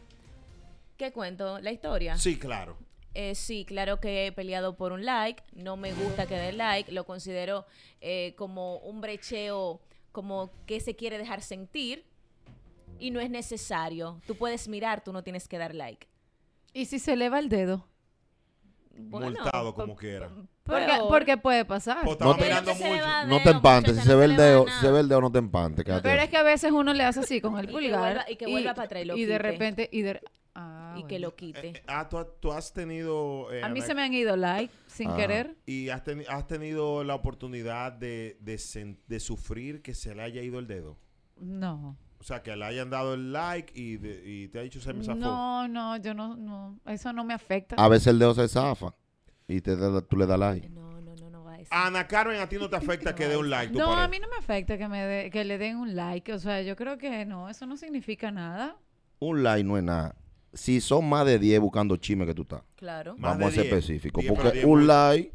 ¿Qué 0.97 1.11
cuento? 1.11 1.59
¿La 1.59 1.71
historia? 1.71 2.17
Sí, 2.17 2.37
claro. 2.37 2.77
Eh, 3.13 3.33
sí, 3.33 3.65
claro 3.65 3.99
que 3.99 4.27
he 4.27 4.31
peleado 4.31 4.75
por 4.77 4.91
un 4.91 5.03
like. 5.05 5.43
No 5.53 5.77
me 5.77 5.93
gusta 5.93 6.27
que 6.27 6.35
den 6.35 6.57
like. 6.57 6.91
Lo 6.91 7.05
considero 7.05 7.65
eh, 8.01 8.35
como 8.37 8.77
un 8.77 9.01
brecheo, 9.01 9.81
como 10.11 10.51
que 10.67 10.79
se 10.79 10.95
quiere 10.95 11.17
dejar 11.17 11.41
sentir. 11.41 12.05
Y 12.99 13.09
no 13.11 13.19
es 13.19 13.29
necesario. 13.31 14.21
Tú 14.27 14.35
puedes 14.35 14.67
mirar, 14.67 15.03
tú 15.03 15.11
no 15.13 15.23
tienes 15.23 15.47
que 15.47 15.57
dar 15.57 15.73
like. 15.75 16.07
¿Y 16.73 16.85
si 16.85 16.99
se 16.99 17.13
eleva 17.13 17.39
el 17.39 17.49
dedo? 17.49 17.87
Bueno, 18.97 19.27
Multado 19.31 19.73
como 19.73 19.95
quiera. 19.95 20.29
Porque, 21.07 21.37
puede 21.37 21.63
pasar. 21.65 21.99
Pues 22.03 22.19
No 22.19 22.35
te- 22.35 22.49
No 23.27 23.41
te 23.43 23.49
empantes. 23.51 23.95
Si 23.97 24.01
se 24.03 24.15
ve 24.15 24.25
el 24.25 24.35
dedo, 24.35 24.65
si 24.67 24.81
se 24.81 24.91
ve 24.91 24.99
el 24.99 25.07
dedo, 25.07 25.21
no 25.21 25.31
te 25.31 25.39
empantes. 25.39 25.85
Pero 25.85 26.21
es 26.21 26.29
que 26.29 26.37
a 26.37 26.43
veces 26.43 26.71
uno 26.71 26.93
le 26.93 27.03
hace 27.03 27.21
así 27.21 27.39
con 27.41 27.57
el 27.57 27.65
Y 27.65 27.67
que 27.67 27.73
pulgar. 27.73 27.99
vuelva- 28.01 28.25
y 28.31 28.35
que 28.35 28.47
vuelva 28.47 28.73
para 28.73 28.85
atrás 28.85 29.03
y 29.03 29.05
lo 29.05 29.15
y 29.17 29.21
de 29.25 29.37
quite. 29.37 29.37
repente. 29.51 29.89
Y 29.91 30.01
de, 30.01 30.21
ah, 30.55 30.95
Y 30.97 31.03
que 31.03 31.19
lo 31.19 31.35
quite. 31.35 31.69
Eh, 31.69 31.83
ah, 31.87 32.09
tú, 32.09 32.25
tú 32.39 32.51
has 32.51 32.73
tenido... 32.73 33.51
eh, 33.53 33.63
A 33.63 33.69
mí 33.69 33.81
se 33.81 33.93
me 33.93 34.01
han 34.03 34.13
ido 34.13 34.35
like 34.35 34.73
sin 34.87 35.09
Ah. 35.11 35.15
querer. 35.15 35.55
Y 35.65 35.89
has, 35.89 36.03
teni- 36.03 36.25
has 36.27 36.47
tenido 36.47 37.03
la 37.03 37.15
oportunidad 37.15 37.91
de, 37.93 38.37
de, 38.41 38.55
sen- 38.55 38.97
de 39.07 39.19
sufrir 39.19 39.81
que 39.81 39.93
se 39.93 40.15
le 40.15 40.23
haya 40.23 40.41
ido 40.41 40.59
el 40.59 40.67
dedo. 40.67 40.97
No. 41.37 41.97
O 42.19 42.23
sea, 42.23 42.41
que 42.41 42.55
le 42.55 42.65
hayan 42.65 42.89
dado 42.89 43.13
el 43.13 43.31
like 43.31 43.71
y, 43.79 43.97
de- 43.97 44.23
y 44.25 44.47
te 44.47 44.59
ha 44.59 44.61
dicho 44.63 44.81
se 44.81 44.93
me 44.93 45.03
zafó. 45.03 45.19
No, 45.19 45.67
no, 45.67 45.97
yo 45.97 46.13
no, 46.13 46.35
no. 46.35 46.79
Eso 46.85 47.13
no 47.13 47.23
me 47.23 47.33
afecta. 47.33 47.75
A 47.77 47.87
veces 47.87 48.07
el 48.07 48.19
dedo 48.19 48.33
se 48.33 48.47
zafa 48.47 48.93
y 49.47 49.61
te 49.61 49.75
da- 49.75 50.01
tú 50.01 50.17
le 50.17 50.25
das 50.25 50.39
like. 50.39 50.67
No, 50.69 50.99
no, 50.99 51.15
no, 51.15 51.29
no 51.29 51.43
va 51.43 51.53
a 51.53 51.59
eso. 51.59 51.69
Ana 51.71 52.07
Carmen, 52.07 52.39
a 52.41 52.49
ti 52.49 52.57
no 52.57 52.69
te 52.69 52.75
afecta 52.75 53.13
que 53.13 53.27
dé 53.27 53.37
un 53.37 53.49
like. 53.49 53.71
No, 53.71 53.85
pareja? 53.85 54.03
a 54.03 54.07
mí 54.07 54.17
no 54.19 54.27
me 54.29 54.35
afecta 54.37 54.77
que 54.77 54.87
me 54.87 54.99
dé- 55.05 55.29
que 55.29 55.45
le 55.45 55.57
den 55.59 55.77
un 55.77 55.95
like. 55.95 56.33
O 56.33 56.39
sea, 56.39 56.61
yo 56.63 56.75
creo 56.75 56.97
que 56.97 57.23
no, 57.25 57.49
eso 57.49 57.65
no 57.67 57.77
significa 57.77 58.31
nada. 58.31 58.75
Un 59.19 59.43
like 59.43 59.63
no 59.63 59.77
es 59.77 59.83
nada. 59.83 60.15
Si 60.53 60.81
son 60.81 61.07
más 61.07 61.25
de 61.25 61.37
10 61.37 61.59
buscando 61.59 61.97
chisme 61.97 62.25
que 62.25 62.33
tú 62.33 62.41
estás. 62.41 62.63
Claro. 62.77 63.15
Más 63.17 63.37
Vamos 63.37 63.43
a 63.45 63.49
de 63.49 63.51
ser 63.55 63.63
10. 63.65 63.73
específicos. 63.73 64.21
10, 64.23 64.33
pero 64.33 64.43
Porque 64.43 64.57
10 64.57 64.65
un 64.65 64.87
like, 64.87 65.31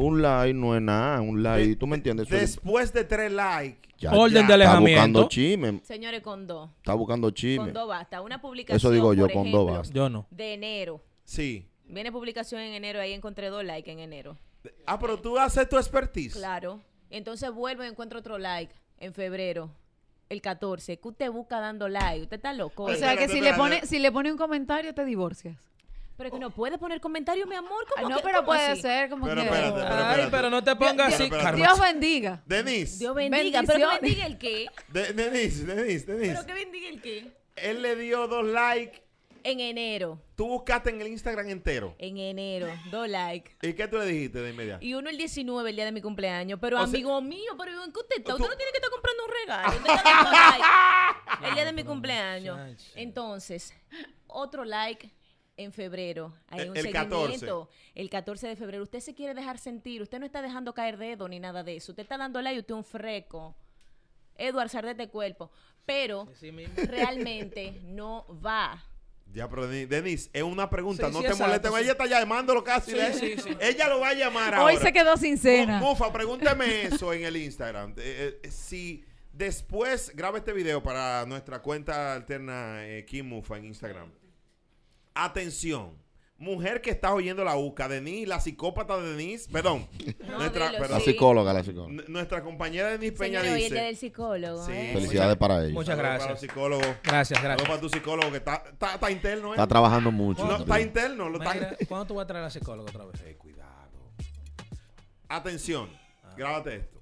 un 0.00 0.22
like 0.22 0.54
no 0.54 0.74
es 0.76 0.82
nada. 0.82 1.20
Un 1.20 1.42
like, 1.42 1.68
De- 1.68 1.76
¿tú 1.76 1.86
me 1.86 1.96
entiendes? 1.96 2.28
Después 2.28 2.92
de 2.92 3.04
tres 3.04 3.30
likes, 3.32 3.88
ya- 3.98 4.10
Orden 4.12 4.32
ya 4.32 4.38
de 4.38 4.42
Está 4.42 4.54
alejamiento. 4.54 5.00
buscando 5.00 5.28
chisme. 5.28 5.80
Señores, 5.84 6.20
con 6.22 6.46
dos. 6.46 6.70
Está 6.78 6.94
buscando 6.94 7.30
chisme. 7.30 7.64
Con 7.66 7.72
dos 7.72 7.88
basta. 7.88 8.20
Una 8.22 8.40
publicación. 8.40 8.76
Eso 8.76 8.90
digo 8.90 9.14
yo, 9.14 9.26
por 9.26 9.34
con 9.34 9.50
dos 9.52 9.70
basta. 9.70 9.94
Yo 9.94 10.08
no. 10.08 10.26
De 10.30 10.54
enero. 10.54 11.00
sí. 11.24 11.66
Viene 11.92 12.12
publicación 12.12 12.60
en 12.60 12.72
enero, 12.74 13.00
ahí 13.00 13.12
encontré 13.12 13.48
dos 13.48 13.64
likes 13.64 13.90
en 13.90 13.98
enero. 13.98 14.36
Ah, 14.86 14.96
pero 15.00 15.18
tú 15.18 15.36
haces 15.38 15.68
tu 15.68 15.76
expertise. 15.76 16.34
Claro. 16.34 16.80
Entonces 17.10 17.50
vuelvo 17.52 17.82
y 17.82 17.88
encuentro 17.88 18.20
otro 18.20 18.38
like 18.38 18.72
en 18.98 19.12
febrero, 19.12 19.70
el 20.28 20.40
14. 20.40 20.98
¿Qué 21.00 21.08
usted 21.08 21.30
busca 21.32 21.58
dando 21.58 21.88
like? 21.88 22.22
Usted 22.22 22.36
está 22.36 22.52
loco. 22.52 22.84
O 22.84 22.94
sea, 22.94 23.16
que 23.16 23.28
si 23.28 23.40
le 23.40 23.54
pone 23.54 23.84
si 23.86 23.98
le 23.98 24.12
pone 24.12 24.30
un 24.30 24.38
comentario 24.38 24.94
te 24.94 25.04
divorcias. 25.04 25.56
Pero 26.20 26.28
es 26.28 26.34
que 26.34 26.38
no 26.38 26.50
puede 26.50 26.76
poner 26.76 27.00
comentario, 27.00 27.46
mi 27.46 27.54
amor. 27.56 27.86
¿Cómo 27.96 28.10
no, 28.10 28.16
que- 28.18 28.22
pero 28.22 28.36
cómo 28.40 28.46
puede 28.48 28.66
así? 28.66 28.82
ser 28.82 29.08
como 29.08 29.24
Pero 29.26 29.40
que 29.40 29.46
espérate, 29.46 29.80
pero 29.80 29.94
Ay, 30.04 30.28
pero 30.30 30.50
no 30.50 30.62
te 30.62 30.76
pongas 30.76 31.08
Dios- 31.08 31.14
así, 31.20 31.30
Dios- 31.30 31.42
Carmen. 31.42 31.62
Dios 31.64 31.80
bendiga. 31.80 32.42
Denise. 32.44 32.98
Dios 32.98 33.14
bendiga. 33.14 33.62
¿Pero 33.66 33.88
que 33.88 33.98
bendiga 34.00 34.26
el 34.26 34.36
qué? 34.38 34.66
De- 34.88 35.12
Denise, 35.14 35.64
Denise, 35.64 36.04
Denise. 36.12 36.32
¿Pero 36.34 36.46
que 36.46 36.52
bendiga 36.52 36.88
el 36.90 37.00
qué? 37.00 37.32
Él 37.56 37.80
le 37.80 37.96
dio 37.96 38.26
dos 38.28 38.44
likes. 38.44 39.02
En 39.42 39.58
enero. 39.58 40.20
Tú 40.36 40.46
buscaste 40.48 40.90
en 40.90 41.00
el 41.00 41.08
Instagram 41.08 41.48
entero. 41.48 41.94
En 41.98 42.18
enero. 42.18 42.66
Dos 42.90 43.08
likes. 43.08 43.52
¿Y 43.62 43.72
qué 43.72 43.88
tú 43.88 43.96
le 43.96 44.04
dijiste 44.04 44.38
de 44.42 44.50
inmediato? 44.50 44.84
Y 44.84 44.92
uno 44.92 45.08
el 45.08 45.16
19, 45.16 45.70
el 45.70 45.76
día 45.76 45.86
de 45.86 45.92
mi 45.92 46.02
cumpleaños. 46.02 46.58
Pero 46.60 46.76
O 46.76 46.80
sea- 46.80 46.88
amigo 46.88 47.18
mío, 47.22 47.52
pero 47.58 47.70
¿en 47.82 47.90
qué 47.90 48.00
usted 48.00 48.18
está? 48.18 48.36
Tú- 48.36 48.42
Usted 48.42 48.50
no 48.50 48.56
tiene 48.58 48.70
que 48.72 48.76
estar 48.76 48.90
comprando 48.90 49.24
un 49.24 49.30
regalo. 49.40 49.68
Usted 49.78 49.94
está 49.94 50.10
dando 50.10 50.30
like. 50.30 51.48
El 51.48 51.54
día 51.54 51.64
de 51.64 51.72
mi 51.72 51.84
cumpleaños. 51.84 52.92
Entonces, 52.96 53.72
otro 54.26 54.66
like 54.66 55.10
en 55.62 55.72
febrero. 55.72 56.32
Hay 56.48 56.60
El- 56.60 56.70
un 56.70 56.76
el 56.76 56.82
seguimiento. 56.84 57.68
El 57.94 58.10
14 58.10 58.48
de 58.48 58.56
febrero. 58.56 58.82
Usted 58.82 59.00
se 59.00 59.14
quiere 59.14 59.34
dejar 59.34 59.58
sentir. 59.58 60.02
Usted 60.02 60.18
no 60.18 60.26
está 60.26 60.42
dejando 60.42 60.72
caer 60.74 60.96
dedo 60.96 61.28
ni 61.28 61.38
nada 61.40 61.62
de 61.62 61.76
eso. 61.76 61.92
Usted 61.92 62.02
está 62.02 62.16
dando 62.18 62.40
like 62.42 62.56
y 62.56 62.60
usted 62.60 62.74
es 62.74 62.78
un 62.78 62.84
freco. 62.84 63.54
Eduard, 64.36 64.68
sal 64.70 64.84
de 64.84 64.90
este 64.92 65.08
cuerpo. 65.08 65.50
Pero 65.86 66.26
realmente 66.88 67.78
no 67.84 68.26
va. 68.44 68.84
Ya, 69.32 69.48
pero 69.48 69.68
Denise, 69.68 70.28
es 70.32 70.42
una 70.42 70.68
pregunta. 70.68 71.06
Sí, 71.06 71.12
no 71.12 71.20
sí, 71.20 71.28
te 71.28 71.34
molestes. 71.34 71.72
Ella 71.76 71.92
está 71.92 72.06
llamándolo 72.06 72.64
casi. 72.64 72.90
Sí, 72.92 72.98
¿eh? 72.98 73.12
sí, 73.12 73.34
sí. 73.40 73.56
Ella 73.60 73.88
lo 73.88 74.00
va 74.00 74.08
a 74.08 74.14
llamar 74.14 74.54
Hoy 74.54 74.74
ahora. 74.74 74.80
se 74.80 74.92
quedó 74.92 75.16
sin 75.16 75.38
cena. 75.38 75.78
Mu- 75.78 75.90
Mufa, 75.90 76.12
pregúnteme 76.12 76.84
eso 76.86 77.12
en 77.12 77.24
el 77.24 77.36
Instagram. 77.36 77.94
Eh, 77.98 78.40
eh, 78.42 78.50
si 78.50 79.04
después 79.32 80.10
graba 80.16 80.38
este 80.38 80.52
video 80.52 80.82
para 80.82 81.24
nuestra 81.26 81.62
cuenta 81.62 82.14
alterna 82.14 82.84
eh, 82.88 83.04
Kim 83.04 83.28
Mufa 83.28 83.56
en 83.56 83.66
Instagram. 83.66 84.10
Atención. 85.24 85.98
Mujer 86.38 86.80
que 86.80 86.88
está 86.88 87.12
oyendo 87.12 87.44
la 87.44 87.54
UCA, 87.58 87.86
Denise, 87.86 88.26
la 88.26 88.40
psicópata 88.40 88.96
de 88.96 89.10
Denise, 89.10 89.50
perdón, 89.52 89.86
nuestra, 90.26 90.68
dilo, 90.68 90.78
perdón, 90.78 90.98
La 90.98 91.04
Sí. 91.04 91.10
psicóloga, 91.10 91.52
la 91.52 91.62
psicóloga. 91.62 91.92
N- 91.92 92.04
nuestra 92.08 92.42
compañera 92.42 92.88
Denise 92.88 93.12
Peña 93.12 93.40
Señor, 93.42 93.56
hoy 93.56 93.62
el 93.64 93.68
día 93.70 93.78
dice, 93.80 93.84
del 93.88 93.96
psicólogo. 93.98 94.64
Sí. 94.64 94.72
¿eh? 94.72 94.90
Felicidades 94.94 95.36
para 95.36 95.62
ella. 95.62 95.74
Muchas 95.74 95.96
Saludos 95.98 96.02
Para 96.02 96.14
gracias. 96.14 96.30
los 96.30 96.40
psicólogos. 96.40 96.86
Gracias, 97.04 97.38
Saludos 97.38 97.42
gracias. 97.42 97.68
para 97.68 97.80
tu 97.82 97.88
psicólogo 97.90 98.30
que 98.30 98.36
está, 98.38 98.64
está, 98.72 98.94
está 98.94 99.10
interno, 99.10 99.48
¿eh? 99.48 99.56
Está 99.56 99.66
trabajando 99.66 100.10
mucho. 100.10 100.46
No, 100.46 100.56
está 100.56 100.80
interno. 100.80 101.28
Lo 101.28 101.42
está... 101.42 101.76
¿Cuándo 101.86 102.06
tú 102.06 102.14
vas 102.14 102.24
a 102.24 102.26
traer 102.26 102.40
a 102.42 102.46
la 102.46 102.50
psicóloga 102.50 102.88
otra 102.90 103.04
vez? 103.04 103.20
Eh, 103.26 103.36
cuidado. 103.36 103.90
Atención, 105.28 105.90
grábate 106.38 106.76
esto. 106.76 107.00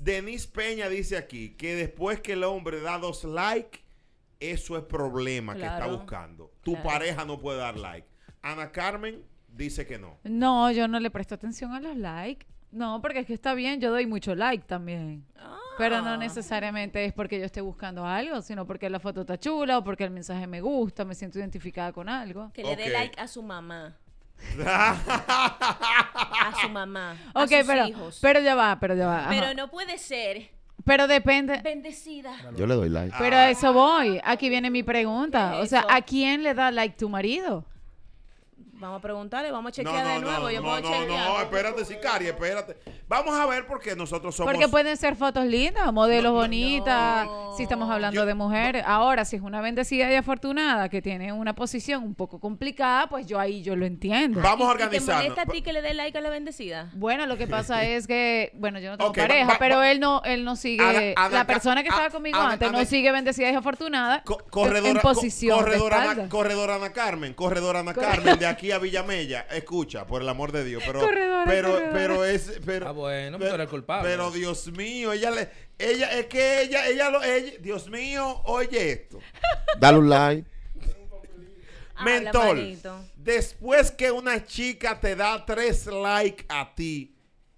Denise 0.00 0.48
Peña 0.48 0.88
dice 0.88 1.16
aquí 1.16 1.50
que 1.56 1.74
después 1.76 2.20
que 2.20 2.32
el 2.32 2.42
hombre 2.44 2.80
da 2.80 2.98
dos 2.98 3.22
likes, 3.24 3.80
eso 4.40 4.76
es 4.76 4.84
problema 4.84 5.54
que 5.54 5.64
está 5.64 5.86
buscando. 5.86 6.50
Tu 6.62 6.72
Claro. 6.72 6.88
pareja 6.88 7.24
no 7.24 7.38
puede 7.38 7.58
dar 7.58 7.76
like. 7.76 8.06
Ana 8.42 8.70
Carmen 8.72 9.22
dice 9.48 9.86
que 9.86 9.98
no. 9.98 10.18
No, 10.24 10.70
yo 10.70 10.86
no 10.88 11.00
le 11.00 11.10
presto 11.10 11.34
atención 11.34 11.72
a 11.72 11.80
los 11.80 11.96
likes. 11.96 12.46
No, 12.72 13.00
porque 13.00 13.20
es 13.20 13.26
que 13.26 13.34
está 13.34 13.54
bien, 13.54 13.80
yo 13.80 13.90
doy 13.90 14.06
mucho 14.06 14.34
like 14.34 14.64
también. 14.66 15.24
Pero 15.78 15.96
Ah. 15.96 16.02
no 16.02 16.16
necesariamente 16.16 17.04
es 17.04 17.12
porque 17.12 17.38
yo 17.38 17.44
esté 17.46 17.60
buscando 17.60 18.04
algo, 18.06 18.42
sino 18.42 18.66
porque 18.66 18.90
la 18.90 18.98
foto 19.00 19.22
está 19.22 19.38
chula 19.38 19.78
o 19.78 19.84
porque 19.84 20.04
el 20.04 20.10
mensaje 20.10 20.46
me 20.46 20.60
gusta, 20.60 21.04
me 21.04 21.14
siento 21.14 21.38
identificada 21.38 21.92
con 21.92 22.08
algo. 22.08 22.50
Que 22.52 22.62
le 22.64 22.76
dé 22.76 22.88
like 22.90 23.18
a 23.20 23.28
su 23.28 23.42
mamá. 23.42 23.96
A 24.58 26.52
su 26.60 26.68
mamá. 26.68 27.16
A 27.34 27.42
Ok, 27.44 27.48
sus 27.50 27.66
pero, 27.66 27.86
hijos. 27.88 28.18
pero 28.20 28.40
ya 28.40 28.54
va, 28.54 28.78
pero 28.80 28.94
ya 28.94 29.06
va. 29.06 29.20
ajá. 29.20 29.30
Pero 29.30 29.54
no 29.54 29.70
puede 29.70 29.98
ser 29.98 30.50
Pero 30.86 31.08
depende. 31.08 31.60
bendecida. 31.62 32.32
Yo 32.56 32.64
le 32.64 32.76
doy 32.76 32.88
like. 32.88 33.12
Pero 33.18 33.36
a 33.36 33.50
eso 33.50 33.72
voy. 33.72 34.20
Aquí 34.22 34.48
viene 34.48 34.70
mi 34.70 34.84
pregunta. 34.84 35.54
¿Qué 35.56 35.62
O 35.62 35.66
sea? 35.66 35.84
¿a 35.90 36.00
quién 36.00 36.44
le 36.44 36.54
da 36.54 36.70
like 36.70 36.96
tu 36.96 37.08
marido? 37.08 37.64
Vamos 38.78 38.98
a 38.98 39.00
preguntarle, 39.00 39.50
vamos 39.50 39.70
a 39.70 39.72
chequear 39.72 40.04
no, 40.04 40.10
de 40.14 40.20
nuevo. 40.20 40.40
no, 40.44 40.50
Yo 40.50 40.60
no, 40.60 40.68
puedo 40.68 40.80
no, 40.82 40.88
chequear. 40.90 41.28
no, 41.28 41.40
espérate, 41.40 41.84
sicaria, 41.84 42.30
espérate. 42.30 42.76
Vamos 43.08 43.34
a 43.38 43.46
ver 43.46 43.66
porque 43.66 43.96
nosotros 43.96 44.34
somos... 44.36 44.52
Porque 44.52 44.68
pueden 44.68 44.96
ser 44.96 45.16
fotos 45.16 45.44
lindas, 45.46 45.90
modelos 45.92 46.32
bonitas, 46.32 47.24
no. 47.26 47.54
si 47.56 47.62
estamos 47.62 47.90
hablando 47.90 48.14
Yo- 48.20 48.26
de 48.26 48.34
mujeres. 48.34 48.84
Ahora, 48.86 49.24
si 49.24 49.36
es 49.36 49.42
una 49.42 49.60
bendecida 49.60 50.10
y 50.10 50.14
afortunada 50.14 50.88
que 50.88 51.00
tiene 51.00 51.32
una 51.32 51.54
posición 51.54 52.02
un 52.02 52.14
poco 52.14 52.38
complicada, 52.40 53.08
pues 53.08 53.26
yo 53.26 53.38
ahí 53.40 53.62
yo 53.62 53.76
lo 53.76 53.86
entiendo. 53.86 54.40
Vamos 54.40 54.68
a 54.68 54.74
¿Y 54.84 54.88
te 54.88 55.00
molesta 55.00 55.42
a 55.42 55.46
ti 55.46 55.62
que 55.62 55.72
le 55.72 55.80
dé 55.82 55.94
like 55.94 56.18
a 56.18 56.20
la 56.20 56.28
bendecida? 56.30 56.90
Bueno, 56.94 57.26
lo 57.26 57.36
que 57.38 57.46
pasa 57.46 57.82
es 57.86 58.06
que, 58.06 58.50
bueno, 58.54 58.78
yo 58.78 58.90
no 58.90 58.98
tengo 58.98 59.12
pareja, 59.12 59.52
va- 59.52 59.58
pero 59.58 59.82
él 59.82 60.00
no, 60.00 60.20
él 60.24 60.44
no 60.44 60.54
sigue, 60.56 61.14
la 61.16 61.46
persona 61.46 61.82
que 61.82 61.88
a- 61.88 61.92
estaba 61.92 62.10
conmigo 62.10 62.38
antes 62.38 62.70
no 62.70 62.84
sigue 62.84 63.10
bendecida 63.12 63.50
y 63.50 63.54
afortunada 63.54 64.22
Co- 64.24 64.38
en- 64.42 64.50
corredora, 64.50 64.90
en 64.90 64.96
co- 64.96 65.02
posición 65.02 65.58
de 65.58 65.64
corredora, 65.64 66.10
Ana, 66.10 66.28
corredora 66.28 66.74
Ana 66.74 66.92
Carmen, 66.92 67.32
corredora 67.34 67.80
Ana 67.80 67.94
Carmen, 67.94 68.38
de 68.38 68.46
aquí 68.46 68.65
a 68.70 68.78
Villamella, 68.78 69.46
escucha, 69.50 70.06
por 70.06 70.22
el 70.22 70.28
amor 70.28 70.52
de 70.52 70.64
Dios, 70.64 70.82
pero, 70.86 71.00
Corredora, 71.00 71.44
pero, 71.46 71.68
corredora. 71.72 71.92
pero 71.92 72.24
es, 72.24 72.60
pero, 72.64 72.88
Ah, 72.88 72.92
bueno, 72.92 73.38
pero, 73.38 73.50
pero 73.52 73.62
el 73.62 73.68
culpable. 73.68 74.08
pero 74.10 74.30
Dios 74.30 74.66
mío, 74.72 75.12
ella 75.12 75.30
le, 75.30 75.48
ella, 75.78 76.12
es 76.18 76.26
que 76.26 76.62
ella, 76.62 76.86
ella 76.88 77.10
lo, 77.10 77.22
ella, 77.22 77.52
Dios 77.60 77.88
mío, 77.88 78.42
oye 78.44 78.92
esto, 78.92 79.18
Dale 79.78 79.98
un 79.98 80.08
like. 80.08 80.44
Mentol, 82.04 82.56
manito. 82.56 83.04
después 83.16 83.90
que 83.90 84.10
una 84.10 84.44
chica 84.44 85.00
te 85.00 85.16
da 85.16 85.44
tres 85.46 85.86
likes 85.86 86.44
a 86.46 86.74
ti, 86.74 87.14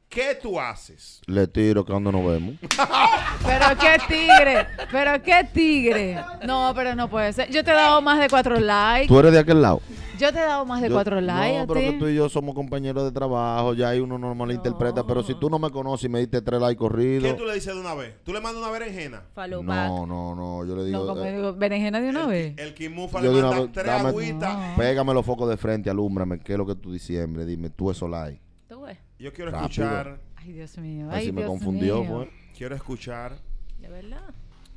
¿qué 0.08 0.36
tú 0.40 0.60
haces? 0.60 1.20
Le 1.26 1.48
tiro 1.48 1.84
cuando 1.84 2.12
nos 2.12 2.24
vemos. 2.24 2.54
Pero 3.44 3.66
qué 3.80 3.96
tigre, 4.06 4.66
pero 4.92 5.22
qué 5.22 5.48
tigre. 5.52 6.22
No, 6.46 6.72
pero 6.74 6.94
no 6.94 7.08
puede 7.10 7.32
ser. 7.32 7.50
Yo 7.50 7.64
te 7.64 7.70
he 7.70 7.74
dado 7.74 8.00
más 8.02 8.20
de 8.20 8.28
cuatro 8.28 8.58
likes. 8.60 9.08
¿Tú 9.08 9.18
eres 9.18 9.32
de 9.32 9.38
aquel 9.40 9.60
lado? 9.62 9.80
Yo 10.18 10.32
te 10.32 10.38
he 10.38 10.42
dado 10.42 10.64
más 10.66 10.80
de 10.82 10.88
Yo- 10.88 10.94
cuatro 10.94 11.20
likes 11.20 11.58
No, 11.60 11.66
pero 11.66 11.80
que 11.80 11.98
tú 11.98 12.08
y 12.08 12.14
yo 12.16 12.28
somos 12.28 12.54
compañeros 12.54 13.04
de 13.04 13.12
trabajo, 13.12 13.74
ya 13.74 13.90
ahí 13.90 14.00
uno 14.00 14.18
normal 14.18 14.50
interpreta, 14.52 15.06
pero 15.06 15.22
si 15.22 15.34
tú 15.34 15.48
no 15.48 15.58
me 15.58 15.70
conoces 15.70 16.04
y 16.04 16.08
me 16.08 16.18
diste 16.20 16.42
tres 16.42 16.60
likes 16.60 16.74
¿Qué 16.74 16.78
corridos. 16.78 17.36
tú 17.36 17.44
le 17.44 17.54
dices 17.54 17.74
de 17.74 17.80
una 17.80 17.94
vez? 17.94 18.16
¿Tú 18.24 18.32
le 18.32 18.40
mandas 18.40 18.62
una 18.62 18.70
berenjena? 18.72 19.22
Follow 19.34 19.62
back. 19.62 19.88
No, 19.88 20.06
no, 20.06 20.34
no, 20.34 20.64
yo 20.66 20.76
le 20.76 20.84
digo, 20.84 21.00
No, 21.00 21.06
como 21.06 21.24
eh, 21.24 21.36
digo, 21.36 21.54
berenjena 21.54 22.00
de 22.00 22.08
una 22.10 22.26
vez. 22.26 22.54
El 22.58 22.74
Kimufa 22.74 23.20
le 23.20 23.30
manda 23.30 23.60
vez, 23.60 23.72
tres 23.72 23.86
dame- 23.86 24.08
agüitas. 24.08 24.76
pégame 24.78 25.14
los 25.14 25.24
focos 25.24 25.48
de 25.48 25.56
frente, 25.56 25.88
alúmbrame, 25.90 26.40
¿qué 26.40 26.52
es 26.52 26.58
lo 26.58 26.66
que 26.66 26.74
tú 26.74 26.92
diciembre? 26.92 27.44
Dime, 27.46 27.70
tú 27.70 27.90
eso 27.90 28.08
like. 28.08 28.40
Tú 28.68 28.80
ves, 28.82 28.98
Yo 29.18 29.32
quiero 29.32 29.50
Rápido. 29.50 29.66
escuchar, 29.68 30.20
Ay, 30.36 30.52
Dios 30.52 30.78
mío. 30.78 31.08
Así 31.10 31.26
Ay, 31.26 31.32
me 31.32 31.40
Dios 31.42 31.50
confundió, 31.50 32.00
mío. 32.02 32.14
pues. 32.14 32.28
quiero 32.56 32.74
escuchar 32.76 33.36
de 33.80 33.88
verdad. 33.88 34.22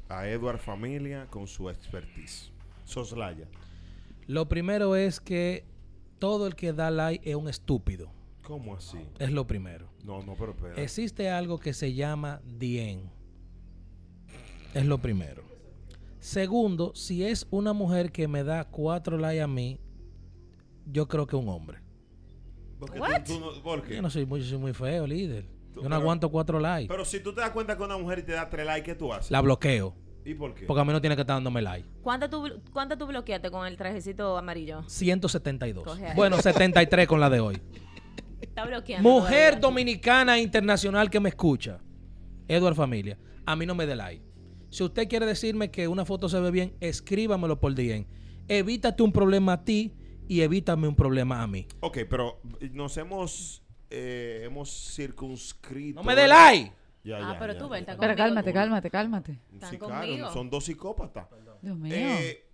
a 0.09 0.27
Edward 0.27 0.57
Familia 0.59 1.27
con 1.29 1.47
su 1.47 1.69
expertise. 1.69 2.51
Soslaya. 2.85 3.45
Lo 4.27 4.47
primero 4.47 4.95
es 4.95 5.19
que 5.19 5.65
todo 6.19 6.47
el 6.47 6.55
que 6.55 6.73
da 6.73 6.91
like 6.91 7.29
es 7.29 7.35
un 7.35 7.47
estúpido. 7.49 8.11
¿Cómo 8.43 8.75
así? 8.75 8.97
Es 9.19 9.31
lo 9.31 9.45
primero. 9.47 9.89
No, 10.03 10.21
no, 10.23 10.35
pero 10.35 10.51
espera. 10.51 10.75
Existe 10.81 11.29
algo 11.29 11.59
que 11.59 11.73
se 11.73 11.93
llama 11.93 12.41
dien. 12.45 13.09
Es 14.73 14.85
lo 14.85 14.97
primero. 14.99 15.43
Segundo, 16.19 16.93
si 16.95 17.23
es 17.25 17.47
una 17.49 17.73
mujer 17.73 18.11
que 18.11 18.27
me 18.27 18.43
da 18.43 18.65
cuatro 18.65 19.17
likes 19.17 19.41
a 19.41 19.47
mí, 19.47 19.79
yo 20.85 21.07
creo 21.07 21.25
que 21.27 21.35
un 21.35 21.49
hombre. 21.49 21.79
Porque 22.79 22.97
tú- 22.97 23.03
What? 23.03 23.23
tú 23.25 23.39
no- 23.39 23.63
¿Por 23.63 23.83
qué? 23.83 23.95
Yo 23.95 24.01
no 24.01 24.09
soy 24.09 24.25
muy, 24.25 24.43
soy 24.43 24.57
muy 24.57 24.73
feo, 24.73 25.05
líder. 25.07 25.45
Yo 25.75 25.81
no 25.83 25.89
Pero- 25.89 25.95
aguanto 25.95 26.29
cuatro 26.29 26.59
likes. 26.59 26.87
Pero 26.91 27.05
si 27.05 27.19
tú 27.21 27.33
te 27.33 27.41
das 27.41 27.51
cuenta 27.51 27.77
que 27.77 27.83
una 27.83 27.97
mujer 27.97 28.19
y 28.19 28.23
te 28.23 28.33
da 28.33 28.49
tres 28.49 28.65
likes, 28.65 28.83
¿qué 28.91 28.95
tú 28.95 29.11
haces? 29.13 29.31
La 29.31 29.41
bloqueo. 29.41 29.95
¿Y 30.25 30.33
por 30.35 30.53
qué? 30.53 30.65
Porque 30.65 30.81
a 30.81 30.85
mí 30.85 30.91
no 30.91 31.01
tiene 31.01 31.15
que 31.15 31.21
estar 31.21 31.35
dándome 31.35 31.61
like. 31.61 31.87
¿Cuánto 32.01 32.29
tú, 32.29 32.61
¿Cuánto 32.71 32.97
tú 32.97 33.07
bloqueaste 33.07 33.49
con 33.49 33.65
el 33.65 33.77
trajecito 33.77 34.37
amarillo? 34.37 34.83
172. 34.87 35.83
Coge 35.83 36.07
ahí. 36.07 36.15
Bueno, 36.15 36.41
73 36.41 37.07
con 37.07 37.19
la 37.19 37.29
de 37.29 37.39
hoy. 37.39 37.61
Está 38.41 38.65
bloqueando. 38.65 39.07
Mujer 39.09 39.55
todavía. 39.55 39.59
dominicana 39.59 40.39
internacional 40.39 41.09
que 41.09 41.19
me 41.19 41.29
escucha. 41.29 41.79
Edward 42.47 42.75
Familia. 42.75 43.17
A 43.45 43.55
mí 43.55 43.65
no 43.65 43.75
me 43.75 43.85
dé 43.85 43.95
like. 43.95 44.23
Si 44.69 44.83
usted 44.83 45.07
quiere 45.07 45.25
decirme 45.25 45.71
que 45.71 45.87
una 45.87 46.05
foto 46.05 46.29
se 46.29 46.39
ve 46.39 46.51
bien, 46.51 46.75
escríbamelo 46.79 47.59
por 47.59 47.75
DM. 47.75 48.05
Evítate 48.47 49.03
un 49.03 49.11
problema 49.11 49.53
a 49.53 49.63
ti 49.63 49.93
y 50.27 50.41
evítame 50.41 50.87
un 50.87 50.95
problema 50.95 51.41
a 51.41 51.47
mí. 51.47 51.67
Ok, 51.81 51.99
pero 52.09 52.41
nos 52.71 52.95
hemos, 52.97 53.63
eh, 53.89 54.43
hemos 54.45 54.69
circunscrito. 54.95 55.99
No 55.99 56.03
me 56.03 56.15
dé 56.15 56.27
like. 56.27 56.71
Ya, 57.03 57.17
Ah, 57.17 57.33
ya, 57.33 57.39
pero 57.39 57.53
ya, 57.53 57.59
tú 57.59 57.73
está 57.73 57.97
Pero 57.97 58.15
cálmate, 58.15 58.53
cálmate, 58.53 58.89
cálmate. 58.91 59.39
Sí, 59.69 59.77
claro, 59.77 59.95
conmigo. 60.01 60.31
son 60.31 60.49
dos 60.49 60.65
psicópatas. 60.65 61.27
Dios 61.61 61.75
mío. 61.77 61.93
Eh, 61.95 62.47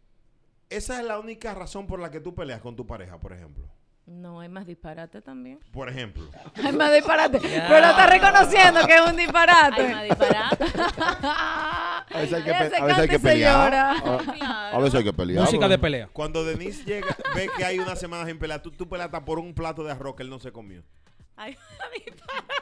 esa 0.69 0.99
es 0.99 1.05
la 1.05 1.19
única 1.19 1.53
razón 1.53 1.85
por 1.87 1.99
la 1.99 2.11
que 2.11 2.19
tú 2.19 2.33
peleas 2.33 2.61
con 2.61 2.75
tu 2.75 2.85
pareja, 2.87 3.19
por 3.19 3.33
ejemplo. 3.33 3.67
No, 4.05 4.39
hay 4.39 4.47
más 4.47 4.65
disparate 4.65 5.21
también. 5.21 5.59
Por 5.73 5.89
ejemplo. 5.89 6.29
Ay, 6.63 6.71
más 6.71 6.93
disparate. 6.93 7.39
Pero 7.39 7.79
lo 7.81 7.87
está 7.87 8.07
reconociendo 8.07 8.87
que 8.87 8.95
es 8.95 9.01
un 9.01 9.17
disparate. 9.17 9.81
Hay 9.81 9.93
más 9.93 10.03
disparate. 10.05 10.65
A 12.09 12.19
veces 12.21 12.33
hay 12.35 12.43
que, 12.43 12.51
pe- 12.51 12.77
a 12.77 12.85
veces 12.85 13.09
hay 13.09 13.19
pelear. 13.19 13.73
A, 13.75 14.69
a 14.71 14.77
veces 14.79 14.95
hay 14.95 15.03
que 15.03 15.11
pelear. 15.13 15.41
Música 15.41 15.59
bro. 15.59 15.69
de 15.69 15.77
pelea. 15.77 16.09
Cuando 16.13 16.45
Denise 16.45 16.85
llega, 16.85 17.07
ve 17.35 17.49
que 17.57 17.65
hay 17.65 17.79
unas 17.79 17.99
semanas 17.99 18.29
en 18.29 18.39
pelea, 18.39 18.61
tú, 18.61 18.71
tú 18.71 18.87
peleas 18.87 19.07
hasta 19.07 19.25
por 19.25 19.39
un 19.39 19.53
plato 19.53 19.83
de 19.83 19.91
arroz 19.91 20.15
que 20.15 20.23
él 20.23 20.29
no 20.29 20.39
se 20.39 20.53
comió. 20.53 20.83
Hay 21.35 21.53
más 21.79 21.91
disparate. 21.93 22.53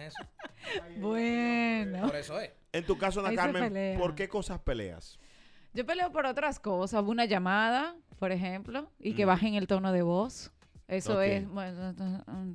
Eso. 0.00 0.18
Bueno. 0.98 2.06
Por 2.06 2.16
eso 2.16 2.40
es. 2.40 2.50
En 2.72 2.84
tu 2.84 2.96
caso, 2.98 3.20
Ana 3.20 3.34
Carmen, 3.34 3.64
pelea. 3.72 3.98
¿por 3.98 4.14
qué 4.14 4.28
cosas 4.28 4.58
peleas? 4.60 5.18
Yo 5.74 5.84
peleo 5.84 6.10
por 6.12 6.24
otras 6.26 6.58
cosas. 6.58 7.02
Una 7.06 7.24
llamada, 7.26 7.96
por 8.18 8.32
ejemplo, 8.32 8.90
y 8.98 9.14
que 9.14 9.24
Mm. 9.24 9.28
bajen 9.28 9.54
el 9.54 9.66
tono 9.66 9.92
de 9.92 10.02
voz. 10.02 10.50
Eso 10.86 11.22
es, 11.22 11.48
bueno, 11.48 11.94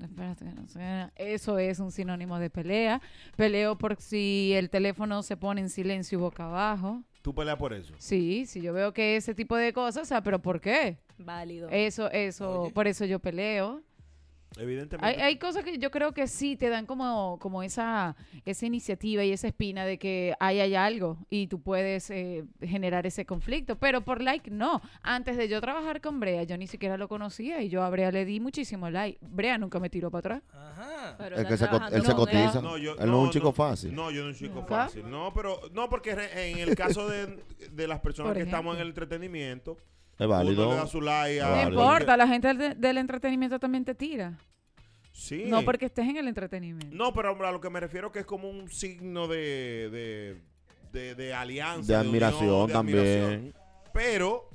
espérate, 0.04 0.46
no 0.46 0.68
sé. 0.68 1.10
eso 1.16 1.58
es 1.58 1.80
un 1.80 1.92
sinónimo 1.92 2.38
de 2.38 2.50
pelea. 2.52 3.02
Peleo 3.36 3.76
por 3.78 4.00
si 4.00 4.54
el 4.56 4.70
teléfono 4.70 5.24
se 5.24 5.36
pone 5.36 5.62
en 5.62 5.70
silencio 5.70 6.18
y 6.20 6.22
boca 6.22 6.46
abajo. 6.46 7.04
Tú 7.24 7.34
peleas 7.34 7.58
por 7.58 7.74
eso. 7.74 7.94
Sí, 7.98 8.46
si 8.46 8.62
yo 8.62 8.72
veo 8.72 8.94
que 8.94 9.16
ese 9.16 9.34
tipo 9.34 9.56
de 9.56 9.74
cosas, 9.74 10.04
o 10.04 10.06
sea, 10.06 10.22
pero 10.22 10.40
¿por 10.42 10.62
qué? 10.62 11.00
Válido. 11.18 11.70
Eso, 11.72 12.10
eso, 12.12 12.62
Oye. 12.62 12.72
por 12.72 12.88
eso 12.88 13.04
yo 13.06 13.20
peleo. 13.20 13.82
Evidentemente. 14.58 15.06
Hay, 15.08 15.22
hay 15.22 15.38
cosas 15.38 15.64
que 15.64 15.78
yo 15.78 15.92
creo 15.92 16.12
que 16.14 16.28
sí 16.28 16.56
te 16.56 16.70
dan 16.70 16.86
como, 16.86 17.38
como 17.40 17.62
esa, 17.64 18.16
esa 18.46 18.66
iniciativa 18.66 19.24
y 19.24 19.32
esa 19.32 19.48
espina 19.48 19.86
de 19.86 19.98
que 20.00 20.34
ahí 20.40 20.60
hay 20.60 20.76
algo 20.76 21.18
y 21.30 21.48
tú 21.48 21.62
puedes 21.62 22.10
eh, 22.10 22.44
generar 22.62 23.06
ese 23.06 23.26
conflicto. 23.26 23.78
Pero 23.78 24.02
por 24.02 24.22
like, 24.22 24.50
no. 24.50 24.82
Antes 25.02 25.38
de 25.38 25.48
yo 25.48 25.62
trabajar 25.62 26.02
con 26.02 26.20
Brea, 26.20 26.44
yo 26.44 26.58
ni 26.58 26.68
siquiera 26.68 26.98
lo 26.98 27.08
conocía 27.08 27.62
y 27.62 27.70
yo 27.70 27.84
a 27.84 27.90
Brea 27.90 28.12
le 28.12 28.26
di 28.26 28.40
muchísimo 28.40 28.90
like. 28.90 29.20
Brea 29.22 29.58
nunca 29.58 29.80
me 29.80 29.90
tiró 29.90 30.10
para 30.12 30.20
atrás. 30.40 30.44
Ajá. 30.54 31.16
Pero 31.18 31.36
Es 31.36 31.42
está 31.44 31.50
que 31.50 31.58
se 31.58 31.96
él 31.98 32.04
se 32.06 32.14
cotiza. 32.16 32.58
él. 32.60 32.64
No, 32.64 32.78
yo- 32.78 32.96
Él 33.00 33.10
no 33.12 33.20
es 33.22 33.26
un 33.28 33.32
chico 33.32 33.52
fácil. 33.54 33.94
No, 33.96 34.10
yo 34.12 34.24
no 34.26 34.34
soy 34.34 34.48
un 34.48 34.50
chico 34.50 34.62
¿Nunca? 34.62 34.76
fácil. 34.86 35.10
No, 35.10 35.32
pero 35.34 35.60
no 35.74 35.90
porque 35.90 36.16
re- 36.16 36.52
en 36.52 36.58
el 36.58 36.76
caso 36.76 37.08
de, 37.08 37.44
de 37.72 37.88
las 37.88 38.00
personas 38.00 38.32
Por 38.32 38.38
que 38.38 38.44
estamos 38.44 38.76
en 38.76 38.82
el 38.82 38.88
entretenimiento, 38.90 39.78
Es 40.20 40.26
uno 40.26 40.44
le 40.44 40.44
válido. 40.44 40.76
da 40.76 40.86
su 40.88 41.02
like 41.02 41.42
a 41.42 41.50
No 41.66 41.70
importa, 41.70 42.18
la 42.18 42.28
gente 42.28 42.54
del, 42.54 42.80
del 42.80 42.98
entretenimiento 42.98 43.58
también 43.60 43.86
te 43.86 43.96
tira. 43.96 44.38
Sí. 45.12 45.46
No 45.48 45.64
porque 45.64 45.86
estés 45.86 46.08
en 46.08 46.18
el 46.18 46.28
entretenimiento. 46.28 46.96
No, 46.96 47.14
pero 47.14 47.32
hombre, 47.32 47.48
a 47.48 47.52
lo 47.52 47.60
que 47.62 47.70
me 47.70 47.80
refiero 47.80 48.12
que 48.12 48.20
es 48.20 48.26
como 48.26 48.50
un 48.50 48.70
signo 48.70 49.28
de, 49.28 49.90
de, 49.90 50.42
de, 50.94 51.16
de 51.16 51.34
alianza. 51.34 51.92
De 51.94 51.98
unión, 52.00 52.08
admiración 52.08 52.68
de 52.68 52.74
también. 52.74 52.98
admiración. 53.00 53.54
Pero, 53.94 54.50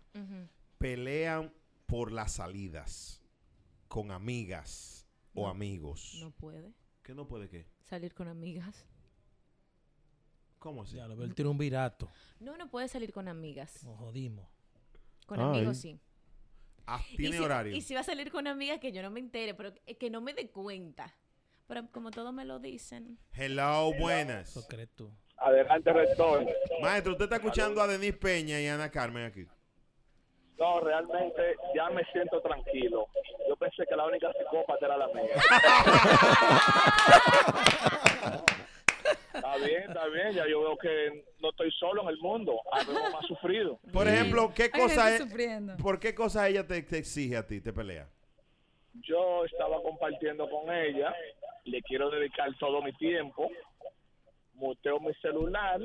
Pelean 0.78 1.52
por 1.86 2.12
las 2.12 2.32
salidas 2.32 3.22
con 3.88 4.10
amigas 4.10 5.06
o 5.34 5.48
amigos. 5.48 6.18
No 6.20 6.30
puede 6.30 6.72
¿Qué 7.02 7.14
no 7.14 7.28
puede 7.28 7.48
qué? 7.48 7.66
salir 7.82 8.14
con 8.14 8.28
amigas. 8.28 8.86
¿Cómo 10.58 10.82
así? 10.82 10.96
Ya 10.96 11.06
lo 11.06 11.16
veo, 11.16 11.26
él 11.26 11.34
tira 11.34 11.48
un 11.48 11.58
virato. 11.58 12.08
No, 12.40 12.56
no 12.56 12.68
puede 12.68 12.88
salir 12.88 13.12
con 13.12 13.28
amigas. 13.28 13.84
Nos 13.84 13.96
jodimos. 13.98 14.46
Con 15.26 15.38
Ay. 15.40 15.46
amigos 15.46 15.78
sí. 15.78 16.00
Ah, 16.86 17.00
Y 17.12 17.16
tiene 17.16 17.36
si, 17.36 17.42
horario. 17.42 17.74
y 17.76 17.80
si 17.80 17.94
va 17.94 18.00
a 18.00 18.04
salir 18.04 18.30
con 18.30 18.46
amigas 18.46 18.78
que 18.78 18.92
yo 18.92 19.02
no 19.02 19.10
me 19.10 19.18
entere, 19.20 19.54
pero 19.54 19.74
que- 19.74 19.96
que 19.96 20.08
no 20.10 20.20
me 20.20 20.34
dé 20.34 20.50
cuenta. 20.50 21.12
Pero 21.66 21.88
como 21.90 22.10
todos 22.12 22.32
me 22.32 22.44
lo 22.44 22.60
dicen. 22.60 23.18
Hello, 23.32 23.92
buenas. 23.98 24.50
¿Eso 24.50 24.66
crees 24.68 24.90
tú? 24.94 25.10
Adelante, 25.38 25.92
rector. 25.92 26.46
Maestro, 26.80 27.12
usted 27.12 27.24
está 27.24 27.36
escuchando 27.36 27.80
a 27.82 27.86
Denise 27.88 28.12
Peña 28.16 28.60
y 28.60 28.68
Ana 28.68 28.88
Carmen 28.90 29.24
aquí. 29.24 29.46
No, 30.58 30.80
realmente 30.80 31.56
ya 31.74 31.90
me 31.90 32.02
siento 32.12 32.40
tranquilo. 32.40 33.06
Yo 33.48 33.56
pensé 33.56 33.84
que 33.86 33.94
la 33.96 34.06
única 34.06 34.32
psicópata 34.32 34.86
era 34.86 34.96
la 34.96 35.08
mía. 35.08 35.34
está 39.36 39.56
bien, 39.56 39.82
está 39.88 40.06
bien. 40.08 40.32
Ya 40.32 40.46
yo 40.48 40.60
veo 40.60 40.76
que 40.76 41.24
no 41.40 41.50
estoy 41.50 41.70
solo 41.72 42.02
en 42.02 42.08
el 42.08 42.18
mundo. 42.18 42.60
Habemos 42.72 43.12
más 43.12 43.26
sufrido. 43.26 43.78
Por 43.92 44.08
ejemplo, 44.08 44.52
¿qué 44.54 44.70
cosa 44.70 45.14
es? 45.14 45.22
¿Por 45.82 45.98
qué 46.00 46.14
cosa 46.14 46.48
ella 46.48 46.66
te, 46.66 46.82
te 46.82 46.98
exige 46.98 47.36
a 47.36 47.46
ti, 47.46 47.60
te 47.60 47.72
pelea? 47.72 48.08
Yo 48.94 49.44
estaba 49.44 49.82
compartiendo 49.82 50.48
con 50.48 50.74
ella. 50.74 51.14
Le 51.64 51.82
quiero 51.82 52.10
dedicar 52.10 52.48
todo 52.58 52.80
mi 52.82 52.92
tiempo. 52.94 53.50
Muteo 54.54 55.00
mi 55.00 55.12
celular. 55.14 55.80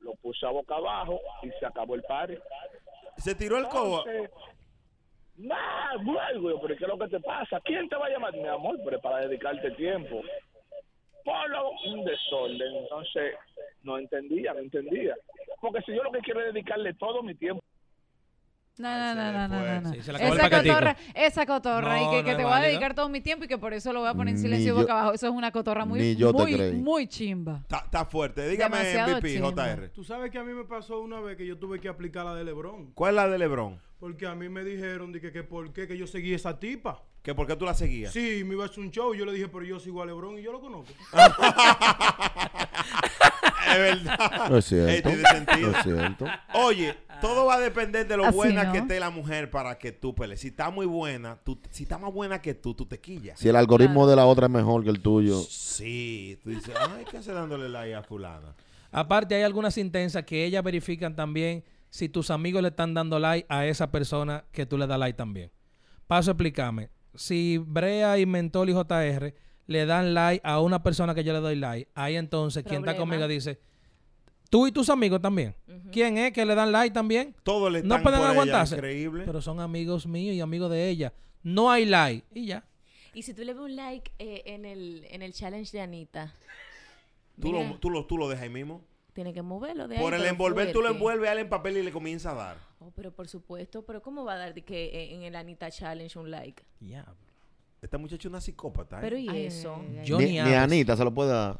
lo 0.00 0.14
puso 0.16 0.46
a 0.46 0.50
boca 0.50 0.76
abajo 0.76 1.20
y 1.42 1.50
se 1.58 1.66
acabó 1.66 1.94
el 1.94 2.02
party. 2.02 2.34
Se 3.16 3.34
tiró 3.34 3.58
el 3.58 3.68
cobo. 3.68 4.04
Nah, 5.36 5.96
vuelvo, 6.02 6.60
pero 6.60 6.76
¿qué 6.76 6.84
es 6.84 6.88
lo 6.88 6.98
que 6.98 7.08
te 7.08 7.20
pasa? 7.20 7.60
¿Quién 7.64 7.88
te 7.88 7.96
va 7.96 8.06
a 8.06 8.10
llamar? 8.10 8.32
Mi 8.34 8.46
amor, 8.46 8.78
pero 8.84 9.00
para 9.00 9.26
dedicarte 9.26 9.70
tiempo. 9.72 10.20
Ponlo 11.24 11.70
un 11.86 12.04
desorden. 12.04 12.76
Entonces, 12.82 13.34
no 13.82 13.98
entendía, 13.98 14.52
no 14.54 14.60
entendía. 14.60 15.14
Porque 15.60 15.80
si 15.82 15.94
yo 15.94 16.02
lo 16.02 16.12
que 16.12 16.20
quiero 16.20 16.40
es 16.40 16.52
dedicarle 16.54 16.94
todo 16.94 17.22
mi 17.22 17.34
tiempo. 17.34 17.62
No, 18.78 19.14
no, 19.14 19.32
no, 19.32 19.48
no, 19.48 19.80
no. 19.82 19.92
Sí, 19.92 19.98
Esa 19.98 20.48
cotorra, 20.48 20.96
esa 21.14 21.44
cotorra 21.44 21.98
No, 21.98 22.06
y 22.06 22.10
que, 22.10 22.22
no 22.22 22.24
que 22.30 22.34
te 22.36 22.44
voy 22.44 22.52
a 22.54 22.60
dedicar 22.60 22.94
todo 22.94 23.10
mi 23.10 23.20
tiempo 23.20 23.44
y 23.44 23.48
que 23.48 23.58
por 23.58 23.74
eso 23.74 23.92
lo 23.92 24.00
voy 24.00 24.08
a 24.08 24.14
poner 24.14 24.34
en 24.34 24.36
Ni 24.36 24.42
silencio 24.42 24.74
yo- 24.74 24.80
boca 24.80 24.92
abajo. 24.94 25.12
Eso 25.12 25.26
es 25.26 25.32
una 25.34 25.50
cotorra 25.52 25.84
muy, 25.84 26.16
muy, 26.16 26.72
muy 26.72 27.06
chimba. 27.06 27.58
Está, 27.62 27.78
está 27.84 28.04
fuerte. 28.06 28.48
Dígame 28.48 28.78
Demasiado 28.78 29.12
MVP, 29.18 29.32
chimbo. 29.34 29.50
JR. 29.52 29.88
Tú 29.90 30.02
sabes 30.02 30.30
que 30.30 30.38
a 30.38 30.44
mí 30.44 30.54
me 30.54 30.64
pasó 30.64 30.98
una 31.00 31.20
vez 31.20 31.36
que 31.36 31.46
yo 31.46 31.58
tuve 31.58 31.78
que 31.78 31.88
aplicar 31.88 32.24
la 32.24 32.34
de 32.34 32.44
Lebron. 32.44 32.92
¿Cuál 32.92 33.10
es 33.10 33.16
la 33.16 33.28
de 33.28 33.38
Lebron? 33.38 33.78
Porque 34.00 34.26
a 34.26 34.34
mí 34.34 34.48
me 34.48 34.64
dijeron 34.64 35.12
de 35.12 35.20
que, 35.20 35.30
que 35.30 35.44
por 35.44 35.72
qué 35.72 35.86
que 35.86 35.96
yo 35.96 36.06
seguí 36.06 36.32
esa 36.34 36.58
tipa. 36.58 37.04
¿Que 37.22 37.34
por 37.34 37.46
qué 37.46 37.54
tú 37.54 37.66
la 37.66 37.74
seguías? 37.74 38.14
Sí, 38.14 38.42
me 38.44 38.54
iba 38.54 38.64
a 38.64 38.66
hacer 38.66 38.80
un 38.80 38.90
show 38.90 39.14
y 39.14 39.18
yo 39.18 39.26
le 39.26 39.32
dije, 39.32 39.46
pero 39.48 39.62
yo 39.62 39.78
sigo 39.78 40.02
a 40.02 40.06
Lebron 40.06 40.38
y 40.38 40.42
yo 40.42 40.52
lo 40.52 40.60
conozco. 40.60 40.92
Es 43.70 43.78
verdad. 43.78 44.50
No 44.50 44.56
es 44.56 44.64
cierto. 44.64 45.08
Tiene 45.10 45.28
sentido. 45.28 45.70
No 45.70 45.78
es 45.78 45.84
cierto. 45.84 46.26
Oye, 46.54 46.96
todo 47.20 47.46
va 47.46 47.54
a 47.54 47.60
depender 47.60 48.08
de 48.08 48.16
lo 48.16 48.24
Así 48.24 48.34
buena 48.34 48.64
no. 48.64 48.72
que 48.72 48.78
esté 48.78 48.98
la 48.98 49.10
mujer 49.10 49.48
para 49.50 49.78
que 49.78 49.92
tú 49.92 50.12
pelees. 50.14 50.40
Si 50.40 50.48
está 50.48 50.70
muy 50.70 50.86
buena, 50.86 51.38
tú, 51.44 51.60
si 51.70 51.84
está 51.84 51.96
más 51.98 52.12
buena 52.12 52.42
que 52.42 52.54
tú, 52.54 52.74
tú 52.74 52.86
te 52.86 52.98
quillas. 52.98 53.38
Si 53.38 53.48
el 53.48 53.54
algoritmo 53.54 54.08
de 54.08 54.16
la 54.16 54.26
otra 54.26 54.46
es 54.46 54.52
mejor 54.52 54.82
que 54.82 54.90
el 54.90 55.00
tuyo. 55.00 55.38
Sí, 55.40 56.38
tú 56.42 56.50
dices, 56.50 56.74
ay, 56.76 57.04
¿qué 57.08 57.18
hace 57.18 57.32
dándole 57.32 57.68
like 57.68 57.94
a 57.94 58.02
fulana? 58.02 58.56
Aparte, 58.90 59.36
hay 59.36 59.42
algunas 59.42 59.78
intensas 59.78 60.24
que 60.24 60.44
ellas 60.44 60.64
verifican 60.64 61.14
también 61.14 61.62
si 61.90 62.08
tus 62.08 62.30
amigos 62.30 62.62
le 62.62 62.68
están 62.68 62.94
dando 62.94 63.18
like 63.18 63.46
a 63.48 63.66
esa 63.66 63.90
persona 63.90 64.44
que 64.52 64.64
tú 64.66 64.78
le 64.78 64.86
das 64.86 64.98
like 64.98 65.16
también. 65.16 65.50
Paso 66.06 66.30
a 66.30 66.32
explicarme. 66.32 66.88
Si 67.14 67.58
Brea 67.58 68.18
y 68.18 68.26
Mentol 68.26 68.70
y 68.70 68.72
JR 68.72 69.34
le 69.66 69.86
dan 69.86 70.14
like 70.14 70.40
a 70.44 70.60
una 70.60 70.82
persona 70.82 71.14
que 71.14 71.22
yo 71.24 71.32
le 71.32 71.40
doy 71.40 71.56
like, 71.56 71.90
ahí 71.94 72.16
entonces 72.16 72.64
quien 72.64 72.80
está 72.80 72.96
conmigo 72.96 73.26
dice, 73.28 73.60
tú 74.48 74.66
y 74.66 74.72
tus 74.72 74.88
amigos 74.90 75.20
también. 75.20 75.54
¿Quién 75.92 76.18
es 76.18 76.32
que 76.32 76.44
le 76.46 76.54
dan 76.54 76.72
like 76.72 76.92
también? 76.94 77.34
Todo 77.42 77.68
le 77.70 77.82
No 77.82 77.96
están 77.96 78.02
pueden 78.02 78.18
por 78.20 78.26
ella, 78.28 78.32
aguantarse. 78.32 78.76
increíble. 78.76 79.24
Pero 79.26 79.42
son 79.42 79.60
amigos 79.60 80.06
míos 80.06 80.34
y 80.34 80.40
amigos 80.40 80.70
de 80.70 80.88
ella. 80.88 81.12
No 81.42 81.70
hay 81.70 81.86
like. 81.86 82.24
Y 82.34 82.46
ya. 82.46 82.64
Y 83.12 83.22
si 83.22 83.34
tú 83.34 83.42
le 83.42 83.52
ves 83.54 83.62
un 83.62 83.74
like 83.76 84.12
eh, 84.20 84.42
en, 84.46 84.64
el, 84.64 85.04
en 85.10 85.22
el 85.22 85.32
challenge 85.32 85.72
de 85.72 85.80
Anita, 85.82 86.32
Tú 87.40 87.52
lo, 87.52 87.76
tú, 87.78 87.88
lo, 87.90 88.04
tú 88.04 88.18
lo 88.18 88.28
dejas 88.28 88.42
ahí 88.44 88.50
mismo. 88.50 88.84
Tiene 89.20 89.34
que 89.34 89.42
moverlo 89.42 89.86
de 89.86 89.96
Por 89.98 90.14
ahí, 90.14 90.20
el 90.20 90.22
pero 90.22 90.30
envolver, 90.32 90.72
tú 90.72 90.78
lo 90.78 90.84
fuerte. 90.84 90.96
envuelves 90.96 91.28
a 91.28 91.32
él 91.34 91.38
en 91.40 91.48
papel 91.50 91.76
y 91.76 91.82
le 91.82 91.92
comienza 91.92 92.30
a 92.30 92.34
dar. 92.34 92.56
Oh, 92.78 92.90
pero 92.96 93.12
por 93.12 93.28
supuesto, 93.28 93.84
pero 93.84 94.00
¿cómo 94.00 94.24
va 94.24 94.32
a 94.32 94.38
dar 94.38 94.54
de 94.54 94.62
que 94.62 94.86
eh, 94.86 95.14
en 95.14 95.22
el 95.24 95.36
Anita 95.36 95.70
Challenge 95.70 96.18
un 96.18 96.30
like? 96.30 96.62
Ya. 96.80 97.04
Esta 97.82 97.98
muchacha 97.98 98.20
es 98.22 98.30
una 98.30 98.40
psicópata. 98.40 98.96
¿eh? 98.96 99.00
Pero 99.02 99.18
¿y 99.18 99.28
eso? 99.44 99.76
ay, 99.78 99.98
ay. 99.98 100.04
Johnny 100.08 100.24
Ni, 100.24 100.32
ni. 100.32 100.54
Anita 100.54 100.96
se 100.96 101.04
lo 101.04 101.12
puede 101.12 101.32
dar. 101.32 101.58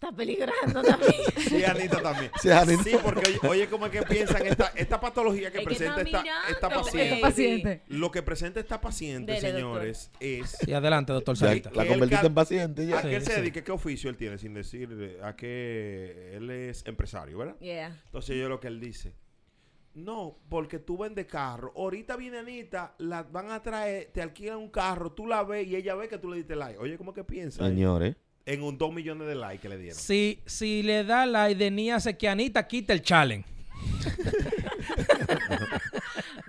Está 0.00 0.16
peligrando 0.16 0.82
también. 0.82 1.12
Sí, 1.36 1.62
Anita 1.62 2.00
también. 2.00 2.30
Sí, 2.40 2.50
Anita. 2.50 2.82
Sí, 2.84 2.96
porque 3.04 3.20
oye, 3.28 3.48
oye 3.48 3.68
cómo 3.68 3.84
es 3.84 3.92
que 3.92 4.02
piensan 4.02 4.46
esta, 4.46 4.72
esta 4.74 4.98
patología 4.98 5.50
que 5.50 5.58
Es 5.58 5.62
que 5.62 5.66
presenta 5.66 6.00
está 6.00 6.24
esta, 6.48 7.20
paciente. 7.20 7.82
Lo 7.88 8.10
que 8.10 8.22
presenta 8.22 8.60
esta 8.60 8.80
paciente, 8.80 9.32
Dele, 9.32 9.52
señores, 9.52 10.10
es 10.18 10.56
Sí, 10.64 10.72
adelante, 10.72 11.12
doctor 11.12 11.36
Sarita. 11.36 11.70
la 11.74 11.86
convertiste 11.86 12.28
en 12.28 12.34
paciente 12.34 12.86
ya. 12.86 13.00
a 13.00 13.02
qué 13.02 13.20
se 13.20 13.26
sí. 13.26 13.40
dedica, 13.40 13.62
qué 13.62 13.72
oficio 13.72 14.08
él 14.08 14.16
tiene, 14.16 14.38
sin 14.38 14.54
decir 14.54 14.88
eh, 14.90 15.18
a 15.22 15.36
qué 15.36 16.30
él 16.34 16.48
es 16.48 16.82
empresario, 16.86 17.36
¿verdad? 17.36 17.58
Yeah. 17.60 18.00
Entonces 18.06 18.38
yo 18.38 18.48
lo 18.48 18.58
que 18.58 18.68
él 18.68 18.80
dice, 18.80 19.12
no, 19.92 20.38
porque 20.48 20.78
tú 20.78 20.96
vendes 20.96 21.26
carro, 21.26 21.74
ahorita 21.76 22.16
viene 22.16 22.38
Anita, 22.38 22.94
la 22.96 23.22
van 23.24 23.50
a 23.50 23.60
traer, 23.60 24.10
te 24.14 24.22
alquilan 24.22 24.56
un 24.56 24.70
carro, 24.70 25.12
tú 25.12 25.26
la 25.26 25.42
ves 25.44 25.66
y 25.66 25.76
ella 25.76 25.94
ve 25.94 26.08
que 26.08 26.16
tú 26.16 26.30
le 26.30 26.38
diste 26.38 26.56
like. 26.56 26.78
Oye, 26.78 26.96
¿cómo 26.96 27.12
que 27.12 27.22
piensa? 27.22 27.66
Señores. 27.66 28.16
En 28.46 28.62
un 28.62 28.78
2 28.78 28.92
millones 28.92 29.28
de 29.28 29.34
likes 29.34 29.62
que 29.62 29.68
le 29.68 29.78
dieron. 29.78 29.98
Si, 29.98 30.40
si 30.46 30.82
le 30.82 31.04
da 31.04 31.26
like, 31.26 31.62
Denise 31.62 31.92
hace 31.92 32.16
que 32.16 32.28
Anita 32.28 32.66
quite 32.66 32.92
el 32.92 33.02
challenge. 33.02 33.46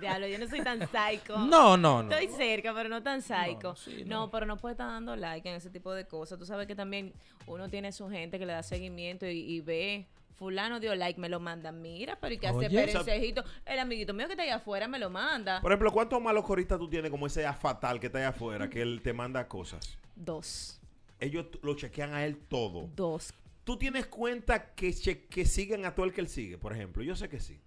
Diablo, 0.00 0.26
yo 0.26 0.38
no 0.38 0.48
soy 0.48 0.62
tan 0.62 0.80
psycho. 0.80 1.38
No, 1.38 1.76
no, 1.76 2.02
no. 2.02 2.10
Estoy 2.10 2.28
cerca, 2.36 2.74
pero 2.74 2.88
no 2.88 3.02
tan 3.02 3.22
psycho. 3.22 3.70
No, 3.70 3.76
sí, 3.76 4.04
no. 4.04 4.22
no. 4.22 4.30
pero 4.30 4.46
no 4.46 4.56
puede 4.56 4.72
estar 4.72 4.88
dando 4.88 5.14
like 5.14 5.48
en 5.48 5.54
ese 5.54 5.70
tipo 5.70 5.92
de 5.92 6.06
cosas. 6.06 6.38
Tú 6.38 6.46
sabes 6.46 6.66
que 6.66 6.74
también 6.74 7.12
uno 7.46 7.68
tiene 7.68 7.92
su 7.92 8.08
gente 8.08 8.38
que 8.38 8.46
le 8.46 8.52
da 8.52 8.62
seguimiento 8.62 9.26
y, 9.26 9.38
y 9.38 9.60
ve. 9.60 10.06
Fulano 10.34 10.80
dio 10.80 10.94
like, 10.96 11.20
me 11.20 11.28
lo 11.28 11.38
manda. 11.38 11.70
Mira, 11.70 12.18
pero 12.20 12.34
¿y 12.34 12.38
qué 12.38 12.48
hace 12.48 12.66
Oye. 12.66 12.70
perecejito? 12.70 13.44
El 13.64 13.78
amiguito 13.78 14.12
mío 14.12 14.26
que 14.26 14.32
está 14.32 14.42
allá 14.42 14.56
afuera 14.56 14.88
me 14.88 14.98
lo 14.98 15.08
manda. 15.08 15.60
Por 15.60 15.70
ejemplo, 15.70 15.92
¿cuántos 15.92 16.20
malos 16.20 16.44
coristas 16.44 16.80
tú 16.80 16.88
tienes 16.88 17.10
como 17.10 17.28
ese 17.28 17.50
fatal 17.52 18.00
que 18.00 18.06
está 18.06 18.18
allá 18.18 18.30
afuera, 18.30 18.68
que 18.68 18.82
él 18.82 19.00
te 19.04 19.12
manda 19.12 19.46
cosas? 19.46 19.96
Dos. 20.16 20.80
Ellos 21.22 21.46
lo 21.62 21.74
chequean 21.74 22.12
a 22.14 22.24
él 22.26 22.36
todo. 22.36 22.90
Dos. 22.96 23.32
¿Tú 23.64 23.76
tienes 23.78 24.06
cuenta 24.06 24.74
que, 24.74 24.92
che- 24.92 25.26
que 25.26 25.44
siguen 25.46 25.84
a 25.84 25.94
todo 25.94 26.04
el 26.06 26.12
que 26.12 26.20
él 26.20 26.28
sigue, 26.28 26.58
por 26.58 26.72
ejemplo? 26.72 27.02
Yo 27.02 27.14
sé 27.14 27.28
que 27.28 27.38
sí. 27.38 27.60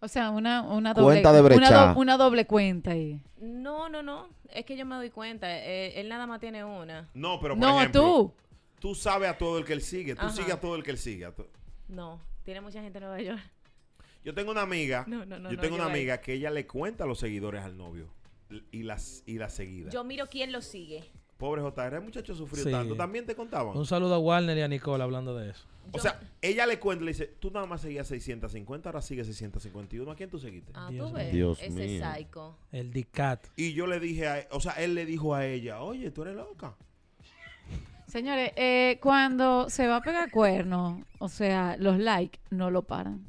O 0.00 0.08
sea, 0.08 0.30
una, 0.30 0.62
una 0.62 0.94
doble 0.94 1.20
Cuenta 1.22 1.32
de 1.32 1.40
una, 1.42 1.70
do- 1.92 2.00
una 2.00 2.16
doble 2.16 2.46
cuenta 2.46 2.92
ahí. 2.92 3.20
No, 3.38 3.88
no, 3.88 4.02
no. 4.02 4.30
Es 4.48 4.64
que 4.64 4.76
yo 4.76 4.86
me 4.86 4.96
doy 4.96 5.10
cuenta. 5.10 5.46
eh, 5.48 6.00
él 6.00 6.08
nada 6.08 6.26
más 6.26 6.40
tiene 6.40 6.64
una. 6.64 7.10
No, 7.14 7.38
pero 7.38 7.54
por 7.54 7.60
No, 7.62 7.78
ejemplo, 7.78 8.00
tú. 8.02 8.34
tú 8.80 8.94
sabes 8.94 9.28
a 9.28 9.36
todo 9.38 9.58
el 9.58 9.64
que 9.64 9.74
él 9.74 9.82
sigue. 9.82 10.14
Tú 10.14 10.22
Ajá. 10.22 10.34
sigues 10.34 10.54
a 10.54 10.60
todo 10.60 10.74
el 10.74 10.82
que 10.82 10.90
él 10.92 10.98
sigue. 10.98 11.30
to- 11.32 11.48
No. 11.88 12.18
Tiene 12.44 12.60
mucha 12.62 12.80
gente 12.82 12.98
en 12.98 13.04
Nueva 13.04 13.20
York. 13.20 13.40
Yo 14.24 14.32
tengo 14.34 14.50
una 14.52 14.62
amiga. 14.62 15.04
No, 15.06 15.26
no, 15.26 15.38
no, 15.38 15.50
yo 15.50 15.56
no, 15.56 15.60
tengo 15.60 15.76
yo 15.76 15.82
una 15.82 15.92
ahí. 15.92 16.00
amiga 16.00 16.20
que 16.20 16.32
ella 16.32 16.50
le 16.50 16.66
cuenta 16.66 17.04
a 17.04 17.06
los 17.06 17.18
seguidores 17.18 17.62
al 17.62 17.76
novio. 17.76 18.08
Y 18.70 18.82
las, 18.82 19.22
y 19.26 19.38
las 19.38 19.54
seguidas. 19.54 19.92
Yo 19.94 20.02
miro 20.02 20.26
quién 20.28 20.50
lo 20.52 20.60
sigue. 20.62 21.04
Pobre 21.42 21.60
JR, 21.60 21.96
el 21.96 22.02
muchacho 22.02 22.36
sufrió 22.36 22.62
Sí. 22.62 22.70
tanto. 22.70 22.94
También 22.94 23.26
te 23.26 23.34
contaban. 23.34 23.76
Un 23.76 23.84
saludo 23.84 24.14
a 24.14 24.18
Warner 24.20 24.56
y 24.56 24.60
a 24.60 24.68
Nicole 24.68 25.02
hablando 25.02 25.34
de 25.36 25.50
eso. 25.50 25.64
O 25.90 25.98
sea, 25.98 26.20
ella 26.40 26.66
le 26.66 26.78
cuenta 26.78 27.04
le 27.04 27.10
dice, 27.10 27.26
tú 27.40 27.50
nada 27.50 27.66
más 27.66 27.80
seguías 27.80 28.06
650, 28.06 28.88
ahora 28.88 29.02
sigues 29.02 29.26
651. 29.26 30.08
¿A 30.08 30.14
quién 30.14 30.30
tú 30.30 30.38
seguiste? 30.38 30.70
Ah, 30.72 30.86
Dios 30.88 31.08
tú 31.10 31.16
ves. 31.16 31.32
Dios 31.32 31.60
Ese 31.60 31.70
mío. 31.84 32.04
psycho. 32.14 32.56
El 32.70 32.92
DICAT. 32.92 33.48
Y 33.56 33.72
yo 33.72 33.88
le 33.88 33.98
dije 33.98 34.28
a 34.28 34.46
o 34.52 34.60
sea, 34.60 34.74
él 34.74 34.94
le 34.94 35.04
dijo 35.04 35.34
a 35.34 35.44
ella, 35.44 35.82
oye, 35.82 36.12
tú 36.12 36.22
eres 36.22 36.36
loca. 36.36 36.76
Señores, 38.06 38.52
eh, 38.54 39.00
cuando 39.02 39.68
se 39.68 39.88
va 39.88 39.96
a 39.96 40.00
pegar 40.02 40.30
cuerno, 40.30 41.04
o 41.18 41.28
sea, 41.28 41.76
los 41.76 41.98
likes 41.98 42.38
no 42.50 42.70
lo 42.70 42.82
paran. 42.84 43.26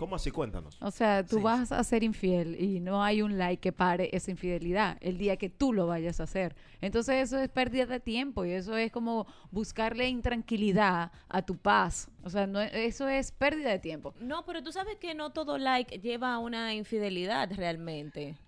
¿Cómo 0.00 0.16
así? 0.16 0.30
Cuéntanos. 0.30 0.78
O 0.80 0.90
sea, 0.90 1.26
tú 1.26 1.36
Sí, 1.36 1.42
vas 1.42 1.72
a 1.72 1.84
ser 1.84 2.02
infiel 2.02 2.58
y 2.58 2.80
no 2.80 3.04
hay 3.04 3.20
un 3.20 3.36
like 3.36 3.60
que 3.60 3.70
pare 3.70 4.08
esa 4.14 4.30
infidelidad 4.30 4.96
el 5.02 5.18
día 5.18 5.36
que 5.36 5.50
tú 5.50 5.74
lo 5.74 5.86
vayas 5.86 6.20
a 6.20 6.22
hacer. 6.22 6.56
Entonces 6.80 7.16
eso 7.16 7.38
es 7.38 7.50
pérdida 7.50 7.84
de 7.84 8.00
tiempo 8.00 8.46
y 8.46 8.52
eso 8.52 8.78
es 8.78 8.90
como 8.90 9.26
buscarle 9.50 10.08
intranquilidad 10.08 11.12
a 11.28 11.42
tu 11.42 11.58
paz. 11.58 12.08
O 12.22 12.30
sea, 12.30 12.46
no, 12.46 12.62
eso 12.62 13.08
es 13.08 13.30
pérdida 13.30 13.68
de 13.68 13.78
tiempo. 13.78 14.14
No, 14.20 14.46
pero 14.46 14.62
tú 14.62 14.72
sabes 14.72 14.96
que 14.96 15.12
no 15.12 15.32
todo 15.32 15.58
like 15.58 15.98
lleva 15.98 16.32
a 16.32 16.38
una 16.38 16.72
infidelidad 16.72 17.52
realmente. 17.54 18.38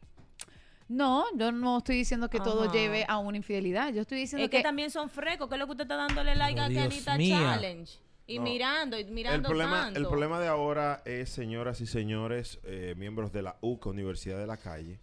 No, 0.88 1.26
yo 1.36 1.52
no 1.52 1.78
estoy 1.78 1.96
diciendo 1.96 2.30
que 2.30 2.40
todo 2.40 2.72
lleve 2.72 3.04
a 3.06 3.18
una 3.18 3.36
infidelidad. 3.36 3.92
Yo 3.92 4.00
estoy 4.00 4.20
diciendo 4.20 4.46
Es 4.46 4.50
que, 4.50 4.56
que, 4.56 4.62
también 4.62 4.90
son 4.90 5.10
frecos. 5.10 5.50
¿Qué 5.50 5.56
es 5.56 5.58
lo 5.58 5.66
que 5.66 5.72
usted 5.72 5.84
está 5.84 5.96
dándole 5.96 6.34
like 6.34 6.54
Pero 6.54 6.64
a 6.64 6.68
Dios 6.70 6.86
Anita 6.86 7.18
mía. 7.18 7.36
Challenge? 7.36 8.11
Y 8.32 8.38
No. 8.38 8.44
mirando, 8.44 8.96
y 8.98 9.02
El 9.02 9.10
mirando 9.10 9.48
problema, 9.48 9.82
tanto. 9.84 10.00
el 10.00 10.06
problema 10.06 10.40
de 10.40 10.48
ahora 10.48 11.02
es, 11.04 11.28
señoras 11.28 11.80
y 11.80 11.86
señores, 11.86 12.58
eh, 12.64 12.94
miembros 12.96 13.32
de 13.32 13.42
la 13.42 13.56
UCA, 13.60 13.90
Universidad 13.90 14.38
de 14.38 14.46
la 14.46 14.56
Calle. 14.56 14.98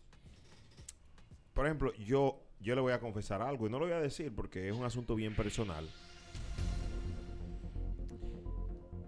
Por 1.54 1.66
ejemplo, 1.66 1.94
yo, 1.96 2.42
yo 2.60 2.76
le 2.76 2.82
voy 2.82 2.94
a 2.94 3.00
confesar 3.00 3.42
algo 3.42 3.68
y 3.68 3.70
no 3.70 3.80
lo 3.80 3.86
voy 3.86 3.94
a 3.94 4.00
decir 4.00 4.34
porque 4.34 4.68
es 4.70 4.76
un 4.76 4.84
asunto 4.86 5.16
bien 5.16 5.36
personal. 5.36 5.88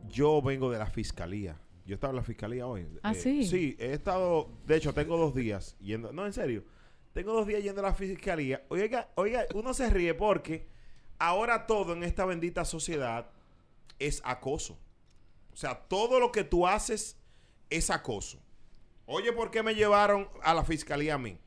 Yo 0.10 0.41
vengo 0.41 0.69
de 0.69 0.77
la 0.80 0.88
fiscalía. 0.88 1.57
Yo 1.85 1.95
estaba 1.95 2.11
en 2.11 2.18
la 2.18 2.23
fiscalía 2.23 2.68
hoy. 2.68 2.81
Eh, 2.81 2.99
¿Ah, 3.03 3.14
sí? 3.14 3.45
Sí, 3.45 3.76
he 3.80 3.93
estado, 3.93 4.49
de 4.65 4.76
hecho, 4.77 4.93
tengo 4.93 5.18
dos 5.18 5.34
días 5.34 5.76
yendo, 5.80 6.11
no, 6.11 6.26
en 6.26 6.34
serio, 6.34 6.64
tengo 7.14 7.34
dos 7.34 7.48
días 7.48 7.64
yendo 7.64 7.81
a 7.81 7.85
la 7.85 7.93
fiscalía. 7.93 8.64
Oiga, 8.69 9.10
oiga, 9.15 9.45
uno 9.56 9.73
se 9.73 9.89
ríe 9.89 10.14
porque 10.14 10.68
ahora 11.18 11.65
todo 11.65 11.93
en 11.93 12.03
esta 12.03 12.26
bendita 12.26 12.65
sociedad 12.65 13.30
es 14.07 14.21
acoso. 14.23 14.77
O 15.53 15.55
sea, 15.55 15.75
todo 15.75 16.19
lo 16.19 16.31
que 16.31 16.43
tú 16.43 16.67
haces 16.67 17.17
es 17.69 17.89
acoso. 17.89 18.39
Oye, 19.05 19.31
¿por 19.33 19.51
qué 19.51 19.63
me 19.63 19.73
llevaron 19.75 20.29
a 20.43 20.53
la 20.53 20.63
fiscalía 20.63 21.15
a 21.15 21.17
mí? 21.17 21.37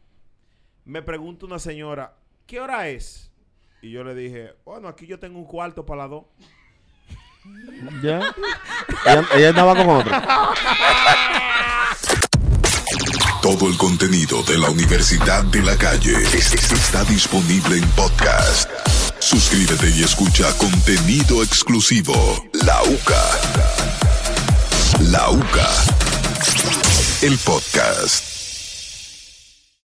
Me 0.84 1.00
pregunta 1.02 1.46
una 1.46 1.58
señora, 1.58 2.16
¿qué 2.46 2.60
hora 2.60 2.88
es? 2.88 3.30
Y 3.80 3.90
yo 3.90 4.04
le 4.04 4.14
dije, 4.14 4.54
bueno, 4.64 4.88
aquí 4.88 5.06
yo 5.06 5.18
tengo 5.18 5.38
un 5.38 5.46
cuarto 5.46 5.84
para 5.86 6.02
las 6.02 6.10
dos. 6.10 6.24
¿Ya? 8.02 8.34
ella, 9.06 9.28
ella 9.34 9.48
andaba 9.50 9.74
con 9.76 9.88
otro. 9.96 10.12
Todo 13.42 13.68
el 13.68 13.76
contenido 13.76 14.42
de 14.44 14.56
la 14.58 14.70
Universidad 14.70 15.44
de 15.44 15.62
la 15.62 15.76
Calle 15.76 16.12
es- 16.32 16.54
es- 16.54 16.72
está 16.72 17.04
disponible 17.04 17.76
en 17.78 17.86
podcast. 17.90 18.70
Suscríbete 19.24 19.88
y 19.88 20.02
escucha 20.02 20.52
contenido 20.58 21.42
exclusivo. 21.42 22.14
La 22.52 22.82
UCA. 22.82 23.40
La 25.00 25.30
UCA. 25.30 25.70
El 27.22 27.38
podcast. 27.38 28.33